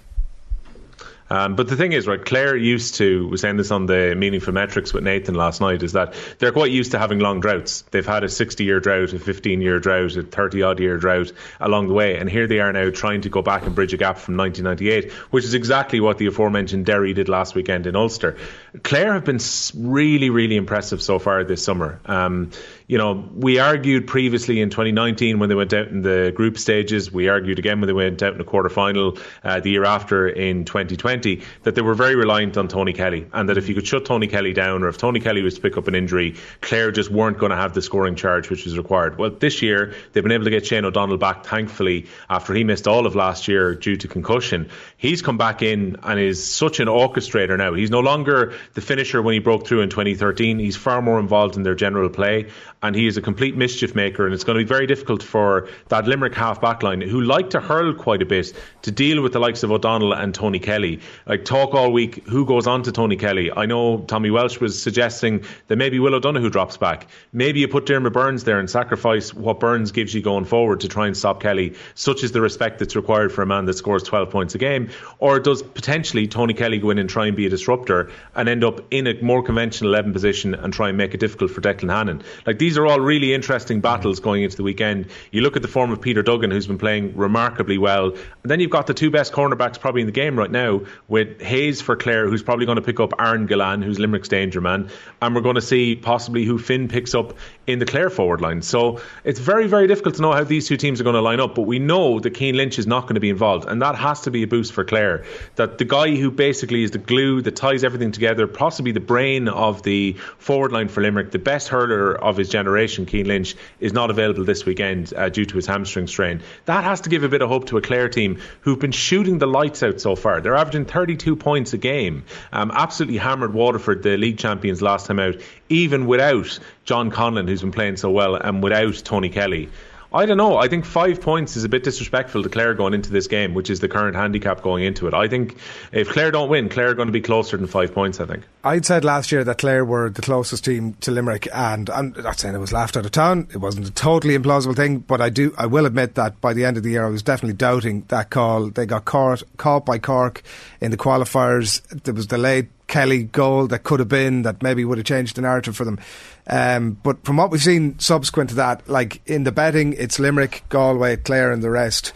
Um, 1.33 1.57
but 1.57 1.67
the 1.67 1.77
thing 1.77 1.93
is, 1.93 2.07
right, 2.07 2.23
Clare 2.23 2.55
used 2.55 2.97
to, 2.97 3.27
was 3.27 3.41
saying 3.41 3.57
this 3.57 3.71
on 3.71 3.87
the 3.87 4.15
Meaningful 4.15 4.53
Metrics 4.53 4.93
with 4.93 5.03
Nathan 5.03 5.35
last 5.35 5.63
night, 5.63 5.83
is 5.83 5.93
that 5.93 6.13
they're 6.39 6.53
quite 6.53 6.71
used 6.71 6.91
to 6.91 6.99
having 6.99 7.21
long 7.21 7.41
droughts. 7.41 7.87
They've 7.91 8.05
had 8.05 8.23
a 8.23 8.29
60 8.29 8.65
year 8.65 8.81
drought, 8.81 9.15
a 9.15 9.19
15 9.19 9.63
year 9.63 9.81
drought, 9.81 10.15
a 10.17 10.25
30 10.25 10.63
odd 10.63 10.79
year 10.79 10.99
drought 10.99 11.33
along 11.59 11.89
the 11.89 11.95
way. 11.95 12.19
And 12.19 12.29
here 12.29 12.47
they 12.47 12.61
are 12.61 12.71
now 12.71 12.91
trying 12.91 13.23
to 13.23 13.31
go 13.31 13.41
back 13.41 13.65
and 13.65 13.75
bridge 13.75 13.95
a 13.95 13.97
gap 13.97 14.19
from 14.19 14.37
1998, 14.37 15.11
which 15.31 15.45
is 15.45 15.55
exactly 15.55 16.01
what 16.01 16.19
the 16.19 16.27
aforementioned 16.27 16.85
Derry 16.85 17.15
did 17.15 17.31
last 17.31 17.55
weekend 17.55 17.87
in 17.87 17.97
Ulster. 17.97 18.37
Clare 18.83 19.15
have 19.15 19.25
been 19.25 19.41
really, 19.75 20.29
really 20.29 20.57
impressive 20.57 21.01
so 21.01 21.19
far 21.19 21.45
this 21.45 21.65
summer. 21.65 21.99
Um, 22.05 22.51
you 22.93 22.99
know, 22.99 23.27
we 23.35 23.59
argued 23.59 24.07
previously 24.07 24.61
in 24.61 24.69
2019 24.69 25.39
when 25.39 25.49
they 25.49 25.55
went 25.55 25.73
out 25.73 25.89
in 25.89 26.03
the 26.03 26.31
group 26.37 26.59
stages. 26.59 27.11
We 27.11 27.27
argued 27.27 27.59
again 27.59 27.81
when 27.81 27.87
they 27.87 27.95
went 27.95 28.23
out 28.23 28.33
in 28.33 28.39
the 28.39 28.45
quarter 28.45 28.69
final 28.69 29.17
uh, 29.43 29.61
the 29.61 29.71
year 29.71 29.87
after 29.87 30.29
in 30.29 30.67
2020 30.67 31.41
that 31.63 31.75
they 31.75 31.81
were 31.81 31.95
very 31.95 32.17
reliant 32.17 32.59
on 32.59 32.69
Tony 32.69 32.93
Kelly 32.93 33.27
and 33.33 33.49
that 33.49 33.57
if 33.57 33.71
you 33.71 33.75
could 33.75 33.87
shut 33.87 34.05
Tony 34.05 34.27
Kelly 34.27 34.53
down 34.53 34.83
or 34.83 34.89
if 34.89 34.99
Tony 34.99 35.21
Kelly 35.21 35.41
was 35.41 35.55
to 35.55 35.63
pick 35.63 35.79
up 35.79 35.89
an 35.89 35.95
injury, 35.95 36.37
Clare 36.61 36.93
just 36.93 37.11
weren't 37.11 37.39
going 37.39 37.49
to 37.49 37.57
have 37.57 37.73
the 37.73 37.81
scoring 37.81 38.15
charge 38.15 38.51
which 38.51 38.67
was 38.67 38.77
required. 38.77 39.17
Well, 39.17 39.31
this 39.31 39.63
year 39.63 39.95
they've 40.13 40.23
been 40.23 40.33
able 40.33 40.45
to 40.45 40.51
get 40.51 40.67
Shane 40.67 40.85
O'Donnell 40.85 41.17
back, 41.17 41.47
thankfully, 41.47 42.09
after 42.29 42.53
he 42.53 42.63
missed 42.63 42.87
all 42.87 43.07
of 43.07 43.15
last 43.15 43.49
year 43.49 43.75
due 43.75 43.97
to 43.97 44.07
concussion. 44.07 44.69
He's 44.99 45.23
come 45.23 45.39
back 45.39 45.63
in 45.63 45.97
and 46.03 46.21
is 46.21 46.47
such 46.47 46.79
an 46.79 46.89
orchestrator 46.89 47.57
now. 47.57 47.73
He's 47.73 47.91
no 47.91 48.01
longer 48.01 48.53
the 48.75 48.83
finisher 48.83 49.23
when 49.23 49.33
he 49.33 49.39
broke 49.39 49.67
through 49.67 49.81
in 49.81 49.89
2013. 49.89 50.59
He's 50.59 50.77
far 50.77 51.01
more 51.01 51.19
involved 51.19 51.57
in 51.57 51.63
their 51.63 51.75
general 51.75 52.11
play 52.11 52.51
and 52.83 52.95
he 52.95 53.07
is 53.07 53.17
a 53.17 53.23
complete 53.23 53.57
mischief 53.57 53.95
maker. 53.95 54.25
And 54.25 54.35
it's 54.35 54.45
going 54.45 54.59
to 54.59 54.65
be 54.65 54.69
very 54.69 54.87
difficult 54.87 55.23
for 55.23 55.69
that 55.89 56.07
Limerick 56.07 56.35
half 56.35 56.61
back 56.61 56.83
line, 56.83 57.01
who 57.01 57.21
like 57.21 57.51
to 57.51 57.61
hurl 57.61 57.95
quite 57.95 58.23
a 58.23 58.27
bit, 58.27 58.53
to 58.83 58.91
deal 58.91 59.23
with 59.23 59.33
the 59.33 59.39
likes 59.39 59.63
of 59.63 59.71
O'Donnell 59.71 60.13
and 60.13 60.35
Tony 60.35 60.59
Kelly. 60.59 61.01
Like, 61.27 61.45
talk 61.45 61.75
all 61.75 61.93
week 61.93 62.27
who 62.27 62.45
goes 62.45 62.67
on 62.67 62.83
to 62.85 62.93
Tony 62.93 63.17
Kelly. 63.17 63.51
I 63.53 63.67
know 63.67 63.99
Tommy 64.01 64.31
Walsh 64.31 64.61
was 64.61 64.81
suggesting 64.81 65.45
that 65.69 65.77
maybe 65.77 65.99
Will 65.99 66.15
O'Donoghue 66.15 66.51
drops 66.51 66.77
back. 66.77 67.07
Maybe 67.33 67.61
you 67.61 67.69
put 67.69 67.87
Diarmaid 67.87 68.13
Byrnes 68.13 68.45
there 68.45 68.59
and 68.59 68.69
sacrifice 68.69 69.33
what 69.33 69.61
Byrnes 69.61 69.93
gives 69.93 70.15
you 70.15 70.23
going 70.23 70.45
forward 70.45 70.81
to 70.81 70.89
try 70.89 71.07
and 71.07 71.17
stop 71.17 71.41
Kelly. 71.41 71.75
Such 71.95 72.25
is 72.25 72.33
the 72.33 72.41
respect 72.41 72.79
that's 72.79 72.97
required 72.97 73.33
for 73.33 73.43
a 73.43 73.47
man 73.47 73.65
that 73.67 73.75
scores 73.75 74.03
12 74.03 74.31
points 74.31 74.55
a 74.55 74.59
game. 74.59 74.91
Or 75.19 75.39
does 75.39 75.63
potentially 75.63 76.27
Tony 76.27 76.55
Kelly 76.55 76.79
go 76.79 76.91
in 76.91 76.99
and 76.99 77.09
try 77.09 77.27
and 77.27 77.37
be 77.37 77.47
a 77.47 77.51
disruptor 77.51 78.11
and 78.35 78.49
end 78.49 78.65
up 78.65 78.81
in 78.91 79.07
a 79.07 79.21
more 79.23 79.43
conventional 79.43 79.93
11 79.93 80.13
position 80.13 80.55
and 80.55 80.73
try 80.73 80.89
and 80.89 80.99
make 80.99 81.15
it 81.15 81.21
difficult 81.21 81.51
for 81.51 81.61
Declan 81.61 81.91
Hannon? 81.91 82.23
Like, 82.47 82.59
these 82.59 82.72
are 82.79 82.87
all 82.87 83.01
really 83.01 83.35
interesting 83.35 83.81
battles 83.81 84.21
going 84.21 84.43
into 84.43 84.57
the 84.57 84.63
weekend. 84.63 85.07
You 85.31 85.43
look 85.43 85.57
at 85.57 85.63
the 85.63 85.69
form 85.69 85.91
of 85.91 86.01
Peter 86.01 86.23
Duggan, 86.23 86.51
who's 86.51 86.67
been 86.67 86.79
playing 86.79 87.17
remarkably 87.17 87.79
well. 87.79 88.11
And 88.11 88.51
then 88.51 88.61
you've 88.61 88.71
got 88.71 88.87
the 88.87 88.95
two 88.95 89.11
best 89.11 89.33
cornerbacks 89.33 89.79
probably 89.81 90.03
in 90.03 90.07
the 90.07 90.13
game 90.13 90.39
right 90.39 90.51
now 90.51 90.83
with 91.09 91.41
Hayes 91.41 91.81
for 91.81 91.97
Clare, 91.97 92.29
who's 92.29 92.43
probably 92.43 92.67
going 92.67 92.77
to 92.77 92.83
pick 92.83 93.01
up 93.01 93.13
Aaron 93.19 93.47
Gillane, 93.47 93.83
who's 93.83 93.99
Limerick's 93.99 94.29
danger 94.29 94.61
man. 94.61 94.91
And 95.21 95.35
we're 95.35 95.43
going 95.43 95.57
to 95.57 95.61
see 95.61 95.97
possibly 95.97 96.45
who 96.45 96.59
Finn 96.59 96.89
picks 96.89 97.15
up 97.15 97.37
in 97.67 97.79
the 97.79 97.87
Clare 97.87 98.11
forward 98.11 98.41
line. 98.41 98.63
So 98.63 99.01
it's 99.25 99.41
very, 99.41 99.67
very 99.67 99.87
difficult 99.87 100.17
to 100.17 100.23
know 100.23 100.33
how 100.33 100.45
these 100.45 100.69
two 100.69 100.77
teams 100.77 101.01
are 101.01 101.05
going 101.05 101.15
to 101.15 101.21
line 101.21 101.41
up. 101.41 101.55
But 101.55 101.63
we 101.63 101.79
know 101.79 102.21
that 102.21 102.37
Cian 102.37 102.57
Lynch 102.57 102.79
is 102.79 102.87
not 102.87 103.03
going 103.03 103.15
to 103.15 103.21
be 103.21 103.31
involved. 103.31 103.69
And 103.69 103.83
that 103.83 103.97
has 103.97 104.23
to 104.23 104.31
be 104.31 104.43
a 104.43 104.47
boost 104.47 104.73
for 104.73 104.85
Clare. 104.85 105.25
That 105.57 105.79
the 105.79 105.85
guy 105.85 106.17
who 106.17 106.31
basically 106.31 106.85
is 106.85 106.91
the 106.91 106.99
glue 106.99 107.43
that 107.43 107.57
ties 107.57 107.85
everything 107.85 108.13
together, 108.13 108.47
possibly 108.47 108.93
the 108.93 109.01
brain 109.01 109.49
of 109.49 109.83
the 109.83 110.15
forward 110.39 110.73
line 110.73 110.89
for 110.89 111.03
Limerick, 111.03 111.31
the 111.31 111.39
best 111.39 111.69
hurler 111.69 112.15
of 112.15 112.37
his 112.37 112.49
generation, 112.49 112.62
Cian 112.67 113.07
Lynch, 113.27 113.55
is 113.81 113.93
not 113.93 114.11
available 114.11 114.45
this 114.45 114.65
weekend 114.65 115.13
uh, 115.15 115.29
due 115.29 115.45
to 115.45 115.57
his 115.57 115.67
hamstring 115.67 116.07
strain. 116.07 116.43
That 116.65 116.85
has 116.85 117.03
to 117.03 117.11
give 117.11 117.25
a 117.25 117.29
bit 117.29 117.43
of 117.43 117.49
hope 117.49 117.67
to 117.67 117.77
a 117.77 117.83
Clare 117.83 118.09
team 118.09 118.41
who've 118.61 118.79
been 118.79 118.93
shooting 118.93 119.39
the 119.39 119.47
lights 119.47 119.83
out 119.83 120.01
so 120.01 120.17
far. 120.17 120.41
They're 120.41 120.57
averaging 120.57 120.87
32 120.87 121.37
points 121.37 121.73
a 121.73 121.79
game. 121.79 122.25
Um, 122.53 122.71
absolutely 122.73 123.19
hammered 123.19 123.55
Waterford, 123.55 124.03
the 124.03 124.17
league 124.17 124.39
champions, 124.39 124.83
last 124.83 125.07
time 125.07 125.19
out, 125.19 125.37
even 125.69 126.07
without 126.07 126.59
John 126.85 127.11
Conlon, 127.11 127.49
who's 127.49 127.63
been 127.63 127.73
playing 127.73 127.97
so 127.97 128.11
well, 128.11 128.35
and 128.35 128.63
without 128.63 128.95
Tony 129.05 129.29
Kelly. 129.29 129.69
I 130.15 130.27
don't 130.27 130.37
know. 130.37 130.59
I 130.59 130.69
think 130.69 130.85
five 130.85 131.21
points 131.21 131.57
is 131.57 131.65
a 131.65 131.69
bit 131.69 131.85
disrespectful 131.85 132.43
to 132.43 132.49
Clare 132.49 132.75
going 132.75 132.93
into 132.93 133.11
this 133.11 133.27
game, 133.27 133.55
which 133.55 133.71
is 133.71 133.81
the 133.81 133.89
current 133.89 134.15
handicap 134.15 134.63
going 134.63 134.85
into 134.85 135.07
it. 135.07 135.15
I 135.15 135.27
think 135.27 135.57
if 135.91 136.11
Clare 136.11 136.31
don't 136.31 136.51
win, 136.51 136.69
Clare 136.69 136.91
are 136.91 136.95
going 136.95 137.09
to 137.09 137.13
be 137.13 137.21
closer 137.21 137.57
than 137.57 137.67
five 137.67 137.95
points, 137.95 138.21
I 138.21 138.27
think. 138.27 138.45
I'd 138.63 138.85
said 138.85 139.05
last 139.05 139.33
year 139.33 139.43
that 139.45 139.59
Clare 139.59 139.85
were 139.85 140.11
the 140.11 140.23
closest 140.23 140.65
team 140.65 140.95
to 141.01 141.11
Limerick, 141.11 141.49
and 141.55 141.89
I'm 141.91 142.13
not 142.19 142.39
saying 142.39 142.55
it 142.55 142.59
was 142.59 142.73
laughed 142.73 142.97
out 142.97 143.07
of 143.07 143.13
town. 143.13 143.49
It 143.53 143.59
wasn't 143.59 143.89
a 143.89 143.93
totally 143.93 144.37
implausible 144.37 144.77
thing, 144.77 144.99
but 144.99 145.21
I 145.21 145.31
do, 145.31 145.55
I 145.57 145.67
will 145.67 145.87
admit 145.87 146.15
that 146.17 146.41
by 146.41 146.53
the 146.53 146.65
end 146.65 146.77
of 146.77 146.83
the 146.83 146.91
year, 146.91 147.07
I 147.07 147.11
was 147.11 147.23
definitely 147.23 147.57
doubting 147.57 148.03
that 148.09 148.31
call. 148.31 148.71
They 148.71 148.87
got 148.87 149.05
caught, 149.05 149.43
caught 149.57 149.87
by 149.87 149.99
Cork 149.99 150.43
in 150.81 150.91
the 150.91 150.97
qualifiers. 150.97 151.83
There 152.03 152.15
was 152.15 152.31
late 152.33 152.69
Kelly 152.93 153.23
goal 153.23 153.69
that 153.69 153.85
could 153.85 154.01
have 154.01 154.09
been 154.11 154.43
that 154.43 154.63
maybe 154.63 154.85
would 154.85 154.99
have 154.99 155.07
changed 155.07 155.37
the 155.37 155.41
narrative 155.41 155.75
for 155.75 155.87
them. 155.87 155.99
Um, 156.47 156.99
but 157.03 157.25
from 157.25 157.39
what 157.39 157.51
we've 157.51 157.63
seen 157.63 157.99
subsequent 157.99 158.51
to 158.51 158.57
that, 158.57 158.87
like 158.87 159.23
in 159.25 159.45
the 159.45 159.51
betting, 159.51 159.95
it's 159.95 160.19
Limerick, 160.19 160.63
Galway, 160.69 161.17
Clare, 161.17 161.53
and 161.53 161.63
the 161.63 161.71
rest. 161.71 162.13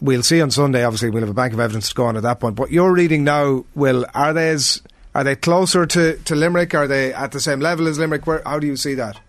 We'll 0.00 0.24
see 0.24 0.42
on 0.42 0.50
Sunday. 0.50 0.82
Obviously, 0.82 1.10
we'll 1.10 1.20
have 1.20 1.30
a 1.30 1.34
bank 1.34 1.52
of 1.52 1.60
evidence 1.60 1.90
to 1.90 1.94
go 1.94 2.06
on 2.06 2.16
at 2.16 2.24
that 2.24 2.40
point. 2.40 2.56
But 2.56 2.72
you're 2.72 2.92
reading 2.92 3.22
now, 3.22 3.64
Will, 3.76 4.04
are 4.12 4.32
they 4.32 4.50
as, 4.50 4.82
are 5.14 5.22
they 5.22 5.36
closer 5.36 5.86
to, 5.86 6.16
to 6.16 6.34
Limerick? 6.34 6.74
Are 6.74 6.88
they 6.88 7.14
at 7.14 7.30
the 7.30 7.38
same 7.38 7.60
level 7.60 7.86
as 7.86 8.00
Limerick? 8.00 8.26
Where, 8.26 8.42
how 8.44 8.58
do 8.58 8.66
you 8.66 8.74
see 8.74 8.94
that? 8.94 9.20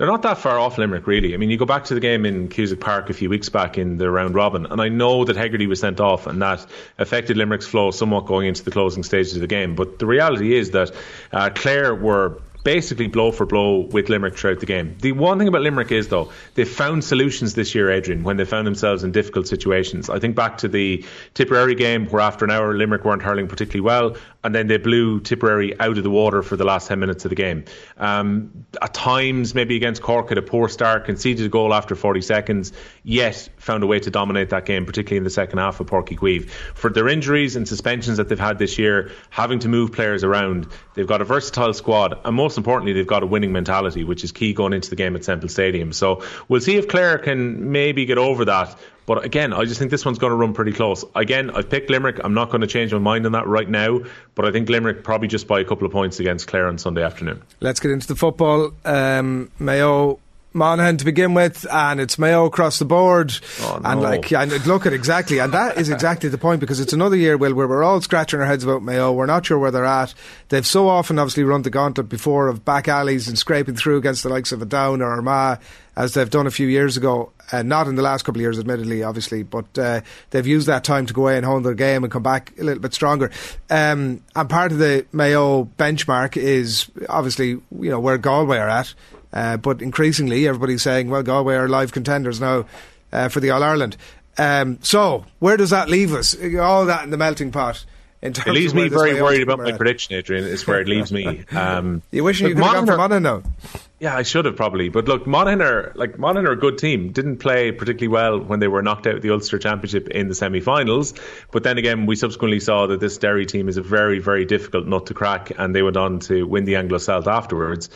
They're 0.00 0.06
not 0.06 0.22
that 0.22 0.38
far 0.38 0.58
off 0.58 0.78
Limerick, 0.78 1.06
really. 1.06 1.34
I 1.34 1.36
mean, 1.36 1.50
you 1.50 1.58
go 1.58 1.66
back 1.66 1.84
to 1.84 1.94
the 1.94 2.00
game 2.00 2.24
in 2.24 2.48
Cusack 2.48 2.80
Park 2.80 3.10
a 3.10 3.12
few 3.12 3.28
weeks 3.28 3.50
back 3.50 3.76
in 3.76 3.98
the 3.98 4.10
round 4.10 4.34
robin, 4.34 4.64
and 4.64 4.80
I 4.80 4.88
know 4.88 5.26
that 5.26 5.36
Hegarty 5.36 5.66
was 5.66 5.80
sent 5.80 6.00
off, 6.00 6.26
and 6.26 6.40
that 6.40 6.64
affected 6.96 7.36
Limerick's 7.36 7.66
flow 7.66 7.90
somewhat 7.90 8.24
going 8.24 8.48
into 8.48 8.64
the 8.64 8.70
closing 8.70 9.02
stages 9.02 9.34
of 9.34 9.42
the 9.42 9.46
game. 9.46 9.74
But 9.74 9.98
the 9.98 10.06
reality 10.06 10.56
is 10.56 10.70
that 10.70 10.92
uh, 11.32 11.50
Clare 11.54 11.94
were 11.94 12.40
basically 12.64 13.08
blow 13.08 13.30
for 13.30 13.46
blow 13.46 13.80
with 13.80 14.08
Limerick 14.08 14.36
throughout 14.36 14.60
the 14.60 14.66
game. 14.66 14.96
The 15.00 15.12
one 15.12 15.38
thing 15.38 15.48
about 15.48 15.62
Limerick 15.62 15.92
is, 15.92 16.08
though, 16.08 16.32
they've 16.54 16.68
found 16.68 17.04
solutions 17.04 17.54
this 17.54 17.74
year, 17.74 17.90
Adrian, 17.90 18.22
when 18.22 18.36
they 18.36 18.44
found 18.44 18.66
themselves 18.66 19.04
in 19.04 19.12
difficult 19.12 19.48
situations. 19.48 20.10
I 20.10 20.18
think 20.18 20.34
back 20.34 20.58
to 20.58 20.68
the 20.68 21.04
Tipperary 21.34 21.74
game, 21.74 22.06
where 22.06 22.22
after 22.22 22.44
an 22.44 22.50
hour 22.50 22.74
Limerick 22.74 23.04
weren't 23.04 23.22
hurling 23.22 23.48
particularly 23.48 23.80
well, 23.80 24.16
and 24.42 24.54
then 24.54 24.66
they 24.66 24.78
blew 24.78 25.20
Tipperary 25.20 25.78
out 25.78 25.98
of 25.98 26.02
the 26.02 26.10
water 26.10 26.42
for 26.42 26.56
the 26.56 26.64
last 26.64 26.88
10 26.88 26.98
minutes 26.98 27.24
of 27.24 27.28
the 27.28 27.34
game. 27.34 27.64
Um, 27.98 28.64
at 28.80 28.94
times, 28.94 29.54
maybe 29.54 29.76
against 29.76 30.00
Cork, 30.00 30.30
had 30.30 30.38
a 30.38 30.42
poor 30.42 30.68
start, 30.68 31.04
conceded 31.04 31.44
a 31.44 31.48
goal 31.48 31.74
after 31.74 31.94
40 31.94 32.22
seconds, 32.22 32.72
yet 33.02 33.50
found 33.58 33.82
a 33.82 33.86
way 33.86 34.00
to 34.00 34.10
dominate 34.10 34.50
that 34.50 34.64
game, 34.64 34.86
particularly 34.86 35.18
in 35.18 35.24
the 35.24 35.30
second 35.30 35.58
half 35.58 35.80
of 35.80 35.86
Páirc 35.86 36.08
Uí 36.08 36.18
Chaoimh. 36.18 36.50
For 36.50 36.90
their 36.90 37.08
injuries 37.08 37.56
and 37.56 37.68
suspensions 37.68 38.16
that 38.16 38.28
they've 38.28 38.38
had 38.38 38.58
this 38.58 38.78
year, 38.78 39.10
having 39.28 39.58
to 39.60 39.68
move 39.68 39.92
players 39.92 40.24
around, 40.24 40.68
they've 40.94 41.06
got 41.06 41.20
a 41.20 41.24
versatile 41.24 41.74
squad, 41.74 42.18
and 42.24 42.34
most 42.34 42.56
importantly, 42.56 42.94
they've 42.94 43.06
got 43.06 43.22
a 43.22 43.26
winning 43.26 43.52
mentality, 43.52 44.04
which 44.04 44.24
is 44.24 44.32
key 44.32 44.54
going 44.54 44.72
into 44.72 44.88
the 44.88 44.96
game 44.96 45.16
at 45.16 45.24
Semple 45.24 45.48
Stadium. 45.48 45.92
So 45.92 46.24
we'll 46.48 46.60
see 46.60 46.76
if 46.76 46.88
Clare 46.88 47.18
can 47.18 47.72
maybe 47.72 48.06
get 48.06 48.18
over 48.18 48.46
that. 48.46 48.78
But 49.06 49.24
again, 49.24 49.52
I 49.52 49.64
just 49.64 49.78
think 49.78 49.90
this 49.90 50.04
one's 50.04 50.18
going 50.18 50.30
to 50.30 50.36
run 50.36 50.52
pretty 50.54 50.72
close. 50.72 51.04
Again, 51.16 51.50
I've 51.50 51.68
picked 51.68 51.90
Limerick. 51.90 52.20
I'm 52.22 52.34
not 52.34 52.50
going 52.50 52.60
to 52.60 52.66
change 52.66 52.92
my 52.92 52.98
mind 52.98 53.26
on 53.26 53.32
that 53.32 53.46
right 53.46 53.68
now. 53.68 54.00
But 54.34 54.44
I 54.46 54.52
think 54.52 54.68
Limerick 54.68 55.02
probably 55.02 55.28
just 55.28 55.46
by 55.48 55.60
a 55.60 55.64
couple 55.64 55.86
of 55.86 55.92
points 55.92 56.20
against 56.20 56.46
Clare 56.46 56.68
on 56.68 56.78
Sunday 56.78 57.02
afternoon. 57.02 57.42
Let's 57.60 57.80
get 57.80 57.90
into 57.90 58.06
the 58.06 58.16
football. 58.16 58.72
Um, 58.84 59.50
Mayo 59.58 60.20
Monaghan 60.52 60.96
to 60.96 61.04
begin 61.04 61.32
with, 61.32 61.64
and 61.70 62.00
it's 62.00 62.18
Mayo 62.18 62.44
across 62.44 62.80
the 62.80 62.84
board. 62.84 63.32
Oh, 63.60 63.80
And 63.84 64.00
no. 64.00 64.08
like, 64.08 64.32
and 64.32 64.50
look 64.66 64.84
at 64.84 64.92
exactly, 64.92 65.38
and 65.38 65.52
that 65.54 65.78
is 65.78 65.90
exactly 65.90 66.28
the 66.28 66.38
point 66.38 66.58
because 66.60 66.80
it's 66.80 66.92
another 66.92 67.14
year, 67.14 67.36
Will, 67.36 67.54
where 67.54 67.68
we're 67.68 67.84
all 67.84 68.00
scratching 68.00 68.40
our 68.40 68.46
heads 68.46 68.64
about 68.64 68.82
Mayo. 68.82 69.12
We're 69.12 69.26
not 69.26 69.46
sure 69.46 69.60
where 69.60 69.70
they're 69.70 69.84
at. 69.84 70.12
They've 70.48 70.66
so 70.66 70.88
often 70.88 71.20
obviously 71.20 71.44
run 71.44 71.62
the 71.62 71.70
gauntlet 71.70 72.08
before 72.08 72.48
of 72.48 72.64
back 72.64 72.88
alleys 72.88 73.28
and 73.28 73.38
scraping 73.38 73.76
through 73.76 73.98
against 73.98 74.24
the 74.24 74.28
likes 74.28 74.50
of 74.50 74.60
a 74.60 74.64
Down 74.66 75.02
or 75.02 75.10
Armagh, 75.12 75.60
as 76.00 76.14
they've 76.14 76.30
done 76.30 76.46
a 76.46 76.50
few 76.50 76.66
years 76.66 76.96
ago. 76.96 77.30
Uh, 77.52 77.62
not 77.62 77.86
in 77.86 77.94
the 77.94 78.02
last 78.02 78.22
couple 78.24 78.38
of 78.38 78.42
years, 78.42 78.58
admittedly, 78.58 79.02
obviously, 79.02 79.42
but 79.42 79.66
uh, 79.78 80.00
they've 80.30 80.46
used 80.46 80.66
that 80.66 80.82
time 80.82 81.04
to 81.04 81.12
go 81.12 81.22
away 81.22 81.36
and 81.36 81.44
hone 81.44 81.62
their 81.62 81.74
game 81.74 82.04
and 82.04 82.12
come 82.12 82.22
back 82.22 82.52
a 82.58 82.64
little 82.64 82.80
bit 82.80 82.94
stronger. 82.94 83.30
Um, 83.68 84.22
and 84.34 84.48
part 84.48 84.72
of 84.72 84.78
the 84.78 85.04
Mayo 85.12 85.64
benchmark 85.78 86.36
is 86.38 86.90
obviously, 87.08 87.48
you 87.48 87.90
know, 87.90 88.00
where 88.00 88.16
Galway 88.16 88.56
are 88.56 88.68
at. 88.68 88.94
Uh, 89.32 89.56
but 89.58 89.82
increasingly, 89.82 90.48
everybody's 90.48 90.82
saying, 90.82 91.10
well, 91.10 91.22
Galway 91.22 91.54
are 91.56 91.68
live 91.68 91.92
contenders 91.92 92.40
now 92.40 92.64
uh, 93.12 93.28
for 93.28 93.40
the 93.40 93.50
All 93.50 93.62
Ireland. 93.62 93.96
Um, 94.38 94.78
so, 94.82 95.26
where 95.38 95.58
does 95.58 95.70
that 95.70 95.90
leave 95.90 96.14
us? 96.14 96.34
All 96.56 96.86
that 96.86 97.04
in 97.04 97.10
the 97.10 97.18
melting 97.18 97.52
pot. 97.52 97.84
It 98.22 98.46
leaves 98.46 98.74
me 98.74 98.88
very 98.88 99.20
worried 99.20 99.42
about 99.42 99.58
my 99.58 99.70
at. 99.70 99.76
prediction, 99.76 100.14
Adrian. 100.14 100.44
Is 100.44 100.66
where 100.66 100.80
it 100.80 100.88
leaves 100.88 101.12
me. 101.12 101.44
Um, 101.52 102.02
You 102.10 102.22
wishing 102.24 102.48
you 102.48 102.54
could 102.54 102.64
have 102.64 102.74
gone 102.74 102.86
for 102.86 102.96
Monaghan 102.96 103.22
Monaghan 103.24 103.42
now? 103.44 103.80
Yeah, 104.00 104.16
I 104.16 104.22
should 104.22 104.46
have 104.46 104.56
probably. 104.56 104.88
But 104.88 105.08
look, 105.08 105.26
Monaghan 105.26 105.60
are 105.60 105.92
like 105.94 106.18
Monaghan 106.18 106.46
are 106.46 106.52
a 106.52 106.56
good 106.56 106.78
team. 106.78 107.12
Didn't 107.12 107.36
play 107.36 107.70
particularly 107.70 108.08
well 108.08 108.40
when 108.40 108.58
they 108.58 108.66
were 108.66 108.80
knocked 108.80 109.06
out 109.06 109.16
of 109.16 109.20
the 109.20 109.30
Ulster 109.30 109.58
Championship 109.58 110.08
in 110.08 110.26
the 110.26 110.34
semi-finals. 110.34 111.12
But 111.52 111.64
then 111.64 111.76
again, 111.76 112.06
we 112.06 112.16
subsequently 112.16 112.60
saw 112.60 112.86
that 112.86 112.98
this 112.98 113.18
Derry 113.18 113.44
team 113.44 113.68
is 113.68 113.76
a 113.76 113.82
very, 113.82 114.18
very 114.18 114.46
difficult 114.46 114.86
nut 114.86 115.04
to 115.06 115.14
crack, 115.14 115.52
and 115.58 115.76
they 115.76 115.82
went 115.82 115.98
on 115.98 116.20
to 116.20 116.44
win 116.44 116.64
the 116.64 116.76
Anglo-Celt 116.76 117.28
afterwards. 117.28 117.90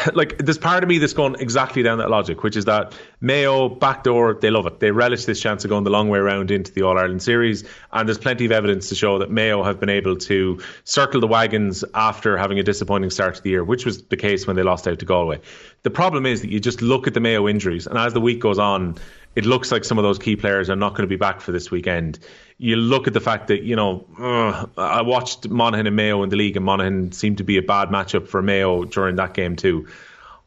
Like 0.14 0.38
there's 0.38 0.58
part 0.58 0.82
of 0.82 0.88
me 0.88 0.98
that's 0.98 1.12
going 1.12 1.36
exactly 1.36 1.82
down 1.82 1.98
that 1.98 2.10
logic, 2.10 2.42
which 2.42 2.56
is 2.56 2.64
that 2.66 2.94
Mayo 3.20 3.68
backdoor, 3.68 4.34
they 4.34 4.50
love 4.50 4.66
it. 4.66 4.80
They 4.80 4.90
relish 4.90 5.24
this 5.24 5.40
chance 5.40 5.64
of 5.64 5.70
going 5.70 5.84
the 5.84 5.90
long 5.90 6.08
way 6.08 6.18
around 6.18 6.50
into 6.50 6.72
the 6.72 6.82
All 6.82 6.98
Ireland 6.98 7.22
series, 7.22 7.64
and 7.92 8.08
there's 8.08 8.18
plenty 8.18 8.44
of 8.44 8.52
evidence 8.52 8.88
to 8.88 8.94
show 8.94 9.18
that 9.18 9.30
Mayo 9.30 9.62
have 9.62 9.80
been 9.80 9.88
able 9.88 10.16
to 10.16 10.60
circle 10.84 11.20
the 11.20 11.26
wagons 11.26 11.84
after 11.94 12.36
having 12.36 12.58
a 12.58 12.62
disappointing 12.62 13.10
start 13.10 13.36
to 13.36 13.42
the 13.42 13.50
year, 13.50 13.64
which 13.64 13.84
was 13.86 14.02
the 14.04 14.16
case 14.16 14.46
when 14.46 14.56
they 14.56 14.62
lost 14.62 14.86
out 14.86 14.98
to 14.98 15.04
Galway. 15.04 15.40
The 15.82 15.90
problem 15.90 16.26
is 16.26 16.42
that 16.42 16.50
you 16.50 16.60
just 16.60 16.82
look 16.82 17.06
at 17.06 17.14
the 17.14 17.20
Mayo 17.20 17.48
injuries, 17.48 17.86
and 17.86 17.98
as 17.98 18.12
the 18.12 18.20
week 18.20 18.40
goes 18.40 18.58
on, 18.58 18.96
it 19.34 19.46
looks 19.46 19.72
like 19.72 19.84
some 19.84 19.98
of 19.98 20.04
those 20.04 20.18
key 20.18 20.36
players 20.36 20.68
are 20.70 20.76
not 20.76 20.90
going 20.90 21.02
to 21.02 21.06
be 21.08 21.16
back 21.16 21.40
for 21.40 21.52
this 21.52 21.70
weekend. 21.70 22.18
You 22.58 22.76
look 22.76 23.06
at 23.06 23.14
the 23.14 23.20
fact 23.20 23.48
that, 23.48 23.62
you 23.62 23.76
know, 23.76 24.06
ugh, 24.18 24.70
I 24.76 25.02
watched 25.02 25.48
Monaghan 25.48 25.86
and 25.86 25.96
Mayo 25.96 26.22
in 26.22 26.28
the 26.28 26.36
league, 26.36 26.56
and 26.56 26.64
Monaghan 26.64 27.12
seemed 27.12 27.38
to 27.38 27.44
be 27.44 27.56
a 27.56 27.62
bad 27.62 27.88
matchup 27.88 28.28
for 28.28 28.42
Mayo 28.42 28.84
during 28.84 29.16
that 29.16 29.34
game, 29.34 29.56
too. 29.56 29.88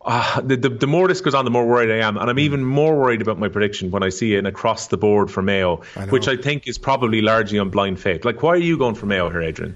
Uh, 0.08 0.40
the, 0.42 0.56
the, 0.56 0.70
the 0.70 0.88
more 0.88 1.08
this 1.08 1.22
goes 1.22 1.34
on, 1.34 1.46
the 1.46 1.52
more 1.52 1.66
worried 1.66 1.90
I 1.90 2.08
am. 2.08 2.16
And 2.16 2.30
I'm 2.30 2.38
even 2.38 2.64
more 2.64 2.96
worried 2.96 3.24
about 3.24 3.40
my 3.40 3.48
prediction 3.48 3.90
when 3.90 4.04
I 4.04 4.10
see 4.10 4.36
an 4.36 4.46
across 4.46 4.88
the 4.88 4.98
board 4.98 5.32
for 5.32 5.42
Mayo, 5.42 5.82
which 6.10 6.28
I 6.28 6.38
think 6.38 6.68
is 6.68 6.78
probably 6.78 7.22
largely 7.22 7.58
on 7.58 7.72
blind 7.72 8.00
faith. 8.00 8.24
Like, 8.24 8.44
why 8.44 8.52
are 8.52 8.58
you 8.58 8.78
going 8.78 8.94
for 8.94 9.08
Mayo 9.08 9.32
here, 9.32 9.42
Adrian? 9.42 9.76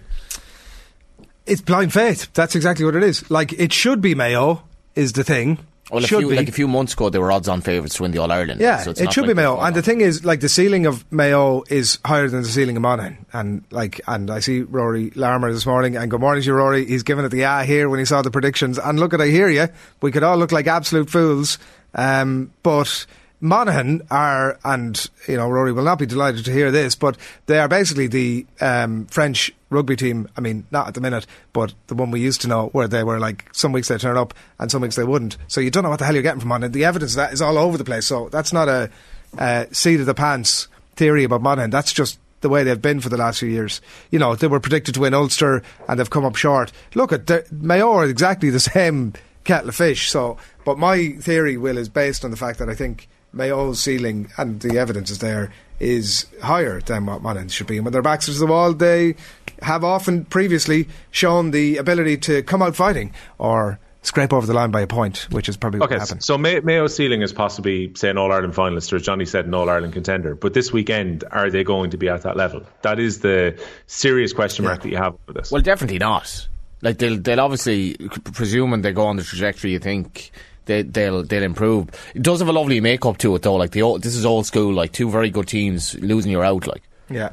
It's 1.48 1.62
blind 1.62 1.92
faith. 1.94 2.32
That's 2.36 2.56
exactly 2.56 2.86
what 2.86 2.96
it 2.96 3.02
is. 3.02 3.32
Like, 3.32 3.54
it 3.54 3.74
should 3.74 4.02
be 4.02 4.14
Mayo, 4.14 4.64
is 4.94 5.14
the 5.14 5.24
thing. 5.24 5.58
Well, 5.92 6.04
a 6.04 6.08
should 6.08 6.20
few, 6.20 6.30
be. 6.30 6.36
like 6.36 6.48
a 6.50 6.52
few 6.52 6.68
months 6.68 6.94
ago, 6.94 7.10
they 7.10 7.20
were 7.20 7.32
odds-on 7.32 7.62
favourites 7.62 7.96
to 7.96 8.04
win 8.04 8.12
the 8.12 8.20
All 8.20 8.32
Ireland. 8.32 8.62
Yeah, 8.62 8.78
so 8.78 8.92
it's 8.92 9.02
it 9.02 9.06
not 9.06 9.14
should 9.14 9.22
like 9.22 9.30
be 9.30 9.34
Mayo. 9.36 9.60
And 9.60 9.76
the 9.76 9.82
thing 9.82 10.02
is, 10.02 10.24
like 10.24 10.40
the 10.40 10.50
ceiling 10.50 10.86
of 10.86 11.10
Mayo 11.12 11.64
is 11.68 11.98
higher 12.06 12.28
than 12.28 12.44
the 12.44 12.48
ceiling 12.48 12.76
of 12.76 12.82
Monaghan. 12.84 13.26
And 13.34 13.64
like, 13.72 14.00
and 14.08 14.30
I 14.30 14.40
see 14.40 14.62
Rory 14.62 15.12
Larmer 15.16 15.52
this 15.52 15.66
morning. 15.66 15.96
And 15.96 16.12
good 16.12 16.20
morning 16.20 16.44
to 16.44 16.48
you, 16.48 16.54
Rory. 16.54 16.86
He's 16.86 17.04
giving 17.04 17.26
it 17.26 17.30
the 17.30 17.46
ah 17.46 17.64
here 17.64 17.90
when 17.90 18.00
he 18.00 18.06
saw 18.06 18.22
the 18.22 18.32
predictions. 18.32 18.78
And 18.78 19.00
look 19.00 19.14
at, 19.14 19.22
I 19.22 19.28
hear 19.28 19.50
you. 19.50 19.68
We 20.02 20.12
could 20.12 20.24
all 20.24 20.38
look 20.38 20.52
like 20.52 20.68
absolute 20.68 21.10
fools. 21.10 21.58
Um, 21.96 22.54
but 22.62 23.06
Monaghan 23.42 24.02
are, 24.12 24.60
and 24.64 25.10
you 25.28 25.38
know, 25.38 25.50
Rory 25.50 25.72
will 25.72 25.84
not 25.84 26.00
be 26.00 26.06
delighted 26.06 26.46
to 26.46 26.52
hear 26.52 26.72
this, 26.72 26.96
but 26.96 27.18
they 27.46 27.60
are 27.60 27.68
basically 27.68 28.08
the 28.08 28.46
um, 28.60 29.06
French 29.06 29.54
rugby 29.70 29.96
team. 29.96 30.28
I 30.36 30.42
mean, 30.42 30.66
not 30.72 30.88
at 30.88 30.94
the 30.94 31.02
minute, 31.02 31.26
but 31.54 31.74
the 31.88 31.96
one 31.96 32.12
we 32.12 32.20
used 32.20 32.42
to 32.42 32.48
know, 32.48 32.68
where 32.68 32.88
they 32.88 33.04
were 33.04 33.20
like 33.20 33.48
some 33.54 33.72
weeks 33.72 33.88
they 33.88 33.98
turn 33.98 34.18
up 34.18 34.34
and 34.60 34.70
some 34.70 34.82
weeks 34.82 34.96
they 34.96 35.04
wouldn't. 35.04 35.38
So 35.48 35.62
you 35.62 35.72
don't 35.72 35.84
know 35.84 35.90
what 35.90 36.00
the 36.00 36.06
hell 36.06 36.14
you're 36.14 36.24
getting 36.24 36.42
from 36.42 36.50
Monaghan. 36.50 36.74
The 36.74 36.86
evidence 36.86 37.14
of 37.14 37.18
that 37.18 37.34
is 37.34 37.42
all 37.42 37.58
over 37.58 37.78
the 37.78 37.86
place. 37.86 38.06
So 38.06 38.30
that's 38.30 38.52
not 38.52 38.68
a 38.68 38.90
uh, 39.38 39.66
seat 39.72 40.00
of 40.00 40.06
the 40.06 40.14
pants 40.14 40.68
theory 40.96 41.24
about 41.24 41.42
Monaghan. 41.42 41.70
That's 41.70 41.94
just 41.94 42.20
the 42.42 42.50
way 42.50 42.64
they've 42.64 42.82
been 42.82 43.00
for 43.00 43.10
the 43.10 43.18
last 43.18 43.40
few 43.40 43.50
years. 43.50 43.82
You 44.12 44.20
know, 44.20 44.36
they 44.36 44.48
were 44.48 44.60
predicted 44.60 44.96
to 44.96 45.02
win 45.02 45.14
Ulster 45.14 45.64
and 45.88 46.00
they've 46.00 46.10
come 46.10 46.26
up 46.26 46.36
short. 46.36 46.72
Look 46.96 47.12
at 47.12 47.28
the- 47.28 47.46
Mayo 47.52 47.92
are 47.94 48.06
exactly 48.06 48.50
the 48.50 48.60
same 48.60 49.14
kettle 49.44 49.70
of 49.70 49.76
fish. 49.76 50.10
So, 50.10 50.38
but 50.66 50.78
my 50.78 51.10
theory, 51.20 51.58
Will, 51.58 51.78
is 51.78 51.90
based 51.90 52.24
on 52.26 52.32
the 52.32 52.38
fact 52.38 52.60
that 52.60 52.70
I 52.70 52.76
think 52.76 53.08
Mayo's 53.34 53.80
ceiling 53.80 54.30
and 54.38 54.60
the 54.62 54.78
evidence 54.80 55.10
is 55.10 55.20
there 55.20 55.52
is 55.80 56.26
higher 56.42 56.82
than 56.82 57.06
what 57.06 57.22
Monaghan 57.22 57.50
should 57.50 57.68
be. 57.68 57.78
And 57.78 57.86
when 57.86 57.94
their 57.94 58.02
backs 58.02 58.28
are 58.28 58.34
to 58.34 58.40
the 58.40 58.48
wall, 58.48 58.74
they 58.74 59.16
have 59.62 59.84
often 59.84 60.26
previously 60.26 60.88
shown 61.12 61.52
the 61.52 61.78
ability 61.78 62.18
to 62.18 62.44
come 62.44 62.62
out 62.62 62.76
fighting 62.76 63.14
or 63.38 63.80
scrape 64.02 64.32
over 64.34 64.48
the 64.48 64.54
line 64.54 64.72
by 64.72 64.82
a 64.82 64.88
point, 64.88 65.28
which 65.32 65.50
is 65.50 65.58
probably 65.58 65.80
what 65.80 65.92
Okay, 65.92 66.00
happened. 66.00 66.24
so 66.24 66.38
May- 66.38 66.62
Mayo's 66.62 66.96
ceiling 66.96 67.22
is 67.22 67.34
possibly, 67.34 67.92
say, 67.96 68.10
an 68.10 68.18
All 68.18 68.32
Ireland 68.32 68.54
finalist, 68.54 68.92
or 68.94 68.96
as 68.98 69.02
Johnny 69.04 69.26
said, 69.26 69.46
an 69.46 69.54
All 69.54 69.70
Ireland 69.70 69.94
contender. 69.94 70.36
But 70.36 70.54
this 70.54 70.72
weekend, 70.72 71.24
are 71.32 71.50
they 71.50 71.64
going 71.66 71.92
to 71.92 71.98
be 71.98 72.08
at 72.10 72.22
that 72.24 72.38
level? 72.38 72.62
That 72.82 73.00
is 73.00 73.20
the 73.20 73.60
serious 73.88 74.32
question 74.34 74.64
mark 74.66 74.82
that 74.84 74.90
you 74.90 74.98
have 74.98 75.16
for 75.26 75.34
this. 75.34 75.52
Well, 75.52 75.62
definitely 75.62 76.00
not. 76.00 76.48
Like 76.82 76.98
they'll 76.98 77.18
they'll 77.18 77.42
obviously 77.42 77.96
presuming 78.34 78.82
they 78.84 78.94
go 78.94 79.06
on 79.06 79.18
the 79.18 79.24
trajectory 79.24 79.72
you 79.72 79.80
think 79.80 80.32
they 80.70 80.84
they'll 80.84 81.24
they'll 81.24 81.44
improve. 81.44 81.90
It 82.16 82.22
does 82.22 82.40
have 82.40 82.48
a 82.48 82.54
lovely 82.54 82.80
makeup 82.80 83.18
to 83.18 83.36
it 83.36 83.42
though. 83.42 83.56
Like 83.56 83.72
the 83.72 83.82
old, 83.82 84.04
this 84.04 84.16
is 84.16 84.26
old 84.26 84.46
school. 84.46 84.74
Like 84.74 84.94
two 84.94 85.10
very 85.10 85.30
good 85.30 85.48
teams 85.48 85.96
losing 85.96 86.32
you're 86.32 86.46
out. 86.46 86.68
Like 86.68 86.84
Yeah. 87.10 87.32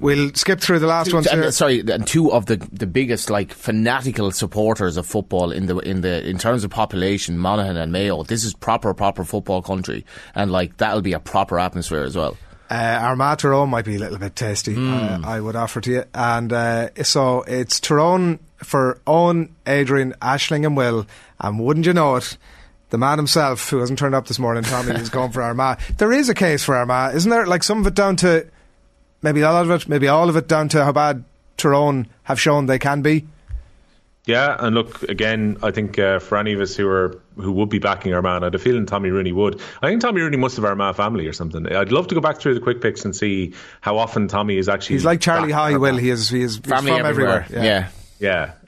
We'll 0.00 0.32
skip 0.34 0.60
through 0.60 0.78
the 0.78 0.86
last 0.86 1.10
here. 1.12 1.50
sorry, 1.52 1.80
and 1.80 2.06
two 2.06 2.32
of 2.32 2.46
the 2.46 2.56
the 2.72 2.86
biggest 2.86 3.30
like 3.30 3.52
fanatical 3.52 4.30
supporters 4.32 4.96
of 4.96 5.06
football 5.06 5.52
in 5.52 5.66
the 5.66 5.78
in 5.78 6.00
the 6.00 6.26
in 6.26 6.38
terms 6.38 6.64
of 6.64 6.70
population, 6.70 7.38
Monaghan 7.38 7.76
and 7.76 7.92
Mayo. 7.92 8.22
This 8.22 8.44
is 8.44 8.54
proper 8.54 8.94
proper 8.94 9.24
football 9.24 9.62
country, 9.62 10.04
and 10.34 10.50
like 10.50 10.78
that'll 10.78 11.02
be 11.02 11.12
a 11.12 11.20
proper 11.20 11.58
atmosphere 11.60 12.02
as 12.02 12.16
well. 12.16 12.36
Uh, 12.70 12.98
Armagh 13.00 13.38
Tyrone 13.38 13.70
might 13.70 13.86
be 13.86 13.96
a 13.96 13.98
little 13.98 14.18
bit 14.18 14.36
tasty, 14.36 14.76
uh, 14.76 15.20
I 15.24 15.40
would 15.40 15.56
offer 15.56 15.80
to 15.80 15.90
you. 15.90 16.04
And 16.12 16.52
uh, 16.52 17.02
so 17.02 17.42
it's 17.42 17.80
Tyrone 17.80 18.40
for 18.58 19.00
Owen, 19.06 19.54
Adrian, 19.66 20.12
Ashling, 20.20 20.66
and 20.66 20.76
Will. 20.76 21.06
And 21.40 21.58
wouldn't 21.58 21.86
you 21.86 21.94
know 21.94 22.16
it, 22.16 22.36
the 22.90 22.98
man 22.98 23.18
himself, 23.18 23.68
who 23.70 23.78
hasn't 23.78 23.98
turned 23.98 24.14
up 24.14 24.26
this 24.26 24.38
morning, 24.38 24.62
Tommy, 24.62 24.92
is 24.92 25.10
going 25.10 25.32
for 25.32 25.42
Armagh. 25.42 25.78
There 25.98 26.12
is 26.12 26.28
a 26.28 26.34
case 26.34 26.64
for 26.64 26.74
Armagh, 26.74 27.14
isn't 27.16 27.30
there? 27.30 27.46
Like 27.46 27.62
some 27.62 27.80
of 27.80 27.86
it 27.86 27.94
down 27.94 28.16
to, 28.16 28.46
maybe 29.22 29.40
a 29.42 29.50
lot 29.50 29.64
of 29.64 29.70
it, 29.70 29.88
maybe 29.88 30.08
all 30.08 30.28
of 30.28 30.36
it 30.36 30.48
down 30.48 30.68
to 30.70 30.84
how 30.84 30.92
bad 30.92 31.24
Tyrone 31.56 32.06
have 32.22 32.40
shown 32.40 32.66
they 32.66 32.78
can 32.78 33.02
be. 33.02 33.26
Yeah, 34.24 34.56
and 34.58 34.74
look 34.74 35.04
again. 35.04 35.56
I 35.62 35.70
think 35.70 35.98
uh, 35.98 36.18
for 36.18 36.36
any 36.36 36.52
of 36.52 36.60
us 36.60 36.76
who 36.76 36.86
are 36.86 37.18
who 37.36 37.50
would 37.52 37.70
be 37.70 37.78
backing 37.78 38.12
Armagh, 38.12 38.42
I 38.42 38.46
had 38.46 38.54
a 38.54 38.58
feeling 38.58 38.84
Tommy 38.84 39.08
Rooney 39.08 39.32
would. 39.32 39.58
I 39.80 39.88
think 39.88 40.02
Tommy 40.02 40.20
Rooney 40.20 40.36
must 40.36 40.56
have 40.56 40.66
Armagh 40.66 40.96
family 40.96 41.26
or 41.26 41.32
something. 41.32 41.66
I'd 41.66 41.92
love 41.92 42.08
to 42.08 42.14
go 42.14 42.20
back 42.20 42.38
through 42.38 42.52
the 42.52 42.60
quick 42.60 42.82
picks 42.82 43.06
and 43.06 43.16
see 43.16 43.54
how 43.80 43.96
often 43.96 44.28
Tommy 44.28 44.58
is 44.58 44.68
actually. 44.68 44.96
He's 44.96 45.04
like 45.06 45.22
Charlie 45.22 45.48
back 45.48 45.72
High, 45.72 45.76
Will. 45.78 45.96
He 45.96 46.10
is, 46.10 46.28
he 46.28 46.42
is 46.42 46.56
he's 46.56 46.66
Family 46.66 46.90
from 46.90 47.06
everywhere. 47.06 47.42
everywhere. 47.44 47.64
Yeah. 47.64 47.80
Yeah. 47.80 47.88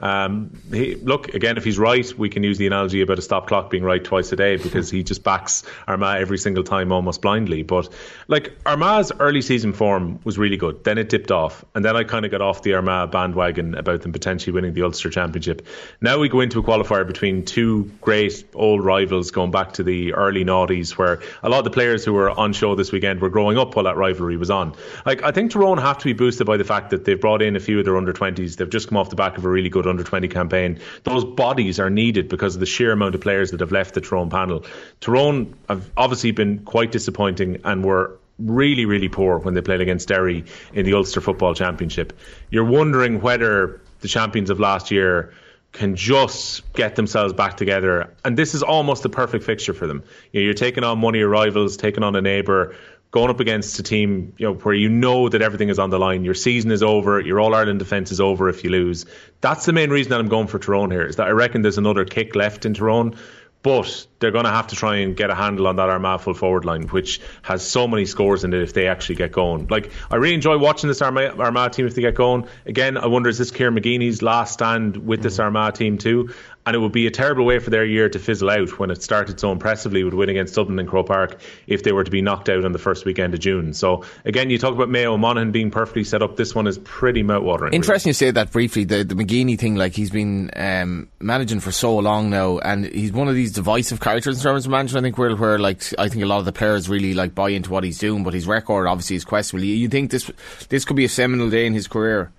Um, 0.01 0.53
he, 0.71 0.95
look, 0.95 1.35
again, 1.35 1.57
if 1.57 1.65
he's 1.65 1.79
right, 1.79 2.13
we 2.17 2.29
can 2.29 2.43
use 2.43 2.59
the 2.59 2.67
analogy 2.67 3.01
about 3.01 3.19
a 3.19 3.23
stop 3.23 3.49
clock 3.49 3.71
being 3.71 3.83
right 3.83 4.03
twice 4.03 4.31
a 4.33 4.37
day 4.37 4.57
because 4.57 4.91
he 4.91 5.03
just 5.03 5.25
backs 5.25 5.65
Armagh 5.89 6.21
every 6.21 6.39
single 6.39 6.63
time 6.63 6.93
almost 6.93 7.21
blindly. 7.21 7.63
But, 7.63 7.89
like, 8.29 8.57
Armagh's 8.65 9.13
early 9.19 9.43
season 9.43 9.73
form 9.73 10.21
was 10.25 10.39
really 10.39 10.57
good. 10.57 10.85
Then 10.85 10.99
it 10.99 11.09
dipped 11.09 11.33
off. 11.33 11.65
And 11.75 11.85
then 11.85 11.97
I 11.97 12.05
kind 12.05 12.25
of 12.25 12.31
got 12.31 12.41
off 12.41 12.63
the 12.63 12.75
Armagh 12.75 13.11
bandwagon 13.11 13.75
about 13.75 14.03
them 14.03 14.13
potentially 14.13 14.53
winning 14.53 14.75
the 14.75 14.83
Ulster 14.83 15.11
Championship. 15.11 15.67
Now 16.01 16.19
we 16.19 16.29
go 16.29 16.41
into 16.41 16.61
a 16.61 16.63
qualifier 16.63 17.07
between 17.07 17.45
two 17.45 17.91
great 18.01 18.45
old 18.55 18.85
rivals 18.85 19.33
going 19.33 19.51
back 19.51 19.73
to 19.75 19.83
the 19.83 20.15
early 20.15 20.45
noughties 20.45 20.97
where 20.97 21.21
a 21.43 21.49
lot 21.49 21.59
of 21.59 21.65
the 21.65 21.71
players 21.71 22.05
who 22.05 22.13
were 22.13 22.31
on 22.31 22.53
show 22.53 22.75
this 22.77 22.93
weekend 22.93 23.21
were 23.21 23.31
growing 23.31 23.59
up 23.59 23.75
while 23.75 23.85
that 23.85 23.97
rivalry 23.97 24.37
was 24.37 24.51
on. 24.51 24.75
Like, 25.05 25.23
I 25.23 25.33
think 25.33 25.51
Tyrone 25.51 25.79
have 25.79 25.99
to 25.99 26.05
be 26.05 26.13
boosted 26.13 26.47
by 26.47 26.57
the 26.57 26.65
fact 26.65 26.91
that 26.91 27.05
they've 27.05 27.21
brought 27.21 27.43
in 27.43 27.57
a 27.57 27.61
few 27.61 27.79
of 27.81 27.85
their 27.85 27.97
under 27.97 28.13
20s. 28.13 28.57
They've 28.57 28.71
just 28.71 28.89
come 28.89 28.97
off 28.97 29.11
the 29.11 29.17
back 29.17 29.37
of 29.41 29.47
a 29.47 29.49
really 29.49 29.69
good 29.69 29.87
under 29.87 30.05
20 30.05 30.29
campaign. 30.29 30.79
Those 31.05 31.25
bodies 31.25 31.81
are 31.81 31.91
needed 31.91 32.29
because 32.29 32.55
of 32.55 32.61
the 32.61 32.67
sheer 32.67 32.93
amount 32.93 33.15
of 33.15 33.21
players 33.21 33.51
that 33.51 33.61
have 33.61 33.73
left 33.73 33.95
the 33.95 34.01
Tyrone 34.01 34.31
panel. 34.31 34.65
Tyrone 35.01 35.55
have 35.69 35.91
obviously 35.97 36.31
been 36.31 36.61
quite 36.61 36.93
disappointing 36.93 37.61
and 37.65 37.85
were 37.85 38.19
really, 38.39 38.85
really 38.87 39.09
poor 39.09 39.39
when 39.39 39.55
they 39.55 39.61
played 39.61 39.81
against 39.81 40.09
Derry 40.09 40.45
in 40.73 40.87
the 40.87 40.95
Ulster 40.95 41.21
Football 41.21 41.55
Championship. 41.55 42.19
You're 42.51 42.65
wondering 42.65 43.21
whether 43.21 43.81
the 44.01 44.09
champions 44.09 44.51
of 44.51 44.61
last 44.61 44.91
year 44.91 45.35
can 45.73 45.95
just 45.95 46.73
get 46.73 46.97
themselves 46.97 47.33
back 47.33 47.57
together. 47.57 48.13
And 48.25 48.37
this 48.37 48.55
is 48.55 48.63
almost 48.63 49.03
the 49.03 49.09
perfect 49.09 49.45
fixture 49.45 49.73
for 49.73 49.87
them. 49.87 50.03
You 50.33 50.41
know, 50.41 50.45
you're 50.47 50.55
taking 50.55 50.83
on 50.83 51.01
one 51.01 51.15
of 51.15 51.19
your 51.19 51.29
rivals, 51.29 51.77
taking 51.77 52.03
on 52.03 52.17
a 52.17 52.21
neighbour, 52.21 52.75
going 53.11 53.31
up 53.31 53.41
against 53.41 53.79
a 53.79 53.83
team 53.83 54.35
you 54.39 54.47
know 54.47 54.55
where 54.55 54.75
you 54.75 54.89
know 54.89 55.29
that 55.29 55.43
everything 55.43 55.69
is 55.69 55.79
on 55.79 55.91
the 55.91 55.99
line. 55.99 56.25
Your 56.25 56.35
season 56.35 56.71
is 56.71 56.83
over. 56.83 57.21
Your 57.21 57.41
All 57.41 57.55
Ireland 57.55 57.79
defence 57.79 58.13
is 58.13 58.21
over 58.21 58.49
if 58.49 58.65
you 58.65 58.71
lose. 58.71 59.07
That's 59.41 59.67
the 59.67 59.73
main 59.73 59.91
reason 59.91 60.11
that 60.11 60.21
I'm 60.21 60.29
going 60.29 60.47
for 60.47 60.59
Tyrone 60.59 60.91
here. 60.91 61.07
Is 61.07 61.17
that 61.17 61.27
I 61.27 61.31
reckon 61.31 61.63
there's 61.63 61.79
another 61.79 62.05
kick 62.05 62.35
left 62.35 62.67
in 62.67 62.75
Tyrone. 62.75 63.17
But 63.63 64.07
they're 64.21 64.31
going 64.31 64.47
to 64.47 64.51
have 64.51 64.69
to 64.69 64.77
try 64.77 64.97
and 64.97 65.15
get 65.15 65.29
a 65.29 65.35
handle 65.35 65.67
on 65.67 65.77
that 65.77 65.91
Armagh 65.91 66.23
full 66.23 66.33
forward 66.33 66.65
line, 66.65 66.85
which 66.85 67.21
has 67.43 67.67
so 67.67 67.87
many 67.87 68.07
scores 68.07 68.43
in 68.43 68.55
it 68.55 68.63
if 68.63 68.73
they 68.73 68.87
actually 68.87 69.17
get 69.17 69.33
going. 69.33 69.67
Like, 69.67 69.93
I 70.11 70.17
really 70.17 70.35
enjoy 70.35 70.57
watching 70.57 70.89
this 70.89 71.03
Armagh, 71.03 71.39
Armagh 71.39 71.73
team 71.73 71.87
if 71.87 71.95
they 71.95 72.01
get 72.01 72.15
going. 72.15 72.47
Again, 72.65 72.97
I 72.97 73.07
wonder 73.07 73.29
is 73.29 73.37
this 73.37 73.51
Kieran 73.51 73.75
McGeeney's 73.75 74.23
last 74.23 74.55
stand 74.55 74.97
with 74.97 75.23
this 75.23 75.37
mm. 75.37 75.45
Armagh 75.45 75.75
team 75.75 75.99
too? 75.99 76.33
And 76.71 76.77
it 76.77 76.79
would 76.79 76.93
be 76.93 77.09
a 77.09 77.11
terrible 77.11 77.45
way 77.45 77.59
for 77.59 77.71
their 77.71 77.85
year 77.85 78.09
to 78.09 78.21
fizzle 78.21 78.49
out 78.49 78.79
when 78.79 78.93
it 78.93 79.03
started 79.03 79.41
so 79.41 79.51
impressively 79.51 80.05
with 80.05 80.15
win 80.15 80.29
against 80.29 80.55
Dublin 80.55 80.79
and 80.79 80.89
Croke 80.89 81.09
Park 81.09 81.41
if 81.67 81.83
they 81.83 81.91
were 81.91 82.05
to 82.05 82.13
be 82.13 82.23
knocked 82.23 82.49
out 82.49 82.65
on 82.65 82.71
the 82.71 82.79
first 82.79 83.05
weekend 83.05 83.35
of 83.35 83.41
June. 83.41 83.73
So, 83.75 84.05
again, 84.25 84.51
you 84.51 84.57
talk 84.57 84.73
about 84.73 84.89
Mayo 84.89 85.17
Monaghan 85.17 85.51
being 85.51 85.73
perfectly 85.73 86.05
set 86.05 86.23
up. 86.23 86.37
This 86.37 86.55
one 86.55 86.69
is 86.69 86.79
pretty 86.79 87.25
mouthwatering. 87.25 87.75
Interesting 87.75 88.11
you 88.11 88.15
say 88.15 88.31
that 88.31 88.53
briefly. 88.53 88.85
The 88.85 89.03
the 89.03 89.17
McGeeney 89.17 89.59
thing, 89.59 89.75
like 89.75 89.95
he's 89.95 90.11
been 90.11 90.53
um, 90.55 91.09
managing 91.19 91.59
for 91.59 91.73
so 91.73 91.99
long 91.99 92.31
now, 92.31 92.61
and 92.61 92.85
he's 92.87 93.11
one 93.11 93.27
of 93.27 93.35
these 93.35 93.51
divisive 93.51 93.99
characters 93.99 94.37
in 94.37 94.43
terms 94.45 94.65
of 94.65 94.71
management. 94.71 95.05
I 95.05 95.07
think 95.09 95.19
where 95.19 95.35
where 95.35 95.59
like 95.59 95.83
I 95.99 96.09
think 96.09 96.23
a 96.23 96.27
lot 96.27 96.39
of 96.39 96.45
the 96.45 96.53
players 96.53 96.89
really 96.89 97.15
like 97.15 97.35
buy 97.35 97.49
into 97.49 97.73
what 97.73 97.83
he's 97.83 97.99
doing, 97.99 98.23
but 98.23 98.33
his 98.33 98.47
record 98.47 98.87
obviously 98.87 99.17
is 99.17 99.25
questionable. 99.25 99.67
You, 99.67 99.75
you 99.75 99.89
think 99.89 100.13
this 100.13 100.31
this 100.69 100.85
could 100.85 100.95
be 100.95 101.05
a 101.05 101.09
seminal 101.09 101.51
day 101.51 101.67
in 101.67 101.75
his 101.75 101.89
career? 101.89 102.31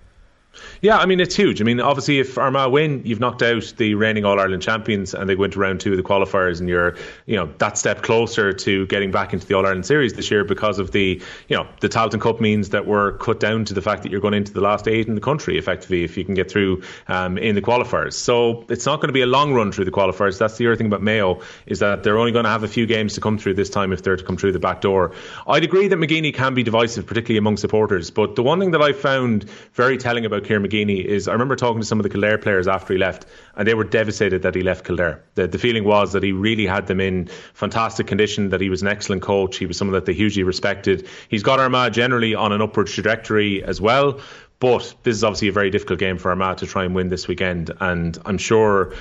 Yeah, 0.82 0.98
I 0.98 1.06
mean 1.06 1.20
it's 1.20 1.36
huge. 1.36 1.60
I 1.60 1.64
mean, 1.64 1.78
obviously, 1.78 2.18
if 2.18 2.36
Armagh 2.36 2.72
win, 2.72 3.02
you've 3.04 3.20
knocked 3.20 3.40
out 3.40 3.72
the 3.76 3.94
reigning 3.94 4.24
All 4.24 4.40
Ireland 4.40 4.64
champions, 4.64 5.14
and 5.14 5.30
they 5.30 5.36
go 5.36 5.44
into 5.44 5.60
round 5.60 5.78
two 5.78 5.92
of 5.92 5.96
the 5.96 6.02
qualifiers, 6.02 6.58
and 6.58 6.68
you're, 6.68 6.96
you 7.26 7.36
know, 7.36 7.48
that 7.58 7.78
step 7.78 8.02
closer 8.02 8.52
to 8.52 8.84
getting 8.88 9.12
back 9.12 9.32
into 9.32 9.46
the 9.46 9.54
All 9.54 9.64
Ireland 9.64 9.86
series 9.86 10.14
this 10.14 10.28
year 10.28 10.42
because 10.42 10.80
of 10.80 10.90
the, 10.90 11.22
you 11.46 11.56
know, 11.56 11.68
the 11.78 11.88
Tailteann 11.88 12.20
Cup 12.20 12.40
means 12.40 12.70
that 12.70 12.84
we're 12.84 13.12
cut 13.18 13.38
down 13.38 13.64
to 13.66 13.74
the 13.74 13.80
fact 13.80 14.02
that 14.02 14.10
you're 14.10 14.20
going 14.20 14.34
into 14.34 14.52
the 14.52 14.60
last 14.60 14.88
eight 14.88 15.06
in 15.06 15.14
the 15.14 15.20
country, 15.20 15.56
effectively, 15.56 16.02
if 16.02 16.16
you 16.16 16.24
can 16.24 16.34
get 16.34 16.50
through 16.50 16.82
um, 17.06 17.38
in 17.38 17.54
the 17.54 17.62
qualifiers. 17.62 18.14
So 18.14 18.64
it's 18.68 18.84
not 18.84 18.96
going 18.96 19.08
to 19.08 19.12
be 19.12 19.22
a 19.22 19.26
long 19.26 19.54
run 19.54 19.70
through 19.70 19.84
the 19.84 19.92
qualifiers. 19.92 20.36
That's 20.36 20.56
the 20.56 20.66
other 20.66 20.74
thing 20.74 20.88
about 20.88 21.00
Mayo 21.00 21.40
is 21.66 21.78
that 21.78 22.02
they're 22.02 22.18
only 22.18 22.32
going 22.32 22.44
to 22.44 22.50
have 22.50 22.64
a 22.64 22.68
few 22.68 22.86
games 22.86 23.14
to 23.14 23.20
come 23.20 23.38
through 23.38 23.54
this 23.54 23.70
time 23.70 23.92
if 23.92 24.02
they're 24.02 24.16
to 24.16 24.24
come 24.24 24.36
through 24.36 24.50
the 24.50 24.58
back 24.58 24.80
door. 24.80 25.12
I'd 25.46 25.62
agree 25.62 25.86
that 25.86 25.96
McGeeney 25.96 26.34
can 26.34 26.54
be 26.54 26.64
divisive, 26.64 27.06
particularly 27.06 27.38
among 27.38 27.58
supporters, 27.58 28.10
but 28.10 28.34
the 28.34 28.42
one 28.42 28.58
thing 28.58 28.72
that 28.72 28.82
I 28.82 28.92
found 28.92 29.48
very 29.74 29.96
telling 29.96 30.26
about 30.26 30.42
Kieran 30.42 30.71
Is 30.72 31.28
I 31.28 31.32
remember 31.32 31.56
talking 31.56 31.80
to 31.80 31.86
some 31.86 31.98
of 31.98 32.02
the 32.02 32.08
Kildare 32.08 32.38
players 32.38 32.66
after 32.66 32.94
he 32.94 32.98
left, 32.98 33.26
and 33.56 33.68
they 33.68 33.74
were 33.74 33.84
devastated 33.84 34.42
that 34.42 34.54
he 34.54 34.62
left 34.62 34.84
Kildare. 34.84 35.22
The, 35.34 35.46
the 35.46 35.58
feeling 35.58 35.84
was 35.84 36.12
that 36.12 36.22
he 36.22 36.32
really 36.32 36.66
had 36.66 36.86
them 36.86 37.00
in 37.00 37.26
fantastic 37.54 38.06
condition, 38.06 38.48
that 38.50 38.60
he 38.60 38.70
was 38.70 38.82
an 38.82 38.88
excellent 38.88 39.22
coach, 39.22 39.58
he 39.58 39.66
was 39.66 39.76
someone 39.76 39.94
that 39.94 40.06
they 40.06 40.14
hugely 40.14 40.42
respected. 40.42 41.08
He's 41.28 41.42
got 41.42 41.60
Armagh 41.60 41.92
generally 41.92 42.34
on 42.34 42.52
an 42.52 42.62
upward 42.62 42.86
trajectory 42.86 43.62
as 43.62 43.80
well. 43.80 44.20
But 44.60 44.94
this 45.02 45.16
is 45.16 45.24
obviously 45.24 45.48
a 45.48 45.52
very 45.52 45.70
difficult 45.70 45.98
game 45.98 46.18
for 46.18 46.30
Armagh 46.30 46.58
to 46.58 46.66
try 46.66 46.84
and 46.84 46.94
win 46.94 47.08
this 47.08 47.26
weekend, 47.26 47.72
and 47.80 48.16
I'm 48.24 48.38
sure 48.38 48.94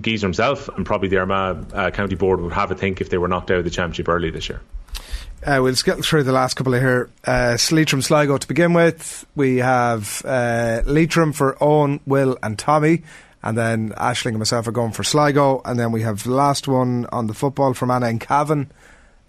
Geezer 0.00 0.26
himself 0.26 0.68
and 0.68 0.86
probably 0.86 1.08
the 1.08 1.18
Armagh 1.18 1.74
uh, 1.74 1.90
County 1.90 2.14
Board 2.14 2.40
would 2.40 2.52
have 2.52 2.70
a 2.70 2.74
think 2.74 3.00
if 3.00 3.10
they 3.10 3.18
were 3.18 3.28
knocked 3.28 3.50
out 3.50 3.58
of 3.58 3.64
the 3.64 3.70
championship 3.70 4.08
early 4.08 4.30
this 4.30 4.48
year. 4.48 4.60
Uh, 5.44 5.58
we'll 5.60 5.74
skip 5.74 6.04
through 6.04 6.22
the 6.22 6.32
last 6.32 6.54
couple 6.54 6.72
of 6.72 6.80
here. 6.80 7.10
Uh, 7.24 7.58
Leitrim 7.72 8.00
Sligo 8.00 8.38
to 8.38 8.46
begin 8.46 8.74
with. 8.74 9.26
We 9.34 9.56
have 9.56 10.22
uh, 10.24 10.82
Leitrim 10.86 11.32
for 11.32 11.56
Owen, 11.60 11.98
Will, 12.06 12.38
and 12.42 12.56
Tommy. 12.56 13.02
And 13.42 13.58
then 13.58 13.90
Ashling 13.90 14.30
and 14.30 14.38
myself 14.38 14.68
are 14.68 14.72
going 14.72 14.92
for 14.92 15.02
Sligo. 15.02 15.60
And 15.64 15.80
then 15.80 15.90
we 15.90 16.02
have 16.02 16.22
the 16.22 16.30
last 16.30 16.68
one 16.68 17.06
on 17.06 17.26
the 17.26 17.34
football 17.34 17.74
from 17.74 17.90
Anna 17.90 18.06
and 18.06 18.20
Cavan. 18.20 18.70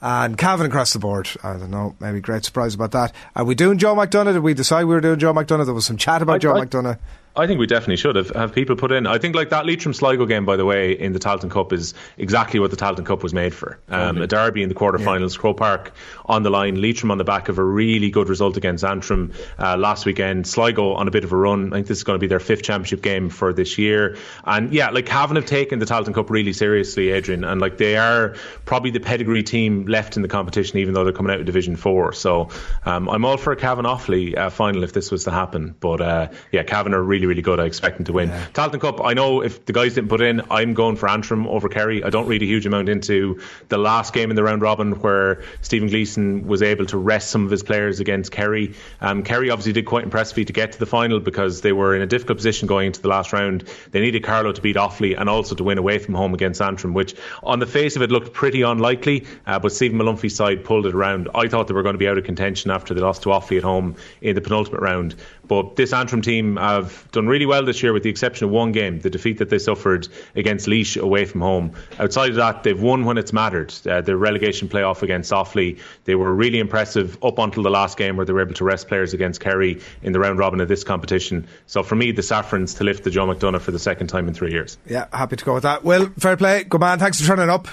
And 0.01 0.38
Cavan 0.38 0.68
across 0.68 0.93
the 0.93 0.99
board. 0.99 1.30
I 1.41 1.53
don't 1.53 1.72
know. 1.72 1.95
Maybe 1.99 2.20
great 2.20 2.45
surprise 2.45 2.76
about 2.76 2.91
that. 2.91 3.16
Are 3.36 3.45
we 3.45 3.55
doing 3.55 3.80
Joe 3.80 3.95
McDonagh? 3.95 4.34
Did 4.34 4.43
we 4.43 4.53
decide 4.53 4.84
we 4.84 4.93
were 4.93 5.01
doing 5.01 5.18
Joe 5.18 5.34
McDonagh? 5.34 5.66
There 5.66 5.74
was 5.74 5.86
some 5.88 5.97
chat 5.97 6.22
about 6.22 6.36
I, 6.36 6.38
Joe 6.39 6.55
I, 6.55 6.66
McDonagh. 6.66 6.99
I 7.36 7.48
think 7.48 7.60
we 7.60 7.66
definitely 7.66 7.96
should 7.96 8.16
have 8.16 8.30
have 8.30 8.54
people 8.54 8.76
put 8.76 8.92
in. 8.92 9.08
I 9.08 9.18
think 9.18 9.36
like 9.36 9.50
that 9.50 9.66
Leitrim 9.66 9.94
Sligo 9.94 10.26
game, 10.28 10.46
by 10.46 10.56
the 10.56 10.66
way, 10.66 10.92
in 10.92 11.14
the 11.14 11.20
Tailteann 11.20 11.50
Cup 11.50 11.74
is 11.74 11.96
exactly 12.18 12.60
what 12.60 12.70
the 12.70 12.78
Tailteann 12.78 13.06
Cup 13.06 13.24
was 13.24 13.34
made 13.34 13.56
for. 13.56 13.80
Um, 13.90 14.20
a 14.20 14.28
derby 14.28 14.62
in 14.62 14.70
the 14.70 14.76
quarterfinals, 14.76 15.34
yeah. 15.36 15.42
Croke 15.42 15.58
Park 15.58 15.94
on 16.26 16.44
the 16.44 16.52
line, 16.52 16.80
Leitrim 16.80 17.10
on 17.10 17.18
the 17.18 17.24
back 17.24 17.50
of 17.50 17.58
a 17.58 17.64
really 17.64 18.12
good 18.12 18.30
result 18.30 18.56
against 18.56 18.84
Antrim 18.84 19.34
uh, 19.58 19.78
last 19.78 20.06
weekend. 20.06 20.46
Sligo 20.46 20.94
on 20.94 21.08
a 21.08 21.12
bit 21.12 21.24
of 21.24 21.32
a 21.32 21.36
run. 21.36 21.74
I 21.74 21.78
think 21.78 21.88
this 21.88 21.98
is 21.98 22.04
going 22.04 22.16
to 22.16 22.22
be 22.22 22.28
their 22.28 22.40
fifth 22.40 22.62
championship 22.62 23.02
game 23.02 23.30
for 23.30 23.52
this 23.52 23.80
year. 23.80 24.18
And 24.44 24.72
yeah, 24.72 24.92
like 24.92 25.08
Cavan 25.08 25.36
have 25.36 25.48
taken 25.48 25.80
the 25.80 25.86
Tailteann 25.86 26.14
Cup 26.14 26.30
really 26.30 26.54
seriously, 26.54 27.10
Adrian, 27.10 27.44
and 27.44 27.60
like 27.60 27.78
they 27.78 27.98
are 27.98 28.36
probably 28.66 28.92
the 28.92 29.00
pedigree 29.00 29.44
team 29.44 29.86
left 29.88 30.18
in 30.18 30.22
the 30.22 30.28
competition, 30.28 30.78
even 30.78 30.94
though 30.94 31.04
they're 31.04 31.14
coming 31.14 31.34
out 31.34 31.40
of 31.40 31.48
Division 31.48 31.78
Four. 31.78 32.14
So 32.14 32.50
um, 32.86 33.10
I'm 33.10 33.26
all 33.26 33.38
for 33.38 33.54
a 33.54 33.56
Cavan 33.56 33.86
Offaly 33.86 34.38
uh, 34.38 34.52
final 34.52 34.84
if 34.84 34.94
this 34.94 35.10
was 35.10 35.24
to 35.24 35.32
happen. 35.32 35.76
But 35.80 36.00
uh, 36.00 36.28
yeah, 36.52 36.62
Cavan 36.62 36.94
are 36.94 37.02
really 37.02 37.22
really 37.26 37.41
good. 37.41 37.59
I 37.59 37.65
expect 37.65 37.97
them 37.97 38.05
to 38.05 38.13
win. 38.13 38.30
Yeah. 38.30 38.45
Tailteann 38.53 38.82
Cup, 38.82 39.01
I 39.03 39.13
know 39.13 39.41
if 39.41 39.65
the 39.65 39.74
guys 39.74 39.95
didn't 39.95 40.09
put 40.09 40.21
in, 40.21 40.41
I'm 40.49 40.74
going 40.74 40.95
for 40.95 41.09
Antrim 41.09 41.47
over 41.47 41.69
Kerry. 41.69 42.03
I 42.03 42.09
don't 42.09 42.28
read 42.28 42.41
a 42.41 42.45
huge 42.45 42.65
amount 42.65 42.89
into 42.89 43.39
the 43.69 43.78
last 43.78 44.13
game 44.13 44.30
in 44.30 44.36
the 44.36 44.43
round 44.43 44.61
robin 44.61 44.93
where 45.01 45.43
Stephen 45.61 45.89
Gleeson 45.89 46.47
was 46.47 46.61
able 46.61 46.86
to 46.88 46.97
rest 46.97 47.30
some 47.30 47.45
of 47.45 47.51
his 47.51 47.63
players 47.63 47.99
against 47.99 48.32
Kerry. 48.32 48.76
Um, 49.01 49.24
Kerry 49.24 49.49
obviously 49.49 49.74
did 49.74 49.86
quite 49.86 50.03
impressively 50.03 50.45
to 50.45 50.53
get 50.53 50.74
to 50.74 50.80
the 50.80 50.86
final 50.86 51.19
because 51.19 51.61
they 51.61 51.74
were 51.74 51.95
in 51.95 52.01
a 52.01 52.07
difficult 52.07 52.38
position 52.38 52.67
going 52.67 52.88
into 52.88 53.01
the 53.01 53.07
last 53.07 53.34
round. 53.34 53.63
They 53.91 54.01
needed 54.01 54.24
Carlow 54.24 54.51
to 54.51 54.61
beat 54.61 54.76
Offaly 54.76 55.19
and 55.19 55.30
also 55.30 55.55
to 55.55 55.63
win 55.63 55.78
away 55.78 55.99
from 55.99 56.15
home 56.15 56.34
against 56.34 56.61
Antrim, 56.61 56.93
which 56.93 57.15
on 57.43 57.59
the 57.59 57.67
face 57.67 57.95
of 57.95 58.01
it 58.01 58.11
looked 58.11 58.34
pretty 58.34 58.61
unlikely, 58.61 59.26
uh, 59.45 59.59
but 59.59 59.71
Stephen 59.71 59.97
Molumphy's 59.97 60.36
side 60.36 60.63
pulled 60.63 60.86
it 60.86 60.93
around. 60.93 61.30
I 61.34 61.47
thought 61.47 61.67
they 61.67 61.74
were 61.74 61.84
going 61.84 61.93
to 61.95 61.99
be 61.99 62.07
out 62.07 62.17
of 62.17 62.24
contention 62.24 62.71
after 62.71 62.93
they 62.93 63.01
lost 63.01 63.24
to 63.24 63.30
Offaly 63.30 63.57
at 63.57 63.63
home 63.63 63.95
in 64.21 64.36
the 64.36 64.41
penultimate 64.41 64.82
round. 64.82 65.15
But 65.48 65.76
this 65.76 65.94
Antrim 65.94 66.22
team 66.22 66.58
have 66.58 67.08
done 67.12 67.28
really 67.28 67.46
well 67.46 67.66
this 67.66 67.84
year, 67.84 67.94
with 67.94 68.04
the 68.04 68.10
exception 68.10 68.46
of 68.46 68.52
one 68.52 68.72
game, 68.72 69.00
the 69.00 69.10
defeat 69.10 69.39
that 69.39 69.50
they 69.50 69.60
suffered 69.60 70.08
against 70.36 70.68
Laois 70.68 70.98
away 70.98 71.26
from 71.26 71.41
home. 71.41 71.74
Outside 72.00 72.30
of 72.30 72.36
that, 72.38 72.64
they've 72.64 72.82
won 72.82 73.06
when 73.06 73.18
it's 73.18 73.34
mattered. 73.34 73.74
Uh, 73.86 74.02
the 74.02 74.16
relegation 74.16 74.70
playoff 74.70 75.02
against 75.02 75.32
Offaly, 75.32 75.80
they 76.06 76.16
were 76.16 76.34
really 76.34 76.60
impressive 76.60 77.18
up 77.24 77.39
until 77.39 77.64
the 77.64 77.70
last 77.70 77.98
game 77.98 78.16
where 78.16 78.26
they 78.26 78.34
were 78.34 78.41
able 78.41 78.54
to 78.54 78.64
rest 78.64 78.88
players 78.88 79.14
against 79.14 79.41
Kerry 79.41 79.82
in 80.02 80.14
the 80.14 80.20
round 80.20 80.39
robin 80.39 80.62
of 80.62 80.68
this 80.68 80.84
competition. 80.84 81.48
So 81.68 81.84
for 81.84 81.96
me, 81.96 82.12
the 82.12 82.24
Saffrons 82.24 82.76
to 82.76 82.84
lift 82.84 83.04
the 83.04 83.10
Joe 83.10 83.28
McDonagh 83.28 83.62
for 83.62 83.72
the 83.72 83.80
second 83.80 84.08
time 84.08 84.28
in 84.28 84.34
three 84.34 84.52
years. 84.52 84.78
Yeah, 84.88 85.08
happy 85.12 85.36
to 85.36 85.46
go 85.46 85.54
with 85.54 85.64
that. 85.64 85.84
Well, 85.84 86.12
fair 86.20 86.38
play. 86.38 86.64
Good 86.64 86.80
man. 86.80 87.00
Thanks 87.00 87.20
for 87.20 87.28
turning 87.28 87.50
up. 87.50 87.68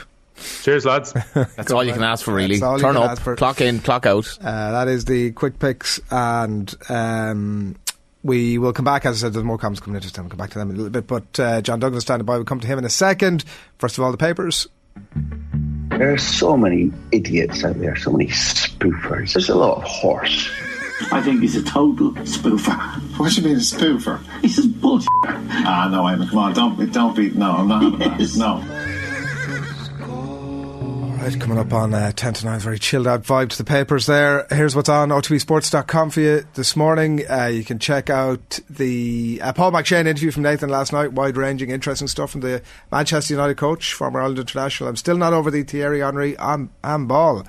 Cheers, 0.62 0.84
lads. 0.84 1.12
That's 1.34 1.70
all 1.70 1.84
you 1.84 1.92
can 1.92 2.02
ask 2.02 2.24
for, 2.24 2.34
really. 2.34 2.58
Turn 2.58 2.96
up, 2.96 3.18
clock 3.18 3.60
in, 3.60 3.80
clock 3.80 4.06
out. 4.06 4.38
Uh, 4.40 4.72
that 4.72 4.88
is 4.88 5.04
the 5.04 5.32
quick 5.32 5.58
picks, 5.58 6.00
and 6.10 6.74
um, 6.88 7.76
we 8.22 8.58
will 8.58 8.72
come 8.72 8.84
back. 8.84 9.04
As 9.06 9.22
I 9.22 9.26
said, 9.26 9.34
there's 9.34 9.44
more 9.44 9.58
comments 9.58 9.80
coming 9.80 9.96
in. 9.96 10.02
Just 10.02 10.14
time, 10.14 10.28
come 10.28 10.38
back 10.38 10.50
to 10.50 10.58
them 10.58 10.70
in 10.70 10.76
a 10.76 10.78
little 10.78 10.90
bit. 10.90 11.06
But 11.06 11.38
uh, 11.38 11.60
John 11.62 11.80
Douglas 11.80 12.02
standing 12.02 12.26
by. 12.26 12.36
We'll 12.36 12.44
come 12.44 12.60
to 12.60 12.66
him 12.66 12.78
in 12.78 12.84
a 12.84 12.90
second. 12.90 13.44
First 13.78 13.98
of 13.98 14.04
all, 14.04 14.10
the 14.10 14.18
papers. 14.18 14.68
There 15.90 16.12
are 16.12 16.18
so 16.18 16.56
many 16.56 16.92
idiots 17.12 17.64
out 17.64 17.78
there, 17.78 17.96
so 17.96 18.12
many 18.12 18.28
spoofers. 18.28 19.34
There's 19.34 19.48
a 19.48 19.54
lot 19.54 19.78
of 19.78 19.84
horse. 19.84 20.50
I 21.12 21.22
think 21.22 21.40
he's 21.40 21.56
a 21.56 21.62
total 21.62 22.12
spoofer. 22.12 23.18
What 23.18 23.32
do 23.32 23.40
you 23.40 23.48
mean 23.48 23.56
a 23.56 23.60
spoofer? 23.60 24.20
He's 24.40 24.56
just 24.56 24.80
bullshit. 24.80 25.08
Ah, 25.24 25.88
no, 25.90 26.02
Eamon, 26.02 26.28
come 26.28 26.38
on, 26.38 26.52
don't 26.52 26.78
be, 26.78 26.86
don't 26.86 27.16
be, 27.16 27.30
no, 27.30 27.52
I'm 27.52 27.68
not 27.68 27.82
having 27.82 28.00
yes. 28.20 28.34
that. 28.34 28.38
No. 28.38 28.99
Right, 31.20 31.38
coming 31.38 31.58
up 31.58 31.70
on 31.74 31.92
uh, 31.92 32.12
10 32.12 32.32
to 32.32 32.46
9, 32.46 32.60
very 32.60 32.78
chilled 32.78 33.06
out 33.06 33.24
vibe 33.24 33.50
to 33.50 33.58
the 33.58 33.64
papers 33.64 34.06
there. 34.06 34.46
Here's 34.48 34.74
what's 34.74 34.88
on 34.88 35.10
otbsports.com 35.10 36.08
for 36.08 36.20
you 36.20 36.46
this 36.54 36.74
morning. 36.76 37.30
Uh, 37.30 37.44
you 37.44 37.62
can 37.62 37.78
check 37.78 38.08
out 38.08 38.58
the 38.70 39.38
uh, 39.42 39.52
Paul 39.52 39.70
McShane 39.70 40.06
interview 40.06 40.30
from 40.30 40.44
Nathan 40.44 40.70
last 40.70 40.94
night, 40.94 41.12
wide 41.12 41.36
ranging, 41.36 41.68
interesting 41.68 42.08
stuff 42.08 42.30
from 42.30 42.40
the 42.40 42.62
Manchester 42.90 43.34
United 43.34 43.58
coach, 43.58 43.92
former 43.92 44.18
Ireland 44.18 44.38
international. 44.38 44.88
I'm 44.88 44.96
still 44.96 45.18
not 45.18 45.34
over 45.34 45.50
the 45.50 45.62
Thierry 45.62 46.00
Henry 46.00 46.36
and, 46.38 46.70
and 46.82 47.06
ball. 47.06 47.40
Uh, 47.40 47.44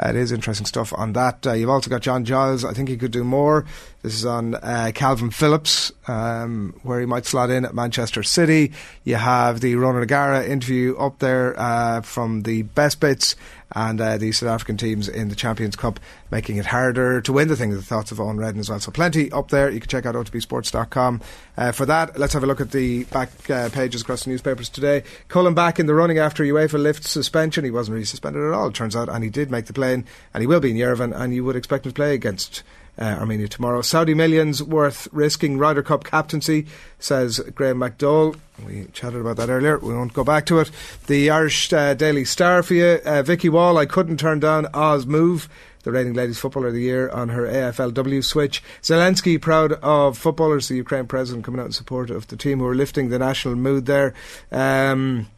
it 0.00 0.16
is 0.16 0.32
interesting 0.32 0.66
stuff 0.66 0.92
on 0.96 1.12
that. 1.12 1.46
Uh, 1.46 1.52
you've 1.52 1.70
also 1.70 1.88
got 1.88 2.02
John 2.02 2.24
Giles. 2.24 2.64
I 2.64 2.72
think 2.72 2.88
he 2.88 2.96
could 2.96 3.12
do 3.12 3.24
more. 3.24 3.64
This 4.02 4.14
is 4.14 4.26
on 4.26 4.56
uh, 4.56 4.90
Kalvin 4.94 5.32
Phillips, 5.32 5.92
um, 6.08 6.78
where 6.82 7.00
he 7.00 7.06
might 7.06 7.26
slot 7.26 7.50
in 7.50 7.64
at 7.64 7.74
Manchester 7.74 8.22
City. 8.22 8.72
You 9.04 9.16
have 9.16 9.60
the 9.60 9.76
Ronan 9.76 10.02
O'Gara 10.02 10.44
interview 10.44 10.96
up 10.96 11.20
there 11.20 11.58
uh, 11.58 12.00
from 12.02 12.42
the 12.42 12.62
best 12.62 13.00
bits 13.00 13.36
and 13.74 14.00
uh, 14.00 14.16
the 14.16 14.32
South 14.32 14.48
African 14.48 14.76
teams 14.76 15.08
in 15.08 15.28
the 15.28 15.34
Champions 15.34 15.76
Cup 15.76 16.00
making 16.30 16.56
it 16.56 16.66
harder 16.66 17.20
to 17.20 17.32
win 17.32 17.48
the 17.48 17.56
thing. 17.56 17.70
The 17.70 17.82
thoughts 17.82 18.12
of 18.12 18.20
Owen 18.20 18.36
Redden 18.36 18.60
as 18.60 18.70
well. 18.70 18.80
So 18.80 18.92
plenty 18.92 19.30
up 19.32 19.48
there. 19.48 19.70
You 19.70 19.80
can 19.80 19.88
check 19.88 20.06
out 20.06 20.14
otbsports.com 20.14 21.20
uh, 21.56 21.72
for 21.72 21.86
that. 21.86 22.18
Let's 22.18 22.32
have 22.32 22.44
a 22.44 22.46
look 22.46 22.60
at 22.60 22.70
the 22.70 23.04
back 23.04 23.50
uh, 23.50 23.68
pages 23.70 24.02
across 24.02 24.24
the 24.24 24.30
newspapers 24.30 24.68
today. 24.68 25.02
Cullen 25.28 25.54
back 25.54 25.78
in 25.78 25.86
the 25.86 25.94
running 25.94 26.18
after 26.18 26.44
UEFA 26.44 26.80
lifts 26.80 27.10
suspension. 27.10 27.64
He 27.64 27.70
wasn't 27.70 27.94
really 27.94 28.04
suspended 28.04 28.42
at 28.42 28.52
all, 28.52 28.68
it 28.68 28.74
turns 28.74 28.96
out, 28.96 29.08
and 29.08 29.24
he 29.24 29.30
did 29.30 29.50
make 29.50 29.66
the 29.66 29.72
plane, 29.72 30.04
and 30.32 30.40
he 30.40 30.46
will 30.46 30.60
be 30.60 30.70
in 30.70 30.76
Yerevan, 30.76 31.14
and 31.14 31.34
you 31.34 31.44
would 31.44 31.56
expect 31.56 31.86
him 31.86 31.92
to 31.92 31.94
play 31.94 32.14
against 32.14 32.62
uh, 32.98 33.04
Armenia 33.18 33.48
tomorrow. 33.48 33.82
Saudi 33.82 34.14
millions 34.14 34.62
worth 34.62 35.08
risking 35.12 35.58
Ryder 35.58 35.82
Cup 35.82 36.04
captaincy, 36.04 36.66
says 36.98 37.38
Graeme 37.54 37.76
McDowell. 37.76 38.36
We 38.66 38.86
chatted 38.92 39.20
about 39.20 39.36
that 39.38 39.50
earlier. 39.50 39.78
We 39.78 39.94
won't 39.94 40.12
go 40.12 40.24
back 40.24 40.46
to 40.46 40.60
it. 40.60 40.70
The 41.06 41.30
Irish 41.30 41.72
uh, 41.72 41.94
Daily 41.94 42.24
Star 42.24 42.62
for 42.62 42.74
you. 42.74 43.00
Uh, 43.04 43.22
Vikki 43.22 43.48
Wall, 43.48 43.78
I 43.78 43.86
couldn't 43.86 44.18
turn 44.18 44.40
down 44.40 44.66
Oz 44.74 45.06
Move 45.06 45.48
the 45.82 45.92
reigning 45.92 46.14
ladies 46.14 46.38
footballer 46.38 46.68
of 46.68 46.72
the 46.72 46.80
year 46.80 47.10
on 47.10 47.28
her 47.28 47.42
AFLW 47.42 48.24
switch. 48.24 48.62
Zelensky 48.82 49.38
proud 49.38 49.72
of 49.74 50.16
footballers, 50.16 50.68
the 50.68 50.76
Ukraine 50.76 51.06
president 51.06 51.44
coming 51.44 51.60
out 51.60 51.66
in 51.66 51.72
support 51.72 52.08
of 52.08 52.26
the 52.28 52.38
team 52.38 52.58
who 52.58 52.66
are 52.66 52.74
lifting 52.74 53.10
the 53.10 53.18
national 53.18 53.54
mood 53.56 53.84
there. 53.84 54.14
Um, 54.50 55.28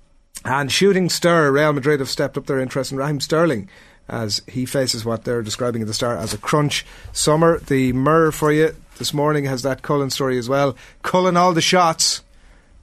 And 0.45 0.70
shooting 0.70 1.09
star, 1.09 1.51
Real 1.51 1.73
Madrid 1.73 1.99
have 1.99 2.09
stepped 2.09 2.39
up 2.39 2.47
their 2.47 2.61
interest 2.61 2.93
in 2.93 2.99
Raheem 2.99 3.19
Sterling 3.20 3.69
as 4.09 4.43
he 4.47 4.66
faces 4.66 5.05
what 5.05 5.24
they're 5.24 5.43
describing 5.43 5.83
at 5.83 5.89
the 5.89 5.95
start 5.95 6.19
as 6.19 6.33
a 6.33 6.39
crunch 6.39 6.87
summer. 7.12 7.59
The 7.59 7.93
Mirror 7.93 8.33
for 8.33 8.53
you 8.53 8.74
this 8.99 9.12
morning 9.12 9.45
has 9.45 9.62
that 9.62 9.83
Cullen 9.83 10.11
story 10.11 10.39
as 10.39 10.49
well. 10.49 10.77
Cullen 11.03 11.37
all 11.37 11.53
the 11.53 11.61
shots. 11.61 12.23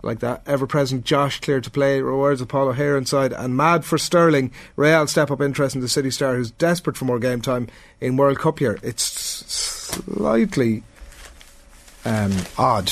Like 0.01 0.19
that 0.19 0.41
ever 0.45 0.67
present 0.67 1.05
Josh 1.05 1.39
cleared 1.39 1.63
to 1.63 1.71
play, 1.71 2.01
rewards 2.01 2.41
of 2.41 2.49
Paul 2.49 2.71
inside, 2.71 3.31
and 3.31 3.55
mad 3.55 3.85
for 3.85 3.97
Sterling. 3.97 4.51
Real 4.75 5.07
step 5.07 5.31
up 5.31 5.39
interest 5.39 5.75
in 5.75 5.81
the 5.81 5.87
City 5.87 6.11
Star, 6.11 6.35
who's 6.35 6.51
desperate 6.51 6.97
for 6.97 7.05
more 7.05 7.19
game 7.19 7.39
time 7.41 7.69
in 8.01 8.17
World 8.17 8.37
Cup 8.37 8.59
here. 8.59 8.77
It's 8.83 9.01
slightly 9.01 10.83
um, 12.03 12.33
odd 12.57 12.91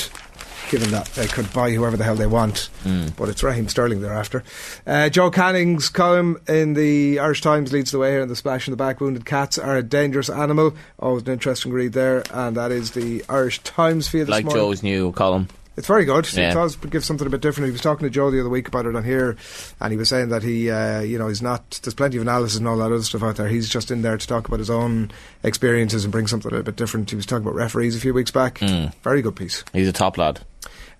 given 0.72 0.90
that 0.90 1.04
they 1.08 1.26
could 1.26 1.52
buy 1.52 1.70
whoever 1.70 1.98
the 1.98 2.02
hell 2.02 2.16
they 2.16 2.26
want. 2.26 2.70
Mm. 2.84 3.14
But 3.14 3.28
it's 3.28 3.42
Raheem 3.42 3.68
Sterling 3.68 4.00
they're 4.00 4.14
after. 4.14 4.42
Uh, 4.86 5.10
Joe 5.10 5.30
Canning's 5.30 5.90
column 5.90 6.40
in 6.48 6.72
the 6.72 7.18
Irish 7.18 7.42
Times 7.42 7.74
leads 7.74 7.90
the 7.90 7.98
way 7.98 8.12
here 8.12 8.22
in 8.22 8.28
the 8.28 8.34
splash 8.34 8.66
in 8.66 8.72
the 8.72 8.76
back. 8.78 8.98
Wounded 8.98 9.26
cats 9.26 9.58
are 9.58 9.76
a 9.76 9.82
dangerous 9.82 10.30
animal. 10.30 10.74
Always 10.98 11.24
an 11.24 11.32
interesting 11.34 11.72
read 11.72 11.92
there, 11.92 12.24
and 12.32 12.56
that 12.56 12.72
is 12.72 12.92
the 12.92 13.22
Irish 13.28 13.58
Times 13.60 14.08
for 14.08 14.16
you 14.16 14.24
Like 14.24 14.46
morning. 14.46 14.62
Joe's 14.62 14.82
new 14.82 15.12
column. 15.12 15.48
It's 15.76 15.86
very 15.86 16.06
good. 16.06 16.30
Yeah. 16.32 16.50
It 16.50 16.54
does 16.54 16.76
give 16.76 17.04
something 17.04 17.26
a 17.26 17.30
bit 17.30 17.42
different. 17.42 17.66
He 17.66 17.72
was 17.72 17.80
talking 17.82 18.06
to 18.06 18.10
Joe 18.10 18.30
the 18.30 18.40
other 18.40 18.48
week 18.48 18.68
about 18.68 18.86
it 18.86 18.96
on 18.96 19.04
here, 19.04 19.36
and 19.78 19.90
he 19.90 19.98
was 19.98 20.08
saying 20.08 20.30
that 20.30 20.42
he, 20.42 20.70
uh, 20.70 21.00
you 21.00 21.18
know, 21.18 21.28
he's 21.28 21.42
not. 21.42 21.80
There's 21.82 21.94
plenty 21.94 22.16
of 22.16 22.22
analysis 22.22 22.58
and 22.58 22.68
all 22.68 22.78
that 22.78 22.92
other 22.92 23.02
stuff 23.02 23.22
out 23.22 23.36
there. 23.36 23.48
He's 23.48 23.68
just 23.68 23.90
in 23.90 24.00
there 24.00 24.16
to 24.16 24.26
talk 24.26 24.48
about 24.48 24.58
his 24.58 24.70
own 24.70 25.10
experiences 25.42 26.04
and 26.04 26.12
bring 26.12 26.26
something 26.26 26.54
a 26.54 26.62
bit 26.62 26.76
different. 26.76 27.10
He 27.10 27.16
was 27.16 27.26
talking 27.26 27.42
about 27.42 27.54
referees 27.54 27.94
a 27.94 28.00
few 28.00 28.14
weeks 28.14 28.30
back. 28.30 28.58
Mm. 28.58 28.94
Very 29.02 29.20
good 29.20 29.36
piece. 29.36 29.64
He's 29.74 29.88
a 29.88 29.92
top 29.92 30.16
lad. 30.16 30.40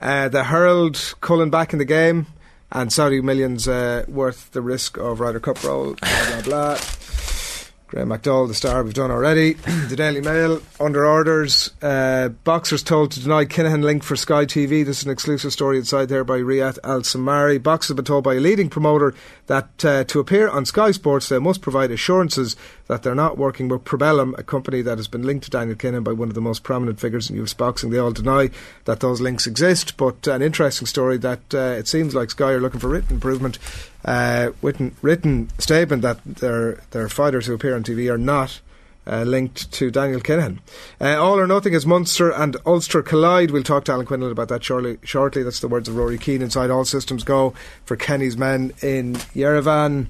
Uh, 0.02 0.28
the 0.28 0.42
Herald 0.42 1.14
Cullen 1.20 1.48
back 1.48 1.72
in 1.72 1.78
the 1.78 1.84
game, 1.84 2.26
and 2.72 2.92
Saudi 2.92 3.20
millions 3.20 3.68
uh, 3.68 4.04
worth 4.08 4.50
the 4.50 4.60
risk 4.60 4.96
of 4.96 5.20
Ryder 5.20 5.38
Cup 5.38 5.62
roll. 5.62 5.94
Blah 5.94 6.26
blah 6.26 6.42
blah. 6.42 6.78
Graeme 7.92 8.08
McDowell, 8.08 8.48
the 8.48 8.54
star 8.54 8.82
we've 8.82 8.94
done 8.94 9.10
already. 9.10 9.52
the 9.88 9.96
Daily 9.96 10.22
Mail, 10.22 10.62
under 10.80 11.04
orders. 11.04 11.70
Uh, 11.82 12.30
boxers 12.42 12.82
told 12.82 13.10
to 13.12 13.20
deny 13.20 13.44
Kinahan 13.44 13.82
link 13.84 14.02
for 14.02 14.16
Sky 14.16 14.46
TV. 14.46 14.82
This 14.82 15.00
is 15.00 15.04
an 15.04 15.10
exclusive 15.10 15.52
story 15.52 15.76
inside 15.76 16.08
there 16.08 16.24
by 16.24 16.38
Riath 16.38 16.78
Al 16.84 17.02
Samarrai. 17.02 17.58
Boxers 17.58 17.88
have 17.88 17.96
been 17.96 18.06
told 18.06 18.24
by 18.24 18.36
a 18.36 18.40
leading 18.40 18.70
promoter 18.70 19.12
that 19.46 19.84
uh, 19.84 20.04
to 20.04 20.20
appear 20.20 20.48
on 20.48 20.64
Sky 20.64 20.90
Sports 20.90 21.28
they 21.28 21.38
must 21.38 21.60
provide 21.60 21.90
assurances 21.90 22.56
that 22.86 23.02
they're 23.02 23.14
not 23.14 23.36
working 23.36 23.68
with 23.68 23.84
Probellum, 23.84 24.38
a 24.38 24.42
company 24.42 24.80
that 24.80 24.96
has 24.96 25.06
been 25.06 25.24
linked 25.24 25.44
to 25.44 25.50
Daniel 25.50 25.76
Kinahan 25.76 26.02
by 26.02 26.12
one 26.12 26.28
of 26.28 26.34
the 26.34 26.40
most 26.40 26.62
prominent 26.62 26.98
figures 26.98 27.28
in 27.28 27.36
US 27.42 27.52
boxing. 27.52 27.90
They 27.90 27.98
all 27.98 28.10
deny 28.10 28.48
that 28.86 29.00
those 29.00 29.20
links 29.20 29.46
exist, 29.46 29.98
but 29.98 30.26
an 30.26 30.40
interesting 30.40 30.86
story 30.86 31.18
that 31.18 31.54
uh, 31.54 31.76
it 31.76 31.88
seems 31.88 32.14
like 32.14 32.30
Sky 32.30 32.52
are 32.52 32.60
looking 32.60 32.80
for 32.80 32.88
written 32.88 33.16
improvement 33.16 33.58
uh, 34.04 34.50
written, 34.60 34.96
written 35.02 35.50
statement 35.58 36.02
that 36.02 36.18
their 36.24 36.82
their 36.90 37.08
fighters 37.08 37.46
who 37.46 37.54
appear 37.54 37.74
on 37.74 37.84
TV 37.84 38.12
are 38.12 38.18
not 38.18 38.60
uh, 39.06 39.22
linked 39.22 39.70
to 39.72 39.90
Daniel 39.90 40.20
Kinahan. 40.20 40.58
Uh, 41.00 41.16
all 41.16 41.38
or 41.38 41.46
nothing 41.46 41.74
as 41.74 41.86
Munster 41.86 42.30
and 42.30 42.56
Ulster 42.66 43.02
collide. 43.02 43.50
We'll 43.50 43.62
talk 43.62 43.84
to 43.84 43.92
Alan 43.92 44.06
Quinlan 44.06 44.30
about 44.30 44.48
that 44.48 44.62
shortly. 44.62 44.98
Shortly, 45.02 45.42
that's 45.42 45.60
the 45.60 45.68
words 45.68 45.88
of 45.88 45.96
Rory 45.96 46.18
Keane. 46.18 46.42
Inside, 46.42 46.70
all 46.70 46.84
systems 46.84 47.24
go 47.24 47.54
for 47.84 47.96
Kenny's 47.96 48.36
men 48.36 48.72
in 48.80 49.14
Yerevan. 49.34 50.06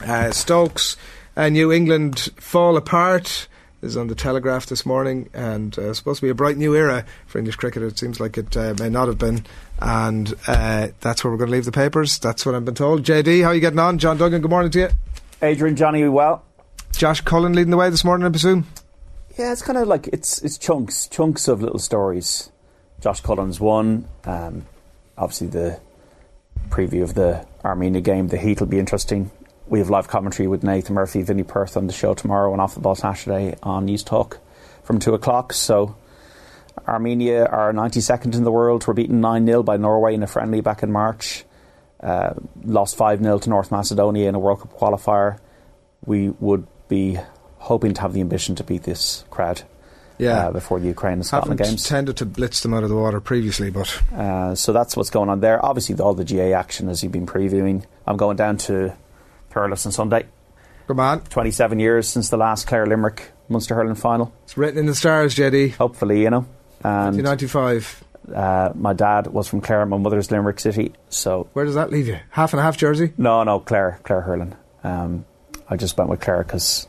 Uh, 0.00 0.30
Stokes 0.30 0.96
and 1.34 1.54
New 1.54 1.72
England 1.72 2.30
fall 2.36 2.76
apart. 2.76 3.48
This 3.80 3.90
is 3.90 3.96
on 3.96 4.08
the 4.08 4.16
Telegraph 4.16 4.66
this 4.66 4.84
morning, 4.84 5.30
and 5.32 5.78
uh, 5.78 5.94
supposed 5.94 6.18
to 6.18 6.26
be 6.26 6.30
a 6.30 6.34
bright 6.34 6.56
new 6.56 6.74
era 6.74 7.04
for 7.28 7.38
English 7.38 7.54
cricket. 7.54 7.84
It 7.84 7.96
seems 7.96 8.18
like 8.18 8.36
it 8.36 8.56
uh, 8.56 8.74
may 8.76 8.88
not 8.88 9.06
have 9.06 9.18
been, 9.18 9.46
and 9.78 10.34
uh, 10.48 10.88
that's 11.00 11.22
where 11.22 11.30
we're 11.30 11.38
going 11.38 11.50
to 11.50 11.52
leave 11.52 11.64
the 11.64 11.70
papers. 11.70 12.18
That's 12.18 12.44
what 12.44 12.56
I've 12.56 12.64
been 12.64 12.74
told. 12.74 13.04
JD, 13.04 13.42
how 13.42 13.50
are 13.50 13.54
you 13.54 13.60
getting 13.60 13.78
on? 13.78 13.98
John 13.98 14.18
Duggan, 14.18 14.40
good 14.42 14.50
morning 14.50 14.72
to 14.72 14.78
you. 14.80 14.88
Adrian, 15.42 15.76
Johnny, 15.76 16.02
we 16.02 16.08
well? 16.08 16.44
Josh 16.90 17.20
Cullen 17.20 17.52
leading 17.52 17.70
the 17.70 17.76
way 17.76 17.88
this 17.88 18.04
morning, 18.04 18.26
I 18.26 18.30
presume. 18.30 18.66
Yeah, 19.38 19.52
it's 19.52 19.62
kind 19.62 19.78
of 19.78 19.86
like 19.86 20.08
it's 20.08 20.42
it's 20.42 20.58
chunks, 20.58 21.06
chunks 21.06 21.46
of 21.46 21.62
little 21.62 21.78
stories. 21.78 22.50
Josh 23.00 23.20
Cullen's 23.20 23.60
one. 23.60 24.08
Um, 24.24 24.66
obviously, 25.16 25.46
the 25.46 25.78
preview 26.68 27.04
of 27.04 27.14
the 27.14 27.46
Armenia 27.64 28.00
game, 28.00 28.26
the 28.26 28.38
heat 28.38 28.58
will 28.58 28.66
be 28.66 28.80
interesting. 28.80 29.30
We 29.68 29.80
have 29.80 29.90
live 29.90 30.08
commentary 30.08 30.46
with 30.48 30.62
Nathan 30.62 30.94
Murphy, 30.94 31.22
Vinny 31.22 31.42
Perth 31.42 31.76
on 31.76 31.86
the 31.86 31.92
show 31.92 32.14
tomorrow 32.14 32.52
and 32.52 32.60
off 32.60 32.74
the 32.74 32.80
ball 32.80 32.94
Saturday 32.94 33.54
on 33.62 33.84
News 33.84 34.02
Talk 34.02 34.38
from 34.82 34.98
two 34.98 35.12
o'clock. 35.12 35.52
So 35.52 35.94
Armenia 36.86 37.44
are 37.44 37.72
92nd 37.72 38.34
in 38.34 38.44
the 38.44 38.50
world. 38.52 38.86
Were 38.86 38.94
beaten 38.94 39.20
9 39.20 39.44
0 39.44 39.62
by 39.62 39.76
Norway 39.76 40.14
in 40.14 40.22
a 40.22 40.26
friendly 40.26 40.62
back 40.62 40.82
in 40.82 40.90
March. 40.90 41.44
Uh, 42.00 42.34
lost 42.64 42.96
5 42.96 43.22
0 43.22 43.38
to 43.40 43.50
North 43.50 43.70
Macedonia 43.70 44.28
in 44.28 44.34
a 44.34 44.38
World 44.38 44.60
Cup 44.60 44.72
qualifier. 44.78 45.38
We 46.06 46.30
would 46.30 46.66
be 46.88 47.18
hoping 47.58 47.92
to 47.94 48.00
have 48.00 48.14
the 48.14 48.20
ambition 48.22 48.54
to 48.54 48.64
beat 48.64 48.84
this 48.84 49.24
crowd 49.28 49.62
Yeah. 50.16 50.46
uh, 50.46 50.52
before 50.52 50.80
the 50.80 50.86
Ukraine 50.86 51.14
and 51.14 51.26
Scotland 51.26 51.58
Haven't 51.58 51.72
games. 51.74 51.84
tended 51.84 52.16
to 52.18 52.24
blitz 52.24 52.62
them 52.62 52.72
out 52.72 52.84
of 52.84 52.88
the 52.88 52.96
water 52.96 53.20
previously, 53.20 53.68
but 53.68 54.00
Uh, 54.16 54.54
so 54.54 54.72
that's 54.72 54.96
what's 54.96 55.10
going 55.10 55.28
on 55.28 55.40
there. 55.40 55.62
Obviously, 55.62 55.94
all 55.98 56.14
the 56.14 56.24
GA 56.24 56.54
action 56.54 56.88
as 56.88 57.02
you've 57.02 57.12
been 57.12 57.26
previewing. 57.26 57.82
I'm 58.06 58.16
going 58.16 58.36
down 58.36 58.56
to 58.68 58.94
Thurles 59.50 59.86
on 59.86 59.92
Sunday. 59.92 60.26
Come 60.86 61.00
on. 61.00 61.20
27 61.22 61.78
years 61.80 62.08
since 62.08 62.30
the 62.30 62.36
last 62.36 62.66
Clare 62.66 62.86
Limerick 62.86 63.30
Munster 63.48 63.74
hurling 63.74 63.94
final. 63.94 64.32
It's 64.44 64.56
written 64.56 64.78
in 64.78 64.86
the 64.86 64.94
stars, 64.94 65.34
JD. 65.34 65.74
Hopefully, 65.76 66.22
you 66.22 66.30
know. 66.30 66.46
And 66.84 67.16
1995. 67.22 68.04
uh, 68.34 68.72
my 68.74 68.92
dad 68.92 69.26
was 69.28 69.48
from 69.48 69.60
Clare, 69.60 69.84
my 69.86 69.96
mother's 69.96 70.30
Limerick 70.30 70.60
City. 70.60 70.92
So 71.08 71.48
Where 71.52 71.64
does 71.64 71.74
that 71.74 71.90
leave 71.90 72.06
you? 72.08 72.18
Half 72.30 72.52
and 72.52 72.60
a 72.60 72.62
half 72.62 72.76
jersey? 72.76 73.12
no, 73.18 73.42
no, 73.44 73.60
Clare, 73.60 74.00
Clare 74.02 74.20
hurling. 74.22 74.54
Um, 74.84 75.24
I 75.68 75.76
just 75.76 75.96
went 75.98 76.08
with 76.10 76.20
Clare 76.20 76.42
because 76.44 76.86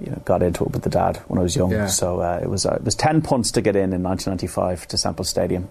you 0.00 0.10
know, 0.10 0.22
got 0.24 0.42
into 0.42 0.64
it 0.64 0.70
with 0.72 0.82
the 0.82 0.90
dad 0.90 1.18
when 1.28 1.38
I 1.38 1.42
was 1.42 1.54
young. 1.54 1.70
Yeah. 1.70 1.86
So 1.86 2.20
uh, 2.20 2.40
it 2.42 2.48
was 2.48 2.64
uh, 2.66 2.74
it 2.76 2.84
was 2.84 2.94
10 2.94 3.20
punts 3.22 3.50
to 3.52 3.60
get 3.60 3.76
in 3.76 3.92
in 3.92 4.02
1995 4.02 4.88
to 4.88 4.96
Semple 4.98 5.24
Stadium, 5.24 5.68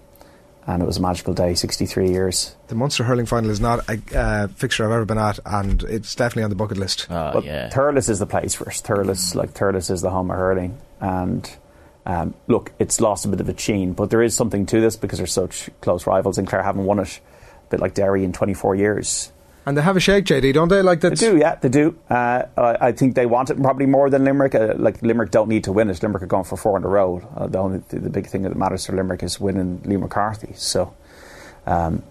and 0.68 0.84
it 0.84 0.86
was 0.86 0.98
a 0.98 1.02
magical 1.02 1.34
day. 1.34 1.54
63 1.54 2.10
years. 2.10 2.56
The 2.68 2.76
Munster 2.76 3.04
hurling 3.04 3.26
final 3.26 3.50
is 3.50 3.60
not 3.60 3.90
a 3.90 4.00
uh, 4.18 4.48
fixture 4.48 4.86
I've 4.86 4.92
ever 4.92 5.06
been 5.06 5.18
at, 5.18 5.40
and 5.46 5.84
it's 5.84 6.16
definitely 6.16 6.44
on 6.44 6.50
the 6.50 6.56
bucket 6.56 6.78
list. 6.78 7.08
Oh, 7.10 7.32
but 7.34 7.44
yeah. 7.44 7.70
Thurles 7.70 8.10
is 8.10 8.20
the 8.20 8.26
place 8.26 8.54
for 8.56 8.70
it. 8.70 8.82
Thurles, 8.84 9.36
like 9.36 9.54
Thurles, 9.54 9.90
is 9.90 10.02
the 10.02 10.10
home 10.10 10.30
of 10.32 10.38
hurling, 10.38 10.80
and 11.00 11.50
um, 12.06 12.34
look, 12.48 12.72
it's 12.80 13.02
lost 13.02 13.26
a 13.26 13.28
bit 13.28 13.42
of 13.42 13.50
its 13.50 13.62
sheen, 13.62 13.94
but 13.94 14.10
there 14.10 14.22
is 14.22 14.36
something 14.36 14.66
to 14.68 14.82
this 14.82 14.96
because 14.96 15.20
they're 15.20 15.28
such 15.28 15.70
close 15.82 16.08
rivals, 16.08 16.38
and 16.38 16.48
Clare 16.48 16.64
haven't 16.64 16.86
won 16.86 17.00
it, 17.00 17.20
a 17.68 17.70
bit 17.70 17.80
like 17.80 17.94
Derry 17.94 18.24
in 18.24 18.34
24 18.34 18.76
years. 18.76 19.32
And 19.70 19.78
they 19.78 19.84
have 19.84 19.96
a 19.96 20.00
shake, 20.00 20.26
JD, 20.26 20.56
don't 20.56 20.68
they? 20.68 20.82
Like 20.82 21.02
They 21.02 21.10
that. 21.10 21.20
do, 21.20 21.38
yeah, 21.38 21.54
they 21.54 21.70
do. 21.70 21.96
Uh, 22.10 22.42
I, 22.58 22.92
think 22.92 23.14
they 23.14 23.28
want 23.28 23.52
it 23.52 23.62
probably 23.62 23.86
more 23.86 24.10
than 24.10 24.24
Limerick. 24.24 24.56
Uh, 24.56 24.74
like 24.78 25.00
Limerick 25.04 25.30
don't 25.30 25.48
need 25.48 25.64
to 25.66 25.72
win 25.72 25.92
it. 25.92 26.02
Limerick 26.02 26.24
are 26.24 26.26
going 26.26 26.44
for 26.44 26.58
four 26.58 26.76
in 26.76 26.84
a 26.84 26.88
row. 26.88 27.22
Uh, 27.38 27.46
the 27.46 27.60
only 27.60 27.78
the, 27.90 28.10
big 28.10 28.26
thing 28.26 28.42
that 28.42 28.56
matters 28.56 28.88
for 28.88 28.96
Limerick 28.96 29.22
is 29.22 29.40
winning 29.40 29.78
Liam 29.82 30.02
MacCarthy. 30.02 30.58
So, 30.58 30.96
um, 31.68 32.02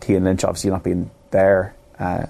Cian 0.00 0.22
Lynch 0.22 0.44
obviously 0.44 0.70
not 0.70 0.84
being 0.84 1.10
there, 1.32 1.74
uh, 1.98 2.26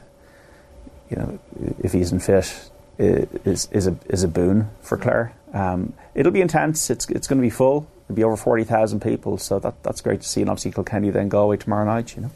you 1.10 1.18
know, 1.18 1.38
if 1.80 1.92
he 1.92 2.00
isn't 2.00 2.20
fit, 2.20 2.70
is 2.98 3.68
is 3.72 3.86
a 3.86 3.94
is 4.08 4.22
a 4.22 4.28
boon 4.28 4.70
for 4.80 4.96
Clare. 4.96 5.34
Um, 5.52 5.92
it'll 6.14 6.32
be 6.32 6.40
intense. 6.40 6.88
It's 6.88 7.06
it's 7.10 7.28
going 7.28 7.42
to 7.42 7.46
be 7.46 7.50
full. 7.50 7.90
It'll 8.04 8.16
be 8.16 8.24
over 8.24 8.38
forty 8.38 8.64
thousand 8.64 9.00
people. 9.00 9.36
So 9.36 9.58
that 9.58 9.82
that's 9.82 10.00
great 10.00 10.22
to 10.22 10.28
see. 10.28 10.40
And 10.40 10.48
obviously 10.48 10.72
Kilkenny 10.72 11.10
then 11.10 11.28
Galway 11.28 11.58
tomorrow 11.58 11.84
night. 11.84 12.16
You 12.16 12.22
know. 12.22 12.30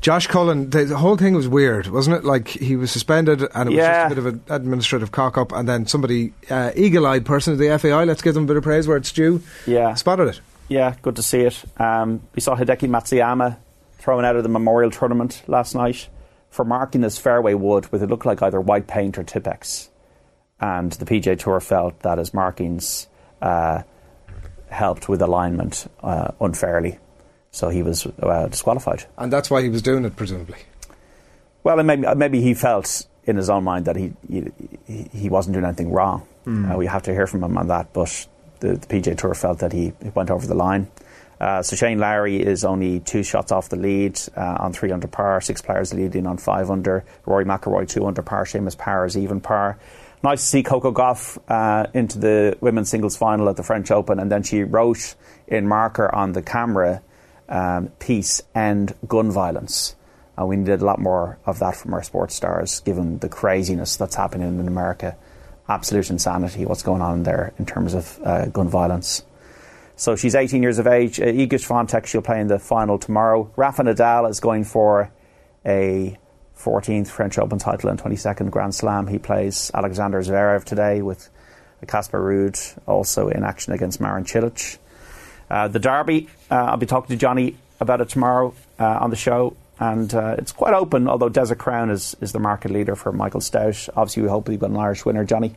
Josh 0.00 0.26
Cullen, 0.26 0.70
the, 0.70 0.84
the 0.84 0.96
whole 0.96 1.16
thing 1.16 1.34
was 1.34 1.48
weird, 1.48 1.86
wasn't 1.88 2.16
it? 2.16 2.24
Like 2.24 2.48
he 2.48 2.76
was 2.76 2.90
suspended, 2.90 3.42
and 3.54 3.68
it 3.68 3.72
was 3.72 3.76
Yeah. 3.78 4.08
just 4.08 4.12
a 4.12 4.14
bit 4.14 4.18
of 4.18 4.26
an 4.26 4.42
administrative 4.48 5.10
cock 5.12 5.36
up, 5.38 5.52
and 5.52 5.68
then 5.68 5.86
somebody, 5.86 6.32
uh, 6.50 6.70
eagle-eyed 6.76 7.24
person 7.24 7.52
at 7.54 7.58
the 7.58 7.70
FAI, 7.78 8.04
let's 8.04 8.22
give 8.22 8.34
them 8.34 8.44
a 8.44 8.46
bit 8.46 8.56
of 8.56 8.62
praise 8.62 8.86
where 8.86 8.96
it's 8.96 9.10
due, 9.12 9.40
Yeah. 9.66 9.94
spotted 9.94 10.28
it. 10.28 10.40
Yeah, 10.68 10.94
good 11.02 11.16
to 11.16 11.22
see 11.22 11.40
it. 11.40 11.64
Um, 11.78 12.20
we 12.34 12.40
saw 12.40 12.56
Hideki 12.56 12.88
Matsuyama 12.88 13.56
thrown 13.98 14.24
out 14.24 14.36
of 14.36 14.42
the 14.42 14.48
Memorial 14.48 14.90
Tournament 14.90 15.42
last 15.46 15.74
night 15.74 16.08
for 16.50 16.64
marking 16.64 17.02
his 17.02 17.18
fairway 17.18 17.54
wood 17.54 17.90
with 17.92 18.02
it 18.02 18.08
looked 18.10 18.26
like 18.26 18.42
either 18.42 18.60
white 18.60 18.86
paint 18.86 19.18
or 19.18 19.22
Tipp-Ex. 19.24 19.90
And 20.60 20.92
the 20.92 21.04
PGA 21.04 21.36
Tour 21.38 21.60
felt 21.60 22.00
that 22.00 22.18
his 22.18 22.32
markings 22.32 23.08
uh, 23.42 23.82
helped 24.70 25.08
with 25.08 25.20
alignment 25.22 25.86
uh, 26.02 26.28
unfairly. 26.40 26.98
So 27.56 27.70
he 27.70 27.82
was 27.82 28.06
uh, 28.22 28.48
disqualified. 28.48 29.06
And 29.16 29.32
that's 29.32 29.50
why 29.50 29.62
he 29.62 29.70
was 29.70 29.80
doing 29.80 30.04
it, 30.04 30.14
presumably. 30.14 30.58
Well, 31.64 31.78
and 31.78 31.86
maybe, 31.86 32.06
maybe 32.14 32.42
he 32.42 32.52
felt 32.52 33.06
in 33.24 33.36
his 33.36 33.48
own 33.48 33.64
mind 33.64 33.86
that 33.86 33.96
he 33.96 34.12
he, 34.28 35.08
he 35.10 35.30
wasn't 35.30 35.54
doing 35.54 35.64
anything 35.64 35.90
wrong. 35.90 36.28
Mm. 36.44 36.74
Uh, 36.74 36.76
we 36.76 36.84
have 36.84 37.04
to 37.04 37.14
hear 37.14 37.26
from 37.26 37.42
him 37.42 37.56
on 37.56 37.68
that, 37.68 37.94
but 37.94 38.28
the, 38.60 38.74
the 38.74 38.86
PGA 38.86 39.16
Tour 39.16 39.32
felt 39.32 39.60
that 39.60 39.72
he 39.72 39.94
went 40.14 40.30
over 40.30 40.46
the 40.46 40.54
line. 40.54 40.88
Uh, 41.40 41.62
so 41.62 41.76
Shane 41.76 41.98
Lowry 41.98 42.42
is 42.42 42.62
only 42.62 43.00
two 43.00 43.22
shots 43.22 43.50
off 43.50 43.70
the 43.70 43.76
lead 43.76 44.20
uh, 44.36 44.58
on 44.60 44.74
three 44.74 44.92
under 44.92 45.08
par. 45.08 45.40
Six 45.40 45.62
players 45.62 45.94
leading 45.94 46.26
on 46.26 46.36
five 46.36 46.70
under. 46.70 47.06
Rory 47.24 47.46
McIlroy 47.46 47.88
two 47.88 48.04
under 48.04 48.20
par. 48.20 48.44
Seamus 48.44 48.76
Power 48.76 49.06
is 49.06 49.16
even 49.16 49.40
par. 49.40 49.78
Nice 50.22 50.42
to 50.42 50.46
see 50.46 50.62
Coco 50.62 50.92
Gauff 50.92 51.38
uh, 51.48 51.86
into 51.94 52.18
the 52.18 52.58
women's 52.60 52.90
singles 52.90 53.16
final 53.16 53.48
at 53.48 53.56
the 53.56 53.62
French 53.62 53.90
Open, 53.90 54.20
and 54.20 54.30
then 54.30 54.42
she 54.42 54.62
wrote 54.62 55.14
in 55.48 55.66
marker 55.66 56.14
on 56.14 56.32
the 56.32 56.42
camera 56.42 57.00
um, 57.48 57.88
"Peace 57.98 58.42
and 58.54 58.94
Gun 59.06 59.30
Violence." 59.30 59.96
We 60.44 60.56
needed 60.56 60.82
a 60.82 60.84
lot 60.84 60.98
more 60.98 61.38
of 61.46 61.60
that 61.60 61.76
from 61.76 61.94
our 61.94 62.02
sports 62.02 62.34
stars, 62.34 62.80
given 62.80 63.18
the 63.20 63.28
craziness 63.28 63.96
that's 63.96 64.16
happening 64.16 64.58
in 64.58 64.68
America. 64.68 65.16
Absolute 65.68 66.10
insanity, 66.10 66.66
what's 66.66 66.82
going 66.82 67.00
on 67.00 67.22
there 67.22 67.54
in 67.58 67.64
terms 67.64 67.94
of 67.94 68.20
uh, 68.22 68.46
gun 68.46 68.68
violence. 68.68 69.24
So 69.96 70.14
she's 70.14 70.34
18 70.34 70.62
years 70.62 70.78
of 70.78 70.86
age. 70.86 71.18
Uh, 71.18 71.24
Iga 71.24 71.54
Swiatek, 71.54 72.04
she'll 72.04 72.20
play 72.20 72.40
in 72.40 72.48
the 72.48 72.58
final 72.58 72.98
tomorrow. 72.98 73.50
Rafa 73.56 73.82
Nadal 73.82 74.28
is 74.28 74.40
going 74.40 74.64
for 74.64 75.10
a 75.64 76.18
14th 76.56 77.08
French 77.08 77.38
Open 77.38 77.58
title 77.58 77.88
and 77.88 77.98
22nd 77.98 78.50
Grand 78.50 78.74
Slam. 78.74 79.06
He 79.06 79.18
plays 79.18 79.70
Alexander 79.72 80.20
Zverev 80.20 80.64
today 80.64 81.00
with 81.00 81.30
Casper 81.88 82.20
Ruud 82.20 82.78
also 82.86 83.28
in 83.28 83.42
action 83.42 83.72
against 83.72 84.00
Marin 84.00 84.24
Cilic. 84.24 84.78
Uh, 85.50 85.68
the 85.68 85.78
Derby, 85.78 86.28
uh, 86.50 86.54
I'll 86.54 86.76
be 86.76 86.86
talking 86.86 87.14
to 87.14 87.20
Johnny 87.20 87.56
about 87.80 88.00
it 88.00 88.08
tomorrow 88.08 88.54
uh, 88.78 88.84
on 88.84 89.10
the 89.10 89.16
show. 89.16 89.56
And 89.78 90.12
uh, 90.14 90.36
it's 90.38 90.52
quite 90.52 90.72
open, 90.72 91.06
although 91.06 91.28
Desert 91.28 91.58
Crown 91.58 91.90
is, 91.90 92.16
is 92.22 92.32
the 92.32 92.38
market 92.38 92.70
leader 92.70 92.96
for 92.96 93.12
Michael 93.12 93.40
Stoute. 93.40 93.90
Obviously, 93.94 94.22
we 94.22 94.28
hope 94.28 94.48
we've 94.48 94.58
got 94.58 94.70
an 94.70 94.76
Irish 94.78 95.04
winner, 95.04 95.24
Johnny. 95.24 95.54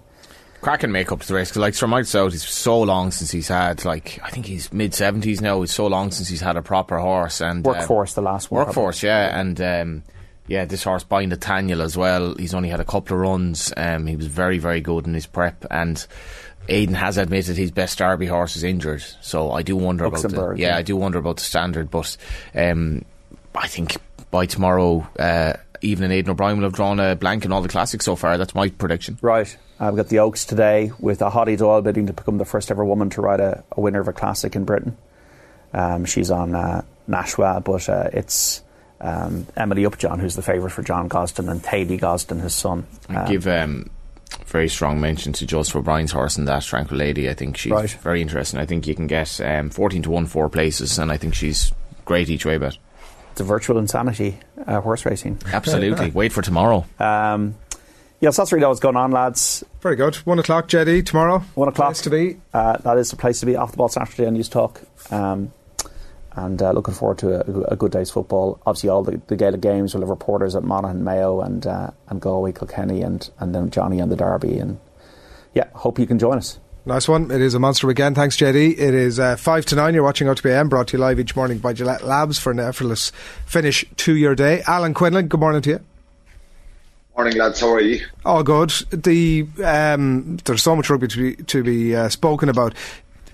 Cracking 0.60 0.92
make 0.92 1.10
up 1.14 1.22
to 1.22 1.28
the 1.30 1.36
race 1.36 1.50
because, 1.50 1.62
like, 1.62 1.74
for 1.74 1.88
Michael 1.88 2.06
Stoute, 2.06 2.34
it's 2.34 2.48
so 2.50 2.82
long 2.82 3.12
since 3.12 3.32
he's 3.32 3.48
had, 3.48 3.86
like, 3.86 4.20
I 4.22 4.30
think 4.30 4.46
he's 4.46 4.74
mid 4.74 4.92
70s 4.92 5.40
now. 5.40 5.62
It's 5.62 5.74
so 5.74 5.88
long 5.88 6.12
since 6.12 6.28
he's 6.28 6.42
had 6.42 6.58
a 6.58 6.62
proper 6.62 6.98
horse. 6.98 7.40
and 7.40 7.64
Workforce, 7.64 8.14
the 8.14 8.22
last 8.22 8.52
one. 8.52 8.66
Workforce, 8.66 9.00
probably. 9.00 9.10
yeah. 9.10 9.40
And 9.40 9.62
um, 9.62 10.04
yeah, 10.48 10.66
this 10.66 10.84
horse 10.84 11.06
by 11.06 11.24
Nathaniel 11.24 11.82
as 11.82 11.96
well. 11.96 12.36
He's 12.36 12.54
only 12.54 12.68
had 12.68 12.82
a 12.82 12.86
couple 12.86 13.16
of 13.16 13.22
runs. 13.22 13.72
Um, 13.78 14.06
he 14.06 14.18
was 14.18 14.26
very, 14.28 14.58
very 14.58 14.82
good 14.82 15.08
in 15.08 15.14
his 15.14 15.28
prep. 15.28 15.64
And 15.72 16.06
Aidan 16.70 16.96
has 16.96 17.18
admitted 17.18 17.58
his 17.58 17.72
best 17.72 17.98
Derby 17.98 18.26
horse 18.26 18.56
is 18.56 18.64
injured, 18.64 19.04
so 19.22 19.52
I 19.52 19.62
do 19.62 19.76
wonder 19.76 20.06
about 20.06 20.22
the 20.22 20.54
yeah, 20.56 20.70
yeah, 20.70 20.78
I 20.78 20.82
do 20.82 20.96
wonder 20.96 21.18
about 21.18 21.38
the 21.38 21.44
standard. 21.44 21.92
But 21.92 22.16
um, 22.56 23.04
I 23.56 23.68
think 23.68 23.98
by 24.32 24.46
tomorrow 24.46 25.08
uh, 25.18 25.54
evening, 25.82 26.12
Aidan 26.12 26.32
O'Brien 26.32 26.58
will 26.58 26.66
have 26.66 26.74
drawn 26.74 27.00
a 27.00 27.16
blank 27.16 27.46
in 27.46 27.52
all 27.52 27.62
the 27.62 27.70
classics 27.70 28.06
so 28.06 28.16
far. 28.16 28.38
That's 28.38 28.56
my 28.56 28.70
prediction. 28.70 29.18
Right. 29.22 29.56
We've 29.80 29.96
got 29.96 30.10
the 30.10 30.20
Oaks 30.20 30.44
today 30.44 30.92
with 31.00 31.22
a 31.22 31.30
Hollie 31.30 31.56
Doyle 31.56 31.82
bidding 31.82 32.08
to 32.08 32.14
become 32.14 32.38
the 32.38 32.46
first 32.46 32.70
ever 32.70 32.84
woman 32.84 33.10
to 33.12 33.22
ride 33.22 33.40
a, 33.40 33.64
a 33.72 33.80
winner 33.80 34.02
of 34.02 34.10
a 34.10 34.14
classic 34.14 34.56
in 34.56 34.66
Britain. 34.66 34.98
Um, 35.74 36.04
she's 36.04 36.32
on 36.32 36.54
uh, 36.54 36.84
Nashwa, 37.08 37.64
but 37.64 37.88
uh, 37.88 38.10
it's 38.12 38.62
um, 39.02 39.48
Emily 39.56 39.86
Upjohn 39.86 40.20
who's 40.20 40.36
the 40.36 40.42
favourite 40.42 40.74
for 40.74 40.84
John 40.84 41.08
Gosden 41.08 41.50
and 41.50 41.64
Thady 41.64 41.98
Gosden, 41.98 42.42
his 42.42 42.54
son. 42.54 42.86
Um, 43.08 43.28
give 43.28 43.48
um, 43.48 43.90
very 44.46 44.70
strong 44.70 45.00
mention 45.00 45.34
to 45.34 45.46
Joseph 45.46 45.76
O'Brien's 45.76 46.12
horse 46.12 46.38
and 46.38 46.48
that 46.48 46.64
Tranquil 46.64 46.98
Lady. 46.98 47.30
I 47.30 47.34
think 47.34 47.58
she's 47.58 47.72
right. 47.72 47.90
very 47.90 48.22
interesting. 48.22 48.60
I 48.60 48.66
think 48.66 48.88
you 48.88 48.96
can 48.96 49.08
get 49.08 49.40
um, 49.42 49.70
14 49.70 50.04
to 50.04 50.10
1 50.12 50.26
four 50.28 50.50
places, 50.50 50.98
and 50.98 51.12
I 51.12 51.18
think 51.18 51.34
she's 51.34 51.72
great 52.06 52.30
each 52.30 52.46
way 52.46 52.58
bet. 52.58 52.78
It's 53.32 53.42
a 53.42 53.44
virtual 53.44 53.78
insanity 53.78 54.40
uh, 54.66 54.82
horse 54.82 55.06
racing. 55.06 55.40
Absolutely. 55.54 56.12
Wait 56.12 56.34
for 56.34 56.42
tomorrow. 56.42 56.86
Um, 57.00 57.56
yes, 58.20 58.38
that's 58.38 58.52
really 58.52 58.66
what's 58.66 58.80
going 58.80 58.96
on, 58.96 59.12
lads. 59.12 59.64
Very 59.82 59.96
good. 59.96 60.16
One 60.18 60.40
o'clock, 60.40 60.68
Jetty, 60.68 61.04
tomorrow. 61.04 61.40
One 61.56 61.70
o'clock. 61.70 61.90
Place 61.90 62.02
to 62.02 62.10
be. 62.10 62.38
Uh, 62.54 62.78
that 62.78 62.98
is 62.98 63.12
the 63.12 63.18
place 63.18 63.40
to 63.42 63.46
be. 63.46 63.56
Off 63.56 63.72
the 63.72 63.78
ball 63.78 63.90
Saturday 63.90 64.26
on 64.26 64.34
News 64.34 64.50
Talk. 64.50 64.82
Um, 65.12 65.54
and 66.34 66.62
uh, 66.62 66.72
looking 66.72 66.94
forward 66.94 67.18
to 67.20 67.36
a, 67.36 67.74
a, 67.74 67.76
good 67.76 67.92
day's 67.92 68.12
football. 68.12 68.62
Obviously, 68.66 68.90
all 68.90 69.04
the, 69.04 69.22
the 69.28 69.36
Gaelic 69.36 69.62
games 69.62 69.94
will 69.94 70.02
have 70.02 70.10
reporters 70.10 70.56
at 70.56 70.64
Monaghan, 70.64 71.04
Mayo, 71.04 71.42
and 71.42 71.66
uh, 71.66 71.92
and 72.08 72.22
Galway, 72.22 72.52
Kilkenny, 72.52 73.02
and 73.02 73.30
and 73.40 73.54
then 73.54 73.70
Johnny 73.72 74.00
and 74.00 74.12
the 74.12 74.16
Derby. 74.16 74.60
And 74.60 74.80
yeah, 75.54 75.68
hope 75.74 76.00
you 76.00 76.08
can 76.08 76.20
join 76.20 76.38
us. 76.38 76.60
Nice 76.86 77.08
one. 77.08 77.30
It 77.30 77.42
is 77.42 77.54
a 77.54 77.60
monster 77.60 77.88
weekend. 77.88 78.16
Thanks, 78.16 78.38
JD. 78.38 78.80
It 78.80 78.94
is 78.94 79.20
uh, 79.20 79.36
5 79.36 79.66
to 79.68 79.76
9. 79.76 79.94
You're 79.94 80.02
watching 80.02 80.28
OTBAM, 80.28 80.70
brought 80.70 80.88
to 80.88 80.98
you 80.98 81.02
live 81.02 81.20
each 81.20 81.36
morning 81.36 81.58
by 81.58 81.74
Gillette 81.74 82.04
Labs 82.04 82.40
for 82.40 82.52
an 82.52 82.60
effortless 82.60 83.12
finish 83.46 83.86
to 83.98 84.16
your 84.16 84.34
day. 84.34 84.64
Alan 84.66 84.94
Quinlan, 84.94 85.28
good 85.28 85.40
morning 85.40 85.62
to 85.64 85.70
you. 85.72 85.80
Morning, 87.16 87.38
lads. 87.38 87.60
How 87.60 87.74
are 87.74 87.82
you? 87.82 88.06
All 88.24 88.44
good. 88.44 88.70
The 88.92 89.46
um, 89.62 90.38
there's 90.46 90.64
so 90.64 90.74
much 90.74 90.90
rugby 90.90 91.10
to 91.10 91.18
be 91.18 91.44
to 91.44 91.64
be 91.64 91.94
uh, 91.94 92.08
spoken 92.08 92.48
about 92.48 92.74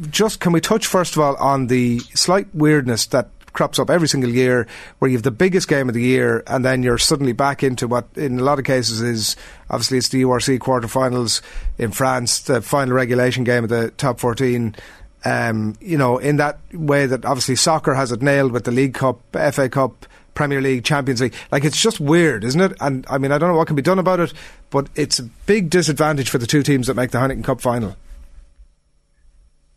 just 0.09 0.39
can 0.39 0.51
we 0.51 0.61
touch 0.61 0.87
first 0.87 1.15
of 1.15 1.21
all 1.21 1.35
on 1.37 1.67
the 1.67 1.99
slight 1.99 2.47
weirdness 2.53 3.05
that 3.07 3.29
crops 3.55 3.79
up 3.79 3.89
every 3.89 4.07
single 4.07 4.29
year 4.29 4.67
where 4.99 5.09
you 5.09 5.17
have 5.17 5.23
the 5.23 5.31
biggest 5.31 5.67
game 5.67 5.87
of 5.87 5.95
the 5.95 6.01
year 6.01 6.43
and 6.45 6.63
then 6.63 6.83
you're 6.83 6.97
suddenly 6.97 7.31
back 7.31 7.63
into 7.63 7.87
what 7.87 8.05
in 8.15 8.39
a 8.39 8.43
lot 8.43 8.59
of 8.59 8.65
cases 8.65 9.01
is 9.01 9.35
obviously 9.69 9.97
it's 9.97 10.09
the 10.09 10.21
URC 10.21 10.59
quarterfinals 10.59 11.41
in 11.77 11.91
France, 11.91 12.41
the 12.41 12.61
final 12.61 12.93
regulation 12.93 13.43
game 13.43 13.63
of 13.63 13.69
the 13.69 13.89
top 13.91 14.19
14. 14.19 14.75
Um, 15.23 15.75
you 15.81 15.97
know, 15.97 16.19
in 16.19 16.35
that 16.35 16.59
way 16.71 17.07
that 17.07 17.25
obviously 17.25 17.55
soccer 17.55 17.95
has 17.95 18.11
it 18.11 18.21
nailed 18.21 18.51
with 18.51 18.65
the 18.65 18.71
League 18.71 18.93
Cup, 18.93 19.21
FA 19.31 19.69
Cup, 19.69 20.05
Premier 20.35 20.61
League, 20.61 20.83
Champions 20.83 21.21
League. 21.21 21.33
Like 21.51 21.63
it's 21.63 21.81
just 21.81 21.99
weird, 21.99 22.43
isn't 22.43 22.61
it? 22.61 22.73
And 22.79 23.07
I 23.09 23.17
mean, 23.17 23.31
I 23.31 23.39
don't 23.39 23.49
know 23.49 23.57
what 23.57 23.67
can 23.67 23.75
be 23.75 23.81
done 23.81 23.97
about 23.97 24.19
it, 24.19 24.33
but 24.69 24.87
it's 24.93 25.17
a 25.17 25.23
big 25.23 25.71
disadvantage 25.71 26.29
for 26.29 26.37
the 26.37 26.45
two 26.45 26.61
teams 26.61 26.87
that 26.87 26.93
make 26.93 27.09
the 27.09 27.17
Heineken 27.17 27.43
Cup 27.43 27.61
final. 27.61 27.95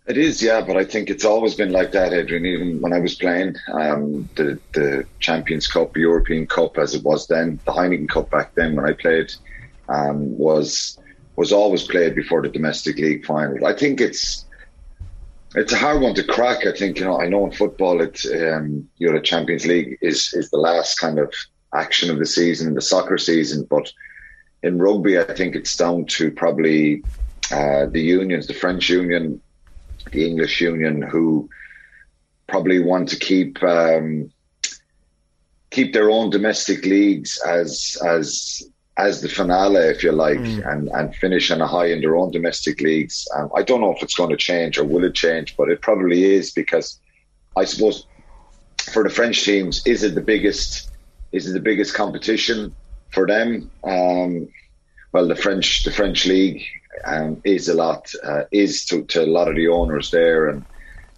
It 0.08 0.16
is, 0.16 0.42
yeah, 0.42 0.62
but 0.62 0.78
I 0.78 0.84
think 0.84 1.10
it's 1.10 1.26
always 1.26 1.54
been 1.54 1.70
like 1.70 1.92
that, 1.92 2.14
Adrian. 2.14 2.46
Even 2.46 2.80
when 2.80 2.94
I 2.94 2.98
was 2.98 3.14
playing 3.14 3.56
um, 3.74 4.26
the 4.36 4.58
the 4.72 5.04
Champions 5.20 5.66
Cup, 5.66 5.98
European 5.98 6.46
Cup, 6.46 6.78
as 6.78 6.94
it 6.94 7.04
was 7.04 7.26
then, 7.26 7.60
the 7.66 7.72
Heineken 7.72 8.08
Cup 8.08 8.30
back 8.30 8.54
then 8.54 8.74
when 8.74 8.88
I 8.88 8.94
played 8.94 9.30
um, 9.90 10.36
was 10.38 10.98
was 11.36 11.52
always 11.52 11.82
played 11.82 12.14
before 12.14 12.40
the 12.40 12.48
domestic 12.48 12.96
league 12.96 13.26
final. 13.26 13.66
I 13.66 13.74
think 13.74 14.00
it's 14.00 14.46
it's 15.54 15.74
a 15.74 15.78
hard 15.78 16.00
one 16.00 16.14
to 16.14 16.24
crack. 16.24 16.66
I 16.66 16.72
think 16.72 16.98
you 16.98 17.04
know. 17.04 17.20
I 17.20 17.28
know 17.28 17.44
in 17.44 17.52
football, 17.52 18.00
it's 18.00 18.24
um, 18.24 18.88
you 18.96 19.08
know 19.08 19.12
the 19.12 19.20
Champions 19.22 19.66
League 19.66 19.98
is 20.00 20.32
is 20.32 20.48
the 20.48 20.56
last 20.56 20.98
kind 20.98 21.18
of 21.18 21.34
action 21.74 22.10
of 22.10 22.18
the 22.18 22.24
season, 22.24 22.72
the 22.72 22.80
soccer 22.80 23.18
season, 23.18 23.66
but 23.68 23.92
in 24.62 24.78
rugby, 24.78 25.18
I 25.18 25.34
think 25.34 25.54
it's 25.54 25.76
down 25.76 26.06
to 26.06 26.30
probably 26.30 27.02
uh, 27.52 27.86
the 27.92 28.00
unions, 28.00 28.46
the 28.46 28.54
French 28.54 28.88
union 28.88 29.42
the 30.12 30.26
English 30.26 30.60
Union, 30.60 31.02
who 31.02 31.48
probably 32.46 32.80
want 32.80 33.08
to 33.10 33.16
keep 33.16 33.62
um, 33.62 34.30
keep 35.70 35.92
their 35.92 36.10
own 36.10 36.30
domestic 36.30 36.84
leagues 36.84 37.40
as 37.46 37.96
as 38.04 38.62
as 38.96 39.20
the 39.22 39.28
finale, 39.28 39.84
if 39.84 40.02
you 40.02 40.10
like, 40.12 40.38
mm. 40.38 40.72
and 40.72 40.88
and 40.88 41.14
finish 41.14 41.50
on 41.50 41.60
a 41.60 41.66
high 41.66 41.86
in 41.86 42.00
their 42.00 42.16
own 42.16 42.30
domestic 42.30 42.80
leagues. 42.80 43.26
Um, 43.36 43.50
I 43.54 43.62
don't 43.62 43.80
know 43.80 43.94
if 43.94 44.02
it's 44.02 44.14
going 44.14 44.30
to 44.30 44.36
change 44.36 44.78
or 44.78 44.84
will 44.84 45.04
it 45.04 45.14
change, 45.14 45.56
but 45.56 45.70
it 45.70 45.80
probably 45.80 46.24
is 46.24 46.50
because 46.50 47.00
I 47.56 47.64
suppose 47.64 48.06
for 48.92 49.04
the 49.04 49.10
French 49.10 49.44
teams, 49.44 49.86
is 49.86 50.02
it 50.02 50.14
the 50.14 50.20
biggest? 50.20 50.90
Is 51.30 51.48
it 51.48 51.52
the 51.52 51.60
biggest 51.60 51.94
competition 51.94 52.74
for 53.12 53.26
them? 53.26 53.70
Um, 53.84 54.48
well, 55.12 55.28
the 55.28 55.36
French 55.36 55.84
the 55.84 55.92
French 55.92 56.26
league 56.26 56.64
um, 57.04 57.40
is 57.44 57.68
a 57.68 57.74
lot 57.74 58.12
uh, 58.24 58.44
is 58.50 58.84
to, 58.86 59.04
to 59.04 59.24
a 59.24 59.26
lot 59.26 59.48
of 59.48 59.56
the 59.56 59.68
owners 59.68 60.10
there, 60.10 60.48
and 60.48 60.64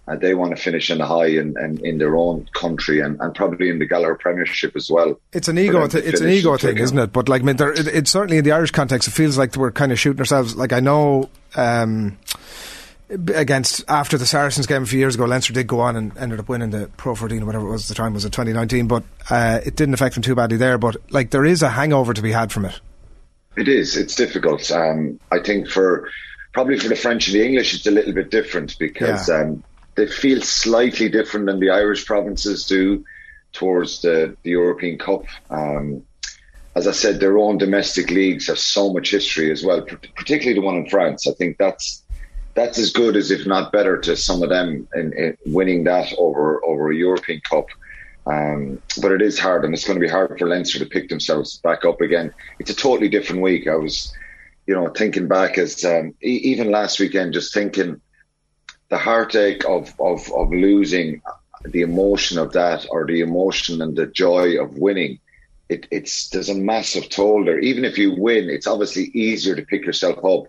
uh, 0.07 0.15
they 0.15 0.33
want 0.33 0.55
to 0.55 0.61
finish 0.61 0.89
in 0.89 0.97
the 0.97 1.05
high 1.05 1.27
and 1.27 1.57
in, 1.57 1.77
in, 1.77 1.85
in, 1.85 1.97
their 1.97 2.15
own 2.15 2.47
country 2.53 2.99
and, 2.99 3.19
and 3.21 3.35
probably 3.35 3.69
in 3.69 3.79
the 3.79 3.85
Gallagher 3.85 4.15
Premiership 4.15 4.75
as 4.75 4.89
well. 4.89 5.19
It's 5.31 5.47
an 5.47 5.57
ego. 5.57 5.87
Th- 5.87 6.03
it's 6.03 6.21
an 6.21 6.29
ego 6.29 6.57
thing, 6.57 6.77
isn't 6.77 6.97
it? 6.97 7.13
But 7.13 7.29
like, 7.29 7.43
I 7.43 7.45
mean, 7.45 7.55
there, 7.55 7.71
it, 7.71 7.87
it, 7.87 8.07
certainly 8.07 8.37
in 8.37 8.43
the 8.43 8.51
Irish 8.51 8.71
context, 8.71 9.07
it 9.07 9.11
feels 9.11 9.37
like 9.37 9.55
we're 9.55 9.71
kind 9.71 9.91
of 9.91 9.99
shooting 9.99 10.19
ourselves. 10.19 10.55
Like 10.55 10.73
I 10.73 10.79
know. 10.79 11.29
Um, 11.55 12.17
against 13.35 13.83
after 13.89 14.17
the 14.17 14.25
Saracens 14.25 14.67
game 14.67 14.83
a 14.83 14.85
few 14.85 14.99
years 14.99 15.15
ago, 15.15 15.25
Leinster 15.25 15.51
did 15.53 15.67
go 15.67 15.81
on 15.81 15.95
and 15.95 16.17
ended 16.17 16.39
up 16.39 16.47
winning 16.47 16.69
the 16.69 16.89
Pro 16.95 17.13
14 17.13 17.43
or 17.43 17.45
whatever 17.45 17.67
it 17.67 17.71
was 17.71 17.83
at 17.83 17.89
the 17.89 18.01
time 18.01 18.13
was 18.13 18.23
it 18.23 18.29
2019, 18.29 18.87
but 18.87 19.03
uh, 19.29 19.59
it 19.65 19.75
didn't 19.75 19.93
affect 19.93 20.15
them 20.15 20.23
too 20.23 20.35
badly 20.35 20.57
there. 20.57 20.77
But 20.77 20.97
like 21.11 21.31
there 21.31 21.45
is 21.45 21.61
a 21.61 21.69
hangover 21.69 22.13
to 22.13 22.21
be 22.21 22.31
had 22.31 22.51
from 22.51 22.65
it. 22.65 22.79
It 23.57 23.67
is. 23.67 23.97
It's 23.97 24.15
difficult. 24.15 24.71
Um, 24.71 25.19
I 25.31 25.39
think 25.39 25.67
for 25.67 26.09
probably 26.53 26.79
for 26.79 26.89
the 26.89 26.95
French 26.95 27.27
and 27.27 27.35
the 27.35 27.45
English, 27.45 27.73
it's 27.73 27.87
a 27.87 27.91
little 27.91 28.13
bit 28.13 28.31
different 28.31 28.77
because 28.79 29.29
yeah. 29.29 29.41
um, 29.41 29.63
they 29.95 30.07
feel 30.07 30.41
slightly 30.41 31.09
different 31.09 31.45
than 31.47 31.59
the 31.59 31.69
Irish 31.69 32.05
provinces 32.05 32.65
do 32.65 33.03
towards 33.53 34.01
the, 34.01 34.35
the 34.43 34.51
European 34.51 34.97
Cup. 34.97 35.25
Um, 35.49 36.03
as 36.75 36.87
I 36.87 36.91
said, 36.91 37.19
their 37.19 37.37
own 37.37 37.57
domestic 37.57 38.09
leagues 38.09 38.47
have 38.47 38.59
so 38.59 38.93
much 38.93 39.11
history 39.11 39.51
as 39.51 39.63
well, 39.63 39.81
particularly 40.15 40.53
the 40.53 40.65
one 40.65 40.77
in 40.77 40.89
France. 40.89 41.27
I 41.27 41.33
think 41.33 41.57
that's 41.57 42.03
that's 42.53 42.77
as 42.77 42.91
good 42.91 43.15
as, 43.15 43.31
if 43.31 43.45
not 43.45 43.71
better, 43.71 43.97
to 43.97 44.15
some 44.15 44.43
of 44.43 44.49
them 44.49 44.87
in, 44.93 45.13
in 45.13 45.37
winning 45.45 45.83
that 45.85 46.13
over 46.17 46.63
over 46.63 46.91
a 46.91 46.95
European 46.95 47.41
Cup. 47.49 47.67
Um, 48.25 48.79
but 49.01 49.11
it 49.11 49.21
is 49.21 49.39
hard, 49.39 49.65
and 49.65 49.73
it's 49.73 49.85
going 49.85 49.99
to 49.99 50.05
be 50.05 50.11
hard 50.11 50.37
for 50.37 50.47
Leinster 50.47 50.79
to 50.79 50.85
pick 50.85 51.09
themselves 51.09 51.57
back 51.57 51.85
up 51.85 52.01
again. 52.01 52.31
It's 52.59 52.69
a 52.69 52.75
totally 52.75 53.09
different 53.09 53.41
week. 53.41 53.67
I 53.67 53.75
was, 53.75 54.13
you 54.67 54.75
know, 54.75 54.89
thinking 54.89 55.27
back 55.27 55.57
as 55.57 55.83
um, 55.83 56.13
e- 56.23 56.41
even 56.43 56.71
last 56.71 56.99
weekend, 56.99 57.33
just 57.33 57.53
thinking 57.53 57.99
the 58.89 58.97
heartache 58.97 59.65
of, 59.67 59.93
of 59.99 60.31
of 60.33 60.51
losing, 60.51 61.21
the 61.65 61.81
emotion 61.81 62.37
of 62.37 62.53
that, 62.53 62.85
or 62.91 63.05
the 63.05 63.21
emotion 63.21 63.81
and 63.81 63.95
the 63.95 64.07
joy 64.07 64.61
of 64.61 64.77
winning. 64.77 65.19
It, 65.69 65.87
it's 65.89 66.29
there's 66.29 66.49
a 66.49 66.55
massive 66.55 67.09
toll 67.09 67.45
there. 67.45 67.59
Even 67.59 67.85
if 67.85 67.97
you 67.97 68.13
win, 68.15 68.49
it's 68.49 68.67
obviously 68.67 69.05
easier 69.15 69.55
to 69.55 69.65
pick 69.65 69.83
yourself 69.85 70.23
up. 70.23 70.43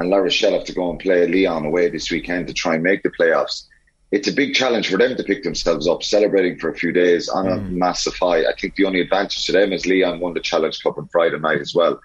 And 0.00 0.08
La 0.08 0.18
Rochelle 0.18 0.52
have 0.52 0.64
to 0.64 0.72
go 0.72 0.90
and 0.90 1.00
play 1.00 1.26
Lyon 1.26 1.66
away 1.66 1.90
this 1.90 2.10
weekend 2.10 2.46
to 2.46 2.54
try 2.54 2.74
and 2.74 2.84
make 2.84 3.02
the 3.02 3.10
playoffs 3.10 3.67
it's 4.10 4.28
a 4.28 4.32
big 4.32 4.54
challenge 4.54 4.90
for 4.90 4.96
them 4.96 5.16
to 5.16 5.22
pick 5.22 5.42
themselves 5.42 5.86
up, 5.86 6.02
celebrating 6.02 6.58
for 6.58 6.70
a 6.70 6.74
few 6.74 6.92
days 6.92 7.28
on 7.28 7.46
a 7.46 7.58
massive 7.58 8.14
high. 8.18 8.40
I 8.40 8.54
think 8.58 8.74
the 8.74 8.86
only 8.86 9.00
advantage 9.00 9.44
to 9.46 9.52
them 9.52 9.72
is 9.72 9.86
Lyon 9.86 10.20
won 10.20 10.32
the 10.32 10.40
Challenge 10.40 10.82
Cup 10.82 10.96
on 10.96 11.08
Friday 11.08 11.38
night 11.38 11.60
as 11.60 11.74
well. 11.74 12.00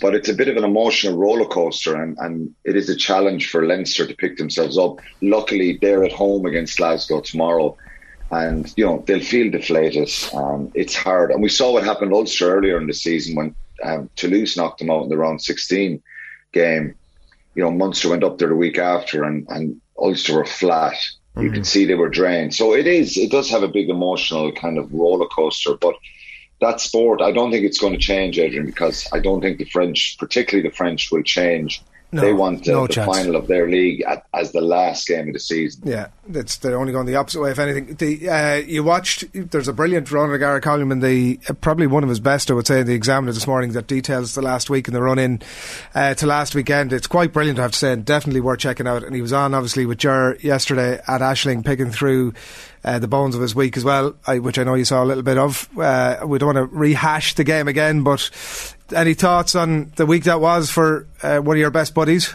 But 0.00 0.14
it's 0.14 0.30
a 0.30 0.34
bit 0.34 0.48
of 0.48 0.56
an 0.56 0.64
emotional 0.64 1.18
roller 1.18 1.44
coaster, 1.44 2.02
and, 2.02 2.16
and 2.20 2.54
it 2.64 2.74
is 2.74 2.88
a 2.88 2.96
challenge 2.96 3.50
for 3.50 3.66
Leinster 3.66 4.06
to 4.06 4.14
pick 4.14 4.38
themselves 4.38 4.78
up. 4.78 4.96
Luckily, 5.20 5.78
they're 5.82 6.04
at 6.04 6.12
home 6.12 6.46
against 6.46 6.78
Glasgow 6.78 7.20
tomorrow, 7.20 7.76
and 8.30 8.72
you 8.78 8.86
know 8.86 9.04
they'll 9.06 9.20
feel 9.20 9.50
deflated. 9.50 10.08
Um, 10.32 10.70
it's 10.74 10.96
hard, 10.96 11.32
and 11.32 11.42
we 11.42 11.50
saw 11.50 11.72
what 11.72 11.84
happened 11.84 12.14
Ulster 12.14 12.56
earlier 12.56 12.80
in 12.80 12.86
the 12.86 12.94
season 12.94 13.36
when 13.36 13.54
um, 13.84 14.08
Toulouse 14.16 14.56
knocked 14.56 14.78
them 14.78 14.90
out 14.90 15.02
in 15.02 15.10
the 15.10 15.18
round 15.18 15.42
16 15.42 16.02
game. 16.54 16.94
You 17.54 17.64
know, 17.64 17.70
Munster 17.70 18.08
went 18.08 18.24
up 18.24 18.38
there 18.38 18.48
the 18.48 18.54
week 18.54 18.78
after, 18.78 19.24
and, 19.24 19.46
and 19.50 19.80
Ulster 20.00 20.36
were 20.36 20.44
flat. 20.44 20.96
You 21.38 21.50
could 21.50 21.62
mm. 21.62 21.66
see 21.66 21.84
they 21.84 21.94
were 21.94 22.08
drained. 22.08 22.54
So 22.54 22.74
it 22.74 22.86
is. 22.86 23.16
It 23.16 23.30
does 23.30 23.48
have 23.50 23.62
a 23.62 23.68
big 23.68 23.88
emotional 23.88 24.52
kind 24.52 24.78
of 24.78 24.92
roller 24.92 25.26
coaster, 25.26 25.74
but 25.74 25.94
that 26.60 26.80
sport, 26.80 27.22
I 27.22 27.32
don't 27.32 27.50
think 27.50 27.64
it's 27.64 27.78
going 27.78 27.92
to 27.92 27.98
change, 27.98 28.38
Adrian, 28.38 28.66
because 28.66 29.08
I 29.12 29.20
don't 29.20 29.40
think 29.40 29.58
the 29.58 29.64
French, 29.64 30.16
particularly 30.18 30.68
the 30.68 30.74
French, 30.74 31.10
will 31.10 31.22
change. 31.22 31.82
No, 32.12 32.22
they 32.22 32.32
want 32.32 32.68
uh, 32.68 32.72
no 32.72 32.86
the 32.88 33.04
final 33.04 33.36
of 33.36 33.46
their 33.46 33.68
league 33.68 34.02
at, 34.02 34.26
as 34.34 34.50
the 34.50 34.60
last 34.60 35.06
game 35.06 35.28
of 35.28 35.34
the 35.34 35.38
season. 35.38 35.82
Yeah, 35.84 36.08
it's 36.28 36.56
they're 36.56 36.78
only 36.78 36.92
going 36.92 37.06
the 37.06 37.14
opposite 37.14 37.40
way. 37.40 37.52
If 37.52 37.58
anything, 37.60 37.94
the 37.94 38.28
uh, 38.28 38.54
you 38.56 38.82
watched. 38.82 39.24
There's 39.32 39.68
a 39.68 39.72
brilliant 39.72 40.10
Ron 40.10 40.30
O'Gara 40.30 40.60
column 40.60 40.90
in 40.90 41.00
the 41.00 41.38
uh, 41.48 41.52
probably 41.54 41.86
one 41.86 42.02
of 42.02 42.08
his 42.08 42.18
best, 42.18 42.50
I 42.50 42.54
would 42.54 42.66
say, 42.66 42.80
in 42.80 42.86
the 42.88 42.94
Examiner 42.94 43.32
this 43.32 43.46
morning 43.46 43.72
that 43.72 43.86
details 43.86 44.34
the 44.34 44.42
last 44.42 44.68
week 44.68 44.88
and 44.88 44.94
the 44.94 45.02
run 45.02 45.20
in 45.20 45.40
uh, 45.94 46.14
to 46.14 46.26
last 46.26 46.54
weekend. 46.54 46.92
It's 46.92 47.06
quite 47.06 47.32
brilliant, 47.32 47.60
I 47.60 47.62
have 47.62 47.72
to 47.72 47.78
say, 47.78 47.92
and 47.92 48.04
definitely 48.04 48.40
worth 48.40 48.58
checking 48.58 48.88
out. 48.88 49.04
And 49.04 49.14
he 49.14 49.22
was 49.22 49.32
on 49.32 49.54
obviously 49.54 49.86
with 49.86 49.98
Ger 49.98 50.36
yesterday 50.40 50.94
at 51.06 51.20
Ashling, 51.20 51.64
picking 51.64 51.90
through. 51.90 52.34
Uh, 52.82 52.98
the 52.98 53.06
bones 53.06 53.34
of 53.34 53.42
his 53.42 53.54
week 53.54 53.76
as 53.76 53.84
well, 53.84 54.14
I, 54.26 54.38
which 54.38 54.58
I 54.58 54.64
know 54.64 54.72
you 54.72 54.86
saw 54.86 55.04
a 55.04 55.04
little 55.04 55.22
bit 55.22 55.36
of. 55.36 55.68
Uh, 55.78 56.20
we 56.24 56.38
don't 56.38 56.54
want 56.54 56.70
to 56.70 56.74
rehash 56.74 57.34
the 57.34 57.44
game 57.44 57.68
again, 57.68 58.02
but 58.02 58.30
any 58.92 59.14
thoughts 59.14 59.54
on 59.54 59.92
the 59.96 60.06
week 60.06 60.24
that 60.24 60.40
was 60.40 60.70
for 60.70 61.06
uh, 61.22 61.38
one 61.38 61.56
of 61.56 61.60
your 61.60 61.70
best 61.70 61.94
buddies? 61.94 62.34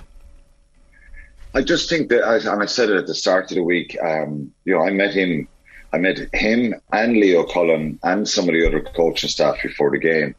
I 1.54 1.62
just 1.62 1.90
think 1.90 2.10
that, 2.10 2.22
as- 2.24 2.46
and 2.46 2.62
I 2.62 2.66
said 2.66 2.90
it 2.90 2.98
at 2.98 3.08
the 3.08 3.16
start 3.16 3.50
of 3.52 3.56
the 3.56 3.64
week. 3.64 3.98
Um, 4.02 4.52
you 4.66 4.74
know, 4.74 4.82
I 4.86 4.92
met 4.92 5.14
him, 5.14 5.48
I 5.94 5.98
met 5.98 6.18
him 6.34 6.76
and 6.92 7.14
Leo 7.14 7.44
Cullen 7.46 8.00
and 8.04 8.28
some 8.28 8.50
of 8.50 8.54
the 8.54 8.68
other 8.68 8.82
coaching 8.82 9.30
staff 9.30 9.62
before 9.64 9.92
the 9.92 9.98
game, 10.00 10.36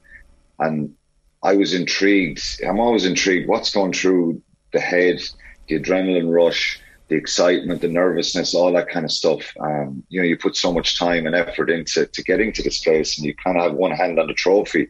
and 0.58 0.94
I 1.42 1.54
was 1.54 1.72
intrigued. 1.74 2.42
I'm 2.66 2.80
always 2.80 3.06
intrigued. 3.06 3.48
What's 3.48 3.72
going 3.72 3.92
through 3.92 4.42
the 4.72 4.80
head, 4.80 5.20
the 5.68 5.80
adrenaline 5.80 6.30
rush, 6.30 6.80
the 7.08 7.14
excitement, 7.14 7.80
the 7.80 7.88
nervousness, 7.88 8.54
all 8.54 8.72
that 8.72 8.88
kind 8.88 9.04
of 9.04 9.12
stuff. 9.12 9.40
Um, 9.60 10.02
you 10.08 10.20
know, 10.20 10.26
you 10.26 10.36
put 10.36 10.56
so 10.56 10.72
much 10.72 10.98
time 10.98 11.26
and 11.26 11.36
effort 11.36 11.70
into 11.70 12.04
to 12.06 12.22
getting 12.24 12.52
to 12.52 12.62
this 12.62 12.82
place, 12.82 13.16
and 13.16 13.26
you 13.26 13.34
kind 13.34 13.56
of 13.56 13.62
have 13.62 13.74
one 13.74 13.92
hand 13.92 14.18
on 14.18 14.26
the 14.26 14.34
trophy. 14.34 14.88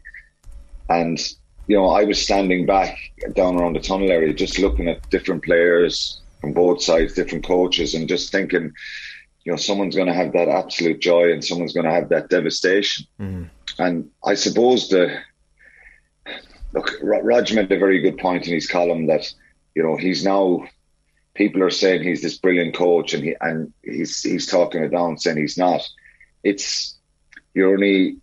And 0.89 1.19
you 1.67 1.77
know, 1.77 1.89
I 1.89 2.05
was 2.05 2.23
standing 2.23 2.65
back 2.65 2.97
down 3.35 3.57
around 3.57 3.75
the 3.75 3.81
tunnel 3.81 4.11
area, 4.11 4.33
just 4.33 4.59
looking 4.59 4.89
at 4.89 5.09
different 5.11 5.45
players 5.45 6.21
from 6.41 6.53
both 6.53 6.83
sides, 6.83 7.15
different 7.15 7.45
coaches, 7.45 7.95
and 7.95 8.09
just 8.09 8.31
thinking, 8.31 8.73
you 9.45 9.53
know, 9.53 9.57
someone's 9.57 9.97
going 9.97 10.07
to 10.07 10.15
have 10.15 10.33
that 10.33 10.49
absolute 10.49 11.01
joy, 11.01 11.33
and 11.33 11.45
someone's 11.45 11.73
going 11.73 11.87
to 11.87 11.93
have 11.93 12.09
that 12.11 12.31
devastation. 12.31 13.07
Mm-hmm. 13.21 13.45
And 13.79 14.11
I 14.25 14.35
suppose 14.35 14.89
the 14.89 15.19
look, 16.73 16.93
Rog 17.03 17.53
made 17.53 17.73
a 17.73 17.79
very 17.79 18.01
good 18.01 18.19
point 18.19 18.47
in 18.47 18.55
his 18.55 18.69
column 18.69 19.07
that 19.07 19.33
you 19.75 19.83
know 19.83 19.97
he's 19.97 20.25
now 20.25 20.67
people 21.35 21.63
are 21.63 21.71
saying 21.71 22.03
he's 22.03 22.23
this 22.23 22.39
brilliant 22.39 22.75
coach, 22.75 23.13
and 23.13 23.25
he 23.25 23.35
and 23.41 23.73
he's 23.83 24.23
he's 24.23 24.47
talking 24.47 24.83
it 24.83 24.91
down, 24.91 25.19
saying 25.19 25.37
he's 25.37 25.59
not. 25.59 25.87
It's 26.43 26.97
you're 27.55 27.73
only 27.73 28.19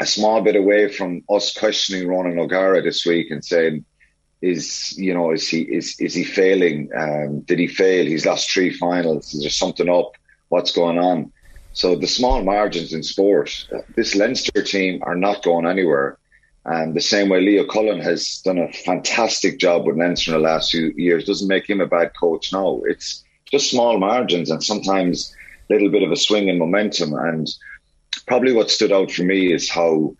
a 0.00 0.06
small 0.06 0.42
bit 0.42 0.56
away 0.56 0.88
from 0.88 1.22
us 1.30 1.56
questioning 1.56 2.08
Ronan 2.08 2.38
O'Gara 2.38 2.82
this 2.82 3.06
week 3.06 3.30
and 3.30 3.44
saying, 3.44 3.84
is 4.42 4.94
you 4.98 5.14
know 5.14 5.32
is 5.32 5.48
he 5.48 5.62
is 5.62 5.96
is 5.98 6.12
he 6.14 6.22
failing? 6.22 6.90
Um, 6.94 7.40
did 7.40 7.58
he 7.58 7.66
fail? 7.66 8.04
He's 8.04 8.26
lost 8.26 8.50
three 8.50 8.70
finals. 8.70 9.32
Is 9.32 9.40
there 9.40 9.50
something 9.50 9.88
up? 9.88 10.12
What's 10.48 10.72
going 10.72 10.98
on? 10.98 11.32
So 11.72 11.96
the 11.96 12.06
small 12.06 12.44
margins 12.44 12.92
in 12.92 13.02
sport, 13.02 13.50
this 13.96 14.14
Leinster 14.14 14.62
team 14.62 15.02
are 15.02 15.16
not 15.16 15.42
going 15.42 15.66
anywhere. 15.66 16.18
And 16.66 16.94
the 16.94 17.00
same 17.00 17.28
way 17.28 17.40
Leo 17.40 17.64
Cullen 17.64 18.00
has 18.00 18.40
done 18.44 18.58
a 18.58 18.72
fantastic 18.72 19.58
job 19.58 19.86
with 19.86 19.98
Leinster 19.98 20.34
in 20.34 20.36
the 20.40 20.48
last 20.48 20.70
few 20.70 20.92
years 20.96 21.24
doesn't 21.24 21.48
make 21.48 21.68
him 21.68 21.80
a 21.80 21.86
bad 21.86 22.12
coach 22.18 22.52
No, 22.52 22.82
It's 22.86 23.24
just 23.50 23.70
small 23.70 23.98
margins 23.98 24.50
and 24.50 24.62
sometimes 24.62 25.34
a 25.68 25.74
little 25.74 25.90
bit 25.90 26.02
of 26.02 26.12
a 26.12 26.16
swing 26.16 26.48
in 26.48 26.58
momentum. 26.58 27.12
And 27.14 27.48
probably 28.26 28.52
what 28.52 28.70
stood 28.70 28.92
out 28.92 29.10
for 29.10 29.22
me 29.22 29.52
is 29.52 29.70
how 29.70 30.16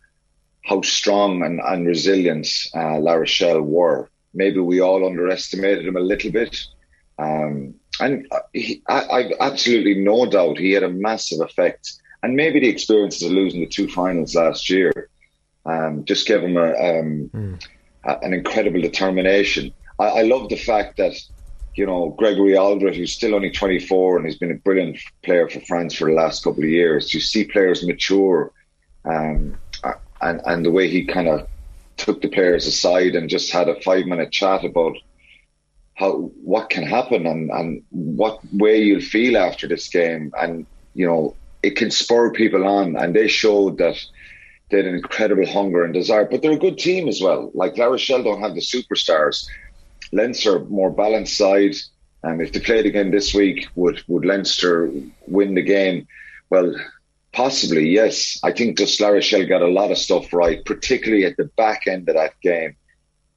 how 0.65 0.81
strong 0.81 1.43
and, 1.43 1.61
and 1.61 1.87
resilient 1.87 2.49
uh, 2.75 2.99
La 2.99 3.15
Rochelle 3.15 3.61
were. 3.61 4.09
Maybe 4.33 4.61
we 4.61 4.81
all 4.81 5.07
underestimated 5.07 5.87
him 5.87 5.97
a 5.97 6.01
little 6.01 6.33
bit. 6.33 6.67
Um, 7.19 7.75
and 8.01 8.27
uh, 8.33 8.41
he, 8.53 8.83
I, 8.89 9.07
I've 9.09 9.33
absolutely 9.41 9.97
no 9.97 10.27
doubt 10.27 10.59
he 10.59 10.73
had 10.73 10.83
a 10.83 10.89
massive 10.89 11.41
effect. 11.41 11.93
And 12.23 12.35
maybe 12.35 12.61
the 12.61 12.69
experiences 12.69 13.23
of 13.23 13.33
losing 13.33 13.61
the 13.61 13.67
two 13.67 13.89
finals 13.89 14.35
last 14.35 14.71
year 14.71 15.11
um, 15.67 16.05
just 16.07 16.27
gave 16.27 16.41
him 16.43 16.57
a, 16.57 16.73
um, 16.73 17.59
a, 18.05 18.19
an 18.23 18.33
incredible 18.33 18.81
determination. 18.81 19.73
I, 19.99 20.05
I 20.05 20.23
love 20.23 20.49
the 20.49 20.57
fact 20.57 20.97
that, 20.97 21.13
you 21.75 21.87
know, 21.87 22.11
Gregory 22.11 22.53
Alldritt, 22.53 22.97
who's 22.97 23.15
still 23.15 23.35
only 23.35 23.51
24 23.51 24.19
and 24.19 24.27
has 24.27 24.37
been 24.37 24.53
a 24.53 24.57
brilliant 24.57 24.99
player 25.25 25.49
for 25.49 25.61
France 25.61 25.95
for 25.95 26.09
the 26.09 26.15
last 26.15 26.45
couple 26.45 26.63
of 26.63 26.69
years, 26.69 27.13
you 27.13 27.21
see 27.21 27.45
players 27.45 27.87
mature 27.87 28.53
um, 29.05 29.59
and, 30.21 30.41
and 30.47 30.65
the 30.65 30.71
way 30.71 30.89
he 30.89 31.05
kind 31.05 31.29
of 31.29 31.47
took 31.97 32.23
the 32.23 32.29
players 32.29 32.67
aside 32.67 33.15
and 33.15 33.29
just 33.29 33.53
had 33.53 33.69
a 33.69 33.81
five 33.83 34.07
minute 34.07 34.33
chat 34.33 34.65
about 34.65 34.97
how 35.95 36.33
what 36.43 36.71
can 36.71 36.83
happen 36.83 37.27
and, 37.27 37.51
and 37.51 37.83
what 37.91 38.41
way 38.53 38.81
you'll 38.81 39.01
feel 39.01 39.37
after 39.37 39.69
this 39.69 39.89
game. 39.89 40.33
And 40.41 40.67
you 40.95 41.07
know 41.07 41.37
it 41.63 41.77
can 41.77 41.91
spur 41.91 42.31
people 42.31 42.67
on 42.67 42.97
and 42.97 43.15
they 43.15 43.29
showed 43.29 43.79
that 43.79 43.97
they 44.71 44.79
had 44.79 44.87
an 44.87 44.95
incredible 44.95 45.47
hunger 45.47 45.85
and 45.85 45.95
desire. 45.95 46.25
But 46.25 46.43
they're 46.43 46.53
a 46.53 46.59
good 46.59 46.79
team 46.79 47.09
as 47.09 47.21
well. 47.21 47.51
Like 47.55 47.79
La 47.79 47.87
Rochelle 47.87 48.23
don't 48.23 48.41
have 48.41 48.55
the 48.55 48.61
superstars 48.61 49.45
Leinster 50.15 50.61
more 50.79 50.91
balanced 50.91 51.37
side 51.37 51.75
and 52.23 52.41
if 52.41 52.53
they 52.53 52.61
played 52.61 52.87
again 52.87 53.11
this 53.11 53.35
week 53.35 53.67
would 53.75 54.03
would 54.09 54.25
Leinster 54.25 54.91
win 55.27 55.55
the 55.55 55.63
game 55.63 56.07
well 56.51 56.75
possibly 57.33 57.89
yes 57.91 58.39
I 58.43 58.53
think 58.53 58.79
just 58.79 59.01
La 59.01 59.09
Rochelle 59.09 59.47
got 59.47 59.63
a 59.63 59.69
lot 59.81 59.91
of 59.91 59.99
stuff 59.99 60.33
right 60.33 60.65
particularly 60.65 61.25
at 61.27 61.37
the 61.37 61.51
back 61.57 61.83
end 61.87 62.09
of 62.09 62.15
that 62.15 62.35
game 62.41 62.77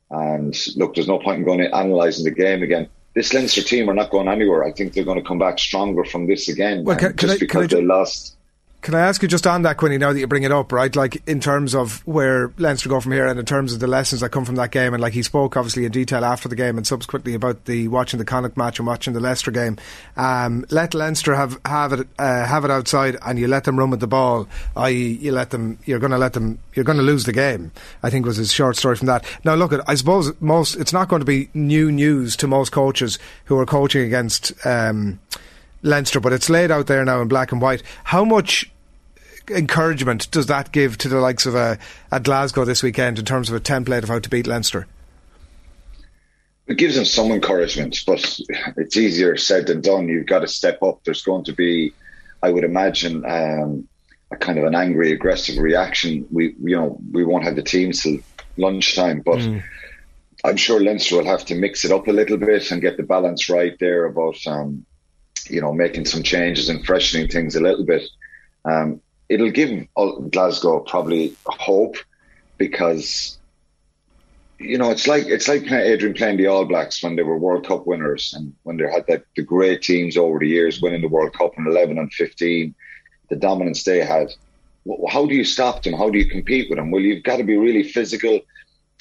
and 0.10 0.56
look, 0.78 0.96
there's 0.96 1.08
no 1.10 1.20
point 1.20 1.40
in 1.40 1.44
going 1.44 1.60
and 1.60 1.74
analysing 1.74 2.24
the 2.24 2.32
game 2.32 2.64
again. 2.64 2.88
This 3.14 3.34
Leinster 3.34 3.62
team 3.62 3.90
are 3.90 3.94
not 3.94 4.10
going 4.10 4.30
anywhere. 4.30 4.64
I 4.64 4.72
think 4.72 4.94
they're 4.94 5.04
going 5.04 5.20
to 5.22 5.28
come 5.28 5.38
back 5.40 5.60
stronger 5.60 6.06
from 6.06 6.28
this 6.28 6.48
again. 6.48 6.86
Well, 6.86 6.96
can- 6.96 7.10
can 7.10 7.28
just 7.28 7.32
I- 7.32 7.36
I 7.36 7.40
because 7.40 7.68
ju- 7.68 7.76
they 7.76 7.84
lost. 7.84 8.37
Can 8.82 8.94
I 8.94 9.02
ask 9.02 9.22
you 9.22 9.28
just 9.28 9.48
on 9.48 9.64
that, 9.64 9.78
Quinny, 9.78 9.98
now 9.98 10.14
that 10.14 10.20
you 10.20 10.28
bring 10.28 10.44
it 10.44 10.52
up, 10.52 10.72
right? 10.72 10.96
Like, 10.96 11.22
in 11.28 11.40
terms 11.40 11.74
of 11.74 12.06
where 12.08 12.54
Leinster 12.58 12.88
go 12.88 13.02
from 13.02 13.12
here 13.12 13.28
and 13.28 13.40
in 13.40 13.46
terms 13.46 13.74
of 13.74 13.80
the 13.80 13.88
lessons 13.88 14.22
that 14.22 14.30
come 14.30 14.46
from 14.46 14.56
that 14.56 14.72
game, 14.72 14.94
and 14.94 15.02
like 15.02 15.14
he 15.14 15.24
spoke 15.24 15.58
obviously 15.58 15.84
in 15.84 15.92
detail 15.92 16.24
after 16.24 16.48
the 16.48 16.56
game 16.56 16.78
and 16.78 16.86
subsequently 16.86 17.34
about 17.34 17.66
the 17.66 17.88
watching 17.88 18.20
the 18.20 18.24
Connacht 18.24 18.56
match 18.56 18.80
and 18.80 18.88
watching 18.88 19.14
the 19.14 19.20
Leicester 19.20 19.52
game. 19.52 19.78
Um, 20.16 20.64
let 20.70 20.94
Leinster 20.94 21.36
have, 21.36 21.60
have 21.66 21.92
it, 21.92 22.08
uh, 22.20 22.46
have 22.46 22.64
it 22.66 22.72
outside 22.72 23.18
and 23.26 23.40
you 23.40 23.48
let 23.48 23.64
them 23.64 23.78
run 23.78 23.90
with 23.90 24.00
the 24.00 24.08
ball, 24.08 24.48
i.e., 24.78 25.18
you 25.22 25.32
let 25.32 25.50
them, 25.50 25.80
you're 25.86 26.00
going 26.00 26.12
to 26.12 26.18
let 26.18 26.34
them, 26.34 26.60
you're 26.74 26.86
going 26.86 27.00
to 27.00 27.04
lose 27.04 27.26
the 27.26 27.34
game, 27.34 27.72
I 28.04 28.10
think 28.12 28.26
was 28.26 28.38
his 28.38 28.54
short 28.54 28.78
story 28.78 28.96
from 28.96 29.08
that. 29.08 29.26
Now, 29.44 29.56
look, 29.56 29.74
I 29.88 29.96
suppose 29.96 30.32
most, 30.40 30.76
it's 30.76 30.94
not 30.94 31.10
going 31.10 31.20
to 31.22 31.26
be 31.26 31.50
new 31.54 31.92
news 31.92 32.38
to 32.38 32.48
most 32.48 32.72
coaches 32.72 33.18
who 33.46 33.58
are 33.58 33.66
coaching 33.66 34.04
against, 34.04 34.54
um, 34.66 35.20
Leinster, 35.88 36.20
but 36.20 36.34
it's 36.34 36.50
laid 36.50 36.72
out 36.72 36.88
there 36.88 37.04
now 37.04 37.22
in 37.22 37.28
black 37.28 37.52
and 37.52 37.62
white. 37.62 37.82
How 38.04 38.24
much 38.24 38.72
encouragement 39.50 40.30
does 40.32 40.48
that 40.48 40.72
give 40.72 40.98
to 41.00 41.10
the 41.10 41.20
likes 41.20 41.46
of 41.46 41.56
a, 41.56 41.80
a 42.12 42.20
Glasgow 42.20 42.66
this 42.66 42.84
weekend 42.84 43.18
in 43.18 43.26
terms 43.26 43.50
of 43.50 43.56
a 43.56 43.60
template 43.60 44.04
of 44.04 44.10
how 44.10 44.20
to 44.20 44.30
beat 44.30 44.48
Leinster? 44.48 44.88
It 46.68 46.78
gives 46.78 46.96
them 46.96 47.06
some 47.06 47.32
encouragement, 47.32 48.04
but 48.06 48.40
it's 48.76 48.98
easier 48.98 49.38
said 49.38 49.68
than 49.68 49.82
done. 49.82 50.10
You've 50.10 50.26
got 50.26 50.40
to 50.40 50.48
step 50.48 50.84
up. 50.84 51.00
There's 51.06 51.22
going 51.22 51.46
to 51.46 51.54
be, 51.54 51.94
I 52.44 52.50
would 52.50 52.66
imagine, 52.66 53.24
um, 53.26 53.88
a 54.32 54.36
kind 54.36 54.60
of 54.60 54.66
an 54.66 54.76
angry, 54.76 55.14
aggressive 55.14 55.58
reaction. 55.58 56.28
We, 56.30 56.56
you 56.62 56.76
know, 56.76 57.00
we 57.14 57.24
won't 57.24 57.46
have 57.46 57.56
the 57.56 57.64
teams 57.64 58.04
till 58.04 58.18
lunchtime, 58.58 59.22
but 59.22 59.40
I'm 60.44 60.58
sure 60.58 60.82
Leinster 60.82 61.16
will 61.16 61.26
have 61.26 61.46
to 61.46 61.56
mix 61.56 61.86
it 61.86 61.92
up 61.92 62.10
a 62.10 62.12
little 62.12 62.38
bit 62.38 62.70
and 62.72 62.82
get 62.82 62.98
the 62.98 63.04
balance 63.04 63.50
right 63.50 63.78
there 63.80 64.04
about, 64.04 64.36
um, 64.46 64.86
you 65.50 65.62
know, 65.62 65.74
making 65.74 66.06
some 66.06 66.24
changes 66.24 66.70
and 66.70 66.86
freshening 66.86 67.28
things 67.28 67.56
a 67.56 67.62
little 67.62 67.86
bit. 67.86 68.04
Um, 68.66 69.02
it'll 69.30 69.52
give 69.52 69.88
Glasgow 70.32 70.80
probably 70.82 71.36
hope 71.46 71.98
because 72.58 73.38
you 74.60 74.78
know, 74.78 74.90
it's 74.90 75.08
like 75.08 75.28
it's 75.28 75.48
like 75.48 75.72
Adrian 75.72 76.16
playing 76.16 76.38
the 76.38 76.48
All 76.48 76.66
Blacks 76.66 77.04
when 77.04 77.16
they 77.16 77.24
were 77.24 77.38
World 77.38 77.68
Cup 77.68 77.86
winners 77.86 78.34
and 78.36 78.54
when 78.64 78.78
they 78.78 78.90
had 78.92 79.06
that 79.08 79.24
the 79.36 79.44
great 79.44 79.82
teams 79.84 80.18
over 80.18 80.40
the 80.40 80.48
years 80.48 80.82
winning 80.82 81.02
the 81.02 81.08
World 81.08 81.34
Cup 81.34 81.52
in 81.58 81.68
eleven 81.68 82.00
and 82.00 82.12
fifteen, 82.12 82.74
the 83.30 83.36
dominance 83.36 83.84
they 83.84 84.04
had. 84.04 84.34
How 85.10 85.26
do 85.26 85.36
you 85.36 85.44
stop 85.44 85.84
them? 85.84 85.94
How 85.94 86.10
do 86.10 86.18
you 86.18 86.28
compete 86.28 86.70
with 86.70 86.78
them? 86.78 86.92
Well, 86.92 87.02
you've 87.02 87.24
got 87.24 87.38
to 87.38 87.44
be 87.44 87.58
really 87.58 87.84
physical, 87.84 88.40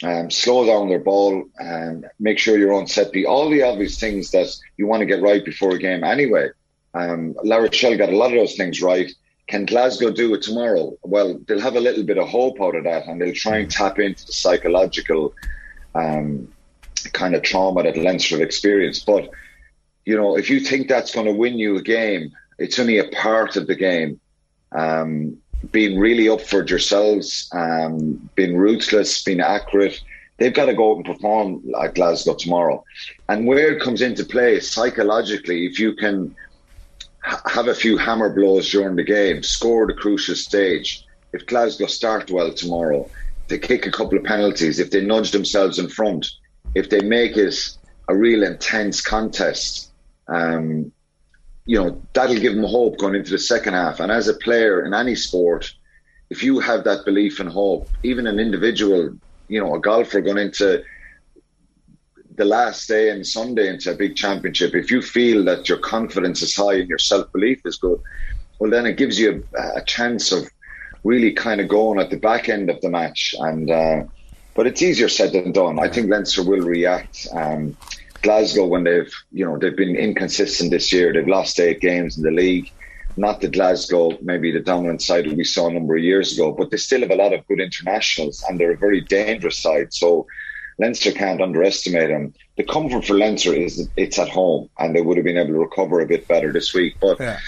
um, 0.02 0.31
slow 0.31 0.66
down 0.66 0.89
their 0.89 0.98
ball, 0.98 1.44
and 1.59 2.06
make 2.18 2.39
sure 2.39 2.59
you're 2.59 2.74
on 2.74 2.86
set. 2.86 3.12
Be 3.12 3.27
all 3.27 3.48
the 3.48 3.62
obvious 3.62 3.98
things 3.98 4.31
that 4.32 4.48
you 4.77 4.86
want 4.86 5.01
to 5.01 5.06
get 5.06 5.23
right 5.23 5.44
before 5.44 5.74
a 5.74 5.78
game. 5.78 6.05
Anyway, 6.05 6.51
um, 6.94 7.35
La 7.44 7.56
Rochelle 7.56 7.97
got 7.97 8.10
a 8.10 8.16
lot 8.16 8.32
of 8.32 8.39
those 8.39 8.56
things 8.56 8.82
right. 8.82 9.10
Can 9.47 9.64
Glasgow 9.64 10.10
do 10.10 10.35
it 10.35 10.43
tomorrow? 10.43 10.97
Well, 11.02 11.39
they'll 11.47 11.60
have 11.60 11.77
a 11.77 11.81
little 11.81 12.02
bit 12.02 12.18
of 12.18 12.28
hope 12.28 12.60
out 12.60 12.74
of 12.74 12.85
that, 12.85 13.06
and 13.06 13.20
they'll 13.20 13.32
try 13.32 13.59
and 13.59 13.70
tap 13.70 13.98
into 13.98 14.27
the 14.27 14.32
psychological 14.32 15.35
um, 15.94 16.52
kind 17.12 17.35
of 17.35 17.43
trauma 17.43 17.82
that 17.85 17.97
Leinster 17.97 18.36
have 18.36 18.44
experienced. 18.44 19.06
But 19.06 19.31
you 20.05 20.16
know, 20.16 20.36
if 20.36 20.51
you 20.51 20.60
think 20.60 20.89
that's 20.89 21.14
going 21.14 21.27
to 21.27 21.32
win 21.32 21.59
you 21.59 21.77
a 21.77 21.82
game, 21.82 22.32
it's 22.59 22.78
only 22.78 22.98
a 22.98 23.09
part 23.09 23.56
of 23.56 23.66
the 23.66 23.74
game. 23.74 24.20
Um, 24.73 25.39
being 25.70 25.98
really 25.98 26.28
up 26.28 26.40
for 26.40 26.64
yourselves, 26.66 27.48
um, 27.52 28.30
being 28.34 28.56
ruthless, 28.56 29.22
being 29.22 29.40
accurate. 29.40 30.00
They've 30.38 30.52
got 30.52 30.66
to 30.66 30.74
go 30.74 30.92
out 30.92 30.96
and 30.96 31.06
perform 31.06 31.62
like 31.64 31.94
Glasgow 31.94 32.34
tomorrow. 32.34 32.84
And 33.28 33.46
where 33.46 33.72
it 33.72 33.82
comes 33.82 34.02
into 34.02 34.24
play 34.24 34.60
psychologically, 34.60 35.66
if 35.66 35.78
you 35.78 35.94
can 35.94 36.34
have 37.22 37.68
a 37.68 37.74
few 37.74 37.96
hammer 37.96 38.32
blows 38.32 38.70
during 38.70 38.96
the 38.96 39.02
game, 39.02 39.42
score 39.42 39.86
the 39.86 39.94
crucial 39.94 40.34
stage. 40.34 41.04
If 41.32 41.46
Glasgow 41.46 41.86
start 41.86 42.30
well 42.30 42.52
tomorrow, 42.52 43.10
they 43.48 43.58
kick 43.58 43.86
a 43.86 43.90
couple 43.90 44.18
of 44.18 44.24
penalties, 44.24 44.78
if 44.78 44.90
they 44.90 45.04
nudge 45.04 45.30
themselves 45.30 45.78
in 45.78 45.88
front, 45.88 46.26
if 46.74 46.90
they 46.90 47.00
make 47.00 47.36
it 47.36 47.54
a 48.08 48.16
real 48.16 48.42
intense 48.42 49.00
contest, 49.00 49.90
um, 50.28 50.92
you 51.66 51.76
know, 51.76 52.01
that'll 52.12 52.38
give 52.38 52.55
them 52.55 52.64
hope 52.64 52.97
going 52.98 53.16
into 53.16 53.32
the 53.32 53.38
second 53.38 53.74
half. 53.74 54.01
And 54.01 54.10
as 54.10 54.28
a 54.28 54.34
player 54.34 54.84
in 54.84 54.94
any 54.94 55.16
sport, 55.16 55.74
if 56.30 56.43
you 56.43 56.60
have 56.60 56.84
that 56.84 57.05
belief 57.05 57.40
and 57.40 57.48
hope, 57.48 57.88
even 58.02 58.26
an 58.26 58.38
individual, 58.38 59.16
you 59.48 59.60
know, 59.60 59.74
a 59.74 59.80
golfer 59.80 60.20
going 60.20 60.38
into 60.38 60.82
the 62.36 62.44
last 62.44 62.86
day 62.86 63.10
and 63.10 63.26
Sunday 63.26 63.68
into 63.68 63.90
a 63.90 63.97
big 63.97 64.14
championship, 64.14 64.74
if 64.74 64.90
you 64.90 65.02
feel 65.02 65.44
that 65.44 65.68
your 65.68 65.78
confidence 65.78 66.40
is 66.40 66.55
high 66.55 66.74
and 66.74 66.88
your 66.88 66.98
self 66.98 67.30
belief 67.32 67.60
is 67.64 67.76
good, 67.76 68.01
well, 68.59 68.70
then 68.70 68.86
it 68.86 68.97
gives 68.97 69.18
you 69.18 69.44
a, 69.56 69.78
a, 69.78 69.84
chance 69.84 70.32
of 70.32 70.48
really 71.05 71.32
kind 71.32 71.60
of 71.60 71.68
going 71.68 72.01
at 72.01 72.10
the 72.10 72.16
back 72.16 72.48
end 72.48 72.70
of 72.70 72.80
the 72.80 72.88
match. 72.88 73.34
And 73.38 73.70
uh, 73.70 74.05
but 74.55 74.66
it's 74.66 74.82
easier 74.82 75.09
said 75.09 75.32
than 75.32 75.52
done. 75.52 75.78
I 75.78 75.88
think 75.88 76.10
Leinster 76.10 76.43
will 76.43 76.60
react. 76.60 77.26
Um, 77.32 77.76
Glasgow, 78.22 78.66
when 78.66 78.84
they've 78.84 79.12
you 79.32 79.44
know 79.44 79.59
they've 79.59 79.76
been 79.76 79.97
inconsistent 79.97 80.70
this 80.70 80.93
year, 80.93 81.12
they've 81.12 81.28
lost 81.28 81.60
eight 81.60 81.80
games 81.80 82.16
in 82.16 82.22
the 82.22 82.30
league. 82.30 82.70
Not 83.16 83.40
that 83.40 83.52
Glasgow, 83.52 84.18
maybe 84.20 84.52
the 84.52 84.60
dominant 84.60 85.01
side 85.01 85.26
we 85.32 85.44
saw 85.44 85.68
a 85.68 85.72
number 85.72 85.97
of 85.97 86.02
years 86.02 86.34
ago, 86.34 86.52
but 86.52 86.70
they 86.70 86.76
still 86.76 87.01
have 87.01 87.10
a 87.10 87.16
lot 87.16 87.32
of 87.32 87.47
good 87.47 87.60
internationals 87.60 88.44
and 88.47 88.60
they're 88.60 88.72
a 88.72 88.76
very 88.76 89.01
dangerous 89.01 89.59
side. 89.59 89.94
So 89.94 90.26
Leinster 90.78 91.12
can't 91.12 91.40
underestimate 91.40 92.10
them. 92.10 92.34
The 92.56 92.64
comfort 92.64 93.06
for 93.06 93.14
Leinster 93.14 93.55
is 93.55 93.88
it's 93.97 94.18
at 94.18 94.28
home, 94.28 94.68
and 94.78 94.94
they 94.94 95.01
would 95.01 95.16
have 95.16 95.24
been 95.24 95.38
able 95.38 95.55
to 95.55 95.60
recover 95.60 96.01
a 96.01 96.06
bit 96.06 96.28
better 96.28 96.52
this 96.52 96.74
week. 96.74 96.97
But 97.01 97.18
yeah. 97.18 97.38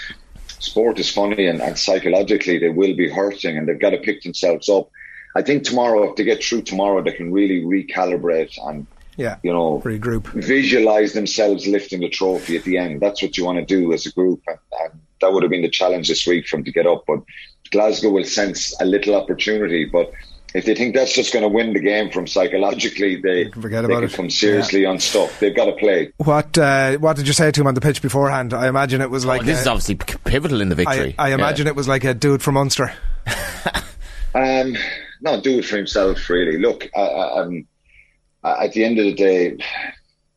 sport 0.47 0.99
is 0.99 1.11
funny, 1.11 1.45
and, 1.45 1.61
and 1.61 1.77
psychologically 1.77 2.57
they 2.57 2.69
will 2.69 2.95
be 2.95 3.09
hurting, 3.09 3.57
and 3.57 3.67
they've 3.67 3.79
got 3.79 3.91
to 3.91 3.97
pick 3.97 4.23
themselves 4.23 4.67
up. 4.69 4.89
I 5.35 5.43
think 5.43 5.63
tomorrow, 5.63 6.09
if 6.09 6.15
they 6.15 6.23
get 6.23 6.43
through 6.43 6.63
tomorrow, 6.63 7.03
they 7.03 7.11
can 7.11 7.31
really 7.31 7.61
recalibrate 7.61 8.57
and 8.67 8.87
yeah, 9.19 9.37
you 9.43 9.53
know, 9.53 9.81
regroup, 9.83 10.27
visualize 10.27 11.13
themselves 11.13 11.67
lifting 11.67 11.99
the 11.99 12.09
trophy 12.09 12.57
at 12.57 12.63
the 12.63 12.77
end. 12.77 13.01
That's 13.01 13.21
what 13.21 13.37
you 13.37 13.45
want 13.45 13.59
to 13.59 13.65
do 13.65 13.93
as 13.93 14.05
a 14.05 14.11
group, 14.11 14.41
and, 14.47 14.57
and 14.81 15.01
that 15.21 15.33
would 15.33 15.43
have 15.43 15.49
been 15.49 15.61
the 15.61 15.69
challenge 15.69 16.07
this 16.07 16.25
week 16.25 16.47
for 16.47 16.57
them 16.57 16.63
to 16.65 16.71
get 16.71 16.87
up. 16.87 17.03
But 17.05 17.19
Glasgow 17.71 18.09
will 18.09 18.23
sense 18.23 18.79
a 18.81 18.85
little 18.85 19.15
opportunity, 19.15 19.85
but 19.85 20.11
if 20.53 20.65
they 20.65 20.73
think 20.73 20.95
that's 20.95 21.13
just 21.13 21.31
going 21.31 21.43
to 21.43 21.49
win 21.49 21.73
the 21.73 21.79
game 21.79 22.09
from 22.09 22.25
psychologically, 22.25 23.17
they 23.21 23.51
forget 23.51 23.85
they 23.85 23.93
about 23.93 24.03
it. 24.03 24.13
come 24.13 24.29
seriously 24.29 24.83
yeah. 24.83 24.91
unstuck. 24.91 25.29
They've 25.39 25.55
got 25.55 25.65
to 25.65 25.73
play. 25.73 26.11
What 26.17 26.57
uh, 26.57 26.97
What 26.97 27.17
did 27.17 27.27
you 27.27 27.33
say 27.33 27.51
to 27.51 27.61
him 27.61 27.67
on 27.67 27.75
the 27.75 27.81
pitch 27.81 28.01
beforehand? 28.01 28.53
I 28.53 28.67
imagine 28.67 29.01
it 29.01 29.11
was 29.11 29.25
like 29.25 29.41
oh, 29.41 29.45
this 29.45 29.59
a, 29.59 29.61
is 29.61 29.67
obviously 29.67 29.95
pivotal 29.95 30.61
in 30.61 30.69
the 30.69 30.75
victory. 30.75 31.13
I, 31.19 31.29
I 31.29 31.33
imagine 31.33 31.67
yeah. 31.67 31.71
it 31.71 31.75
was 31.75 31.87
like 31.87 32.03
a 32.03 32.13
dude 32.13 32.41
from 32.41 32.55
Munster. 32.55 32.91
um, 34.33 34.75
not 35.21 35.43
do 35.43 35.59
it 35.59 35.65
for 35.65 35.77
himself, 35.77 36.29
really. 36.29 36.57
Look, 36.57 36.89
um, 36.95 37.67
at 38.43 38.73
the 38.73 38.83
end 38.83 38.99
of 38.99 39.05
the 39.05 39.13
day, 39.13 39.57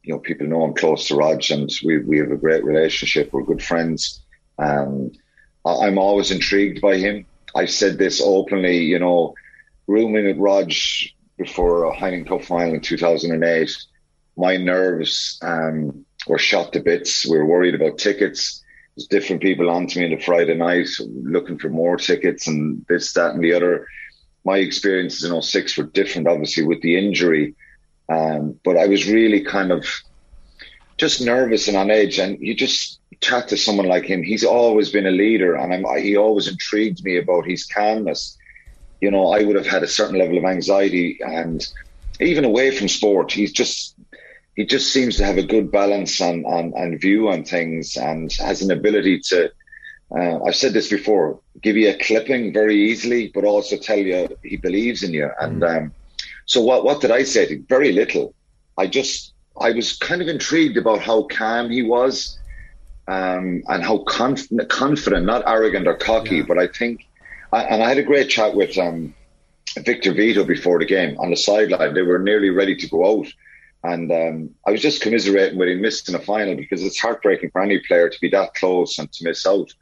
you 0.02 0.12
know, 0.12 0.18
people 0.18 0.46
know 0.46 0.62
I'm 0.62 0.74
close 0.74 1.08
to 1.08 1.16
Rog, 1.16 1.42
and 1.50 1.70
we 1.84 1.98
we 1.98 2.18
have 2.18 2.32
a 2.32 2.36
great 2.36 2.64
relationship. 2.64 3.32
We're 3.32 3.44
good 3.44 3.62
friends. 3.62 4.20
Um, 4.58 5.12
I'm 5.64 5.98
always 5.98 6.30
intrigued 6.30 6.80
by 6.80 6.96
him. 6.96 7.24
I've 7.54 7.70
said 7.70 7.98
this 7.98 8.20
openly. 8.20 8.78
You 8.78 8.98
know 8.98 9.34
rooming 9.86 10.26
with 10.26 10.38
Rog 10.38 10.72
before 11.36 11.84
a 11.84 11.96
Heineken 11.96 12.28
Cup 12.28 12.42
final 12.44 12.74
in 12.74 12.80
2008, 12.80 13.76
my 14.36 14.56
nerves 14.56 15.38
um, 15.42 16.04
were 16.26 16.38
shot 16.38 16.72
to 16.72 16.80
bits. 16.80 17.26
We 17.26 17.38
were 17.38 17.46
worried 17.46 17.74
about 17.74 17.98
tickets. 17.98 18.62
There's 18.96 19.08
different 19.08 19.42
people 19.42 19.70
on 19.70 19.86
to 19.86 19.98
me 19.98 20.04
on 20.06 20.10
the 20.12 20.24
Friday 20.24 20.54
night 20.54 20.88
looking 21.00 21.58
for 21.58 21.68
more 21.68 21.96
tickets 21.96 22.46
and 22.46 22.84
this, 22.88 23.12
that, 23.14 23.34
and 23.34 23.42
the 23.42 23.54
other. 23.54 23.86
My 24.44 24.58
experiences 24.58 25.24
in 25.24 25.40
06 25.40 25.76
were 25.76 25.84
different, 25.84 26.28
obviously, 26.28 26.64
with 26.64 26.80
the 26.82 26.98
injury. 26.98 27.54
Um, 28.12 28.60
but 28.64 28.76
I 28.76 28.86
was 28.86 29.08
really 29.08 29.42
kind 29.42 29.72
of 29.72 29.86
just 30.98 31.20
nervous 31.20 31.68
and 31.68 31.76
on 31.76 31.90
edge. 31.90 32.18
And 32.18 32.38
you 32.40 32.54
just 32.54 33.00
chat 33.20 33.48
to 33.48 33.56
someone 33.56 33.86
like 33.86 34.04
him. 34.04 34.22
He's 34.22 34.44
always 34.44 34.90
been 34.90 35.06
a 35.06 35.10
leader, 35.24 35.54
and 35.54 35.72
I'm, 35.72 36.02
he 36.02 36.16
always 36.16 36.48
intrigued 36.48 37.02
me 37.04 37.16
about 37.18 37.46
his 37.46 37.64
calmness 37.64 38.36
you 39.02 39.10
know, 39.10 39.32
I 39.32 39.42
would 39.42 39.56
have 39.56 39.66
had 39.66 39.82
a 39.82 39.88
certain 39.88 40.16
level 40.16 40.38
of 40.38 40.44
anxiety 40.44 41.18
and 41.20 41.60
even 42.20 42.44
away 42.44 42.70
from 42.70 42.88
sport, 42.88 43.32
he's 43.32 43.52
just 43.52 43.96
he 44.54 44.64
just 44.64 44.92
seems 44.92 45.16
to 45.16 45.24
have 45.24 45.38
a 45.38 45.42
good 45.42 45.72
balance 45.72 46.20
and, 46.20 46.46
and, 46.46 46.72
and 46.74 47.00
view 47.00 47.28
on 47.30 47.42
things 47.42 47.96
and 47.96 48.32
has 48.34 48.62
an 48.62 48.70
ability 48.70 49.18
to 49.20 49.50
uh, 50.16 50.44
I've 50.44 50.54
said 50.54 50.74
this 50.74 50.88
before, 50.88 51.40
give 51.60 51.76
you 51.76 51.88
a 51.88 51.94
clipping 51.98 52.52
very 52.52 52.90
easily, 52.90 53.32
but 53.34 53.44
also 53.44 53.76
tell 53.76 53.98
you 53.98 54.28
he 54.44 54.58
believes 54.58 55.02
in 55.02 55.14
you. 55.14 55.30
And 55.40 55.62
mm. 55.62 55.76
um, 55.76 55.94
so 56.46 56.60
what 56.60 56.84
what 56.84 57.00
did 57.00 57.10
I 57.10 57.22
say 57.22 57.46
to 57.46 57.54
him? 57.54 57.66
Very 57.68 57.92
little. 57.92 58.34
I 58.78 58.86
just 58.86 59.32
I 59.60 59.72
was 59.72 59.96
kind 59.96 60.22
of 60.22 60.28
intrigued 60.28 60.76
about 60.76 61.00
how 61.00 61.24
calm 61.24 61.70
he 61.70 61.82
was 61.82 62.38
um, 63.08 63.62
and 63.68 63.82
how 63.82 63.98
conf- 63.98 64.48
confident, 64.68 65.26
not 65.26 65.42
arrogant 65.46 65.86
or 65.86 65.94
cocky, 65.94 66.36
yeah. 66.36 66.44
but 66.46 66.58
I 66.58 66.66
think 66.66 67.06
and 67.52 67.82
I 67.82 67.88
had 67.88 67.98
a 67.98 68.02
great 68.02 68.30
chat 68.30 68.54
with 68.54 68.78
um, 68.78 69.14
Victor 69.78 70.12
Vito 70.12 70.44
before 70.44 70.78
the 70.78 70.86
game 70.86 71.18
on 71.18 71.30
the 71.30 71.36
sideline. 71.36 71.94
They 71.94 72.02
were 72.02 72.18
nearly 72.18 72.50
ready 72.50 72.74
to 72.76 72.88
go 72.88 73.20
out. 73.20 73.26
And 73.84 74.10
um, 74.12 74.50
I 74.66 74.70
was 74.70 74.80
just 74.80 75.02
commiserating 75.02 75.58
with 75.58 75.68
him 75.68 75.80
missing 75.80 76.14
a 76.14 76.20
final 76.20 76.54
because 76.54 76.82
it's 76.82 77.00
heartbreaking 77.00 77.50
for 77.50 77.60
any 77.60 77.80
player 77.80 78.08
to 78.08 78.20
be 78.20 78.28
that 78.30 78.54
close 78.54 78.98
and 78.98 79.12
to 79.12 79.24
miss 79.24 79.44
out. 79.46 79.74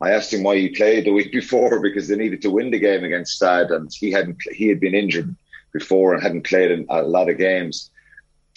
I 0.00 0.10
asked 0.10 0.34
him 0.34 0.42
why 0.42 0.58
he 0.58 0.68
played 0.68 1.06
the 1.06 1.12
week 1.12 1.32
before 1.40 1.80
because 1.80 2.08
they 2.08 2.16
needed 2.16 2.42
to 2.42 2.50
win 2.50 2.70
the 2.70 2.78
game 2.78 3.04
against 3.04 3.36
Stade, 3.36 3.70
and 3.70 3.90
he 3.92 4.10
hadn't. 4.10 4.36
He 4.52 4.68
had 4.68 4.80
been 4.80 4.94
injured 4.94 5.34
before 5.78 6.14
and 6.14 6.22
hadn't 6.22 6.46
played 6.46 6.70
in 6.70 6.86
a 6.88 7.02
lot 7.02 7.28
of 7.28 7.38
games. 7.38 7.90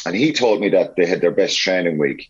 And 0.05 0.15
he 0.15 0.31
told 0.33 0.61
me 0.61 0.69
that 0.69 0.95
they 0.95 1.05
had 1.05 1.21
their 1.21 1.31
best 1.31 1.57
training 1.57 1.97
week. 1.97 2.29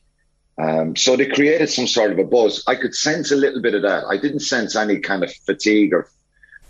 Um, 0.57 0.95
so 0.95 1.15
they 1.15 1.27
created 1.27 1.69
some 1.69 1.87
sort 1.87 2.11
of 2.11 2.19
a 2.19 2.23
buzz. 2.23 2.63
I 2.67 2.75
could 2.75 2.93
sense 2.93 3.31
a 3.31 3.35
little 3.35 3.61
bit 3.61 3.75
of 3.75 3.83
that. 3.83 4.03
I 4.05 4.17
didn't 4.17 4.41
sense 4.41 4.75
any 4.75 4.99
kind 4.99 5.23
of 5.23 5.33
fatigue 5.45 5.93
or 5.93 6.09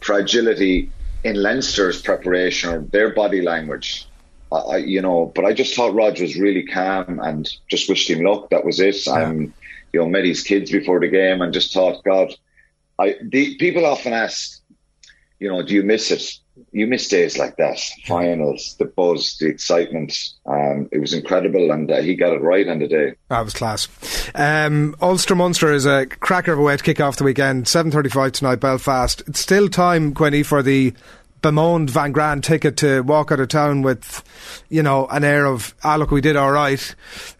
fragility 0.02 0.91
in 1.24 1.36
Leinster's 1.36 2.02
preparation 2.02 2.70
or 2.70 2.82
their 2.82 3.14
body 3.14 3.41
language. 3.41 4.08
I, 4.52 4.78
you 4.78 5.02
know, 5.02 5.32
but 5.36 5.46
I 5.46 5.54
just 5.54 5.76
thought 5.76 5.94
Rog 5.94 6.20
was 6.20 6.38
really 6.38 6.66
calm 6.66 7.20
and 7.22 7.48
just 7.70 7.88
wished 7.88 8.10
him 8.10 8.24
luck. 8.26 8.50
That 8.50 8.66
was 8.66 8.80
it. 8.80 9.06
Yeah. 9.06 9.32
you 9.32 10.00
know, 10.00 10.08
met 10.08 10.26
his 10.26 10.44
kids 10.44 10.72
before 10.72 11.00
the 11.00 11.08
game 11.08 11.41
and 11.41 11.54
just 11.54 11.74
thought, 11.74 12.04
God, 12.04 12.34
I. 13.00 13.16
The, 13.22 13.56
people 13.58 13.86
often 13.86 14.14
ask, 14.14 14.60
you 15.40 15.50
know, 15.50 15.62
do 15.64 15.74
you 15.74 15.84
miss 15.84 16.12
it? 16.12 16.24
You 16.72 16.88
miss 16.88 17.08
days 17.08 17.38
like 17.38 17.58
that, 17.58 17.80
finals, 18.06 18.76
the 18.80 18.86
buzz, 18.86 19.38
the 19.40 19.48
excitement. 19.48 20.18
Um, 20.46 20.90
it 20.91 21.00
was 21.00 21.14
incredible, 21.14 21.72
and 21.72 21.90
uh, 21.90 22.02
he 22.02 22.16
got 22.16 22.34
it 22.34 22.41
right 22.41 22.68
on 22.68 22.80
the 22.80 22.88
day. 22.88 23.16
That 23.30 23.46
was 23.46 23.54
class. 23.54 23.88
Um, 24.36 24.96
Ulster 25.02 25.36
Munster 25.36 25.74
is 25.74 25.86
a 25.86 26.06
cracker 26.06 26.54
of 26.54 26.60
a 26.60 26.62
way 26.62 26.78
to 26.78 26.84
kick 26.84 27.00
off 27.00 27.18
the 27.18 27.24
weekend. 27.24 27.68
Seven 27.68 27.91
thirty-five 27.91 28.32
tonight, 28.34 28.58
Belfast. 28.58 29.24
It's 29.28 29.40
still 29.40 29.70
time, 29.70 30.14
Quinny, 30.14 30.44
for 30.44 30.62
the 30.62 30.94
bemoaned 31.41 31.90
Van 31.90 32.12
Graan 32.12 32.41
ticket 32.41 32.76
to 32.78 33.02
walk 33.02 33.32
out 33.32 33.40
of 33.40 33.48
town 33.48 33.82
with, 33.82 34.24
you 34.68 34.84
know, 34.84 35.08
an 35.08 35.24
air 35.24 35.46
of, 35.46 35.74
ah, 35.86 35.96
look, 35.96 36.12
we 36.12 36.20
did 36.20 36.36
all 36.36 36.52
right. 36.52 36.96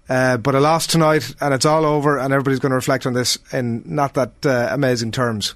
Uh, 0.08 0.38
but 0.38 0.56
a 0.56 0.60
loss 0.62 0.88
tonight, 0.88 1.36
and 1.42 1.54
it's 1.54 1.66
all 1.66 1.86
over, 1.86 2.18
and 2.18 2.34
everybody's 2.34 2.60
going 2.60 2.70
to 2.70 2.78
reflect 2.78 3.06
on 3.06 3.14
this 3.14 3.38
in 3.52 3.84
not 3.86 4.14
that 4.14 4.32
uh, 4.46 4.70
amazing 4.72 5.12
terms. 5.12 5.54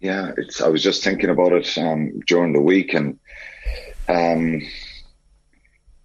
Yeah, 0.00 0.32
it's. 0.36 0.60
I 0.60 0.68
was 0.68 0.82
just 0.82 1.02
thinking 1.02 1.30
about 1.30 1.52
it 1.52 1.76
um, 1.76 2.20
during 2.20 2.52
the 2.52 2.60
week, 2.60 2.94
and 2.94 3.18
um, 4.08 4.62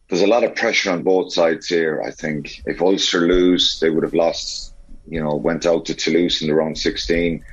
there's 0.09 0.23
a 0.23 0.27
lot 0.27 0.43
of 0.43 0.55
pressure 0.55 0.91
on 0.91 1.03
both 1.03 1.31
sides 1.31 1.67
here. 1.67 2.01
I 2.05 2.11
think 2.11 2.63
if 2.65 2.81
Ulster 2.81 3.21
lose, 3.27 3.79
they 3.79 3.89
would 3.89 4.03
have 4.03 4.13
lost. 4.13 4.73
You 5.07 5.21
know, 5.21 5.35
went 5.35 5.65
out 5.65 5.85
to 5.85 5.93
Toulouse 5.95 6.41
in 6.41 6.47
the 6.47 6.55
round 6.55 6.77
16, 6.77 7.43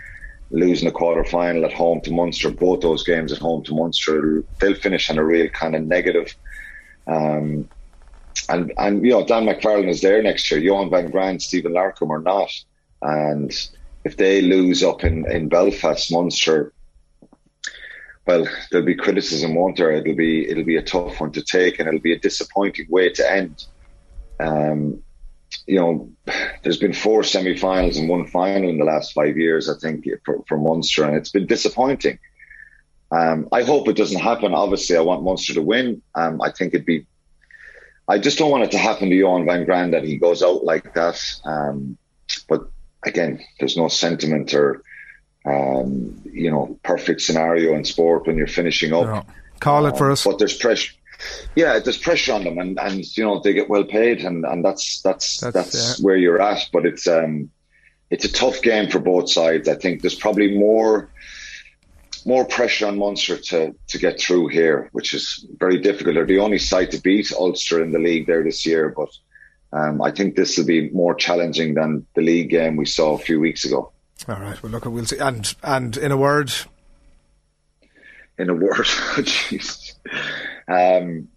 losing 0.51 0.87
the 0.87 0.95
quarter 0.95 1.25
final 1.25 1.65
at 1.65 1.73
home 1.73 2.01
to 2.03 2.12
Munster. 2.12 2.51
Both 2.51 2.81
those 2.81 3.03
games 3.03 3.33
at 3.33 3.39
home 3.39 3.65
to 3.65 3.75
Munster, 3.75 4.45
they'll 4.61 4.75
finish 4.75 5.11
on 5.11 5.19
a 5.19 5.25
real 5.25 5.49
kind 5.49 5.75
of 5.75 5.83
negative. 5.83 6.35
Um, 7.07 7.69
and 8.49 8.73
and 8.79 9.05
you 9.05 9.11
know 9.11 9.27
Dan 9.27 9.45
McFarland 9.45 9.89
is 9.89 10.01
there 10.01 10.23
next 10.23 10.51
year. 10.51 10.61
Johan 10.61 10.91
van 10.91 11.11
Graan, 11.11 11.41
Stephen 11.41 11.73
Larkham 11.73 12.11
are 12.11 12.23
not. 12.23 12.51
And 13.03 13.53
if 14.05 14.17
they 14.17 14.43
lose 14.43 14.83
up 14.83 15.05
in, 15.05 15.31
in 15.31 15.49
Belfast, 15.49 16.11
Munster, 16.13 16.73
well, 18.27 18.47
there'll 18.71 18.87
be 18.87 18.95
criticism, 18.95 19.55
won't 19.55 19.77
there? 19.77 19.91
It'll 19.93 20.15
be 20.15 20.49
it'll 20.49 20.65
be 20.65 20.77
a 20.77 20.83
tough 20.83 21.21
one 21.21 21.33
to 21.33 21.43
take, 21.43 21.79
and 21.79 21.89
it'll 21.89 22.01
be 22.01 22.13
a 22.13 22.19
disappointing 22.19 22.87
way 22.89 23.11
to 23.11 23.31
end. 23.31 23.65
Um, 24.39 25.03
you 25.67 25.81
know, 25.81 26.11
there's 26.63 26.79
been 26.79 26.93
four 26.93 27.25
semi-finals 27.25 27.97
and 27.97 28.09
one 28.09 28.27
final 28.27 28.69
in 28.69 28.79
the 28.79 28.85
last 28.85 29.13
five 29.13 29.37
years, 29.37 29.69
I 29.69 29.75
think, 29.81 30.07
for, 30.25 30.43
for 30.47 30.59
Munster, 30.59 31.05
and 31.05 31.17
it's 31.17 31.31
been 31.31 31.47
disappointing. 31.47 32.19
Um, 33.11 33.49
I 33.51 33.63
hope 33.65 33.89
it 33.89 33.97
doesn't 33.97 34.21
happen. 34.21 34.55
Obviously, 34.55 34.97
I 34.97 35.01
want 35.01 35.25
Munster 35.25 35.55
to 35.55 35.63
win. 35.63 36.03
Um, 36.15 36.41
I 36.41 36.51
think 36.53 36.75
it'd 36.75 36.87
be. 36.87 37.07
I 38.07 38.19
just 38.19 38.39
don't 38.39 38.51
want 38.51 38.65
it 38.65 38.71
to 38.73 38.79
happen 38.79 39.11
to 39.11 39.15
Johan 39.15 39.47
van 39.47 39.65
Graan 39.65 39.91
that 39.93 40.05
he 40.05 40.17
goes 40.17 40.43
out 40.43 40.65
like 40.65 40.95
that. 40.95 41.21
Um, 41.45 41.97
again, 43.05 43.41
there's 43.59 43.77
no 43.77 43.89
sentiment 43.89 44.55
or 44.55 44.83
um, 45.45 46.21
you 46.25 46.51
know 46.51 46.79
perfect 46.83 47.23
scenario 47.23 47.75
in 47.75 47.85
sport 47.85 48.27
when 48.27 48.37
you're 48.37 48.47
finishing 48.47 48.93
up. 48.93 49.07
No. 49.07 49.25
Call 49.61 49.87
it 49.87 49.97
for 49.97 50.11
us. 50.11 50.25
But 50.25 50.39
there's 50.39 50.57
pressure. 50.57 50.95
Yeah, 51.55 51.79
there's 51.79 51.99
pressure 51.99 52.33
on 52.33 52.45
them, 52.45 52.59
and, 52.59 52.79
and 52.81 53.05
you 53.17 53.25
know 53.25 53.41
they 53.41 53.53
get 53.53 53.69
well 53.69 53.85
paid, 53.85 54.25
and, 54.25 54.45
and 54.45 54.65
that's 54.65 55.03
that's 55.03 55.41
that's, 55.41 55.53
That's- 55.53 56.01
where 56.01 56.17
you're 56.17 56.41
at. 56.41 56.69
But 56.73 56.87
it's 56.87 57.07
um, 57.07 57.51
it's 58.11 58.25
a 58.25 58.33
tough 58.33 58.63
game 58.63 58.91
for 58.91 58.99
both 58.99 59.31
sides. 59.31 59.69
I 59.69 59.75
think 59.75 60.01
there's 60.01 60.15
probably 60.15 60.57
more 60.57 61.11
more 62.27 62.45
pressure 62.45 62.87
on 62.87 62.99
Munster 62.99 63.37
to 63.37 63.75
to 63.89 63.99
get 63.99 64.21
through 64.21 64.49
here, 64.49 64.89
which 64.93 65.15
is 65.15 65.47
very 65.59 65.79
difficult. 65.79 66.15
They're 66.15 66.27
the 66.27 66.39
only 66.39 66.59
side 66.59 66.91
to 66.93 67.01
beat 67.01 67.33
Ulster 67.33 67.83
in 67.83 67.93
the 67.93 67.99
league 67.99 68.27
there 68.27 68.43
this 68.43 68.65
year, 68.65 68.93
but 68.97 69.11
um, 69.73 70.03
I 70.03 70.11
think 70.11 70.37
this 70.37 70.59
will 70.59 70.67
be 70.67 70.91
more 70.91 71.15
challenging 71.15 71.75
than 71.75 72.07
the 72.15 72.23
league 72.23 72.51
game 72.51 72.77
we 72.77 72.87
saw 72.87 73.15
a 73.15 73.19
few 73.19 73.39
weeks 73.41 73.65
ago. 73.65 73.93
All 74.29 74.41
right. 74.41 74.63
Well, 74.63 74.73
look, 74.73 74.87
at 74.87 74.93
we'll 74.93 75.07
see. 75.07 75.19
And 75.19 75.55
and 75.63 75.97
in 75.97 76.13
a 76.13 76.17
word, 76.17 76.53
In 78.39 78.51
a 78.51 78.55
word, 78.55 78.75
jeez. 78.77 79.95
Um, 80.69 81.29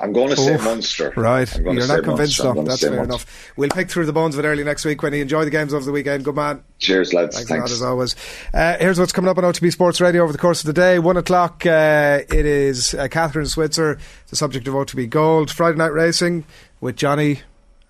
I'm 0.00 0.12
going 0.12 0.28
to 0.30 0.36
say 0.36 0.54
Oh, 0.56 0.62
Munster. 0.62 1.12
Right. 1.16 1.52
You're 1.58 1.86
not 1.86 2.04
convinced, 2.04 2.42
Munster. 2.42 2.42
Though. 2.54 2.62
That's 2.62 2.80
fair 2.80 2.90
Munster. 2.90 3.04
enough. 3.04 3.52
We'll 3.56 3.68
pick 3.70 3.90
through 3.90 4.06
the 4.06 4.12
bones 4.12 4.36
of 4.36 4.44
it 4.44 4.48
early 4.48 4.64
next 4.64 4.84
week 4.84 5.02
when 5.02 5.12
you 5.12 5.22
enjoy 5.22 5.44
the 5.44 5.50
games 5.50 5.74
over 5.74 5.84
the 5.84 5.92
weekend. 5.92 6.24
Good 6.24 6.34
man. 6.34 6.62
Cheers, 6.78 7.12
lads. 7.12 7.36
Thanks, 7.36 7.50
a 7.50 7.54
Thanks. 7.54 7.70
lot 7.70 7.74
as 7.74 7.82
always. 7.82 8.16
Uh, 8.54 8.76
here's 8.78 8.98
what's 8.98 9.12
coming 9.12 9.28
up 9.28 9.38
on 9.38 9.44
OTB 9.44 9.72
Sports 9.72 10.00
Radio 10.00 10.22
over 10.22 10.32
the 10.32 10.38
course 10.38 10.60
of 10.60 10.66
the 10.66 10.72
day. 10.72 10.98
One 10.98 11.16
o'clock, 11.16 11.64
uh, 11.66 12.20
it 12.28 12.46
is 12.46 12.94
uh, 12.94 13.08
Kathrine 13.08 13.46
Switzer, 13.48 13.98
the 14.28 14.36
subject 14.36 14.66
of 14.68 14.74
OTB 14.74 15.10
Gold. 15.10 15.50
Friday 15.50 15.78
night 15.78 15.92
racing 15.92 16.44
with 16.80 16.96
Johnny 16.96 17.40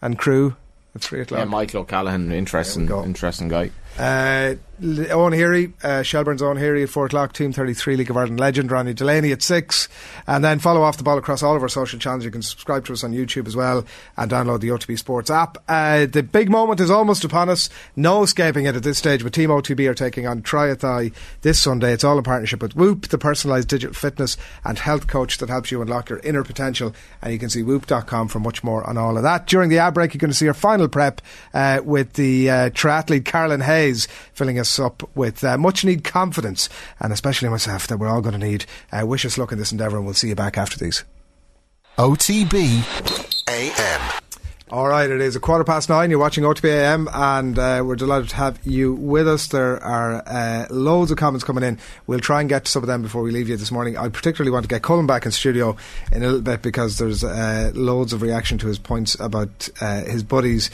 and 0.01 0.19
crew 0.19 0.57
at 0.95 1.01
three 1.03 1.21
o'clock. 1.21 1.39
Yeah, 1.39 1.45
Michael 1.45 1.83
O'Callaghan, 1.83 2.33
interesting, 2.33 2.89
interesting 2.91 3.49
guy. 3.49 3.71
Uh, 3.99 4.55
Owen 4.83 5.33
Heary, 5.33 5.73
uh, 5.85 6.03
Shelbourne's 6.03 6.43
Owen 6.43 6.57
Heary 6.57 6.83
at 6.83 6.89
4 6.89 7.07
o'clock, 7.07 7.33
Team 7.33 7.53
33 7.53 7.97
League 7.97 8.11
of 8.11 8.17
Ireland 8.17 8.41
legend, 8.41 8.71
Ronnie 8.71 8.95
Delany 8.95 9.31
at 9.31 9.43
6. 9.43 9.89
And 10.27 10.45
then 10.45 10.59
follow 10.59 10.83
off 10.83 10.97
the 10.97 11.05
ball 11.05 11.19
across 11.19 11.43
all 11.43 11.55
of 11.55 11.63
our 11.63 11.69
social 11.69 12.01
channels. 12.01 12.25
You 12.25 12.33
can 12.33 12.43
subscribe 12.43 12.85
to 12.87 12.93
us 12.93 13.05
on 13.05 13.13
YouTube 13.13 13.47
as 13.47 13.55
well 13.55 13.85
and 14.17 14.31
download 14.31 14.61
the 14.61 14.69
OTB 14.69 14.99
Sports 14.99 15.31
app. 15.31 15.59
Uh, 15.69 16.07
the 16.07 16.23
big 16.23 16.51
moment 16.51 16.81
is 16.81 16.91
almost 16.91 17.25
upon 17.25 17.49
us. 17.49 17.71
No 17.95 18.25
escaping 18.25 18.67
it 18.67 18.75
at 18.75 18.83
this 18.83 18.99
stage, 18.99 19.23
but 19.23 19.33
Team 19.33 19.51
OTB 19.51 19.89
are 19.89 19.95
taking 19.95 20.27
on 20.27 20.43
TriAthy 20.43 21.15
this 21.43 21.63
Sunday. 21.63 21.93
It's 21.93 22.05
all 22.05 22.19
in 22.19 22.25
partnership 22.25 22.61
with 22.61 22.75
Whoop, 22.75 23.09
the 23.09 23.19
personalised 23.19 23.69
digital 23.69 23.95
fitness 23.95 24.37
and 24.65 24.79
health 24.79 25.07
coach 25.07 25.39
that 25.39 25.49
helps 25.49 25.71
you 25.71 25.81
unlock 25.81 26.11
your 26.11 26.19
inner 26.21 26.43
potential. 26.43 26.93
And 27.21 27.33
you 27.33 27.39
can 27.39 27.51
see 27.51 27.63
whoop.com 27.63 28.29
for 28.29 28.41
much 28.41 28.65
more 28.65 28.85
on 28.89 28.99
all 28.99 29.17
of 29.17 29.23
that. 29.23 29.47
During 29.47 29.71
the 29.71 29.79
ad 29.79 29.95
break, 29.95 30.13
you're 30.13 30.19
going 30.19 30.31
to 30.31 30.37
see 30.37 30.49
our 30.49 30.55
final 30.55 30.89
prep 30.89 31.21
uh, 31.55 31.81
with 31.85 32.15
the 32.15 32.51
uh, 32.51 32.71
triathlete 32.71 33.25
Carolyn 33.25 33.61
Hayes 33.83 34.07
filling 34.33 34.59
us 34.59 34.79
up 34.79 35.09
with 35.17 35.43
uh, 35.43 35.59
much 35.59 35.85
need 35.85 36.05
confidence, 36.05 36.69
and 37.01 37.13
especially 37.13 37.49
myself, 37.49 37.89
that 37.89 37.99
we're 37.99 38.09
all 38.09 38.21
going 38.21 38.39
to 38.39 38.47
need. 38.47 38.65
Uh, 38.93 39.05
wish 39.05 39.25
us 39.25 39.37
luck 39.37 39.51
in 39.51 39.59
this 39.59 39.73
endeavour, 39.73 39.97
and 39.97 40.07
we'll 40.07 40.15
see 40.15 40.29
you 40.29 40.37
back 40.37 40.57
after 40.57 40.79
these. 40.79 41.05
OTB 41.99 43.35
AM. 43.49 44.23
All 44.71 44.89
right, 44.89 45.11
it 45.11 45.21
is 45.21 45.37
a 45.37 45.41
quarter 45.41 45.65
past 45.65 45.91
nine. 45.91 46.09
You're 46.09 46.19
watching 46.19 46.45
OTB 46.45 46.65
AM, 46.65 47.09
and 47.13 47.59
uh, 47.59 47.83
we're 47.85 47.97
delighted 47.97 48.31
to 48.31 48.37
have 48.37 48.59
you 48.65 48.95
with 48.95 49.29
us. 49.29 49.49
There 49.49 49.83
are 49.83 50.23
uh, 50.27 50.67
loads 50.71 51.11
of 51.11 51.19
comments 51.19 51.45
coming 51.45 51.63
in. 51.63 51.79
We'll 52.07 52.21
try 52.21 52.41
and 52.41 52.49
get 52.49 52.65
to 52.65 52.71
some 52.71 52.83
of 52.83 52.87
them 52.87 53.03
before 53.03 53.21
we 53.21 53.33
leave 53.33 53.51
you 53.51 53.57
this 53.59 53.71
morning. 53.71 53.99
I 53.99 54.09
particularly 54.09 54.51
want 54.51 54.65
to 54.65 54.69
get 54.69 54.81
Colin 54.81 55.07
back 55.07 55.27
in 55.27 55.33
studio 55.33 55.77
in 56.11 56.23
a 56.23 56.27
little 56.27 56.41
bit 56.41 56.63
because 56.63 56.97
there's 56.97 57.23
uh, 57.23 57.73
loads 57.75 58.15
of 58.15 58.23
reaction 58.23 58.57
to 58.59 58.69
his 58.69 58.79
points 58.79 59.15
about 59.21 59.69
uh, 59.83 60.05
his 60.05 60.23
buddies 60.23 60.71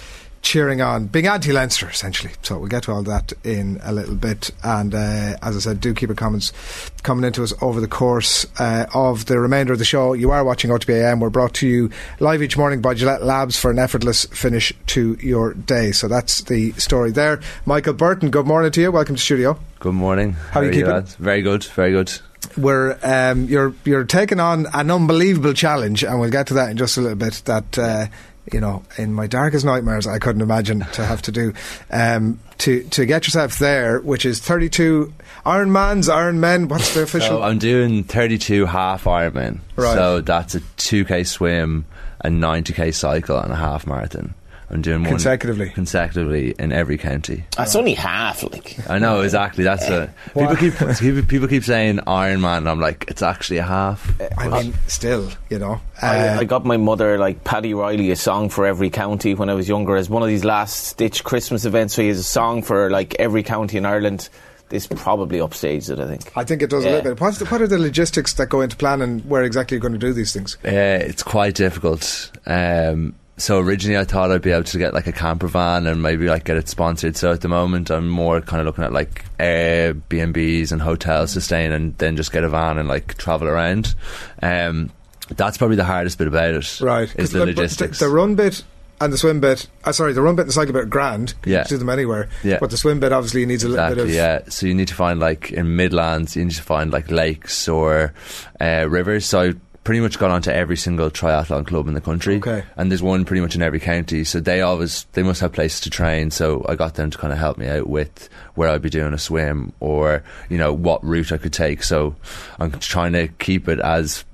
cheering 0.49 0.81
on, 0.81 1.05
being 1.05 1.27
anti-Leinster 1.27 1.91
essentially. 1.91 2.33
So 2.43 2.59
we'll 2.59 2.69
get 2.69 2.85
to 2.85 2.93
all 2.93 3.03
that 3.03 3.35
in 3.45 3.79
a 3.83 3.93
little 3.93 4.15
bit. 4.15 4.51
And 4.65 4.95
uh, 4.95 5.37
as 5.43 5.55
I 5.57 5.59
said, 5.59 5.81
do 5.83 5.93
keep 5.93 6.09
your 6.09 6.17
comments 6.17 6.55
coming 7.03 7.23
into 7.25 7.43
us 7.43 7.53
over 7.61 7.83
the 7.83 7.89
course 7.89 8.47
uh, 8.59 8.87
of 8.95 9.27
the 9.27 9.39
remainder 9.39 9.75
of 9.75 9.79
the 9.79 9.85
show. 9.85 10.15
You 10.15 10.31
are 10.31 10.43
watching 10.43 10.71
OTBAM. 10.71 11.21
We're 11.21 11.29
brought 11.29 11.53
to 11.57 11.69
you 11.69 11.91
live 12.19 12.43
each 12.43 12.57
morning 12.57 12.81
by 12.81 12.95
Gillette 12.95 13.23
Labs 13.23 13.59
for 13.59 13.71
an 13.71 13.79
effortless 13.79 14.25
finish 14.25 14.73
to 14.87 15.19
your 15.21 15.53
day. 15.53 15.93
So 15.93 16.09
that's 16.09 16.41
the 16.41 16.73
story 16.73 17.11
there. 17.11 17.41
Michael 17.67 17.93
Burton, 17.93 18.31
good 18.31 18.47
morning 18.47 18.73
to 18.73 18.81
you. 18.81 18.91
Welcome 18.91 19.17
to 19.17 19.23
studio. 19.23 19.61
Good 19.81 19.93
morning. 19.93 20.33
How 20.33 20.61
are 20.61 20.65
you 20.65 20.71
keeping? 20.71 20.91
lads? 20.91 21.15
Very 21.17 21.43
good, 21.43 21.65
very 21.65 21.91
good. 21.91 22.11
We're 22.57 22.99
um, 23.03 23.45
you're 23.45 23.75
you're 23.85 24.05
taking 24.05 24.41
on 24.41 24.67
an 24.73 24.91
unbelievable 24.91 25.53
challenge, 25.53 26.05
and 26.05 26.19
we'll 26.19 26.31
get 26.31 26.47
to 26.47 26.55
that 26.55 26.71
in 26.71 26.79
just 26.79 26.97
a 26.97 27.03
little 27.03 27.19
bit. 27.19 27.43
That 27.45 27.79
uh, 27.79 28.07
you 28.53 28.61
know, 28.61 28.83
in 28.97 29.13
my 29.13 29.27
darkest 29.27 29.65
nightmares, 29.65 30.07
I 30.07 30.19
couldn't 30.19 30.43
imagine 30.43 30.81
to 30.93 31.05
have 31.05 31.23
to 31.23 31.33
do 31.33 31.53
um, 31.91 32.41
to 32.59 32.83
to 32.85 33.07
get 33.07 33.27
yourself 33.27 33.59
there, 33.59 34.01
which 34.01 34.25
is 34.25 34.41
32 34.41 35.13
Iron 35.45 35.73
Man's 35.73 36.09
Iron 36.09 36.41
Men. 36.41 36.69
What's 36.69 36.95
the 36.95 37.03
official? 37.03 37.39
So 37.39 37.43
I'm 37.43 37.59
doing 37.59 38.05
32 38.05 38.67
half 38.67 39.05
Ironman. 39.05 39.61
Right. 39.77 39.95
So 39.95 40.21
that's 40.21 40.55
a 40.55 40.61
2k 40.61 41.27
swim, 41.27 41.87
a 42.21 42.29
90k 42.29 42.95
cycle, 42.95 43.39
and 43.39 43.53
a 43.53 43.57
half 43.57 43.87
marathon. 43.87 44.35
I'm 44.71 44.83
doing 44.83 45.03
one 45.03 45.11
Consecutively? 45.13 45.71
consecutively 45.71 46.55
in 46.59 46.73
every 46.73 46.99
county. 46.99 47.45
That's 47.57 47.75
only 47.75 47.95
half, 47.95 48.43
like. 48.43 48.77
I 48.89 48.99
know 48.99 49.23
exactly. 49.23 49.65
That's 49.65 49.89
a 49.89 50.13
people 50.35 50.57
keep 50.57 50.75
people, 50.99 51.23
people 51.23 51.49
keep 51.49 51.65
saying 51.65 52.01
Iron 52.07 52.43
Man. 52.43 52.59
And 52.59 52.69
I'm 52.69 52.79
like, 52.81 53.07
it's 53.09 53.23
actually 53.23 53.59
a 53.59 53.63
half. 53.65 54.13
I 54.37 54.49
mean, 54.49 54.75
still, 54.87 55.31
you 55.49 55.59
know. 55.59 55.81
I, 56.03 56.29
Uh, 56.29 56.41
I 56.41 56.45
got 56.45 56.67
my 56.67 56.77
mother 56.77 57.17
like 57.19 57.45
Paddy 57.45 57.73
Riley 57.73 58.11
a 58.11 58.17
song 58.17 58.51
for 58.51 58.67
every 58.67 58.91
county 58.91 59.35
when 59.35 59.49
I 59.49 59.55
was 59.55 59.69
younger 59.69 59.97
as 59.97 60.11
one 60.11 60.23
of 60.23 60.29
these 60.29 60.45
last 60.45 60.85
stitch 60.85 61.25
Christmas 61.25 61.65
events. 61.65 61.95
So 61.95 62.03
he 62.03 62.09
has 62.09 62.19
a 62.19 62.23
song 62.23 62.63
for 62.63 62.91
like 62.91 63.15
every 63.19 63.43
county 63.43 63.79
in 63.79 63.87
Ireland. 63.87 64.29
This 64.69 64.87
probably 64.87 65.39
upstaged 65.39 65.89
it, 65.91 65.99
I 65.99 66.07
think. 66.07 66.31
I 66.37 66.45
think 66.45 66.61
it 66.61 66.69
does 66.69 66.85
a 66.85 66.91
little 66.91 67.15
bit. 67.15 67.21
What's 67.23 67.39
the, 67.39 67.47
what 67.47 67.63
are 67.63 67.67
the 67.67 67.79
logistics 67.79 68.35
that 68.35 68.51
go 68.51 68.61
into 68.61 68.77
planning 68.77 69.21
where 69.21 69.43
exactly 69.43 69.77
you're 69.77 69.81
going 69.81 69.95
to 69.95 69.99
do 69.99 70.13
these 70.13 70.35
things? 70.35 70.59
Uh, 70.63 70.69
it's 71.09 71.23
quite 71.23 71.55
difficult. 71.55 72.31
Um, 72.45 73.15
so 73.39 73.59
originally 73.61 73.97
I 73.99 74.05
thought 74.05 74.31
I'd 74.31 74.43
be 74.43 74.51
able 74.51 74.65
to 74.65 74.79
get 74.79 74.93
like 74.93 75.07
a 75.07 75.13
camper 75.13 75.47
van 75.47 75.87
and 75.87 76.03
maybe 76.03 76.29
like 76.29 76.45
get 76.45 76.57
it 76.57 76.69
sponsored. 76.69 77.17
So 77.17 77.33
at 77.33 77.41
the 77.41 77.49
moment 77.49 77.91
I'm 77.91 78.09
more 78.09 78.41
kind 78.41 78.61
of 78.61 78.67
looking 78.67 78.85
at 78.85 78.93
like 78.93 79.25
Airbnbs 79.39 80.73
and 80.73 80.83
hotels 80.83 81.35
to 81.35 81.41
stay 81.41 81.65
in 81.65 81.73
and 81.73 81.97
then 81.99 82.17
just 82.17 82.33
get 82.33 82.45
a 82.45 82.49
van 82.49 82.79
and 82.79 82.89
like 82.89 83.17
travel 83.17 83.49
around. 83.49 83.95
Um, 84.43 84.91
that's 85.31 85.59
probably 85.59 85.77
the 85.77 85.85
hardest 85.85 86.19
bit 86.19 86.27
about 86.29 86.55
it. 86.55 86.81
Right. 86.81 87.15
Is 87.17 87.33
the 87.33 87.41
the- 87.41 87.47
logistics. 87.47 87.99
The, 87.99 88.07
the 88.07 88.11
run 88.13 88.35
bit 88.35 88.65
and 89.01 89.13
the 89.13 89.19
swim 89.19 89.41
bit. 89.41 89.69
Uh, 89.85 89.93
sorry, 89.93 90.13
the 90.13 90.23
run 90.23 90.35
bit 90.35 90.43
and 90.43 90.49
the 90.49 90.55
cycle 90.55 90.73
bit 90.73 90.83
are 90.83 90.87
grand. 90.87 91.35
You 91.45 91.53
Yeah. 91.53 91.63
can 91.63 91.69
do 91.71 91.79
them 91.79 91.89
anywhere. 91.91 92.29
Yeah. 92.43 92.59
But 92.61 92.71
the 92.71 92.77
swim 92.77 92.99
bit 92.99 93.13
obviously 93.13 93.47
needs 93.47 93.63
a 93.63 93.69
little 93.69 93.89
bit 93.95 93.99
of. 93.99 94.11
yeah. 94.11 94.41
So 94.49 94.67
you 94.67 94.75
need 94.75 94.89
to 94.89 94.95
find 94.95 95.21
like 95.21 95.53
in 95.53 95.77
Midlands, 95.77 96.35
you 96.35 96.45
need 96.45 96.55
to 96.57 96.63
find 96.63 96.91
like 96.93 97.11
lakes 97.11 97.69
or 97.69 98.13
uh, 98.61 98.87
rivers. 98.89 99.25
So 99.27 99.41
I 99.41 99.55
pretty 99.89 100.01
much 100.03 100.19
got 100.19 100.31
onto 100.31 100.51
every 100.51 100.77
single 100.77 101.11
triathlon 101.11 101.67
club 101.67 101.89
in 101.89 101.95
the 101.95 102.01
country. 102.03 102.37
Okay. 102.37 102.63
And 102.77 102.91
there's 102.91 103.01
one 103.01 103.25
pretty 103.25 103.41
much 103.41 103.55
in 103.55 103.63
every 103.63 103.81
county. 103.81 104.23
So 104.23 104.39
they 104.39 104.61
always 104.61 105.05
they 105.13 105.23
must 105.23 105.41
have 105.41 105.55
places 105.55 105.81
to 105.81 105.89
train. 105.89 106.31
So 106.31 106.63
I 106.69 106.75
got 106.75 106.97
them 106.97 107.09
to 107.09 107.17
kind 107.17 107.33
of 107.33 107.39
help 107.39 107.57
me 107.57 107.69
out 107.69 107.89
with 107.89 108.29
where 108.55 108.69
I'd 108.69 108.83
be 108.83 108.91
doing 108.91 109.15
a 109.15 109.19
swim 109.19 109.73
or 109.81 110.23
you 110.51 110.59
know 110.59 110.75
what 110.75 111.03
route 111.03 111.33
I 111.33 111.39
could 111.39 111.55
take. 111.55 111.83
So 111.83 112.17
I'm 112.59 112.71
trying 112.73 113.15
to 113.15 113.29
keep 113.29 113.67
it 113.67 113.81
as 113.81 114.27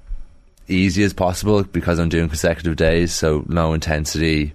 easy 0.68 1.02
as 1.04 1.12
possible 1.12 1.62
because 1.64 1.98
I'm 1.98 2.08
doing 2.08 2.28
consecutive 2.28 2.76
days, 2.76 3.12
so 3.12 3.44
low 3.48 3.72
intensity, 3.74 4.52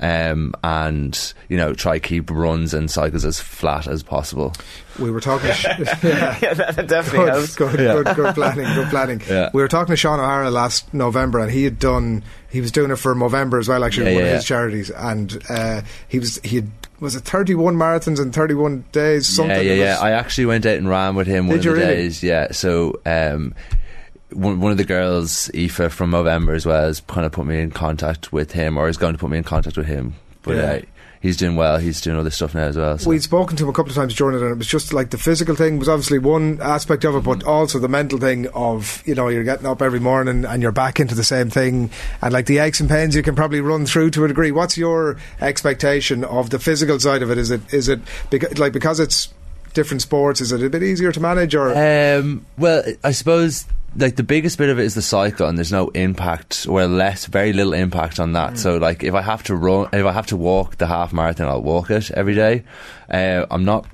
um, 0.00 0.52
and 0.62 1.34
you 1.48 1.56
know 1.56 1.72
try 1.72 1.98
keep 1.98 2.30
runs 2.30 2.74
and 2.74 2.90
cycles 2.90 3.24
as 3.24 3.40
flat 3.40 3.86
as 3.86 4.02
possible. 4.02 4.52
We 4.98 5.10
were 5.10 5.20
talking. 5.20 5.48
yeah, 6.02 6.38
yeah, 6.42 6.54
that 6.54 6.86
definitely 6.88 7.26
good, 7.26 7.28
helps. 7.34 7.54
Good, 7.54 7.80
Yeah. 7.80 8.02
good, 8.02 8.16
good 8.16 8.34
planning. 8.34 8.74
Good 8.74 8.88
planning. 8.88 9.22
Yeah. 9.28 9.50
We 9.52 9.60
were 9.62 9.68
talking 9.68 9.92
to 9.92 9.96
Sean 9.96 10.20
O'Hara 10.20 10.50
last 10.50 10.92
November, 10.94 11.38
and 11.40 11.50
he 11.50 11.64
had 11.64 11.78
done. 11.78 12.22
He 12.50 12.60
was 12.60 12.70
doing 12.72 12.90
it 12.90 12.96
for 12.96 13.14
Movember 13.14 13.58
as 13.58 13.68
well, 13.68 13.82
actually, 13.84 14.10
Yeah, 14.12 14.14
one 14.16 14.24
yeah, 14.24 14.28
of 14.30 14.34
his 14.36 14.44
yeah. 14.50 14.56
charities, 14.56 14.90
and 14.90 15.42
uh, 15.50 15.82
he 16.08 16.18
was 16.18 16.38
he 16.44 16.56
had 16.56 16.70
was 17.00 17.14
it 17.14 17.20
thirty 17.24 17.54
one 17.54 17.76
marathons 17.76 18.20
in 18.20 18.32
thirty 18.32 18.54
one 18.54 18.84
days. 18.92 19.26
Something. 19.26 19.56
Yeah, 19.56 19.74
yeah, 19.74 19.74
yeah. 19.74 19.98
I 20.00 20.12
actually 20.12 20.46
went 20.46 20.64
out 20.64 20.76
and 20.78 20.88
ran 20.88 21.14
with 21.14 21.26
him 21.26 21.48
one 21.48 21.58
Did 21.58 21.66
of 21.66 21.74
the 21.74 21.80
really? 21.80 21.94
days. 21.94 22.22
Yeah, 22.22 22.52
so 22.52 23.00
um, 23.04 23.54
one, 24.32 24.60
one 24.60 24.72
of 24.72 24.78
the 24.78 24.84
girls, 24.84 25.50
Aoife 25.54 25.92
from 25.92 26.10
Movember 26.10 26.54
as 26.54 26.66
well, 26.66 26.82
has 26.86 27.00
kind 27.00 27.24
of 27.26 27.32
put 27.32 27.46
me 27.46 27.60
in 27.60 27.70
contact 27.70 28.32
with 28.32 28.52
him, 28.52 28.76
or 28.76 28.88
is 28.88 28.96
going 28.96 29.12
to 29.14 29.18
put 29.18 29.30
me 29.30 29.38
in 29.38 29.44
contact 29.44 29.76
with 29.76 29.86
him. 29.86 30.14
But 30.42 30.56
Yeah. 30.56 30.62
uh, 30.62 30.80
he's 31.20 31.36
doing 31.36 31.56
well. 31.56 31.78
He's 31.78 32.00
doing 32.00 32.16
other 32.18 32.30
stuff 32.30 32.54
now 32.54 32.62
as 32.66 32.76
well. 32.76 32.98
So. 32.98 33.10
We'd 33.10 33.22
spoken 33.22 33.56
to 33.56 33.64
him 33.64 33.68
a 33.68 33.72
couple 33.72 33.90
of 33.90 33.96
times 33.96 34.14
during 34.14 34.36
it, 34.36 34.42
and 34.42 34.52
it 34.52 34.58
was 34.58 34.66
just 34.68 34.92
like 34.92 35.10
the 35.10 35.18
physical 35.18 35.54
thing 35.56 35.78
was 35.78 35.88
obviously 35.88 36.18
one 36.18 36.60
aspect 36.62 37.04
of 37.04 37.14
it, 37.16 37.24
but 37.24 37.42
also 37.44 37.78
the 37.78 37.88
mental 37.88 38.18
thing 38.18 38.46
of 38.48 39.02
you 39.06 39.14
know 39.14 39.28
you're 39.28 39.42
getting 39.44 39.66
up 39.66 39.82
every 39.82 40.00
morning 40.00 40.44
and 40.44 40.62
you're 40.62 40.70
back 40.72 41.00
into 41.00 41.14
the 41.14 41.24
same 41.24 41.50
thing, 41.50 41.90
and 42.22 42.32
like 42.32 42.46
the 42.46 42.58
aches 42.58 42.78
and 42.80 42.88
pains 42.88 43.14
you 43.16 43.22
can 43.22 43.34
probably 43.34 43.60
run 43.60 43.86
through 43.86 44.10
to 44.10 44.24
a 44.24 44.28
degree. 44.28 44.52
What's 44.52 44.76
your 44.78 45.16
expectation 45.40 46.22
of 46.24 46.50
the 46.50 46.58
physical 46.58 47.00
side 47.00 47.22
of 47.22 47.30
it? 47.30 47.38
Is 47.38 47.50
it 47.50 47.72
is 47.72 47.88
it 47.88 48.00
beca- 48.30 48.58
like 48.58 48.72
because 48.72 49.00
it's 49.00 49.32
different 49.74 50.02
sports? 50.02 50.40
Is 50.40 50.52
it 50.52 50.62
a 50.62 50.70
bit 50.70 50.82
easier 50.82 51.10
to 51.12 51.20
manage 51.20 51.54
or? 51.54 51.72
Um, 51.76 52.44
well, 52.58 52.82
I 53.02 53.10
suppose 53.12 53.64
like 53.98 54.16
the 54.16 54.22
biggest 54.22 54.58
bit 54.58 54.68
of 54.68 54.78
it 54.78 54.84
is 54.84 54.94
the 54.94 55.02
cycle, 55.02 55.48
and 55.48 55.56
there's 55.58 55.72
no 55.72 55.88
impact 55.88 56.66
or 56.68 56.86
less, 56.86 57.26
very 57.26 57.52
little 57.52 57.72
impact 57.72 58.20
on 58.20 58.32
that. 58.32 58.58
So, 58.58 58.76
like, 58.76 59.02
if 59.02 59.14
I 59.14 59.22
have 59.22 59.42
to 59.44 59.56
run, 59.56 59.88
if 59.92 60.04
I 60.06 60.12
have 60.12 60.26
to 60.28 60.36
walk 60.36 60.76
the 60.78 60.86
half 60.86 61.12
marathon, 61.12 61.48
I'll 61.48 61.62
walk 61.62 61.90
it 61.90 62.10
every 62.10 62.34
day. 62.34 62.64
Uh, 63.10 63.46
I'm 63.50 63.64
not 63.64 63.86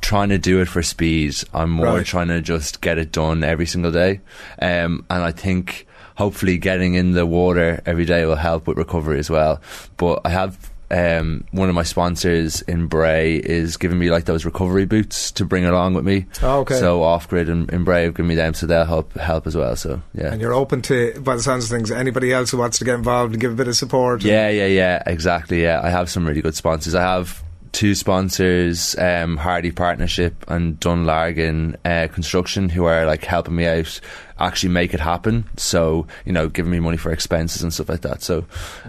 trying 0.00 0.28
to 0.30 0.38
do 0.38 0.60
it 0.60 0.68
for 0.68 0.82
speed. 0.82 1.34
I'm 1.52 1.70
more 1.70 1.86
Right. 1.86 2.06
trying 2.06 2.28
to 2.28 2.40
just 2.40 2.80
get 2.80 2.98
it 2.98 3.12
done 3.12 3.42
every 3.44 3.66
single 3.66 3.90
day. 3.92 4.20
Um, 4.62 5.04
and 5.10 5.22
I 5.22 5.32
think 5.32 5.86
hopefully 6.14 6.56
getting 6.58 6.94
in 6.94 7.12
the 7.12 7.26
water 7.26 7.80
every 7.84 8.04
day 8.04 8.24
will 8.24 8.36
help 8.36 8.66
with 8.66 8.78
recovery 8.78 9.18
as 9.18 9.28
well. 9.28 9.60
But 9.96 10.20
I 10.24 10.30
have 10.30 10.56
um, 10.90 11.44
one 11.50 11.68
of 11.68 11.74
my 11.74 11.82
sponsors 11.82 12.62
in 12.62 12.86
Bray 12.86 13.36
is 13.36 13.76
giving 13.76 13.98
me 13.98 14.10
like 14.10 14.24
those 14.24 14.44
recovery 14.44 14.86
boots 14.86 15.30
to 15.32 15.44
bring 15.44 15.64
along 15.64 15.94
with 15.94 16.04
me. 16.04 16.26
Oh, 16.42 16.60
okay. 16.60 16.78
So 16.78 17.02
off 17.02 17.28
grid 17.28 17.48
and, 17.48 17.70
and 17.72 17.84
Bray 17.84 18.04
have 18.04 18.14
given 18.14 18.28
me 18.28 18.34
them, 18.34 18.54
so 18.54 18.66
they'll 18.66 18.84
help 18.84 19.12
help 19.14 19.46
as 19.46 19.56
well. 19.56 19.76
So 19.76 20.00
yeah. 20.14 20.32
and 20.32 20.40
you're 20.40 20.54
open 20.54 20.82
to, 20.82 21.20
by 21.20 21.36
the 21.36 21.42
sounds 21.42 21.64
of 21.64 21.70
things, 21.70 21.90
anybody 21.90 22.32
else 22.32 22.50
who 22.50 22.58
wants 22.58 22.78
to 22.78 22.84
get 22.84 22.94
involved 22.94 23.32
and 23.32 23.40
give 23.40 23.52
a 23.52 23.56
bit 23.56 23.68
of 23.68 23.76
support. 23.76 24.22
Yeah, 24.22 24.48
yeah, 24.48 24.66
yeah, 24.66 25.02
exactly. 25.06 25.62
Yeah, 25.62 25.80
I 25.82 25.90
have 25.90 26.08
some 26.08 26.26
really 26.26 26.42
good 26.42 26.54
sponsors. 26.54 26.94
I 26.94 27.02
have 27.02 27.42
two 27.72 27.94
sponsors, 27.94 28.96
um, 28.98 29.36
Hardy 29.36 29.70
Partnership 29.70 30.44
and 30.48 30.80
Dunlargan 30.80 31.76
uh, 31.84 32.08
Construction, 32.12 32.68
who 32.68 32.84
are 32.84 33.04
like 33.06 33.24
helping 33.24 33.56
me 33.56 33.66
out, 33.66 34.00
actually 34.38 34.70
make 34.70 34.94
it 34.94 35.00
happen. 35.00 35.44
So 35.56 36.06
you 36.24 36.32
know, 36.32 36.48
giving 36.48 36.70
me 36.72 36.80
money 36.80 36.96
for 36.96 37.10
expenses 37.12 37.62
and 37.62 37.72
stuff 37.72 37.88
like 37.88 38.02
that. 38.02 38.22
So 38.22 38.44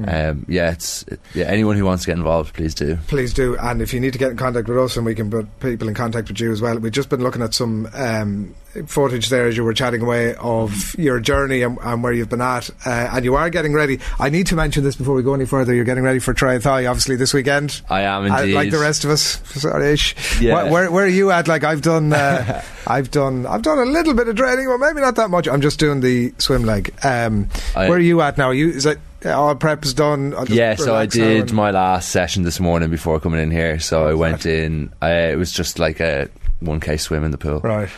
um, 0.08 0.46
yeah, 0.48 0.72
it's 0.72 1.04
it, 1.04 1.20
yeah. 1.34 1.46
Anyone 1.46 1.76
who 1.78 1.86
wants 1.86 2.04
to 2.04 2.08
get 2.12 2.18
involved, 2.18 2.54
please 2.56 2.74
do. 2.76 2.98
Please 3.08 3.34
do, 3.34 3.58
and 3.58 3.82
if 3.82 3.94
you 3.94 4.00
need 4.00 4.14
to 4.14 4.20
get 4.20 4.32
in 4.32 4.38
contact 4.38 4.68
with 4.68 4.78
us, 4.78 4.98
and 4.98 5.06
we 5.06 5.16
can 5.16 5.30
put 5.30 5.60
people 5.60 5.88
in 5.88 5.94
contact 5.94 6.28
with 6.30 6.40
you 6.40 6.52
as 6.52 6.62
well. 6.62 6.78
We've 6.78 6.92
just 6.92 7.10
been 7.10 7.22
looking 7.24 7.42
at 7.42 7.54
some 7.54 7.88
um, 7.94 8.56
footage 8.88 9.30
there 9.30 9.48
as 9.48 9.58
you 9.58 9.64
were 9.64 9.74
chatting 9.74 10.02
away 10.02 10.36
of 10.36 10.96
your 10.98 11.20
journey 11.20 11.62
and, 11.64 11.78
and 11.82 12.04
where 12.04 12.14
you've 12.14 12.30
been 12.30 12.42
at, 12.42 12.70
uh, 12.86 13.10
and 13.14 13.26
you 13.26 13.36
are 13.36 13.50
getting 13.50 13.74
ready. 13.74 14.00
I 14.20 14.30
need 14.30 14.48
to 14.48 14.56
mention 14.56 14.84
this 14.84 14.96
before 14.96 15.16
we 15.16 15.24
go 15.24 15.34
any 15.34 15.46
further. 15.46 15.74
You're 15.74 15.86
getting 15.86 16.04
ready 16.04 16.20
for 16.20 16.34
Triathlon, 16.34 16.88
obviously 16.90 17.16
this 17.16 17.34
weekend. 17.34 17.82
I 17.90 18.02
am 18.02 18.32
Uh, 18.32 18.40
indeed. 18.42 18.54
like 18.54 18.72
the 18.72 18.78
rest 18.80 19.04
of 19.06 19.10
us, 19.12 19.42
sorry-ish. 19.60 20.40
Yeah. 20.40 20.54
Where, 20.64 20.72
where, 20.72 20.92
where 20.92 21.06
are 21.06 21.08
you 21.08 21.32
at? 21.32 21.48
Like 21.48 21.64
I've 21.64 21.82
done, 21.82 22.14
uh, 22.14 22.62
I've 22.90 23.12
done, 23.12 23.46
I've 23.46 23.62
done 23.62 23.78
a 23.80 23.86
little 23.86 24.14
bit 24.14 24.28
of 24.28 24.36
training, 24.36 24.68
but 24.68 24.78
maybe 24.80 25.00
not 25.02 25.16
that 25.16 25.30
much. 25.30 25.48
I'm 25.48 25.62
just 25.62 25.80
doing 25.80 26.02
the 26.02 26.34
swim 26.40 26.64
leg. 26.64 26.94
Um, 27.04 27.50
I- 27.76 27.88
where 27.88 27.98
are 27.98 28.02
you 28.02 28.22
at 28.22 28.38
now? 28.38 28.48
Are 28.48 28.54
you 28.54 28.70
is 28.70 28.84
that 28.84 28.98
all 29.26 29.54
prep 29.56 29.86
is 29.86 29.94
done? 29.94 30.34
Yeah, 30.48 30.76
so 30.76 30.96
I 30.96 31.06
did 31.06 31.52
my 31.52 31.72
last 31.72 32.10
session 32.10 32.44
this 32.44 32.60
morning 32.60 32.90
before 32.90 33.20
coming 33.20 33.40
in 33.42 33.52
here. 33.52 33.80
So 33.80 34.08
I 34.08 34.14
went 34.14 34.46
in. 34.46 34.92
Uh, 35.02 35.30
it 35.32 35.38
was 35.38 35.52
just 35.52 35.78
like 35.78 36.00
a 36.00 36.30
one 36.62 36.80
k 36.80 36.98
swim 36.98 37.24
in 37.24 37.32
the 37.32 37.38
pool. 37.38 37.60
Right. 37.60 37.90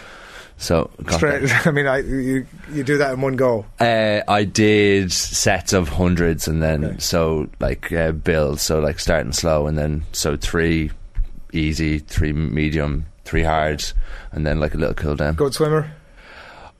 So 0.57 0.91
Straight. 1.09 1.49
I 1.68 1.72
mean, 1.72 1.88
I, 1.88 1.99
you 1.99 2.45
you 2.72 2.84
do 2.84 2.97
that 2.99 3.13
in 3.13 3.22
one 3.22 3.35
go. 3.35 3.65
Uh, 3.80 4.22
I 4.27 4.43
did 4.43 5.11
sets 5.11 5.73
of 5.73 5.89
hundreds 5.89 6.47
and 6.47 6.61
then 6.61 6.99
so 6.99 7.49
like 7.59 7.91
uh, 7.91 8.11
builds, 8.11 8.61
so 8.61 8.80
like 8.80 8.99
starting 8.99 9.31
slow 9.31 9.65
and 9.68 9.76
then 9.77 10.03
so 10.11 10.38
three 10.38 10.91
easy, 11.53 11.99
three 11.99 12.31
medium, 12.34 13.05
three 13.31 13.43
hard, 13.43 13.81
and 14.33 14.45
then 14.45 14.59
like 14.59 14.73
a 14.73 14.77
little 14.77 14.93
cool 14.93 15.15
down. 15.15 15.35
Good 15.35 15.53
swimmer. 15.53 15.89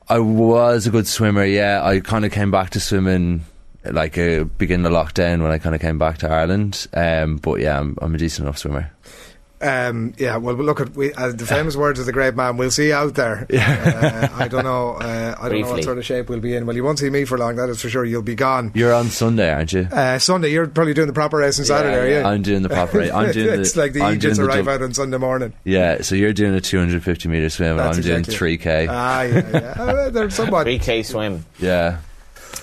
I 0.08 0.18
was 0.18 0.86
a 0.86 0.90
good 0.90 1.06
swimmer, 1.06 1.44
yeah. 1.44 1.82
I 1.82 2.00
kind 2.00 2.26
of 2.26 2.32
came 2.32 2.50
back 2.50 2.70
to 2.70 2.80
swimming 2.80 3.46
like 3.84 4.18
uh, 4.18 4.44
beginning 4.44 4.84
of 4.84 4.92
lockdown 4.92 5.42
when 5.42 5.50
I 5.50 5.58
kind 5.58 5.74
of 5.74 5.80
came 5.80 5.98
back 5.98 6.18
to 6.18 6.28
Ireland. 6.28 6.86
Um, 6.92 7.38
but 7.38 7.60
yeah, 7.60 7.80
I'm, 7.80 7.96
I'm 8.02 8.14
a 8.14 8.18
decent 8.18 8.44
enough 8.44 8.58
swimmer. 8.58 8.92
Um, 9.62 10.14
yeah, 10.18 10.36
well, 10.36 10.54
look 10.56 10.80
at 10.80 10.94
we, 10.96 11.12
uh, 11.14 11.32
the 11.32 11.46
famous 11.46 11.76
words 11.76 12.00
of 12.00 12.06
the 12.06 12.12
great 12.12 12.34
man. 12.34 12.56
We'll 12.56 12.70
see 12.70 12.88
you 12.88 12.94
out 12.94 13.14
there. 13.14 13.46
Uh, 13.52 14.28
I 14.34 14.48
don't 14.48 14.64
know. 14.64 14.94
Uh, 14.94 15.34
I 15.40 15.48
don't 15.48 15.60
know 15.60 15.70
what 15.70 15.84
sort 15.84 15.98
of 15.98 16.04
shape 16.04 16.28
we'll 16.28 16.40
be 16.40 16.54
in. 16.56 16.66
Well, 16.66 16.74
you 16.76 16.82
won't 16.84 16.98
see 16.98 17.10
me 17.10 17.24
for 17.24 17.38
long. 17.38 17.56
That 17.56 17.68
is 17.68 17.80
for 17.80 17.88
sure. 17.88 18.04
You'll 18.04 18.22
be 18.22 18.34
gone. 18.34 18.72
You're 18.74 18.92
on 18.92 19.08
Sunday, 19.08 19.52
aren't 19.52 19.72
you? 19.72 19.88
Uh, 19.90 20.18
Sunday, 20.18 20.50
you're 20.50 20.66
probably 20.66 20.94
doing 20.94 21.06
the 21.06 21.12
proper 21.12 21.36
race 21.38 21.58
on 21.58 21.64
Saturday, 21.64 21.96
are 22.16 22.20
you? 22.20 22.26
I'm 22.26 22.42
doing 22.42 22.62
the 22.62 22.68
proper 22.68 22.98
race. 22.98 23.12
I'm 23.12 23.32
doing 23.32 23.60
it's 23.60 23.72
the, 23.72 23.80
like 23.80 23.92
the 23.92 24.02
I'm 24.02 24.14
Egypts 24.16 24.36
doing 24.38 24.48
the 24.48 24.54
arrive 24.54 24.64
dou- 24.64 24.70
out 24.72 24.82
on 24.82 24.94
Sunday 24.94 25.18
morning. 25.18 25.52
Yeah, 25.64 26.02
so 26.02 26.14
you're 26.14 26.32
doing 26.32 26.54
a 26.54 26.60
250 26.60 27.28
meter 27.28 27.48
swim, 27.50 27.72
and 27.78 27.80
I'm 27.82 28.00
doing 28.00 28.20
exactly 28.20 28.54
it. 28.54 28.60
3k. 28.60 28.86
Ah, 28.90 29.22
yeah, 29.22 29.50
yeah. 29.52 29.58
Uh, 29.82 30.10
they're 30.10 30.30
somewhat. 30.30 30.66
3k 30.68 31.04
swim. 31.04 31.44
yeah. 31.58 31.98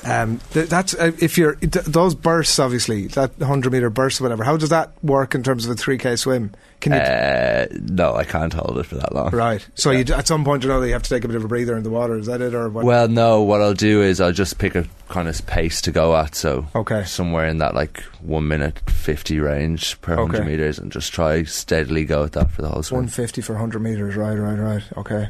Um, 0.06 0.40
th- 0.52 0.70
that's 0.70 0.94
uh, 0.94 1.12
if 1.20 1.38
you're 1.38 1.56
th- 1.56 1.86
those 1.86 2.16
bursts, 2.16 2.58
obviously 2.60 3.08
that 3.08 3.32
hundred 3.42 3.72
meter 3.74 3.90
burst, 3.90 4.22
or 4.22 4.24
whatever. 4.24 4.44
How 4.44 4.56
does 4.58 4.70
that 4.70 4.92
work 5.04 5.36
in 5.36 5.44
terms 5.44 5.66
of 5.66 5.72
a 5.72 5.76
three 5.76 5.98
k 5.98 6.16
swim? 6.16 6.52
Can 6.80 6.94
you? 6.94 7.00
Uh, 7.00 7.66
no, 7.92 8.16
I 8.16 8.24
can't 8.24 8.54
hold 8.54 8.78
it 8.78 8.86
for 8.86 8.96
that 8.96 9.14
long. 9.14 9.32
right. 9.32 9.68
So 9.76 9.92
you 9.92 10.06
d 10.06 10.14
at 10.14 10.28
some 10.28 10.46
point, 10.46 10.64
you 10.64 10.70
know, 10.70 10.80
that 10.80 10.88
you 10.88 10.94
have 10.94 11.04
to 11.04 11.10
take 11.10 11.26
a 11.26 11.28
bit 11.28 11.36
of 11.36 11.44
a 11.44 11.48
breather 11.50 11.76
in 11.76 11.84
the 11.84 11.90
water. 11.90 12.18
Is 12.18 12.28
that 12.28 12.40
it, 12.42 12.54
or 12.54 12.70
what? 12.70 12.86
Well, 12.86 13.08
no. 13.10 13.42
What 13.42 13.62
I'll 13.62 13.74
do 13.74 14.02
is 14.02 14.22
I'll 14.22 14.32
just 14.32 14.58
pick 14.58 14.76
a 14.76 14.86
kind 15.10 15.28
of 15.28 15.46
pace 15.46 15.82
to 15.82 15.92
go 15.92 16.16
at. 16.16 16.36
So 16.36 16.68
Okay. 16.76 17.04
somewhere 17.04 17.48
in 17.48 17.58
that 17.58 17.76
like 17.76 18.02
one 18.22 18.48
minute 18.48 18.80
fifty 18.90 19.40
range 19.40 20.00
per 20.02 20.16
hundred 20.16 20.46
meters, 20.46 20.80
and 20.80 20.92
just 20.92 21.12
try 21.12 21.44
steadily 21.44 22.06
go 22.06 22.24
at 22.24 22.32
that 22.34 22.52
for 22.52 22.62
the 22.62 22.70
whole 22.70 22.84
swim. 22.84 23.00
150 23.00 23.42
for 23.42 23.54
100 23.54 23.80
metres, 23.82 24.16
right, 24.16 24.36
right, 24.36 24.58
right. 24.58 24.84
Okay. 24.98 25.28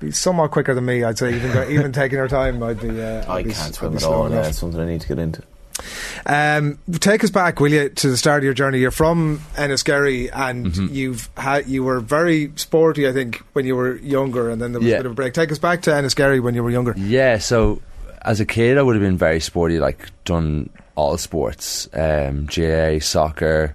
Be 0.00 0.10
somewhat 0.12 0.50
quicker 0.52 0.74
than 0.74 0.84
me, 0.84 1.02
I'd 1.04 1.18
say. 1.18 1.34
Even 1.34 1.52
go, 1.52 1.68
even 1.68 1.92
taking 2.02 2.18
our 2.18 2.28
time, 2.28 2.62
I'd 2.62 2.80
be. 2.80 2.88
Uh, 3.02 3.24
I 3.30 3.38
I'd 3.38 3.44
be, 3.46 3.52
can't 3.52 3.74
swim 3.74 3.96
at 3.96 4.02
all. 4.04 4.26
enough. 4.26 4.44
Yeah, 4.44 4.48
it's 4.50 4.58
something 4.58 4.80
I 4.80 4.86
need 4.86 5.00
to 5.00 5.08
get 5.08 5.18
into. 5.18 5.42
Um, 6.26 6.78
take 7.00 7.22
us 7.24 7.30
back, 7.30 7.60
will 7.60 7.70
you, 7.72 7.88
to 7.88 8.10
the 8.10 8.16
start 8.16 8.38
of 8.38 8.44
your 8.44 8.54
journey? 8.54 8.78
You're 8.78 8.90
from 8.90 9.40
Enniskerry, 9.54 10.30
and 10.32 10.66
Mm-hmm. 10.66 10.94
you've 10.94 11.28
had 11.36 11.68
you 11.68 11.84
were 11.84 12.00
very 12.00 12.52
sporty, 12.56 13.08
I 13.08 13.12
think, 13.12 13.42
when 13.52 13.64
you 13.64 13.76
were 13.76 13.96
younger, 13.96 14.50
and 14.50 14.60
then 14.60 14.72
there 14.72 14.80
was 14.80 14.88
Yeah. 14.88 14.96
a 14.96 14.98
bit 15.00 15.06
of 15.06 15.12
a 15.12 15.14
break. 15.14 15.34
Take 15.34 15.52
us 15.52 15.58
back 15.58 15.82
to 15.82 15.90
Enniskerry 15.90 16.42
when 16.42 16.54
you 16.54 16.62
were 16.62 16.70
younger. 16.70 16.94
Yeah, 16.96 17.38
so 17.38 17.80
as 18.22 18.40
a 18.40 18.46
kid, 18.46 18.78
I 18.78 18.82
would 18.82 18.96
have 18.96 19.02
been 19.02 19.16
very 19.18 19.40
sporty, 19.40 19.78
like 19.78 20.08
done 20.24 20.70
all 20.96 21.16
sports, 21.16 21.88
um, 21.92 22.48
GA, 22.48 22.98
soccer, 22.98 23.74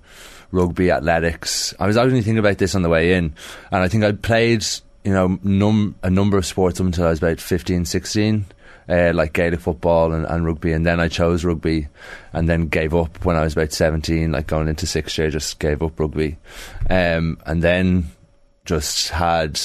rugby, 0.52 0.92
athletics. 0.92 1.74
I 1.80 1.88
was 1.88 1.96
actually 1.98 2.22
thinking 2.22 2.38
about 2.40 2.58
this 2.58 2.76
on 2.76 2.82
the 2.82 2.90
way 2.90 3.14
in, 3.14 3.34
and 3.72 3.82
I 3.82 3.88
think 3.88 4.04
I 4.04 4.12
played, 4.12 4.66
you 5.04 5.14
know, 5.14 5.40
num- 5.44 5.96
a 6.04 6.10
number 6.10 6.38
of 6.38 6.46
sports 6.46 6.80
up 6.80 6.86
until 6.86 7.06
I 7.06 7.10
was 7.10 7.20
about 7.20 7.40
15, 7.40 7.86
16. 7.86 8.46
Uh, 8.90 9.14
like 9.16 9.32
Gaelic 9.32 9.62
football 9.62 10.12
and, 10.12 10.26
and 10.26 10.46
rugby, 10.46 10.74
and 10.74 10.86
then 10.86 11.00
I 11.00 11.08
chose 11.08 11.46
rugby, 11.46 11.88
and 12.34 12.50
then 12.50 12.68
gave 12.68 12.94
up 12.94 13.24
when 13.24 13.38
I 13.38 13.44
was 13.46 13.54
about 13.54 13.72
seventeen. 13.72 14.34
Like 14.34 14.48
going 14.48 14.68
into 14.68 14.86
sixth 14.86 15.18
year, 15.18 15.30
just 15.30 15.58
gave 15.60 15.82
up 15.82 15.98
rugby, 15.98 16.36
um, 16.90 17.38
and 17.46 17.64
then 17.64 18.12
just 18.66 19.08
had, 19.08 19.58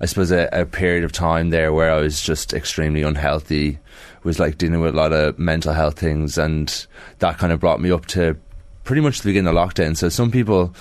I 0.00 0.06
suppose, 0.06 0.32
a, 0.32 0.48
a 0.50 0.66
period 0.66 1.04
of 1.04 1.12
time 1.12 1.50
there 1.50 1.72
where 1.72 1.92
I 1.92 2.00
was 2.00 2.20
just 2.20 2.54
extremely 2.54 3.02
unhealthy, 3.02 3.78
was 4.24 4.40
like 4.40 4.58
dealing 4.58 4.80
with 4.80 4.94
a 4.94 4.98
lot 4.98 5.12
of 5.12 5.38
mental 5.38 5.72
health 5.72 6.00
things, 6.00 6.36
and 6.36 6.86
that 7.20 7.38
kind 7.38 7.52
of 7.52 7.60
brought 7.60 7.80
me 7.80 7.92
up 7.92 8.06
to 8.06 8.36
pretty 8.82 9.00
much 9.00 9.20
the 9.20 9.28
beginning 9.28 9.48
of 9.48 9.54
lockdown. 9.54 9.96
So 9.96 10.08
some 10.08 10.32
people, 10.32 10.74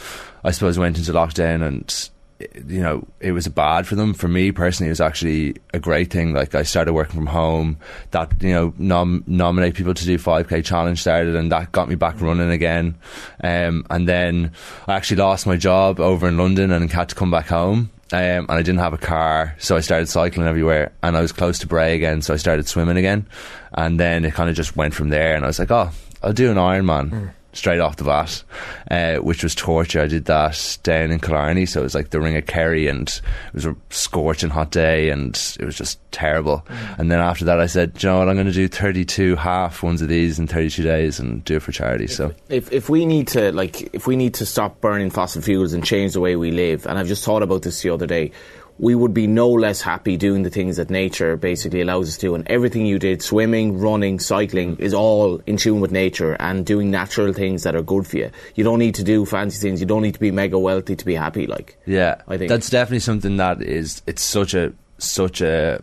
I 0.44 0.50
suppose, 0.50 0.80
went 0.80 0.98
into 0.98 1.12
lockdown 1.12 1.62
and. 1.62 2.10
You 2.40 2.82
know, 2.82 3.08
it 3.22 3.32
was 3.32 3.48
bad 3.48 3.88
for 3.88 3.96
them. 3.96 4.14
For 4.14 4.28
me 4.28 4.52
personally, 4.52 4.90
it 4.90 4.92
was 4.92 5.00
actually 5.00 5.56
a 5.74 5.80
great 5.80 6.12
thing. 6.12 6.34
Like 6.34 6.54
I 6.54 6.64
started 6.64 6.92
working 6.92 7.16
from 7.16 7.28
home. 7.28 7.78
That 8.12 8.34
you 8.42 8.52
know, 8.52 8.74
nom- 8.78 9.24
nominate 9.26 9.76
people 9.76 9.94
to 9.94 10.06
do 10.06 10.18
5k 10.18 10.66
challenge 10.66 11.00
started, 11.00 11.36
and 11.36 11.50
that 11.54 11.72
got 11.72 11.88
me 11.88 11.96
back 11.96 12.20
running 12.20 12.52
again. 12.52 12.96
Um, 13.42 13.86
and 13.90 14.08
then 14.08 14.52
I 14.86 14.96
actually 14.96 15.18
lost 15.18 15.48
my 15.48 15.56
job 15.56 16.00
over 16.02 16.28
in 16.28 16.38
London 16.38 16.72
and 16.72 16.92
had 16.92 17.10
to 17.10 17.16
come 17.16 17.32
back 17.32 17.48
home. 17.48 17.90
um, 18.12 18.20
and 18.20 18.52
I 18.52 18.62
didn't 18.62 18.80
have 18.80 18.94
a 18.94 18.98
car, 18.98 19.56
so 19.58 19.78
I 19.78 19.80
started 19.80 20.08
cycling 20.10 20.46
everywhere. 20.48 20.92
And 21.02 21.16
I 21.16 21.22
was 21.22 21.32
close 21.32 21.60
to 21.60 21.68
Bray 21.68 21.96
again, 21.96 22.22
so 22.22 22.34
I 22.34 22.38
started 22.38 22.68
swimming 22.68 22.98
again. 22.98 23.28
And 23.74 24.00
then 24.00 24.26
it 24.26 24.34
kind 24.34 24.50
of 24.50 24.56
just 24.56 24.76
went 24.76 24.94
from 24.94 25.10
there. 25.10 25.36
And 25.36 25.44
I 25.44 25.48
was 25.48 25.58
like, 25.60 25.72
oh, 25.72 25.90
I'll 26.22 26.34
do 26.34 26.52
an 26.52 26.58
Ironman 26.58 27.32
straight 27.56 27.80
off 27.80 27.96
the 27.96 28.04
bat, 28.04 28.44
uh, 28.92 29.16
which 29.16 29.42
was 29.42 29.56
torture. 29.56 30.02
I 30.02 30.08
did 30.08 30.26
that 30.26 30.78
down 30.84 31.10
in 31.10 31.20
Killarney, 31.20 31.66
so 31.66 31.80
it 31.80 31.84
was 31.84 31.96
like 31.96 32.12
the 32.12 32.20
Ring 32.20 32.36
of 32.38 32.46
Kerry, 32.46 32.88
and 32.88 33.08
it 33.10 33.54
was 33.54 33.66
a 33.66 33.76
scorching 33.90 34.52
hot 34.52 34.70
day, 34.72 35.10
and 35.10 35.36
it 35.60 35.66
was 35.66 35.78
just 35.78 36.00
terrible. 36.12 36.66
And 36.98 37.10
then 37.10 37.20
after 37.20 37.46
that, 37.46 37.60
I 37.60 37.66
said, 37.66 38.04
you 38.04 38.10
know 38.10 38.20
what, 38.20 38.30
I'm 38.30 38.36
going 38.36 38.46
to 38.46 38.52
do 38.52 38.68
32 38.68 39.36
half 39.38 39.82
ones 39.82 40.02
of 40.02 40.10
these 40.10 40.38
in 40.38 40.48
32 40.48 40.84
days 40.84 41.20
and 41.20 41.44
do 41.46 41.56
it 41.56 41.62
for 41.62 41.72
charity. 41.72 42.08
So 42.08 42.34
if 42.50 42.72
if 42.72 42.90
we 42.90 43.06
need 43.06 43.28
to 43.30 43.52
like 43.52 43.94
if 43.94 44.06
we 44.06 44.16
need 44.16 44.34
to 44.36 44.46
stop 44.46 44.82
burning 44.82 45.10
fossil 45.10 45.42
fuels 45.42 45.74
and 45.74 45.84
change 45.84 46.14
the 46.14 46.22
way 46.22 46.36
we 46.36 46.52
live, 46.52 46.86
and 46.86 47.00
I've 47.00 47.08
just 47.08 47.24
thought 47.24 47.42
about 47.42 47.64
this 47.64 47.82
the 47.82 47.90
other 47.90 48.06
day, 48.06 48.32
we 48.78 48.94
would 48.94 49.14
be 49.14 49.26
no 49.26 49.50
less 49.50 49.82
happy 49.82 50.18
doing 50.18 50.44
the 50.44 50.50
things 50.50 50.76
that 50.78 50.90
nature 50.90 51.38
basically 51.38 51.82
allows 51.82 52.10
us 52.10 52.16
to 52.18 52.28
do. 52.28 52.36
And 52.36 52.46
everything 52.48 52.86
you 52.86 53.00
did, 53.00 53.22
swimming, 53.22 53.80
running, 53.80 54.20
cycling, 54.20 54.76
is 54.78 54.94
all 54.94 55.42
in 55.46 55.58
tune 55.58 55.80
with 55.80 55.92
nature 55.92 56.36
and 56.40 56.66
doing 56.66 56.92
natural 56.92 57.32
things 57.32 57.64
that 57.64 57.76
are 57.76 57.82
good 57.82 58.06
for 58.06 58.18
you. 58.18 58.32
You 58.56 58.64
don't 58.66 58.80
need 58.80 58.96
to 58.96 59.04
do 59.04 59.26
fancy 59.26 59.60
things. 59.60 59.80
You 59.80 59.86
don't 59.86 60.02
need 60.02 60.16
to 60.16 60.20
be 60.20 60.32
mega 60.32 60.60
wealthy 60.60 60.96
to 60.96 61.06
be 61.06 61.16
happy. 61.16 61.48
Like 61.48 61.78
Yeah, 61.86 62.22
I 62.28 62.38
think 62.38 62.50
that's 62.50 62.70
definitely 62.70 63.00
something 63.00 63.38
that 63.38 63.62
is. 63.62 64.02
It's 64.08 64.22
such 64.22 64.54
a 64.54 64.74
such 64.98 65.42
a 65.42 65.82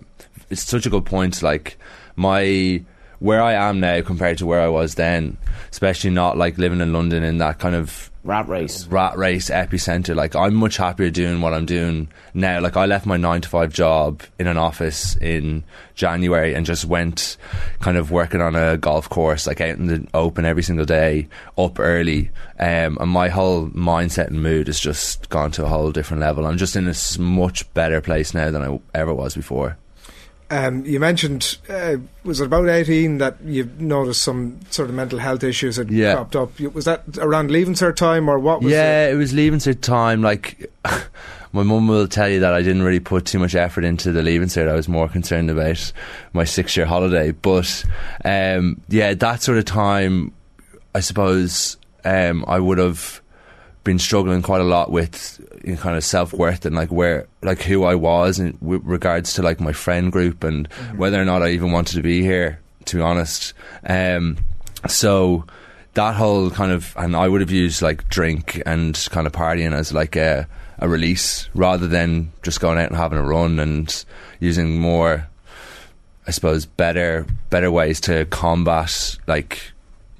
it's 0.50 0.62
such 0.62 0.84
a 0.84 0.90
good 0.90 1.06
point. 1.06 1.42
Like 1.42 1.78
my 2.14 2.84
where 3.20 3.40
I 3.40 3.54
am 3.54 3.80
now 3.80 4.02
compared 4.02 4.38
to 4.38 4.46
where 4.46 4.60
I 4.60 4.68
was 4.68 4.96
then, 4.96 5.38
especially 5.70 6.10
not 6.10 6.36
like 6.36 6.58
living 6.58 6.80
in 6.80 6.92
London 6.92 7.22
in 7.22 7.38
that 7.38 7.58
kind 7.58 7.74
of 7.74 8.10
rat 8.24 8.48
race, 8.48 8.86
rat 8.86 9.16
race 9.16 9.50
epicenter. 9.50 10.14
Like 10.14 10.36
I'm 10.36 10.54
much 10.54 10.76
happier 10.76 11.10
doing 11.10 11.40
what 11.40 11.52
I'm 11.52 11.66
doing 11.66 12.08
now. 12.34 12.60
Like 12.60 12.76
I 12.76 12.86
left 12.86 13.06
my 13.06 13.16
nine 13.16 13.40
to 13.40 13.48
five 13.48 13.72
job 13.72 14.22
in 14.38 14.46
an 14.46 14.56
office 14.56 15.16
in 15.16 15.64
January 15.94 16.54
and 16.54 16.64
just 16.64 16.84
went 16.84 17.36
kind 17.80 17.96
of 17.96 18.10
working 18.10 18.40
on 18.40 18.54
a 18.54 18.76
golf 18.76 19.08
course, 19.08 19.46
like 19.46 19.60
out 19.60 19.78
in 19.78 19.86
the 19.86 20.06
open 20.14 20.44
every 20.44 20.62
single 20.62 20.86
day, 20.86 21.28
up 21.58 21.78
early. 21.78 22.30
Um, 22.58 22.98
and 23.00 23.10
my 23.10 23.28
whole 23.28 23.68
mindset 23.68 24.28
and 24.28 24.42
mood 24.42 24.68
has 24.68 24.78
just 24.78 25.28
gone 25.28 25.50
to 25.52 25.64
a 25.64 25.68
whole 25.68 25.92
different 25.92 26.20
level. 26.20 26.46
I'm 26.46 26.58
just 26.58 26.76
in 26.76 26.88
a 26.88 27.20
much 27.20 27.72
better 27.74 28.00
place 28.00 28.34
now 28.34 28.50
than 28.50 28.62
I 28.62 28.78
ever 28.94 29.12
was 29.12 29.34
before. 29.34 29.76
Um, 30.52 30.84
you 30.84 31.00
mentioned, 31.00 31.56
uh, 31.70 31.96
was 32.24 32.40
it 32.42 32.44
about 32.44 32.68
18 32.68 33.16
that 33.18 33.36
you 33.42 33.70
noticed 33.78 34.20
some 34.20 34.60
sort 34.68 34.90
of 34.90 34.94
mental 34.94 35.18
health 35.18 35.42
issues 35.42 35.76
had 35.76 35.90
Yeah. 35.90 36.12
cropped 36.12 36.36
up? 36.36 36.60
Was 36.60 36.84
that 36.84 37.04
around 37.16 37.50
leaving 37.50 37.72
cert 37.72 37.96
time 37.96 38.28
or 38.28 38.38
what 38.38 38.60
was 38.62 38.70
yeah, 38.70 39.08
it 39.08 39.14
was 39.14 39.32
leaving 39.32 39.60
cert 39.60 39.80
time. 39.80 40.20
Like 40.20 40.70
my 41.52 41.62
mum 41.62 41.88
will 41.88 42.06
tell 42.06 42.28
you 42.28 42.40
that 42.40 42.52
I 42.52 42.60
didn't 42.60 42.82
really 42.82 43.00
put 43.00 43.24
too 43.24 43.38
much 43.38 43.54
effort 43.54 43.82
into 43.84 44.12
the 44.12 44.20
leaving 44.22 44.48
cert. 44.48 44.68
I 44.68 44.74
was 44.74 44.88
more 44.88 45.08
concerned 45.08 45.48
about 45.50 45.90
my 46.34 46.44
six 46.44 46.76
year 46.76 46.84
holiday. 46.84 47.30
But 47.30 47.82
um, 48.22 48.78
yeah, 48.90 49.14
that 49.14 49.40
sort 49.42 49.56
of 49.56 49.64
time, 49.64 50.32
I 50.94 51.00
suppose 51.00 51.78
um, 52.04 52.44
I 52.46 52.58
would 52.60 52.76
have 52.76 53.22
been 53.84 53.98
struggling 53.98 54.42
quite 54.42 54.60
a 54.60 54.64
lot 54.64 54.92
with 54.92 55.40
know, 55.64 55.76
kind 55.76 55.96
of 55.96 56.04
self 56.04 56.32
worth 56.32 56.66
and 56.66 56.76
like 56.76 56.90
where 56.90 57.26
like 57.42 57.62
who 57.62 57.84
I 57.84 57.94
was 57.94 58.38
in 58.38 58.58
with 58.60 58.82
regards 58.84 59.34
to 59.34 59.42
like 59.42 59.60
my 59.60 59.72
friend 59.72 60.10
group 60.10 60.44
and 60.44 60.66
whether 60.96 61.20
or 61.20 61.24
not 61.24 61.42
I 61.42 61.50
even 61.50 61.72
wanted 61.72 61.96
to 61.96 62.02
be 62.02 62.22
here. 62.22 62.58
To 62.86 62.96
be 62.96 63.02
honest, 63.02 63.54
um, 63.86 64.38
so 64.88 65.44
that 65.94 66.14
whole 66.14 66.50
kind 66.50 66.72
of 66.72 66.94
and 66.96 67.14
I 67.14 67.28
would 67.28 67.40
have 67.40 67.50
used 67.50 67.82
like 67.82 68.08
drink 68.08 68.60
and 68.66 68.96
kind 69.10 69.26
of 69.26 69.32
partying 69.32 69.72
as 69.72 69.92
like 69.92 70.16
a 70.16 70.48
a 70.78 70.88
release 70.88 71.48
rather 71.54 71.86
than 71.86 72.32
just 72.42 72.60
going 72.60 72.78
out 72.78 72.88
and 72.88 72.96
having 72.96 73.18
a 73.18 73.22
run 73.22 73.60
and 73.60 74.04
using 74.40 74.80
more 74.80 75.28
I 76.26 76.30
suppose 76.32 76.66
better 76.66 77.26
better 77.50 77.70
ways 77.70 78.00
to 78.02 78.24
combat 78.26 79.16
like 79.26 79.72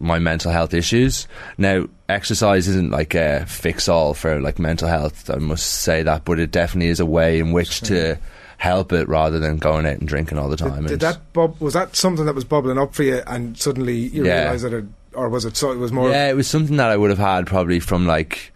my 0.02 0.18
mental 0.18 0.50
health 0.52 0.74
issues. 0.74 1.26
Now, 1.56 1.86
exercise 2.08 2.68
isn't 2.68 2.90
like 2.90 3.14
a 3.14 3.46
fix 3.46 3.88
all 3.88 4.12
for 4.14 4.40
like 4.40 4.58
mental 4.58 4.88
health. 4.88 5.30
I 5.30 5.36
must 5.36 5.64
say 5.66 6.02
that, 6.02 6.24
but 6.24 6.38
it 6.38 6.50
definitely 6.50 6.88
is 6.90 7.00
a 7.00 7.06
way 7.06 7.38
in 7.38 7.52
which 7.52 7.80
to 7.82 8.18
help 8.58 8.92
it 8.92 9.08
rather 9.08 9.38
than 9.40 9.56
going 9.56 9.86
out 9.86 9.98
and 9.98 10.06
drinking 10.06 10.38
all 10.38 10.48
the 10.48 10.56
time. 10.56 10.82
Did 10.84 10.92
And- 10.92 11.00
that 11.00 11.32
bub- 11.32 11.60
was 11.60 11.74
that 11.74 11.96
something 11.96 12.26
that 12.26 12.34
was 12.34 12.44
bubbling 12.44 12.78
up 12.78 12.94
for 12.94 13.02
you, 13.02 13.20
and 13.26 13.56
suddenly 13.58 13.96
you 13.96 14.24
Yeah. 14.24 14.42
realised 14.42 14.64
that, 14.64 14.72
it, 14.74 14.84
or 15.14 15.28
was 15.28 15.44
it 15.44 15.56
so? 15.56 15.72
It 15.72 15.78
was 15.78 15.90
more. 15.92 16.10
Yeah, 16.10 16.28
it 16.28 16.36
was 16.36 16.46
something 16.46 16.76
that 16.76 16.90
I 16.90 16.96
would 16.96 17.10
have 17.10 17.18
had 17.18 17.46
probably 17.46 17.80
from 17.80 18.06
like 18.06 18.52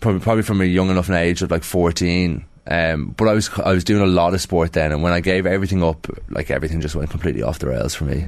probably 0.00 0.20
probably 0.20 0.42
from 0.42 0.60
a 0.60 0.64
young 0.64 0.90
enough 0.90 1.10
age 1.10 1.42
of 1.42 1.50
like 1.50 1.64
fourteen. 1.64 2.44
Um, 2.66 3.14
but 3.16 3.28
I 3.28 3.32
was 3.34 3.50
I 3.62 3.72
was 3.72 3.84
doing 3.84 4.02
a 4.02 4.06
lot 4.06 4.32
of 4.34 4.40
sport 4.40 4.72
then, 4.72 4.92
and 4.92 5.02
when 5.02 5.12
I 5.12 5.20
gave 5.20 5.46
everything 5.46 5.82
up, 5.82 6.06
like 6.30 6.50
everything 6.50 6.80
just 6.80 6.94
went 6.94 7.10
completely 7.10 7.42
off 7.42 7.58
the 7.58 7.66
rails 7.68 7.94
for 7.94 8.04
me. 8.04 8.26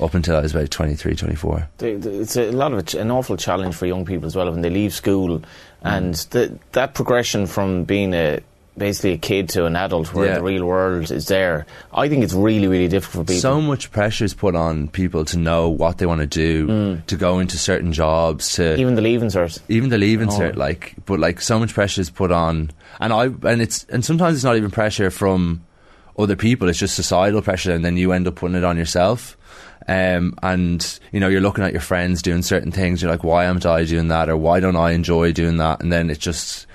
Up 0.00 0.12
until 0.14 0.36
I 0.36 0.40
was 0.40 0.52
about 0.54 0.70
23, 0.70 1.14
24. 1.14 1.68
They- 1.78 1.94
they- 1.94 2.10
It's 2.10 2.36
a 2.36 2.50
lot 2.50 2.72
of 2.72 2.94
a 2.94 2.98
an 2.98 3.10
awful 3.12 3.36
challenge 3.36 3.74
for 3.76 3.86
young 3.86 4.04
people 4.04 4.26
as 4.26 4.34
well 4.34 4.50
when 4.50 4.60
they 4.62 4.70
leave 4.70 4.92
school, 4.92 5.38
mm. 5.38 5.44
and 5.84 6.14
the, 6.30 6.52
that 6.72 6.94
progression 6.94 7.46
from 7.46 7.84
being 7.84 8.12
a 8.12 8.40
basically 8.76 9.12
a 9.12 9.16
kid 9.18 9.48
to 9.50 9.66
an 9.66 9.76
adult, 9.76 10.12
where 10.12 10.26
Yeah. 10.26 10.34
the 10.38 10.42
real 10.42 10.64
world 10.64 11.12
is 11.12 11.26
there. 11.28 11.64
I 11.92 12.08
think 12.08 12.24
it's 12.24 12.34
really, 12.34 12.66
really 12.66 12.88
difficult 12.88 13.28
for 13.28 13.32
people. 13.34 13.40
So 13.40 13.60
much 13.60 13.92
pressure 13.92 14.24
is 14.24 14.34
put 14.34 14.56
on 14.56 14.88
people 14.88 15.24
to 15.26 15.38
know 15.38 15.68
what 15.68 15.98
they 15.98 16.06
want 16.06 16.22
to 16.22 16.26
do, 16.26 16.66
mm. 16.66 17.06
to 17.06 17.14
go 17.16 17.38
into 17.38 17.56
certain 17.56 17.92
jobs, 17.92 18.54
to 18.54 18.74
even 18.76 18.96
the 18.96 19.00
leaving 19.00 19.28
cert, 19.28 19.60
even 19.68 19.90
the 19.90 19.98
leaving 19.98 20.28
Oh. 20.28 20.32
cert. 20.40 20.56
Like, 20.56 20.94
but 21.06 21.20
like 21.20 21.40
so 21.40 21.60
much 21.60 21.72
pressure 21.72 22.00
is 22.00 22.10
put 22.10 22.32
on, 22.32 22.72
and 22.98 23.12
I 23.12 23.26
and 23.48 23.62
it's 23.62 23.86
and 23.90 24.04
sometimes 24.04 24.34
it's 24.34 24.44
not 24.44 24.56
even 24.56 24.72
pressure 24.72 25.08
from 25.12 25.60
other 26.18 26.34
people. 26.34 26.68
It's 26.68 26.80
just 26.80 26.96
societal 26.96 27.42
pressure, 27.42 27.70
and 27.72 27.84
then 27.84 27.96
you 27.96 28.10
end 28.10 28.26
up 28.26 28.34
putting 28.34 28.56
it 28.56 28.64
on 28.64 28.76
yourself. 28.76 29.36
Um, 29.86 30.34
and 30.42 30.98
you 31.12 31.20
know 31.20 31.28
you're 31.28 31.40
looking 31.40 31.64
at 31.64 31.72
your 31.72 31.80
friends 31.80 32.22
doing 32.22 32.42
certain 32.42 32.72
things. 32.72 33.02
You're 33.02 33.10
like, 33.10 33.24
why 33.24 33.44
am 33.44 33.60
I 33.64 33.84
doing 33.84 34.08
that, 34.08 34.28
or 34.28 34.36
why 34.36 34.60
don't 34.60 34.76
I 34.76 34.92
enjoy 34.92 35.32
doing 35.32 35.58
that? 35.58 35.80
And 35.80 35.92
then 35.92 36.10
it 36.10 36.18
just 36.18 36.66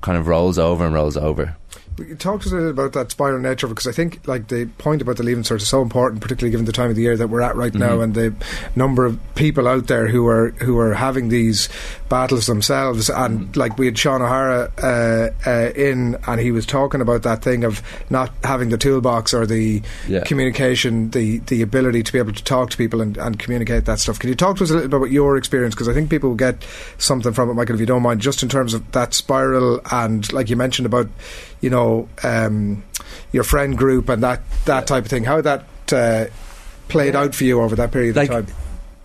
kind 0.00 0.18
of 0.18 0.26
rolls 0.26 0.58
over 0.58 0.84
and 0.84 0.94
rolls 0.94 1.16
over. 1.16 1.56
You 1.98 2.14
talked 2.16 2.46
a 2.46 2.48
little 2.48 2.70
about 2.70 2.94
that 2.94 3.10
spiral 3.10 3.38
nature 3.38 3.66
because 3.68 3.86
I 3.86 3.92
think 3.92 4.26
like 4.26 4.48
the 4.48 4.64
point 4.78 5.02
about 5.02 5.18
the 5.18 5.22
leaving 5.22 5.44
cert 5.44 5.56
is 5.56 5.68
so 5.68 5.82
important, 5.82 6.22
particularly 6.22 6.50
given 6.50 6.64
the 6.64 6.72
time 6.72 6.88
of 6.88 6.96
the 6.96 7.02
year 7.02 7.16
that 7.18 7.28
we're 7.28 7.42
at 7.42 7.54
right 7.54 7.72
now 7.74 7.98
Mhm. 7.98 8.02
and 8.02 8.14
the 8.14 8.34
number 8.74 9.04
of 9.04 9.18
people 9.34 9.68
out 9.68 9.88
there 9.88 10.08
who 10.08 10.26
are 10.26 10.50
who 10.60 10.78
are 10.78 10.94
having 10.94 11.28
these 11.28 11.68
battles 12.08 12.46
themselves. 12.46 13.10
And 13.10 13.54
like 13.56 13.78
we 13.78 13.86
had 13.86 13.98
Sean 13.98 14.22
O'Hara 14.22 14.70
uh, 14.82 15.28
uh, 15.48 15.70
in, 15.76 16.16
and 16.26 16.40
he 16.40 16.50
was 16.50 16.64
talking 16.64 17.02
about 17.02 17.22
that 17.24 17.42
thing 17.42 17.62
of 17.62 17.82
not 18.08 18.30
having 18.42 18.70
the 18.70 18.78
toolbox 18.78 19.34
or 19.34 19.44
the 19.46 19.82
Yeah. 20.08 20.24
communication, 20.24 21.10
the 21.10 21.38
the 21.46 21.60
ability 21.60 22.02
to 22.04 22.12
be 22.12 22.18
able 22.18 22.32
to 22.32 22.42
talk 22.44 22.70
to 22.70 22.76
people 22.78 23.02
and, 23.02 23.18
and 23.18 23.38
communicate 23.38 23.84
that 23.84 23.98
stuff. 24.00 24.18
Can 24.18 24.30
you 24.30 24.34
talk 24.34 24.56
to 24.56 24.64
us 24.64 24.70
a 24.70 24.74
little 24.74 24.88
bit 24.88 24.96
about 24.96 25.10
your 25.10 25.36
experience? 25.36 25.74
Because 25.74 25.88
I 25.88 25.92
think 25.92 26.08
people 26.08 26.30
will 26.30 26.36
get 26.36 26.64
something 26.96 27.32
from 27.34 27.50
it, 27.50 27.54
Michael, 27.54 27.74
if 27.74 27.80
you 27.80 27.86
don't 27.86 28.02
mind, 28.02 28.20
just 28.22 28.42
in 28.42 28.48
terms 28.48 28.72
of 28.72 28.90
that 28.92 29.12
spiral 29.12 29.80
and 29.90 30.30
like 30.32 30.48
you 30.48 30.56
mentioned 30.56 30.86
about, 30.86 31.08
you 31.62 31.70
know, 31.70 32.08
um, 32.22 32.84
your 33.32 33.44
friend 33.44 33.78
group 33.78 34.10
and 34.10 34.22
that 34.22 34.42
that 34.66 34.86
type 34.86 35.04
of 35.04 35.10
thing. 35.10 35.24
How 35.24 35.40
that 35.40 35.64
uh, 35.90 36.26
played 36.88 37.16
out 37.16 37.34
for 37.34 37.44
you 37.44 37.62
over 37.62 37.74
that 37.76 37.90
period 37.90 38.16
Like, 38.16 38.30
of 38.30 38.46
time. 38.46 38.56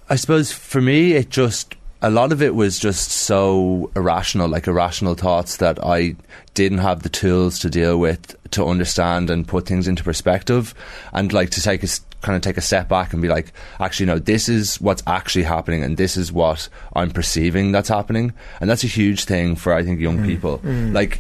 I 0.09 0.15
suppose 0.17 0.51
for 0.51 0.81
me, 0.81 1.13
it 1.13 1.29
just 1.29 1.75
a 2.01 2.09
lot 2.09 2.31
of 2.31 2.41
it 2.41 2.53
was 2.53 2.77
just 2.77 3.11
so 3.11 3.91
irrational, 3.95 4.47
like 4.47 4.67
irrational 4.67 5.15
thoughts 5.15 5.57
that 5.57 5.83
I 5.83 6.15
didn't 6.53 6.77
have 6.79 7.03
the 7.03 7.09
tools 7.09 7.59
to 7.59 7.69
deal 7.69 7.97
with 7.99 8.35
to 8.51 8.65
understand 8.65 9.29
and 9.29 9.47
put 9.47 9.65
things 9.65 9.87
into 9.87 10.03
perspective, 10.03 10.73
and 11.13 11.31
like 11.33 11.49
to 11.51 11.61
take 11.61 11.83
a 11.83 11.87
kind 12.21 12.35
of 12.35 12.41
take 12.41 12.57
a 12.57 12.61
step 12.61 12.87
back 12.89 13.13
and 13.13 13.21
be 13.21 13.27
like, 13.27 13.51
actually, 13.79 14.05
no, 14.07 14.19
this 14.19 14.49
is 14.49 14.81
what's 14.81 15.03
actually 15.05 15.43
happening, 15.43 15.83
and 15.83 15.97
this 15.97 16.17
is 16.17 16.31
what 16.31 16.69
I'm 16.93 17.11
perceiving 17.11 17.71
that's 17.71 17.89
happening, 17.89 18.33
and 18.61 18.69
that's 18.69 18.83
a 18.83 18.87
huge 18.87 19.25
thing 19.25 19.55
for 19.55 19.73
I 19.73 19.83
think 19.83 19.99
young 19.99 20.25
people. 20.25 20.59
Mm. 20.59 20.93
Like, 20.93 21.19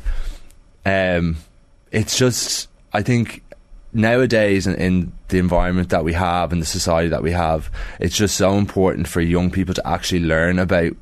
um, 0.87 1.35
it's 1.91 2.17
just 2.17 2.69
I 2.93 3.01
think 3.01 3.43
nowadays 3.93 4.67
in, 4.67 4.75
in 4.75 5.11
the 5.27 5.39
environment 5.39 5.89
that 5.89 6.03
we 6.03 6.13
have 6.13 6.51
and 6.51 6.61
the 6.61 6.65
society 6.65 7.09
that 7.09 7.23
we 7.23 7.31
have, 7.31 7.69
it's 7.99 8.15
just 8.15 8.37
so 8.37 8.53
important 8.53 9.07
for 9.07 9.21
young 9.21 9.51
people 9.51 9.73
to 9.73 9.87
actually 9.87 10.21
learn 10.21 10.59
about 10.59 10.93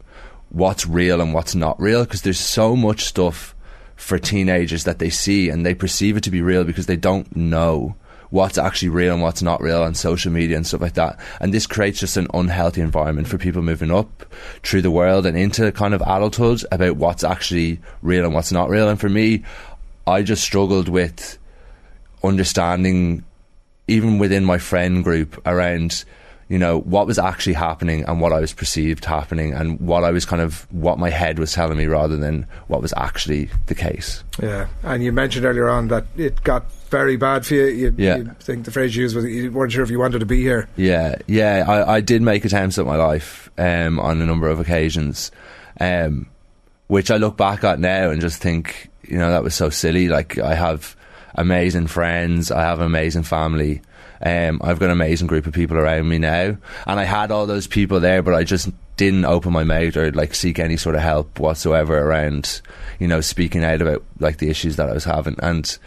what's 0.49 0.87
real 0.87 1.21
and 1.21 1.33
what's 1.33 1.55
not 1.55 1.79
real 1.79 2.03
because 2.03 2.21
there's 2.21 2.39
so 2.39 2.75
much 2.75 3.03
stuff 3.03 3.53
for 3.95 4.17
teenagers 4.17 4.85
that 4.85 4.99
they 4.99 5.09
see 5.09 5.49
and 5.49 5.65
they 5.65 5.73
perceive 5.73 6.17
it 6.17 6.23
to 6.23 6.31
be 6.31 6.41
real 6.41 6.63
because 6.63 6.85
they 6.85 6.97
don't 6.97 7.35
know 7.35 7.95
what's 8.29 8.57
actually 8.57 8.89
real 8.89 9.13
and 9.13 9.23
what's 9.23 9.41
not 9.41 9.61
real 9.61 9.83
on 9.83 9.93
social 9.93 10.31
media 10.31 10.57
and 10.57 10.65
stuff 10.65 10.81
like 10.81 10.93
that. 10.95 11.19
And 11.39 11.53
this 11.53 11.67
creates 11.67 11.99
just 11.99 12.17
an 12.17 12.27
unhealthy 12.33 12.81
environment 12.81 13.27
for 13.27 13.37
people 13.37 13.61
moving 13.61 13.91
up 13.91 14.25
through 14.63 14.81
the 14.81 14.91
world 14.91 15.25
and 15.25 15.37
into 15.37 15.71
kind 15.71 15.93
of 15.93 16.01
adulthood 16.01 16.63
about 16.71 16.97
what's 16.97 17.23
actually 17.23 17.79
real 18.01 18.25
and 18.25 18.33
what's 18.33 18.51
not 18.51 18.69
real. 18.69 18.89
And 18.89 18.99
for 18.99 19.09
me, 19.09 19.43
I 20.07 20.21
just 20.23 20.43
struggled 20.43 20.89
with 20.89 21.37
understanding 22.23 23.23
even 23.87 24.17
within 24.17 24.43
my 24.45 24.57
friend 24.57 25.03
group 25.03 25.39
around 25.45 26.03
you 26.47 26.59
know 26.59 26.79
what 26.81 27.07
was 27.07 27.17
actually 27.17 27.53
happening 27.53 28.03
and 28.05 28.21
what 28.21 28.31
I 28.31 28.39
was 28.39 28.53
perceived 28.53 29.03
happening 29.05 29.53
and 29.53 29.79
what 29.79 30.03
I 30.03 30.11
was 30.11 30.25
kind 30.25 30.41
of 30.43 30.71
what 30.71 30.99
my 30.99 31.09
head 31.09 31.39
was 31.39 31.53
telling 31.53 31.77
me 31.77 31.85
rather 31.87 32.17
than 32.17 32.45
what 32.67 32.83
was 32.83 32.93
actually 32.97 33.49
the 33.65 33.73
case. 33.73 34.23
Yeah, 34.41 34.67
and 34.83 35.03
you 35.03 35.11
mentioned 35.11 35.45
earlier 35.45 35.67
on 35.69 35.87
that 35.87 36.05
it 36.15 36.43
got 36.43 36.71
very 36.91 37.17
bad 37.17 37.47
for 37.47 37.55
you. 37.55 37.65
You, 37.65 37.95
Yeah. 37.97 38.17
you 38.17 38.35
think 38.39 38.65
the 38.65 38.71
phrase 38.71 38.95
you 38.95 39.03
used 39.03 39.15
was 39.15 39.25
you 39.25 39.51
weren't 39.51 39.71
sure 39.71 39.83
if 39.83 39.89
you 39.89 39.97
wanted 39.97 40.19
to 40.19 40.25
be 40.27 40.41
here. 40.41 40.69
Yeah, 40.75 41.15
yeah, 41.25 41.65
I, 41.67 41.95
I 41.95 42.01
did 42.01 42.21
make 42.21 42.45
attempts 42.45 42.77
at 42.77 42.85
my 42.85 42.95
life 42.95 43.49
um, 43.57 43.99
on 43.99 44.21
a 44.21 44.25
number 44.25 44.47
of 44.47 44.59
occasions, 44.59 45.31
um, 45.79 46.27
which 46.87 47.11
I 47.11 47.17
look 47.17 47.37
back 47.37 47.63
at 47.63 47.79
now 47.79 48.09
and 48.09 48.21
just 48.21 48.41
think, 48.41 48.89
you 49.03 49.17
know, 49.17 49.31
that 49.31 49.43
was 49.43 49.55
so 49.55 49.69
silly. 49.69 50.07
Like, 50.07 50.37
I 50.37 50.55
have 50.55 50.95
amazing 51.35 51.87
friends, 51.87 52.51
I 52.51 52.61
have 52.61 52.79
an 52.79 52.85
amazing 52.85 53.23
family, 53.23 53.81
um, 54.21 54.61
I've 54.63 54.79
got 54.79 54.85
an 54.85 54.91
amazing 54.91 55.27
group 55.27 55.45
of 55.45 55.53
people 55.53 55.77
around 55.77 56.07
me 56.07 56.17
now, 56.17 56.57
and 56.87 56.99
I 56.99 57.03
had 57.03 57.31
all 57.31 57.45
those 57.45 57.67
people 57.67 57.99
there, 57.99 58.21
but 58.21 58.33
I 58.33 58.43
just 58.43 58.69
didn't 58.97 59.25
open 59.25 59.51
my 59.51 59.65
mouth 59.65 59.97
or 59.97 60.11
like 60.11 60.33
seek 60.33 60.57
any 60.57 60.77
sort 60.77 60.95
of 60.95 61.01
help 61.01 61.39
whatsoever 61.39 61.99
around, 61.99 62.61
you 62.99 63.07
know, 63.07 63.19
speaking 63.19 63.63
out 63.63 63.81
about 63.81 64.03
like 64.19 64.37
the 64.37 64.49
issues 64.49 64.77
that 64.77 64.89
I 64.89 64.93
was 64.93 65.05
having 65.05 65.35
and. 65.39 65.77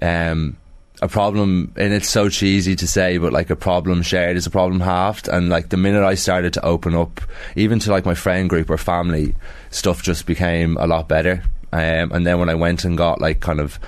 Um, 0.00 0.56
a 1.00 1.08
problem 1.08 1.72
and 1.76 1.92
it's 1.92 2.08
so 2.08 2.28
cheesy 2.28 2.74
to 2.74 2.86
say 2.88 3.18
but 3.18 3.32
like 3.32 3.50
a 3.50 3.56
problem 3.56 4.02
shared 4.02 4.36
is 4.36 4.46
a 4.46 4.50
problem 4.50 4.80
halved. 4.80 5.28
And 5.28 5.48
like 5.48 5.68
the 5.68 5.76
minute 5.76 6.04
I 6.04 6.14
started 6.14 6.52
to 6.54 6.64
open 6.64 6.94
up 6.94 7.20
even 7.56 7.78
to 7.80 7.90
like 7.90 8.04
my 8.04 8.14
friend 8.14 8.48
group 8.48 8.70
or 8.70 8.78
family 8.78 9.34
stuff 9.70 10.02
just 10.02 10.26
became 10.26 10.76
a 10.76 10.86
lot 10.86 11.08
better. 11.08 11.42
Um, 11.70 12.12
and 12.12 12.26
then 12.26 12.38
when 12.38 12.48
I 12.48 12.54
went 12.54 12.84
and 12.84 12.96
got 12.96 13.20
like 13.20 13.40
kind 13.40 13.60
of 13.60 13.78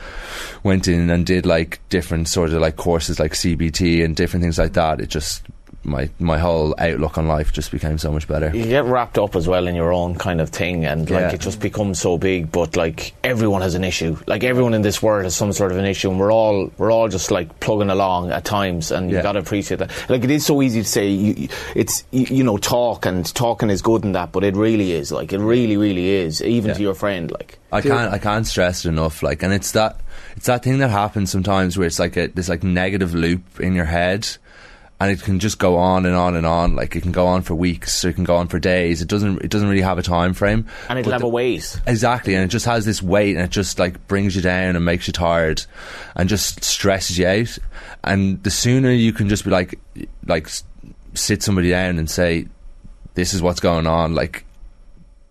went 0.62 0.86
in 0.86 1.08
and 1.08 1.24
did 1.24 1.46
like 1.46 1.80
different 1.88 2.28
sort 2.28 2.50
of 2.52 2.60
like 2.60 2.76
courses 2.76 3.18
like 3.18 3.32
CBT 3.32 4.04
and 4.04 4.14
different 4.14 4.42
things 4.42 4.58
like 4.58 4.74
that 4.74 5.00
it 5.00 5.08
just 5.08 5.42
my 5.82 6.10
my 6.18 6.36
whole 6.38 6.74
outlook 6.78 7.16
on 7.16 7.26
life 7.26 7.52
just 7.54 7.70
became 7.72 7.96
so 7.96 8.12
much 8.12 8.28
better 8.28 8.50
you 8.54 8.64
get 8.66 8.84
wrapped 8.84 9.16
up 9.16 9.34
as 9.34 9.48
well 9.48 9.66
in 9.66 9.74
your 9.74 9.94
own 9.94 10.14
kind 10.14 10.38
of 10.40 10.50
thing 10.50 10.84
and 10.84 11.08
like 11.08 11.20
Yeah. 11.20 11.32
it 11.32 11.40
just 11.40 11.58
becomes 11.58 11.98
so 11.98 12.18
big 12.18 12.52
but 12.52 12.76
like 12.76 13.14
everyone 13.24 13.62
has 13.62 13.74
an 13.74 13.82
issue 13.82 14.18
like 14.26 14.44
everyone 14.44 14.74
in 14.74 14.82
this 14.82 15.02
world 15.02 15.24
has 15.24 15.34
some 15.34 15.52
sort 15.54 15.72
of 15.72 15.78
an 15.78 15.86
issue 15.86 16.10
and 16.10 16.20
we're 16.20 16.30
all 16.32 16.70
we're 16.76 16.90
all 16.92 17.08
just 17.08 17.30
like 17.30 17.60
plugging 17.60 17.88
along 17.88 18.30
at 18.30 18.44
times 18.44 18.90
and 18.90 19.08
you've 19.08 19.16
Yeah. 19.18 19.22
got 19.22 19.32
to 19.32 19.38
appreciate 19.38 19.78
that 19.78 19.90
like 20.10 20.22
it 20.22 20.30
is 20.30 20.44
so 20.44 20.60
easy 20.60 20.82
to 20.82 20.88
say 20.88 21.08
you, 21.08 21.34
you- 21.34 21.48
it's 21.74 22.04
you, 22.10 22.26
you 22.28 22.44
know 22.44 22.58
talk 22.58 23.06
and 23.06 23.24
talking 23.34 23.70
is 23.70 23.80
good 23.80 24.04
and 24.04 24.14
that 24.14 24.32
but 24.32 24.44
it 24.44 24.56
really 24.56 24.92
is 24.92 25.10
like 25.10 25.32
it 25.32 25.38
really 25.38 25.78
really 25.78 26.10
is 26.10 26.42
even 26.42 26.74
to 26.74 26.82
your 26.82 26.94
friend 26.94 27.30
like 27.30 27.58
I 27.72 27.80
can't 27.80 28.12
I 28.12 28.18
can't 28.18 28.46
stress 28.46 28.84
it 28.84 28.88
enough. 28.88 29.22
Like, 29.22 29.44
and 29.44 29.52
it's 29.54 29.70
that 29.72 30.00
it's 30.36 30.46
that 30.46 30.64
thing 30.64 30.78
that 30.78 30.90
happens 30.90 31.30
sometimes 31.30 31.78
where 31.78 31.86
it's 31.86 32.00
like 32.00 32.16
a 32.16 32.26
this 32.26 32.48
like 32.48 32.64
negative 32.64 33.14
loop 33.14 33.60
in 33.60 33.74
your 33.76 33.84
head, 33.84 34.26
and 35.00 35.10
it 35.10 35.22
can 35.22 35.38
just 35.38 35.58
go 35.58 35.76
on 35.78 36.04
and 36.04 36.14
on 36.14 36.36
and 36.36 36.46
on. 36.46 36.76
Like 36.76 36.94
it 36.94 37.00
can 37.00 37.10
go 37.12 37.26
on 37.26 37.42
for 37.42 37.54
weeks, 37.54 38.04
or 38.04 38.10
it 38.10 38.14
can 38.14 38.24
go 38.24 38.36
on 38.36 38.48
for 38.48 38.58
days. 38.58 39.00
It 39.00 39.08
doesn't 39.08 39.42
it 39.42 39.50
doesn't 39.50 39.68
really 39.68 39.80
have 39.82 39.98
a 39.98 40.02
time 40.02 40.34
frame. 40.34 40.66
and 40.88 40.98
it'll 40.98 41.08
But 41.10 41.14
have 41.14 41.20
the- 41.22 41.26
a 41.26 41.30
weight 41.30 41.80
Exactly, 41.86 42.34
and 42.34 42.44
it 42.44 42.48
just 42.48 42.66
has 42.66 42.84
this 42.84 43.02
weight, 43.02 43.34
and 43.36 43.44
it 43.44 43.50
just 43.50 43.78
like 43.78 44.06
brings 44.08 44.36
you 44.36 44.42
down 44.42 44.76
and 44.76 44.84
makes 44.84 45.06
you 45.06 45.12
tired, 45.12 45.64
and 46.14 46.28
just 46.28 46.62
stresses 46.62 47.18
you 47.18 47.26
out. 47.26 47.58
And 48.04 48.42
the 48.42 48.50
sooner 48.50 48.90
you 48.90 49.12
can 49.12 49.28
just 49.28 49.44
be 49.44 49.50
like, 49.50 49.78
like 50.26 50.48
sit 51.14 51.42
somebody 51.42 51.70
down 51.70 51.98
and 51.98 52.08
say, 52.10 52.46
"This 53.14 53.32
is 53.34 53.40
what's 53.42 53.60
going 53.60 53.86
on," 53.86 54.14
like 54.14 54.44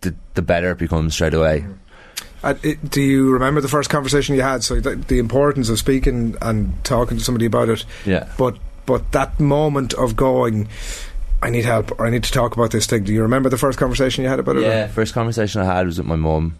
the 0.01 0.15
the 0.33 0.41
better 0.41 0.71
it 0.71 0.77
becomes 0.79 1.13
straight 1.13 1.33
away. 1.33 1.65
Uh, 2.41 2.53
it, 2.63 2.89
do 2.89 3.01
you 3.01 3.31
remember 3.33 3.59
the 3.59 3.67
first 3.67 3.89
conversation 3.89 4.33
you 4.33 4.41
had? 4.41 4.63
So 4.63 4.79
the, 4.79 4.95
the 4.95 5.19
importance 5.19 5.67
of 5.67 5.77
speaking 5.77 6.37
and 6.41 6.81
talking 6.85 7.17
to 7.17 7.23
somebody 7.23 7.45
about 7.45 7.67
it. 7.67 7.83
Yeah. 8.05 8.29
But 8.37 8.57
but 8.89 9.11
that 9.13 9.39
moment 9.39 9.93
of 9.93 10.15
going, 10.15 10.67
I 11.41 11.49
need 11.51 11.63
help 11.63 11.97
or 11.99 12.05
I 12.05 12.09
need 12.09 12.23
to 12.23 12.31
talk 12.31 12.55
about 12.57 12.71
this 12.71 12.85
thing. 12.87 13.03
Do 13.03 13.13
you 13.13 13.21
remember 13.21 13.47
the 13.49 13.57
first 13.57 13.77
conversation 13.79 14.23
you 14.23 14.29
had 14.29 14.39
about 14.39 14.57
it? 14.57 14.63
Yeah, 14.63 14.87
first 14.87 15.13
conversation 15.13 15.61
I 15.61 15.65
had 15.65 15.85
was 15.85 15.97
with 15.99 16.07
my 16.07 16.15
mum, 16.17 16.57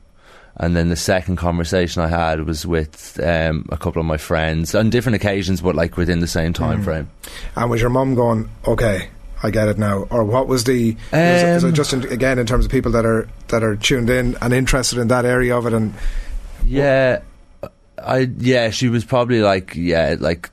and 0.56 0.76
then 0.76 0.90
the 0.90 0.96
second 0.96 1.36
conversation 1.38 2.02
I 2.02 2.08
had 2.08 2.46
was 2.46 2.66
with 2.66 3.20
um, 3.24 3.68
a 3.72 3.78
couple 3.78 4.00
of 4.00 4.06
my 4.06 4.18
friends 4.18 4.76
on 4.76 4.90
different 4.90 5.16
occasions, 5.16 5.60
but 5.62 5.76
like 5.76 5.98
within 5.98 6.20
the 6.22 6.28
same 6.28 6.54
time 6.54 6.82
Mm. 6.82 6.84
frame. 6.86 7.10
And 7.56 7.70
was 7.72 7.82
your 7.82 7.90
mum 7.90 8.16
going, 8.16 8.48
okay, 8.68 9.10
I 9.42 9.50
get 9.52 9.68
it 9.70 9.78
now? 9.78 10.06
Or 10.12 10.24
what 10.24 10.48
was 10.48 10.66
the, 10.66 10.90
is, 10.92 11.44
it- 11.44 11.56
is 11.58 11.64
Um, 11.64 11.74
just 11.74 11.94
in, 11.94 12.04
again 12.12 12.38
in 12.40 12.46
terms 12.46 12.64
of 12.66 12.72
people 12.72 12.92
that 12.94 13.06
are 13.06 13.28
that 13.50 13.64
are 13.64 13.76
tuned 13.76 14.10
in 14.10 14.38
and 14.42 14.54
interested 14.54 15.00
in 15.00 15.08
that 15.10 15.26
area 15.26 15.58
of 15.58 15.66
it 15.66 15.74
and 15.74 15.94
Yeah, 16.66 17.22
I 18.02 18.30
yeah, 18.38 18.70
she 18.70 18.88
was 18.90 19.04
probably 19.06 19.42
like 19.42 19.76
yeah, 19.76 20.16
like 20.20 20.50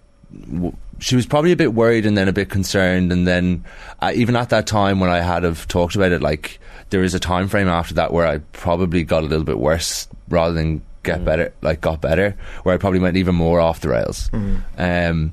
w- 0.53 0.77
she 0.99 1.17
was 1.17 1.27
probably 1.27 1.53
a 1.53 1.57
bit 1.57 1.75
worried 1.75 2.07
and 2.07 2.17
then 2.17 2.29
a 2.29 2.33
bit 2.33 2.49
concerned, 2.49 3.13
and 3.13 3.27
then 3.27 3.65
uh, 4.01 4.13
even 4.15 4.37
at 4.37 4.51
that 4.51 4.67
time 4.67 5.01
when 5.01 5.11
I 5.11 5.21
had 5.21 5.43
have 5.43 5.69
talked 5.69 5.97
about 5.97 6.13
it, 6.13 6.23
like 6.23 6.59
there 6.91 7.03
is 7.03 7.15
a 7.15 7.21
time 7.21 7.49
frame 7.49 7.69
after 7.69 7.95
that 7.95 8.13
where 8.13 8.27
I 8.27 8.39
probably 8.53 9.05
got 9.05 9.23
a 9.23 9.27
little 9.27 9.45
bit 9.45 9.59
worse 9.59 10.09
rather 10.29 10.55
than 10.55 10.83
get 11.03 11.25
better, 11.25 11.53
like 11.63 11.81
got 11.81 12.01
better, 12.01 12.37
where 12.63 12.75
I 12.75 12.79
probably 12.79 13.01
went 13.01 13.17
even 13.17 13.35
more 13.35 13.61
off 13.61 13.81
the 13.81 13.89
rails, 13.91 14.31
um, 14.79 15.33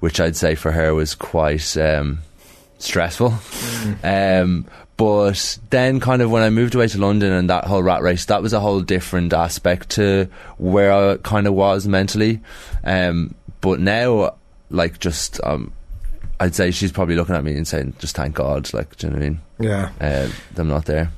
which 0.00 0.20
I'd 0.20 0.36
say 0.36 0.54
for 0.54 0.72
her 0.72 0.94
was 0.94 1.14
quite 1.14 1.76
um, 1.76 2.20
stressful. 2.78 3.34
Um, 4.02 4.66
but 4.96 5.58
then, 5.70 5.98
kind 5.98 6.22
of, 6.22 6.30
when 6.30 6.42
I 6.42 6.50
moved 6.50 6.74
away 6.76 6.86
to 6.88 6.98
London 6.98 7.32
and 7.32 7.50
that 7.50 7.64
whole 7.64 7.82
rat 7.82 8.02
race, 8.02 8.26
that 8.26 8.42
was 8.42 8.52
a 8.52 8.60
whole 8.60 8.80
different 8.80 9.32
aspect 9.32 9.90
to 9.90 10.28
where 10.56 10.92
I 10.92 11.16
kind 11.16 11.48
of 11.48 11.54
was 11.54 11.88
mentally. 11.88 12.40
Um, 12.84 13.34
but 13.60 13.80
now, 13.80 14.36
like, 14.70 14.98
just, 14.98 15.42
um, 15.44 15.72
I'd 16.40 16.54
say 16.54 16.70
she's 16.70 16.92
probably 16.92 17.16
looking 17.16 17.34
at 17.34 17.44
me 17.44 17.54
and 17.56 17.66
saying, 17.66 17.94
just 17.98 18.16
thank 18.16 18.34
God, 18.34 18.72
like, 18.74 18.96
do 18.96 19.06
you 19.06 19.12
know 19.12 19.18
what 19.18 19.24
I 19.24 19.28
mean? 19.28 19.40
Yeah. 19.60 19.90
Uh, 20.00 20.28
I'm 20.56 20.68
not 20.68 20.86
there. 20.86 21.10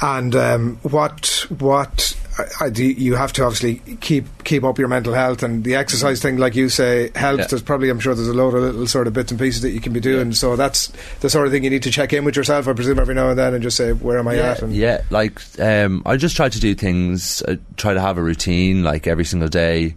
And 0.00 0.34
um, 0.34 0.76
what 0.82 1.46
what 1.50 2.16
I, 2.36 2.66
I, 2.66 2.70
do 2.70 2.84
you 2.84 3.14
have 3.14 3.32
to 3.34 3.44
obviously 3.44 3.96
keep 4.00 4.26
keep 4.42 4.64
up 4.64 4.76
your 4.76 4.88
mental 4.88 5.14
health 5.14 5.44
and 5.44 5.62
the 5.62 5.76
exercise 5.76 6.20
thing, 6.20 6.36
like 6.36 6.56
you 6.56 6.68
say, 6.68 7.10
helps. 7.14 7.42
Yeah. 7.42 7.46
There's 7.46 7.62
probably 7.62 7.90
I'm 7.90 8.00
sure 8.00 8.14
there's 8.14 8.28
a 8.28 8.34
load 8.34 8.54
of 8.54 8.62
little 8.62 8.88
sort 8.88 9.06
of 9.06 9.12
bits 9.12 9.30
and 9.30 9.38
pieces 9.38 9.62
that 9.62 9.70
you 9.70 9.80
can 9.80 9.92
be 9.92 10.00
doing. 10.00 10.32
So 10.32 10.56
that's 10.56 10.92
the 11.20 11.30
sort 11.30 11.46
of 11.46 11.52
thing 11.52 11.62
you 11.62 11.70
need 11.70 11.84
to 11.84 11.92
check 11.92 12.12
in 12.12 12.24
with 12.24 12.34
yourself, 12.34 12.66
I 12.66 12.72
presume, 12.72 12.98
every 12.98 13.14
now 13.14 13.30
and 13.30 13.38
then, 13.38 13.54
and 13.54 13.62
just 13.62 13.76
say 13.76 13.92
where 13.92 14.18
am 14.18 14.26
I 14.26 14.34
yeah, 14.34 14.50
at? 14.50 14.62
And 14.62 14.74
yeah, 14.74 15.02
like 15.10 15.40
um, 15.60 16.02
I 16.04 16.16
just 16.16 16.34
try 16.34 16.48
to 16.48 16.60
do 16.60 16.74
things. 16.74 17.42
I 17.46 17.60
try 17.76 17.94
to 17.94 18.00
have 18.00 18.18
a 18.18 18.22
routine, 18.22 18.82
like 18.82 19.06
every 19.06 19.24
single 19.24 19.48
day. 19.48 19.94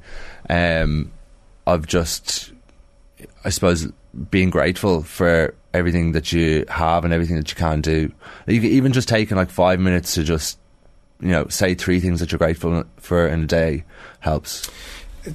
Um, 0.48 1.12
I've 1.66 1.88
just, 1.88 2.54
I 3.44 3.50
suppose, 3.50 3.88
being 4.32 4.50
grateful 4.50 5.04
for 5.04 5.54
everything 5.74 6.14
that 6.14 6.32
you 6.32 6.66
have 6.70 7.04
and 7.04 7.14
everything 7.14 7.36
that 7.36 7.50
you 7.50 7.56
can 7.56 7.82
do. 7.82 8.12
Even 8.48 8.94
just 8.94 9.08
taking 9.08 9.38
like 9.38 9.50
five 9.50 9.80
minutes 9.80 10.16
to 10.16 10.24
just, 10.24 10.58
you 11.20 11.30
know, 11.30 11.48
say 11.48 11.76
three 11.76 12.00
things 12.00 12.20
that 12.20 12.32
you're 12.32 12.40
grateful 12.40 12.84
for 12.98 13.28
in 13.28 13.44
a 13.44 13.48
day 13.48 13.84
helps. 14.20 14.70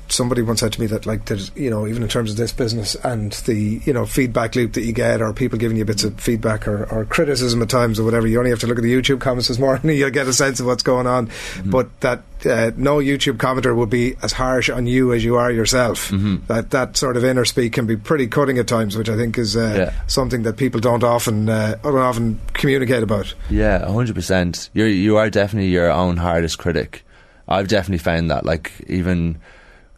Somebody 0.09 0.43
once 0.43 0.61
said 0.61 0.73
to 0.73 0.81
me 0.81 0.87
that 0.87 1.07
like 1.07 1.25
there's 1.27 1.51
you 1.55 1.71
know 1.71 1.87
even 1.87 2.03
in 2.03 2.09
terms 2.09 2.31
of 2.31 2.37
this 2.37 2.53
business 2.53 2.95
and 3.05 3.33
the 3.47 3.81
you 3.85 3.93
know 3.93 4.07
feedback 4.07 4.55
loop 4.55 4.73
that 4.75 4.83
you 4.83 4.93
get 4.93 5.21
or 5.21 5.33
people 5.33 5.59
giving 5.59 5.77
you 5.77 5.85
bits 5.85 6.05
of 6.05 6.19
feedback 6.21 6.67
or, 6.69 6.85
or 6.93 7.05
criticism 7.05 7.61
at 7.63 7.69
times 7.69 7.99
or 8.01 8.05
whatever 8.05 8.27
you 8.27 8.39
only 8.39 8.51
have 8.51 8.59
to 8.61 8.67
look 8.67 8.79
at 8.79 8.83
the 8.83 8.93
YouTube 8.93 9.21
comments 9.21 9.49
this 9.49 9.59
morning 9.59 9.97
you'll 9.97 10.11
get 10.11 10.27
a 10.27 10.33
sense 10.33 10.61
of 10.61 10.67
what's 10.67 10.83
going 10.83 11.07
on 11.07 11.31
but 11.65 11.89
that 12.01 12.23
uh, 12.45 12.73
no 12.77 12.97
YouTube 12.97 13.37
commenter 13.37 13.75
will 13.77 13.87
be 13.87 14.17
as 14.23 14.33
harsh 14.33 14.69
on 14.69 14.87
you 14.87 15.13
as 15.13 15.25
you 15.25 15.37
are 15.37 15.51
yourself 15.53 16.09
that 16.49 16.71
that 16.71 16.97
sort 16.97 17.17
of 17.17 17.25
inner 17.25 17.45
speak 17.45 17.73
can 17.73 17.87
be 17.87 17.97
pretty 17.97 18.27
cutting 18.27 18.59
at 18.59 18.67
times 18.67 18.97
which 18.97 19.09
I 19.09 19.17
think 19.17 19.39
is 19.39 19.57
uh, 19.57 19.75
Yeah. 19.93 19.93
something 20.09 20.43
that 20.43 20.57
people 20.57 20.81
don't 20.81 21.05
often 21.05 21.49
uh, 21.49 21.77
don't 21.83 21.97
often 21.97 22.41
communicate 22.53 23.03
about 23.03 23.33
Yeah, 23.49 23.87
hundred 23.91 24.15
percent. 24.15 24.71
You 24.75 24.85
you 24.85 25.17
are 25.19 25.31
definitely 25.31 25.71
your 25.71 25.91
own 25.91 26.17
hardest 26.17 26.59
critic. 26.59 27.05
I've 27.49 27.69
definitely 27.69 27.99
found 27.99 28.31
that. 28.31 28.45
Like 28.45 28.73
even 28.89 29.39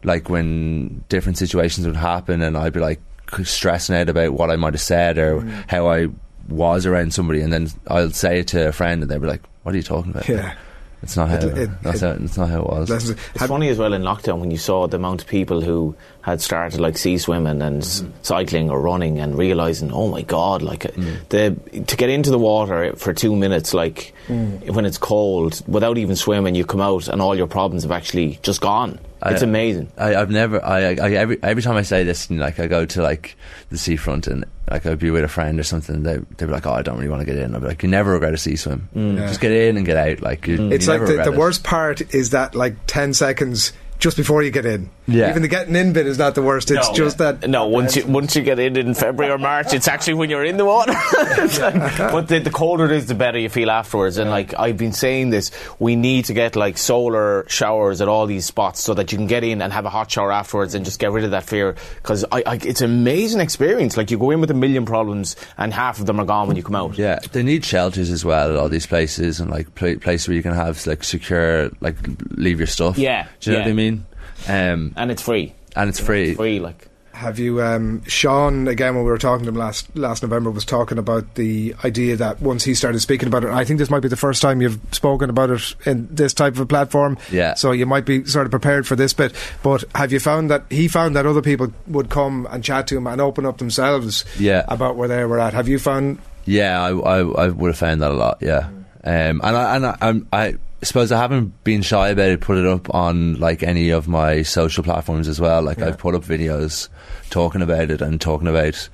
like 0.05 0.29
when 0.29 1.03
different 1.09 1.37
situations 1.37 1.85
would 1.87 1.95
happen, 1.95 2.41
and 2.41 2.57
I'd 2.57 2.73
be 2.73 2.79
like 2.79 3.01
stressing 3.43 3.95
out 3.95 4.09
about 4.09 4.33
what 4.33 4.51
I 4.51 4.55
might 4.55 4.73
have 4.73 4.81
said 4.81 5.17
or 5.17 5.41
mm. 5.41 5.69
how 5.69 5.87
I 5.87 6.07
was 6.47 6.85
around 6.85 7.13
somebody, 7.13 7.41
and 7.41 7.51
then 7.51 7.69
I'll 7.87 8.11
say 8.11 8.39
it 8.39 8.47
to 8.49 8.67
a 8.67 8.71
friend, 8.71 9.01
and 9.01 9.11
they'll 9.11 9.19
be 9.19 9.27
like, 9.27 9.43
"What 9.63 9.73
are 9.73 9.77
you 9.77 9.83
talking 9.83 10.11
about?" 10.11 10.29
Yeah. 10.29 10.55
It's 11.03 11.15
not 11.15 11.29
how 11.29 11.35
It- 11.35 11.57
it- 11.57 11.69
that's 11.83 12.01
it- 12.01 12.05
how 12.05 12.23
it's 12.23 12.37
not 12.37 12.49
how 12.49 12.61
it 12.61 12.67
was. 12.67 12.89
Lessons- 12.89 13.19
It's 13.35 13.45
funny 13.45 13.69
as 13.69 13.77
well 13.77 13.93
in 13.93 14.01
lockdown 14.01 14.39
when 14.39 14.51
you 14.51 14.57
saw 14.57 14.87
the 14.87 14.97
amount 14.97 15.21
of 15.21 15.27
people 15.27 15.61
who 15.61 15.95
had 16.21 16.41
started 16.41 16.79
like 16.79 16.97
sea 16.97 17.17
swimming 17.17 17.61
and 17.61 17.83
s 17.83 18.01
mm-hmm. 18.01 18.11
cycling 18.23 18.69
or 18.69 18.81
running 18.81 19.19
and 19.19 19.37
realizing, 19.37 19.91
oh 19.91 20.07
my 20.07 20.21
god, 20.21 20.61
like 20.61 20.85
uh, 20.85 20.89
mm. 20.89 21.17
the 21.29 21.55
to 21.81 21.95
get 21.95 22.09
into 22.09 22.31
the 22.31 22.39
water 22.39 22.93
for 22.95 23.13
two 23.13 23.35
minutes, 23.35 23.73
like 23.73 24.13
mm. 24.27 24.69
when 24.71 24.85
it's 24.85 24.97
cold, 24.97 25.61
without 25.67 25.97
even 25.97 26.15
swimming, 26.15 26.55
you 26.55 26.65
come 26.65 26.81
out 26.81 27.07
and 27.07 27.21
all 27.21 27.35
your 27.35 27.47
problems 27.47 27.83
have 27.83 27.91
actually 27.91 28.39
just 28.41 28.61
gone. 28.61 28.99
It's 29.27 29.41
amazing. 29.41 29.91
I, 29.97 30.15
I've 30.15 30.29
never. 30.29 30.63
I, 30.63 30.93
I 30.93 31.11
every 31.13 31.39
every 31.41 31.63
time 31.63 31.75
I 31.75 31.81
say 31.81 32.03
this, 32.03 32.29
like 32.29 32.59
I 32.59 32.67
go 32.67 32.85
to 32.85 33.01
like 33.01 33.35
the 33.69 33.77
seafront, 33.77 34.27
and 34.27 34.45
like 34.69 34.85
I'd 34.85 34.99
be 34.99 35.11
with 35.11 35.23
a 35.23 35.27
friend 35.27 35.59
or 35.59 35.63
something. 35.63 36.03
They 36.03 36.17
they'd 36.17 36.45
be 36.45 36.51
like, 36.51 36.65
"Oh, 36.65 36.73
I 36.73 36.81
don't 36.81 36.97
really 36.97 37.09
want 37.09 37.21
to 37.21 37.25
get 37.25 37.37
in." 37.37 37.55
I'd 37.55 37.61
be 37.61 37.67
like, 37.67 37.83
"You 37.83 37.89
never 37.89 38.13
regret 38.13 38.33
a 38.33 38.37
sea 38.37 38.55
swim. 38.55 38.89
Mm. 38.95 39.17
Yeah. 39.17 39.27
Just 39.27 39.41
get 39.41 39.51
in 39.51 39.77
and 39.77 39.85
get 39.85 39.97
out. 39.97 40.21
Like 40.21 40.47
you, 40.47 40.57
mm. 40.57 40.71
it's 40.71 40.87
you 40.87 40.93
like 40.93 41.01
never 41.01 41.17
the, 41.17 41.23
the 41.23 41.33
it." 41.33 41.37
worst 41.37 41.63
part 41.63 42.13
is 42.13 42.31
that 42.31 42.55
like 42.55 42.75
10 42.87 43.13
seconds 43.13 43.73
just 43.99 44.17
before 44.17 44.43
you 44.43 44.51
get 44.51 44.65
in 44.65 44.89
Yeah. 45.07 45.29
Even 45.29 45.43
the 45.43 45.47
getting 45.47 45.75
in 45.75 45.93
bit 45.93 46.07
is 46.07 46.17
not 46.17 46.33
the 46.33 46.41
worst. 46.41 46.71
It's 46.71 46.87
No. 46.89 46.95
just 46.95 47.19
that. 47.19 47.47
No, 47.47 47.67
once 47.67 47.95
you 47.95 48.05
once 48.07 48.35
you 48.35 48.41
get 48.41 48.57
in 48.57 48.75
in 48.75 48.93
February 48.95 49.31
or 49.31 49.37
March, 49.37 49.73
it's 49.73 49.87
actually 49.87 50.15
when 50.15 50.29
you're 50.29 50.43
in 50.43 50.57
the 50.57 50.65
water. 50.65 50.93
It's 51.37 51.59
like- 51.59 51.75
uh-huh. 51.75 52.09
but 52.11 52.27
the, 52.27 52.39
the 52.39 52.49
colder 52.49 52.85
it 52.85 52.91
is, 52.91 53.05
the 53.05 53.13
better 53.15 53.37
you 53.37 53.49
feel 53.49 53.69
afterwards. 53.69 54.17
And 54.17 54.29
like 54.29 54.57
I've 54.57 54.77
been 54.77 54.93
saying 54.93 55.29
this, 55.29 55.51
we 55.79 55.95
need 55.95 56.25
to 56.25 56.33
get 56.33 56.55
like 56.55 56.77
solar 56.77 57.45
showers 57.47 58.01
at 58.01 58.07
all 58.07 58.25
these 58.25 58.45
spots 58.45 58.79
so 58.81 58.93
that 58.95 59.11
you 59.11 59.17
can 59.17 59.27
get 59.27 59.43
in 59.43 59.61
and 59.61 59.71
have 59.71 59.85
a 59.85 59.89
hot 59.89 60.09
shower 60.09 60.31
afterwards 60.31 60.73
and 60.73 60.83
just 60.85 60.99
get 60.99 61.11
rid 61.11 61.23
of 61.23 61.31
that 61.31 61.43
fear. 61.43 61.75
Because 61.97 62.25
I, 62.31 62.43
I, 62.45 62.55
it's 62.63 62.81
an 62.81 62.89
amazing 62.89 63.41
experience. 63.41 63.97
Like 63.97 64.09
you 64.09 64.17
go 64.17 64.31
in 64.31 64.41
with 64.41 64.49
a 64.51 64.55
million 64.55 64.85
problems 64.85 65.35
and 65.57 65.73
half 65.73 65.99
of 65.99 66.07
them 66.07 66.19
are 66.19 66.25
gone 66.25 66.47
when 66.47 66.57
you 66.57 66.63
come 66.63 66.75
out. 66.75 66.97
Yeah, 66.97 67.19
they 67.31 67.43
need 67.43 67.63
shelters 67.63 68.09
as 68.09 68.25
well 68.25 68.49
at 68.49 68.55
all 68.55 68.69
these 68.69 68.87
places 68.87 69.39
and 69.39 69.51
like 69.51 69.73
pla 69.75 69.95
places 70.01 70.27
where 70.27 70.35
you 70.35 70.43
can 70.43 70.53
have 70.53 70.85
like 70.87 71.03
secure, 71.03 71.69
like 71.79 71.95
leave 72.31 72.59
your 72.59 72.67
stuff. 72.67 72.97
Yeah, 72.97 73.27
do 73.39 73.51
you 73.51 73.57
know 73.57 73.59
yeah. 73.59 73.65
what 73.65 73.71
I 73.71 73.73
mean? 73.75 74.05
Um, 74.47 74.93
and 74.95 75.11
it's 75.11 75.21
free. 75.21 75.53
And 75.75 75.89
it's 75.89 75.99
free. 75.99 76.33
free, 76.35 76.59
like. 76.59 76.87
Have 77.13 77.39
you, 77.39 77.61
um, 77.61 78.03
Sean, 78.07 78.67
again, 78.67 78.93
when 78.93 79.05
we 79.05 79.09
were 79.09 79.17
talking 79.17 79.45
to 79.45 79.49
him 79.49 79.55
last 79.55 79.87
last 79.95 80.21
November, 80.21 80.51
was 80.51 80.65
talking 80.65 80.97
about 80.97 81.35
the 81.35 81.73
idea 81.85 82.17
that 82.17 82.41
once 82.41 82.65
he 82.65 82.73
started 82.75 82.99
speaking 82.99 83.29
about 83.29 83.45
it, 83.45 83.51
I 83.51 83.63
think 83.63 83.79
this 83.79 83.89
might 83.89 84.01
be 84.01 84.09
the 84.09 84.17
first 84.17 84.41
time 84.41 84.61
you've 84.61 84.81
spoken 84.91 85.29
about 85.29 85.49
it 85.49 85.75
in 85.85 86.13
this 86.13 86.33
type 86.33 86.55
of 86.55 86.59
a 86.59 86.65
platform. 86.65 87.17
Yeah. 87.31 87.53
So 87.53 87.71
you 87.71 87.85
might 87.85 88.03
be 88.05 88.25
sort 88.25 88.45
of 88.47 88.51
prepared 88.51 88.85
for 88.85 88.97
this 88.97 89.13
bit. 89.13 89.33
But 89.63 89.85
have 89.95 90.11
you 90.11 90.19
found 90.19 90.51
that 90.51 90.65
he 90.69 90.89
found 90.89 91.15
that 91.15 91.25
other 91.25 91.41
people 91.41 91.71
would 91.87 92.09
come 92.09 92.49
and 92.51 92.61
chat 92.61 92.87
to 92.87 92.97
him 92.97 93.07
and 93.07 93.21
open 93.21 93.45
up 93.45 93.59
themselves 93.59 94.25
Yeah. 94.37 94.65
about 94.67 94.97
where 94.97 95.07
they 95.07 95.23
were 95.23 95.39
at? 95.39 95.53
Have 95.53 95.69
you 95.69 95.79
found. 95.79 96.19
Yeah, 96.43 96.81
I, 96.83 96.89
I, 96.91 97.19
I 97.45 97.47
would 97.47 97.69
have 97.69 97.77
found 97.77 98.01
that 98.01 98.11
a 98.11 98.13
lot. 98.13 98.39
Yeah, 98.41 98.67
um, 99.05 99.39
and 99.41 99.41
I 99.43 99.75
and 99.77 99.85
I, 99.85 99.97
I'm, 100.01 100.27
I 100.33 100.55
suppose 100.85 101.11
I 101.11 101.19
haven't 101.19 101.63
been 101.63 101.81
shy 101.81 102.09
about 102.09 102.29
it. 102.29 102.41
Put 102.41 102.57
it 102.57 102.65
up 102.65 102.93
on 102.93 103.35
like 103.35 103.61
any 103.61 103.89
of 103.89 104.07
my 104.07 104.41
social 104.41 104.83
platforms 104.83 105.27
as 105.27 105.39
well. 105.39 105.61
Like 105.61 105.81
I've 105.81 105.97
put 105.97 106.15
up 106.15 106.23
videos 106.23 106.89
talking 107.29 107.61
about 107.61 107.91
it 107.91 108.01
and 108.01 108.19
talking 108.19 108.47
about 108.47 108.89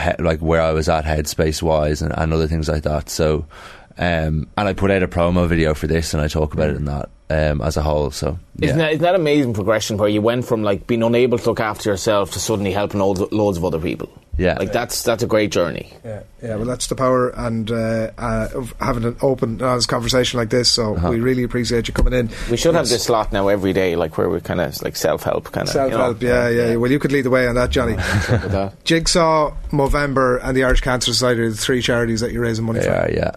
he, 0.00 0.10
like 0.18 0.40
where 0.40 0.62
I 0.62 0.72
was 0.72 0.88
at 0.88 1.04
headspace 1.04 1.62
wise 1.62 2.02
and, 2.02 2.12
and 2.16 2.32
other 2.32 2.48
things 2.48 2.68
like 2.68 2.82
that. 2.84 3.08
So, 3.10 3.46
um, 3.98 4.48
and 4.56 4.68
I 4.68 4.72
put 4.72 4.90
out 4.90 5.02
a 5.02 5.08
promo 5.08 5.46
video 5.46 5.74
for 5.74 5.86
this 5.86 6.14
and 6.14 6.22
I 6.22 6.28
talk 6.28 6.54
about 6.54 6.70
it 6.70 6.76
in 6.76 6.86
that 6.86 7.10
um, 7.30 7.60
as 7.60 7.76
a 7.76 7.82
whole. 7.82 8.10
So 8.10 8.38
yeah. 8.56 8.66
Isn't, 8.66 8.78
that, 8.78 8.92
isn't 8.92 9.02
that 9.02 9.14
amazing 9.14 9.54
progression 9.54 9.96
where 9.96 10.08
you 10.08 10.22
went 10.22 10.44
from 10.44 10.62
like 10.62 10.86
being 10.86 11.02
unable 11.02 11.38
to 11.38 11.46
look 11.50 11.60
after 11.60 11.90
yourself 11.90 12.32
to 12.32 12.38
suddenly 12.38 12.72
helping 12.72 13.00
loads, 13.00 13.20
loads 13.32 13.58
of 13.58 13.64
other 13.64 13.80
people? 13.80 14.10
Yeah. 14.36 14.56
Like 14.58 14.72
that's 14.72 15.04
that's 15.04 15.22
a 15.22 15.28
great 15.28 15.52
journey. 15.52 15.92
Yeah, 16.04 16.24
yeah. 16.42 16.56
Well, 16.56 16.64
that's 16.64 16.88
the 16.88 16.96
power 16.96 17.28
and 17.28 17.70
uh, 17.70 18.10
uh, 18.18 18.48
of 18.52 18.74
having 18.80 19.04
an 19.04 19.16
open, 19.22 19.62
honest 19.62 19.88
conversation 19.88 20.38
like 20.40 20.50
this. 20.50 20.72
So 20.72 20.92
we 21.08 21.20
really 21.20 21.44
appreciate 21.44 21.86
you 21.86 21.94
coming 21.94 22.12
in. 22.14 22.30
We 22.50 22.56
should 22.56 22.74
have 22.74 22.88
this 22.88 23.04
slot 23.04 23.32
now 23.32 23.46
every 23.46 23.72
day, 23.72 23.94
like 23.94 24.18
where 24.18 24.28
we 24.28 24.40
kind 24.40 24.60
of 24.60 24.82
like 24.82 24.96
self 24.96 25.22
help 25.22 25.52
kind 25.52 25.68
of 25.68 25.72
Self 25.72 25.92
help, 25.92 26.20
yeah, 26.20 26.48
yeah, 26.48 26.74
Well, 26.74 26.90
you 26.90 26.98
could 26.98 27.12
lead 27.12 27.22
the 27.22 27.30
way 27.30 27.46
on 27.46 27.54
that, 27.54 27.70
Johnny. 27.70 27.94
Jigsaw, 28.84 29.54
Movember, 29.70 30.40
and 30.42 30.56
the 30.56 30.64
Irish 30.64 30.80
Cancer 30.80 31.12
Society 31.12 31.42
are 31.42 31.50
the 31.50 31.56
three 31.56 31.80
charities 31.80 32.20
that 32.20 32.32
you're 32.32 32.42
raising 32.42 32.64
money 32.64 32.80
They 32.80 32.86
for. 32.86 32.92
are, 32.92 33.10
yeah. 33.12 33.30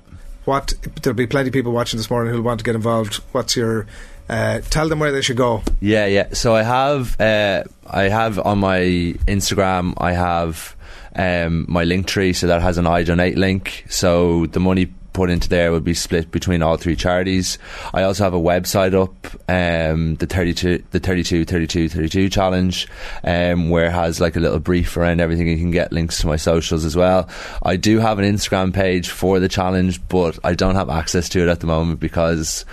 What? 0.48 0.76
There'll 1.02 1.14
be 1.14 1.28
plenty 1.28 1.50
of 1.50 1.54
people 1.54 1.74
watching 1.74 1.98
this 1.98 2.10
morning 2.10 2.34
who'll 2.34 2.42
want 2.42 2.62
to 2.62 2.64
get 2.64 2.74
involved. 2.74 3.16
What's 3.34 3.58
your? 3.58 3.86
Uh, 4.30 4.62
tell 4.70 4.88
them 4.88 5.00
where 5.00 5.12
they 5.12 5.22
should 5.22 5.36
go. 5.36 5.62
Yeah, 5.82 6.06
yeah. 6.06 6.34
So 6.34 6.56
I 6.56 6.64
have, 6.64 7.20
uh, 7.20 7.66
I 7.86 8.04
have 8.04 8.40
on 8.40 8.60
my 8.60 8.80
Instagram, 9.28 9.94
I 9.98 10.14
have 10.14 10.74
um, 11.18 11.66
my 11.68 11.84
Linktree, 11.84 12.34
so 12.34 12.48
that 12.48 12.62
has 12.62 12.78
an 12.78 12.86
iDonate 12.86 13.36
link. 13.36 13.86
So 13.90 14.46
the 14.46 14.62
money 14.62 14.94
put 15.18 15.32
into 15.32 15.50
there 15.50 15.72
will 15.72 15.80
be 15.80 15.96
split 15.96 16.30
between 16.30 16.62
all 16.62 16.78
three 16.78 16.96
charities. 16.96 17.58
I 17.92 18.04
also 18.04 18.24
have 18.24 18.36
a 18.36 18.40
website 18.40 18.94
up, 18.94 19.26
um, 19.50 20.16
the 20.18 20.28
32, 20.28 20.84
the 20.92 21.00
32, 21.00 21.44
32, 21.44 21.90
32 21.90 22.30
challenge, 22.30 22.88
um, 23.24 23.72
where 23.72 23.86
it 23.88 23.92
has 23.94 24.22
like 24.22 24.36
a 24.36 24.40
little 24.40 24.60
brief 24.60 24.96
around 24.96 25.20
everything. 25.20 25.48
You 25.48 25.58
can 25.58 25.72
get 25.72 25.92
links 25.92 26.20
to 26.22 26.28
my 26.28 26.36
socials 26.36 26.86
as 26.86 26.96
well. 26.96 27.28
I 27.64 27.78
do 27.78 27.98
have 27.98 28.20
an 28.20 28.26
Instagram 28.26 28.74
page 28.76 29.10
for 29.10 29.40
the 29.40 29.50
challenge, 29.50 30.08
but 30.08 30.38
I 30.44 30.54
don't 30.54 30.76
have 30.76 30.92
access 30.92 31.30
to 31.30 31.42
it 31.42 31.50
at 31.50 31.62
the 31.62 31.68
moment 31.68 32.00
because 32.00 32.64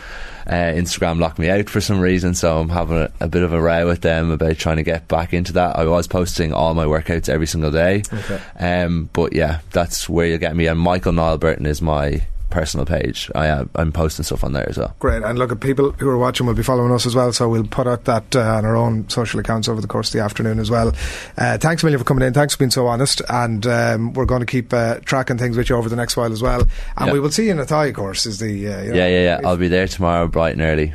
uh, 0.46 0.52
Instagram 0.52 1.18
locked 1.20 1.38
me 1.38 1.48
out 1.48 1.70
for 1.70 1.80
some 1.80 1.98
reason, 1.98 2.34
so 2.34 2.58
I'm 2.58 2.68
having 2.68 2.98
a, 2.98 3.10
a 3.20 3.28
bit 3.28 3.42
of 3.42 3.54
a 3.54 3.60
row 3.62 3.86
with 3.86 4.02
them 4.02 4.30
about 4.30 4.58
trying 4.58 4.76
to 4.76 4.82
get 4.82 5.08
back 5.08 5.32
into 5.32 5.54
that. 5.54 5.76
I 5.76 5.84
was 5.86 6.06
posting 6.06 6.52
all 6.52 6.74
my 6.74 6.84
workouts 6.84 7.30
every 7.30 7.46
single 7.46 7.70
day, 7.70 8.02
Okay. 8.12 8.38
um, 8.60 9.08
but 9.14 9.32
yeah, 9.32 9.60
that's 9.70 10.06
where 10.10 10.26
you'll 10.26 10.36
get 10.38 10.54
me. 10.54 10.66
And 10.66 10.78
Michael 10.78 11.12
Niall 11.14 11.38
Burton 11.38 11.64
is 11.64 11.80
my 11.80 12.26
personal 12.54 12.86
page. 12.86 13.30
I 13.34 13.46
am, 13.48 13.68
I'm 13.74 13.90
posting 13.92 14.24
stuff 14.24 14.44
on 14.44 14.52
there 14.52 14.68
as 14.68 14.78
well. 14.78 14.94
Great, 15.00 15.22
and 15.22 15.38
look 15.38 15.50
at 15.52 15.60
people 15.60 15.90
who 15.92 16.08
are 16.08 16.16
watching 16.16 16.46
will 16.46 16.54
be 16.54 16.62
following 16.62 16.92
us 16.92 17.04
as 17.04 17.14
well. 17.14 17.32
So 17.32 17.48
we'll 17.48 17.66
put 17.66 17.86
out 17.86 18.04
that 18.04 18.34
uh, 18.36 18.40
on 18.40 18.64
our 18.64 18.76
own 18.76 19.08
social 19.08 19.40
accounts 19.40 19.68
over 19.68 19.80
the 19.80 19.88
course 19.88 20.08
of 20.08 20.12
the 20.12 20.20
afternoon 20.24 20.58
as 20.60 20.70
well. 20.70 20.92
Uh, 21.36 21.58
thanks 21.58 21.82
a 21.82 21.86
million 21.86 21.98
for 21.98 22.04
coming 22.04 22.26
in. 22.26 22.32
Thanks 22.32 22.54
for 22.54 22.58
being 22.60 22.70
so 22.70 22.86
honest, 22.86 23.20
and 23.28 23.66
um, 23.66 24.12
we're 24.14 24.24
going 24.24 24.40
to 24.40 24.46
keep 24.46 24.72
uh, 24.72 25.00
tracking 25.04 25.36
things 25.36 25.56
with 25.56 25.68
you 25.68 25.76
over 25.76 25.88
the 25.88 25.96
next 25.96 26.16
while 26.16 26.32
as 26.32 26.40
well. 26.42 26.62
And 26.96 27.08
Yeah. 27.08 27.12
we 27.12 27.20
will 27.20 27.30
see 27.32 27.46
you 27.46 27.50
in 27.50 27.58
Athy 27.58 27.92
course. 27.94 28.24
Is 28.26 28.38
the 28.38 28.68
uh, 28.68 28.82
you 28.82 28.90
know, 28.90 28.96
Yeah, 28.96 29.08
yeah, 29.08 29.22
yeah. 29.40 29.48
I'll 29.48 29.56
be 29.56 29.68
there 29.68 29.88
tomorrow, 29.88 30.28
bright 30.28 30.52
and 30.52 30.62
early. 30.62 30.94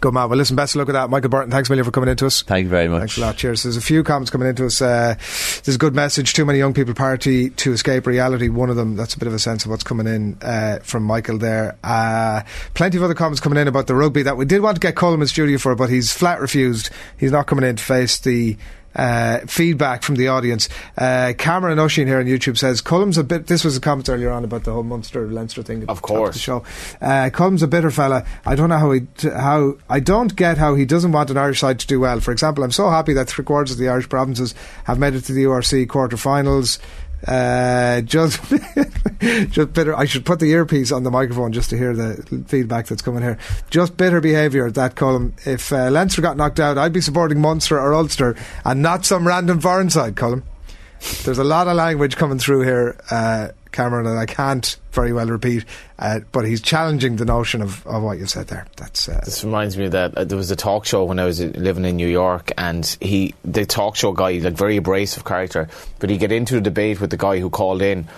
Good 0.00 0.12
man. 0.12 0.28
Well, 0.28 0.36
listen, 0.36 0.56
best 0.56 0.74
of 0.74 0.80
luck 0.80 0.88
with 0.88 0.94
that. 0.94 1.08
Michael 1.08 1.30
Burton, 1.30 1.50
thanks 1.50 1.68
a 1.68 1.72
million 1.72 1.84
for 1.84 1.90
coming 1.90 2.10
into 2.10 2.26
us. 2.26 2.42
Thank 2.42 2.64
you 2.64 2.68
very 2.68 2.88
much. 2.88 3.00
Thanks 3.00 3.18
a 3.18 3.20
lot. 3.22 3.36
Cheers. 3.36 3.62
There's 3.62 3.76
a 3.76 3.80
few 3.80 4.02
comments 4.04 4.30
coming 4.30 4.48
into 4.48 4.66
us. 4.66 4.82
Uh, 4.82 5.14
there's 5.64 5.76
a 5.76 5.78
good 5.78 5.94
message. 5.94 6.34
Too 6.34 6.44
many 6.44 6.58
young 6.58 6.74
people 6.74 6.94
party 6.94 7.50
to 7.50 7.72
escape 7.72 8.06
reality. 8.06 8.48
One 8.48 8.70
of 8.70 8.76
them, 8.76 8.96
that's 8.96 9.14
a 9.14 9.18
bit 9.18 9.28
of 9.28 9.34
a 9.34 9.38
sense 9.38 9.64
of 9.64 9.70
what's 9.70 9.84
coming 9.84 10.06
in 10.06 10.36
uh, 10.42 10.80
from 10.82 11.04
Michael 11.04 11.38
there. 11.38 11.76
Uh, 11.82 12.42
plenty 12.74 12.98
of 12.98 13.02
other 13.02 13.14
comments 13.14 13.40
coming 13.40 13.58
in 13.58 13.66
about 13.66 13.86
the 13.86 13.94
rugby 13.94 14.22
that 14.22 14.36
we 14.36 14.44
did 14.44 14.60
want 14.60 14.76
to 14.76 14.80
get 14.80 14.94
Coleman 14.94 15.22
in 15.22 15.28
studio 15.28 15.58
for, 15.58 15.74
but 15.74 15.88
he's 15.88 16.12
flat 16.12 16.40
refused. 16.40 16.90
He's 17.16 17.32
not 17.32 17.46
coming 17.46 17.64
in 17.64 17.76
to 17.76 17.82
face 17.82 18.18
the 18.18 18.56
uh, 18.94 19.40
feedback 19.46 20.02
from 20.02 20.16
the 20.16 20.28
audience. 20.28 20.68
Uh, 20.96 21.32
Cameron 21.36 21.78
Oshin 21.78 22.06
here 22.06 22.18
on 22.18 22.26
YouTube 22.26 22.56
says 22.58 22.80
Colm's 22.80 23.18
a 23.18 23.24
bit. 23.24 23.46
This 23.46 23.64
was 23.64 23.76
a 23.76 23.80
comment 23.80 24.08
earlier 24.08 24.30
on 24.30 24.44
about 24.44 24.64
the 24.64 24.72
whole 24.72 24.82
Munster 24.82 25.26
Leinster 25.28 25.62
thing. 25.62 25.84
Of 25.88 26.02
course. 26.02 26.34
the 26.34 26.40
show. 26.40 26.64
Uh, 27.00 27.30
Colm's 27.30 27.62
a 27.62 27.68
bitter 27.68 27.90
fella. 27.90 28.26
I 28.46 28.54
don't 28.54 28.68
know 28.68 28.78
how 28.78 28.92
he 28.92 29.00
t- 29.16 29.30
how 29.30 29.76
I 29.88 30.00
don't 30.00 30.34
get 30.36 30.58
how 30.58 30.74
he 30.74 30.84
doesn't 30.84 31.12
want 31.12 31.30
an 31.30 31.36
Irish 31.36 31.60
side 31.60 31.78
to 31.80 31.86
do 31.86 32.00
well. 32.00 32.20
For 32.20 32.32
example, 32.32 32.64
I'm 32.64 32.72
so 32.72 32.90
happy 32.90 33.12
that 33.14 33.28
three 33.28 33.44
quarters 33.44 33.72
of 33.72 33.78
the 33.78 33.88
Irish 33.88 34.08
provinces 34.08 34.54
have 34.84 34.98
made 34.98 35.14
it 35.14 35.22
to 35.22 35.32
the 35.32 35.44
URC 35.44 35.88
quarter-finals. 35.88 36.78
Uh, 37.26 38.02
just, 38.02 38.40
just 39.50 39.72
bitter. 39.72 39.96
I 39.96 40.04
should 40.04 40.24
put 40.24 40.40
the 40.40 40.50
earpiece 40.50 40.92
on 40.92 41.02
the 41.02 41.10
microphone 41.10 41.52
just 41.52 41.70
to 41.70 41.78
hear 41.78 41.94
the 41.94 42.44
feedback 42.48 42.86
that's 42.86 43.02
coming 43.02 43.22
here. 43.22 43.38
Just 43.70 43.96
bitter 43.96 44.20
behaviour 44.20 44.70
that 44.70 44.94
Colm. 44.94 45.32
If 45.46 45.72
uh, 45.72 45.90
Leinster 45.90 46.22
got 46.22 46.36
knocked 46.36 46.60
out, 46.60 46.76
I'd 46.78 46.92
be 46.92 47.00
supporting 47.00 47.40
Munster 47.40 47.78
or 47.78 47.94
Ulster 47.94 48.36
and 48.64 48.82
not 48.82 49.04
some 49.04 49.26
random 49.26 49.60
foreign 49.60 49.90
side, 49.90 50.16
Colm. 50.16 50.42
There's 51.24 51.38
a 51.38 51.44
lot 51.44 51.68
of 51.68 51.76
language 51.76 52.16
coming 52.16 52.38
through 52.38 52.62
here, 52.62 52.96
uh, 53.10 53.48
Cameron, 53.74 54.06
and 54.06 54.18
I 54.18 54.26
can't 54.26 54.76
very 54.92 55.12
well 55.12 55.26
repeat. 55.26 55.64
Uh, 55.98 56.20
but 56.32 56.46
he's 56.46 56.62
challenging 56.62 57.16
the 57.16 57.24
notion 57.24 57.60
of, 57.60 57.86
of 57.86 58.02
what 58.02 58.18
you 58.18 58.26
said 58.26 58.46
there. 58.46 58.66
That's 58.76 59.08
uh, 59.08 59.20
This 59.24 59.44
reminds 59.44 59.76
me 59.76 59.86
of 59.86 59.92
that 59.92 60.16
uh, 60.16 60.24
there 60.24 60.38
was 60.38 60.50
a 60.50 60.56
talk 60.56 60.86
show 60.86 61.04
when 61.04 61.18
I 61.18 61.24
was 61.24 61.40
uh, 61.40 61.52
living 61.54 61.84
in 61.84 61.96
New 61.96 62.08
York, 62.08 62.52
and 62.56 62.86
he, 63.00 63.34
the 63.44 63.66
talk 63.66 63.96
show 63.96 64.12
guy, 64.12 64.38
like 64.38 64.54
very 64.54 64.76
abrasive 64.76 65.24
character, 65.24 65.68
but 65.98 66.08
he 66.10 66.16
get 66.16 66.32
into 66.32 66.56
a 66.56 66.60
debate 66.60 67.00
with 67.00 67.10
the 67.10 67.16
guy 67.16 67.38
who 67.38 67.50
called 67.50 67.82
in. 67.82 68.08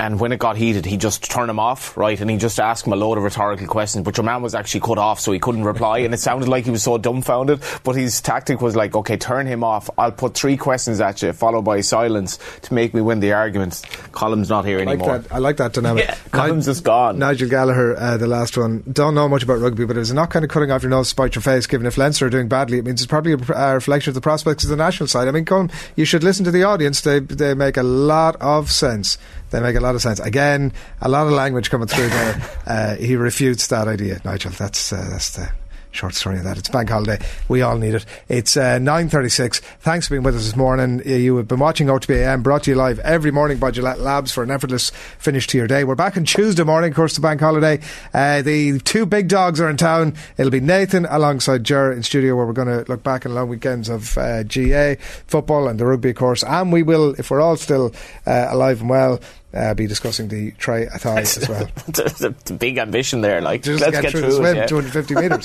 And 0.00 0.20
when 0.20 0.30
it 0.30 0.38
got 0.38 0.56
heated, 0.56 0.86
he 0.86 0.96
just 0.96 1.28
turned 1.28 1.50
him 1.50 1.58
off, 1.58 1.96
right? 1.96 2.20
And 2.20 2.30
he 2.30 2.36
just 2.36 2.60
asked 2.60 2.86
him 2.86 2.92
a 2.92 2.96
load 2.96 3.18
of 3.18 3.24
rhetorical 3.24 3.66
questions. 3.66 4.04
But 4.04 4.16
your 4.16 4.24
man 4.24 4.42
was 4.42 4.54
actually 4.54 4.80
cut 4.80 4.96
off, 4.96 5.18
so 5.18 5.32
he 5.32 5.40
couldn't 5.40 5.64
reply. 5.64 5.98
And 5.98 6.14
it 6.14 6.20
sounded 6.20 6.48
like 6.48 6.64
he 6.64 6.70
was 6.70 6.84
so 6.84 6.98
dumbfounded. 6.98 7.60
But 7.82 7.96
his 7.96 8.20
tactic 8.20 8.60
was 8.60 8.76
like, 8.76 8.94
okay, 8.94 9.16
turn 9.16 9.46
him 9.46 9.64
off. 9.64 9.90
I'll 9.98 10.12
put 10.12 10.34
three 10.34 10.56
questions 10.56 11.00
at 11.00 11.20
you, 11.22 11.32
followed 11.32 11.62
by 11.62 11.80
silence 11.80 12.38
to 12.62 12.74
make 12.74 12.94
me 12.94 13.00
win 13.00 13.18
the 13.18 13.32
argument. 13.32 13.82
Colm's 14.12 14.48
not 14.48 14.64
here 14.64 14.78
I 14.78 14.84
like 14.84 14.98
anymore. 15.00 15.18
that. 15.18 15.32
I 15.32 15.38
like 15.38 15.56
that 15.56 15.72
dynamic. 15.72 16.04
Yeah, 16.04 16.16
Colm's 16.30 16.66
just 16.66 16.84
gone. 16.84 17.18
Nigel 17.18 17.48
Gallagher, 17.48 17.96
uh, 17.98 18.16
the 18.16 18.28
last 18.28 18.56
one. 18.56 18.84
Don't 18.92 19.16
know 19.16 19.28
much 19.28 19.42
about 19.42 19.58
rugby, 19.58 19.84
but 19.84 19.96
it 19.96 20.00
was 20.00 20.12
not 20.12 20.30
kind 20.30 20.44
of 20.44 20.50
cutting 20.50 20.70
off 20.70 20.82
your 20.82 20.90
nose 20.90 21.06
to 21.06 21.10
spite 21.10 21.34
your 21.34 21.42
face. 21.42 21.66
Given 21.66 21.86
if 21.88 21.98
Leinster 21.98 22.26
are 22.26 22.30
doing 22.30 22.46
badly, 22.46 22.78
it 22.78 22.84
means 22.84 23.00
it's 23.00 23.10
probably 23.10 23.32
a, 23.32 23.52
a 23.52 23.74
reflection 23.74 24.10
of 24.10 24.14
the 24.14 24.20
prospects 24.20 24.62
of 24.62 24.70
the 24.70 24.76
national 24.76 25.08
side. 25.08 25.26
I 25.26 25.32
mean, 25.32 25.44
Colin, 25.44 25.72
you 25.96 26.04
should 26.04 26.22
listen 26.22 26.44
to 26.44 26.52
the 26.52 26.62
audience. 26.62 27.00
They 27.00 27.18
they 27.18 27.54
make 27.54 27.76
a 27.76 27.82
lot 27.82 28.36
of 28.36 28.70
sense. 28.70 29.18
They 29.50 29.60
make 29.60 29.76
a 29.76 29.80
lot 29.80 29.94
of 29.94 30.02
sense. 30.02 30.20
Again, 30.20 30.72
a 31.00 31.08
lot 31.08 31.26
of 31.26 31.32
language 31.32 31.70
coming 31.70 31.88
through 31.88 32.08
there. 32.08 32.42
Uh, 32.68 32.96
he 32.96 33.16
refutes 33.16 33.68
that 33.68 33.88
idea, 33.88 34.20
Nigel. 34.26 34.50
That's 34.50 34.92
uh, 34.92 35.08
that's 35.10 35.30
the 35.30 35.50
short 35.90 36.14
story 36.14 36.38
of 36.38 36.44
that. 36.44 36.58
It's 36.58 36.68
bank 36.68 36.90
holiday. 36.90 37.18
We 37.48 37.62
all 37.62 37.76
need 37.78 37.94
it. 37.94 38.04
It's 38.28 38.56
uh, 38.56 38.78
9.36. 38.78 39.60
Thanks 39.80 40.06
for 40.06 40.14
being 40.14 40.22
with 40.22 40.36
us 40.36 40.44
this 40.44 40.56
morning. 40.56 41.00
Uh, 41.00 41.10
You 41.10 41.36
have 41.38 41.48
been 41.48 41.58
watching 41.58 41.88
OTBAM, 41.88 42.42
brought 42.42 42.64
to 42.64 42.70
you 42.70 42.76
live 42.76 42.98
every 43.00 43.30
morning 43.30 43.58
by 43.58 43.70
Gillette 43.70 43.98
Labs 44.00 44.30
for 44.30 44.42
an 44.42 44.50
effortless 44.50 44.90
finish 45.18 45.46
to 45.48 45.58
your 45.58 45.66
day. 45.66 45.84
We're 45.84 45.94
back 45.94 46.16
on 46.16 46.24
Tuesday 46.24 46.62
morning, 46.62 46.90
of 46.90 46.96
course, 46.96 47.14
the 47.14 47.20
bank 47.20 47.40
holiday. 47.40 47.80
Uh, 48.12 48.42
the 48.42 48.78
two 48.80 49.06
big 49.06 49.28
dogs 49.28 49.60
are 49.60 49.68
in 49.68 49.76
town. 49.76 50.14
It'll 50.36 50.52
be 50.52 50.60
Nathan 50.60 51.06
alongside 51.06 51.64
Ger 51.64 51.90
in 51.92 52.02
studio 52.02 52.36
where 52.36 52.46
we're 52.46 52.52
going 52.52 52.84
to 52.84 52.90
look 52.90 53.02
back 53.02 53.26
on 53.26 53.34
long 53.34 53.48
weekends 53.48 53.88
of 53.88 54.16
uh, 54.18 54.44
GA, 54.44 54.96
football 55.26 55.68
and 55.68 55.80
the 55.80 55.86
rugby, 55.86 56.10
of 56.10 56.16
course. 56.16 56.44
And 56.44 56.72
we 56.72 56.82
will, 56.82 57.14
if 57.18 57.30
we're 57.30 57.40
all 57.40 57.56
still 57.56 57.92
uh, 58.26 58.46
alive 58.50 58.80
and 58.80 58.90
well, 58.90 59.20
uh, 59.54 59.74
be 59.74 59.86
discussing 59.86 60.28
the 60.28 60.52
triathlon 60.52 61.18
as 61.18 61.48
well. 61.48 61.68
There's 61.88 62.22
a 62.22 62.30
big 62.54 62.78
ambition 62.78 63.20
there. 63.20 63.40
Like, 63.40 63.62
Just 63.62 63.80
let's 63.80 63.92
get, 63.92 64.02
get, 64.02 64.10
through 64.12 64.20
through 64.20 64.30
the 64.30 64.36
swim, 64.36 64.56
yeah. 64.56 64.66
250 64.66 65.14
metres. 65.14 65.44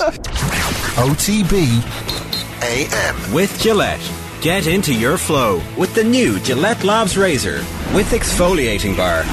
OTB 0.96 1.64
AM. 2.62 3.32
With 3.32 3.58
Gillette. 3.60 4.10
Get 4.40 4.66
into 4.66 4.94
your 4.94 5.16
flow 5.16 5.62
with 5.78 5.94
the 5.94 6.04
new 6.04 6.38
Gillette 6.40 6.84
Labs 6.84 7.16
Razor 7.16 7.58
with 7.94 8.10
exfoliating 8.10 8.96
bar. 8.96 9.24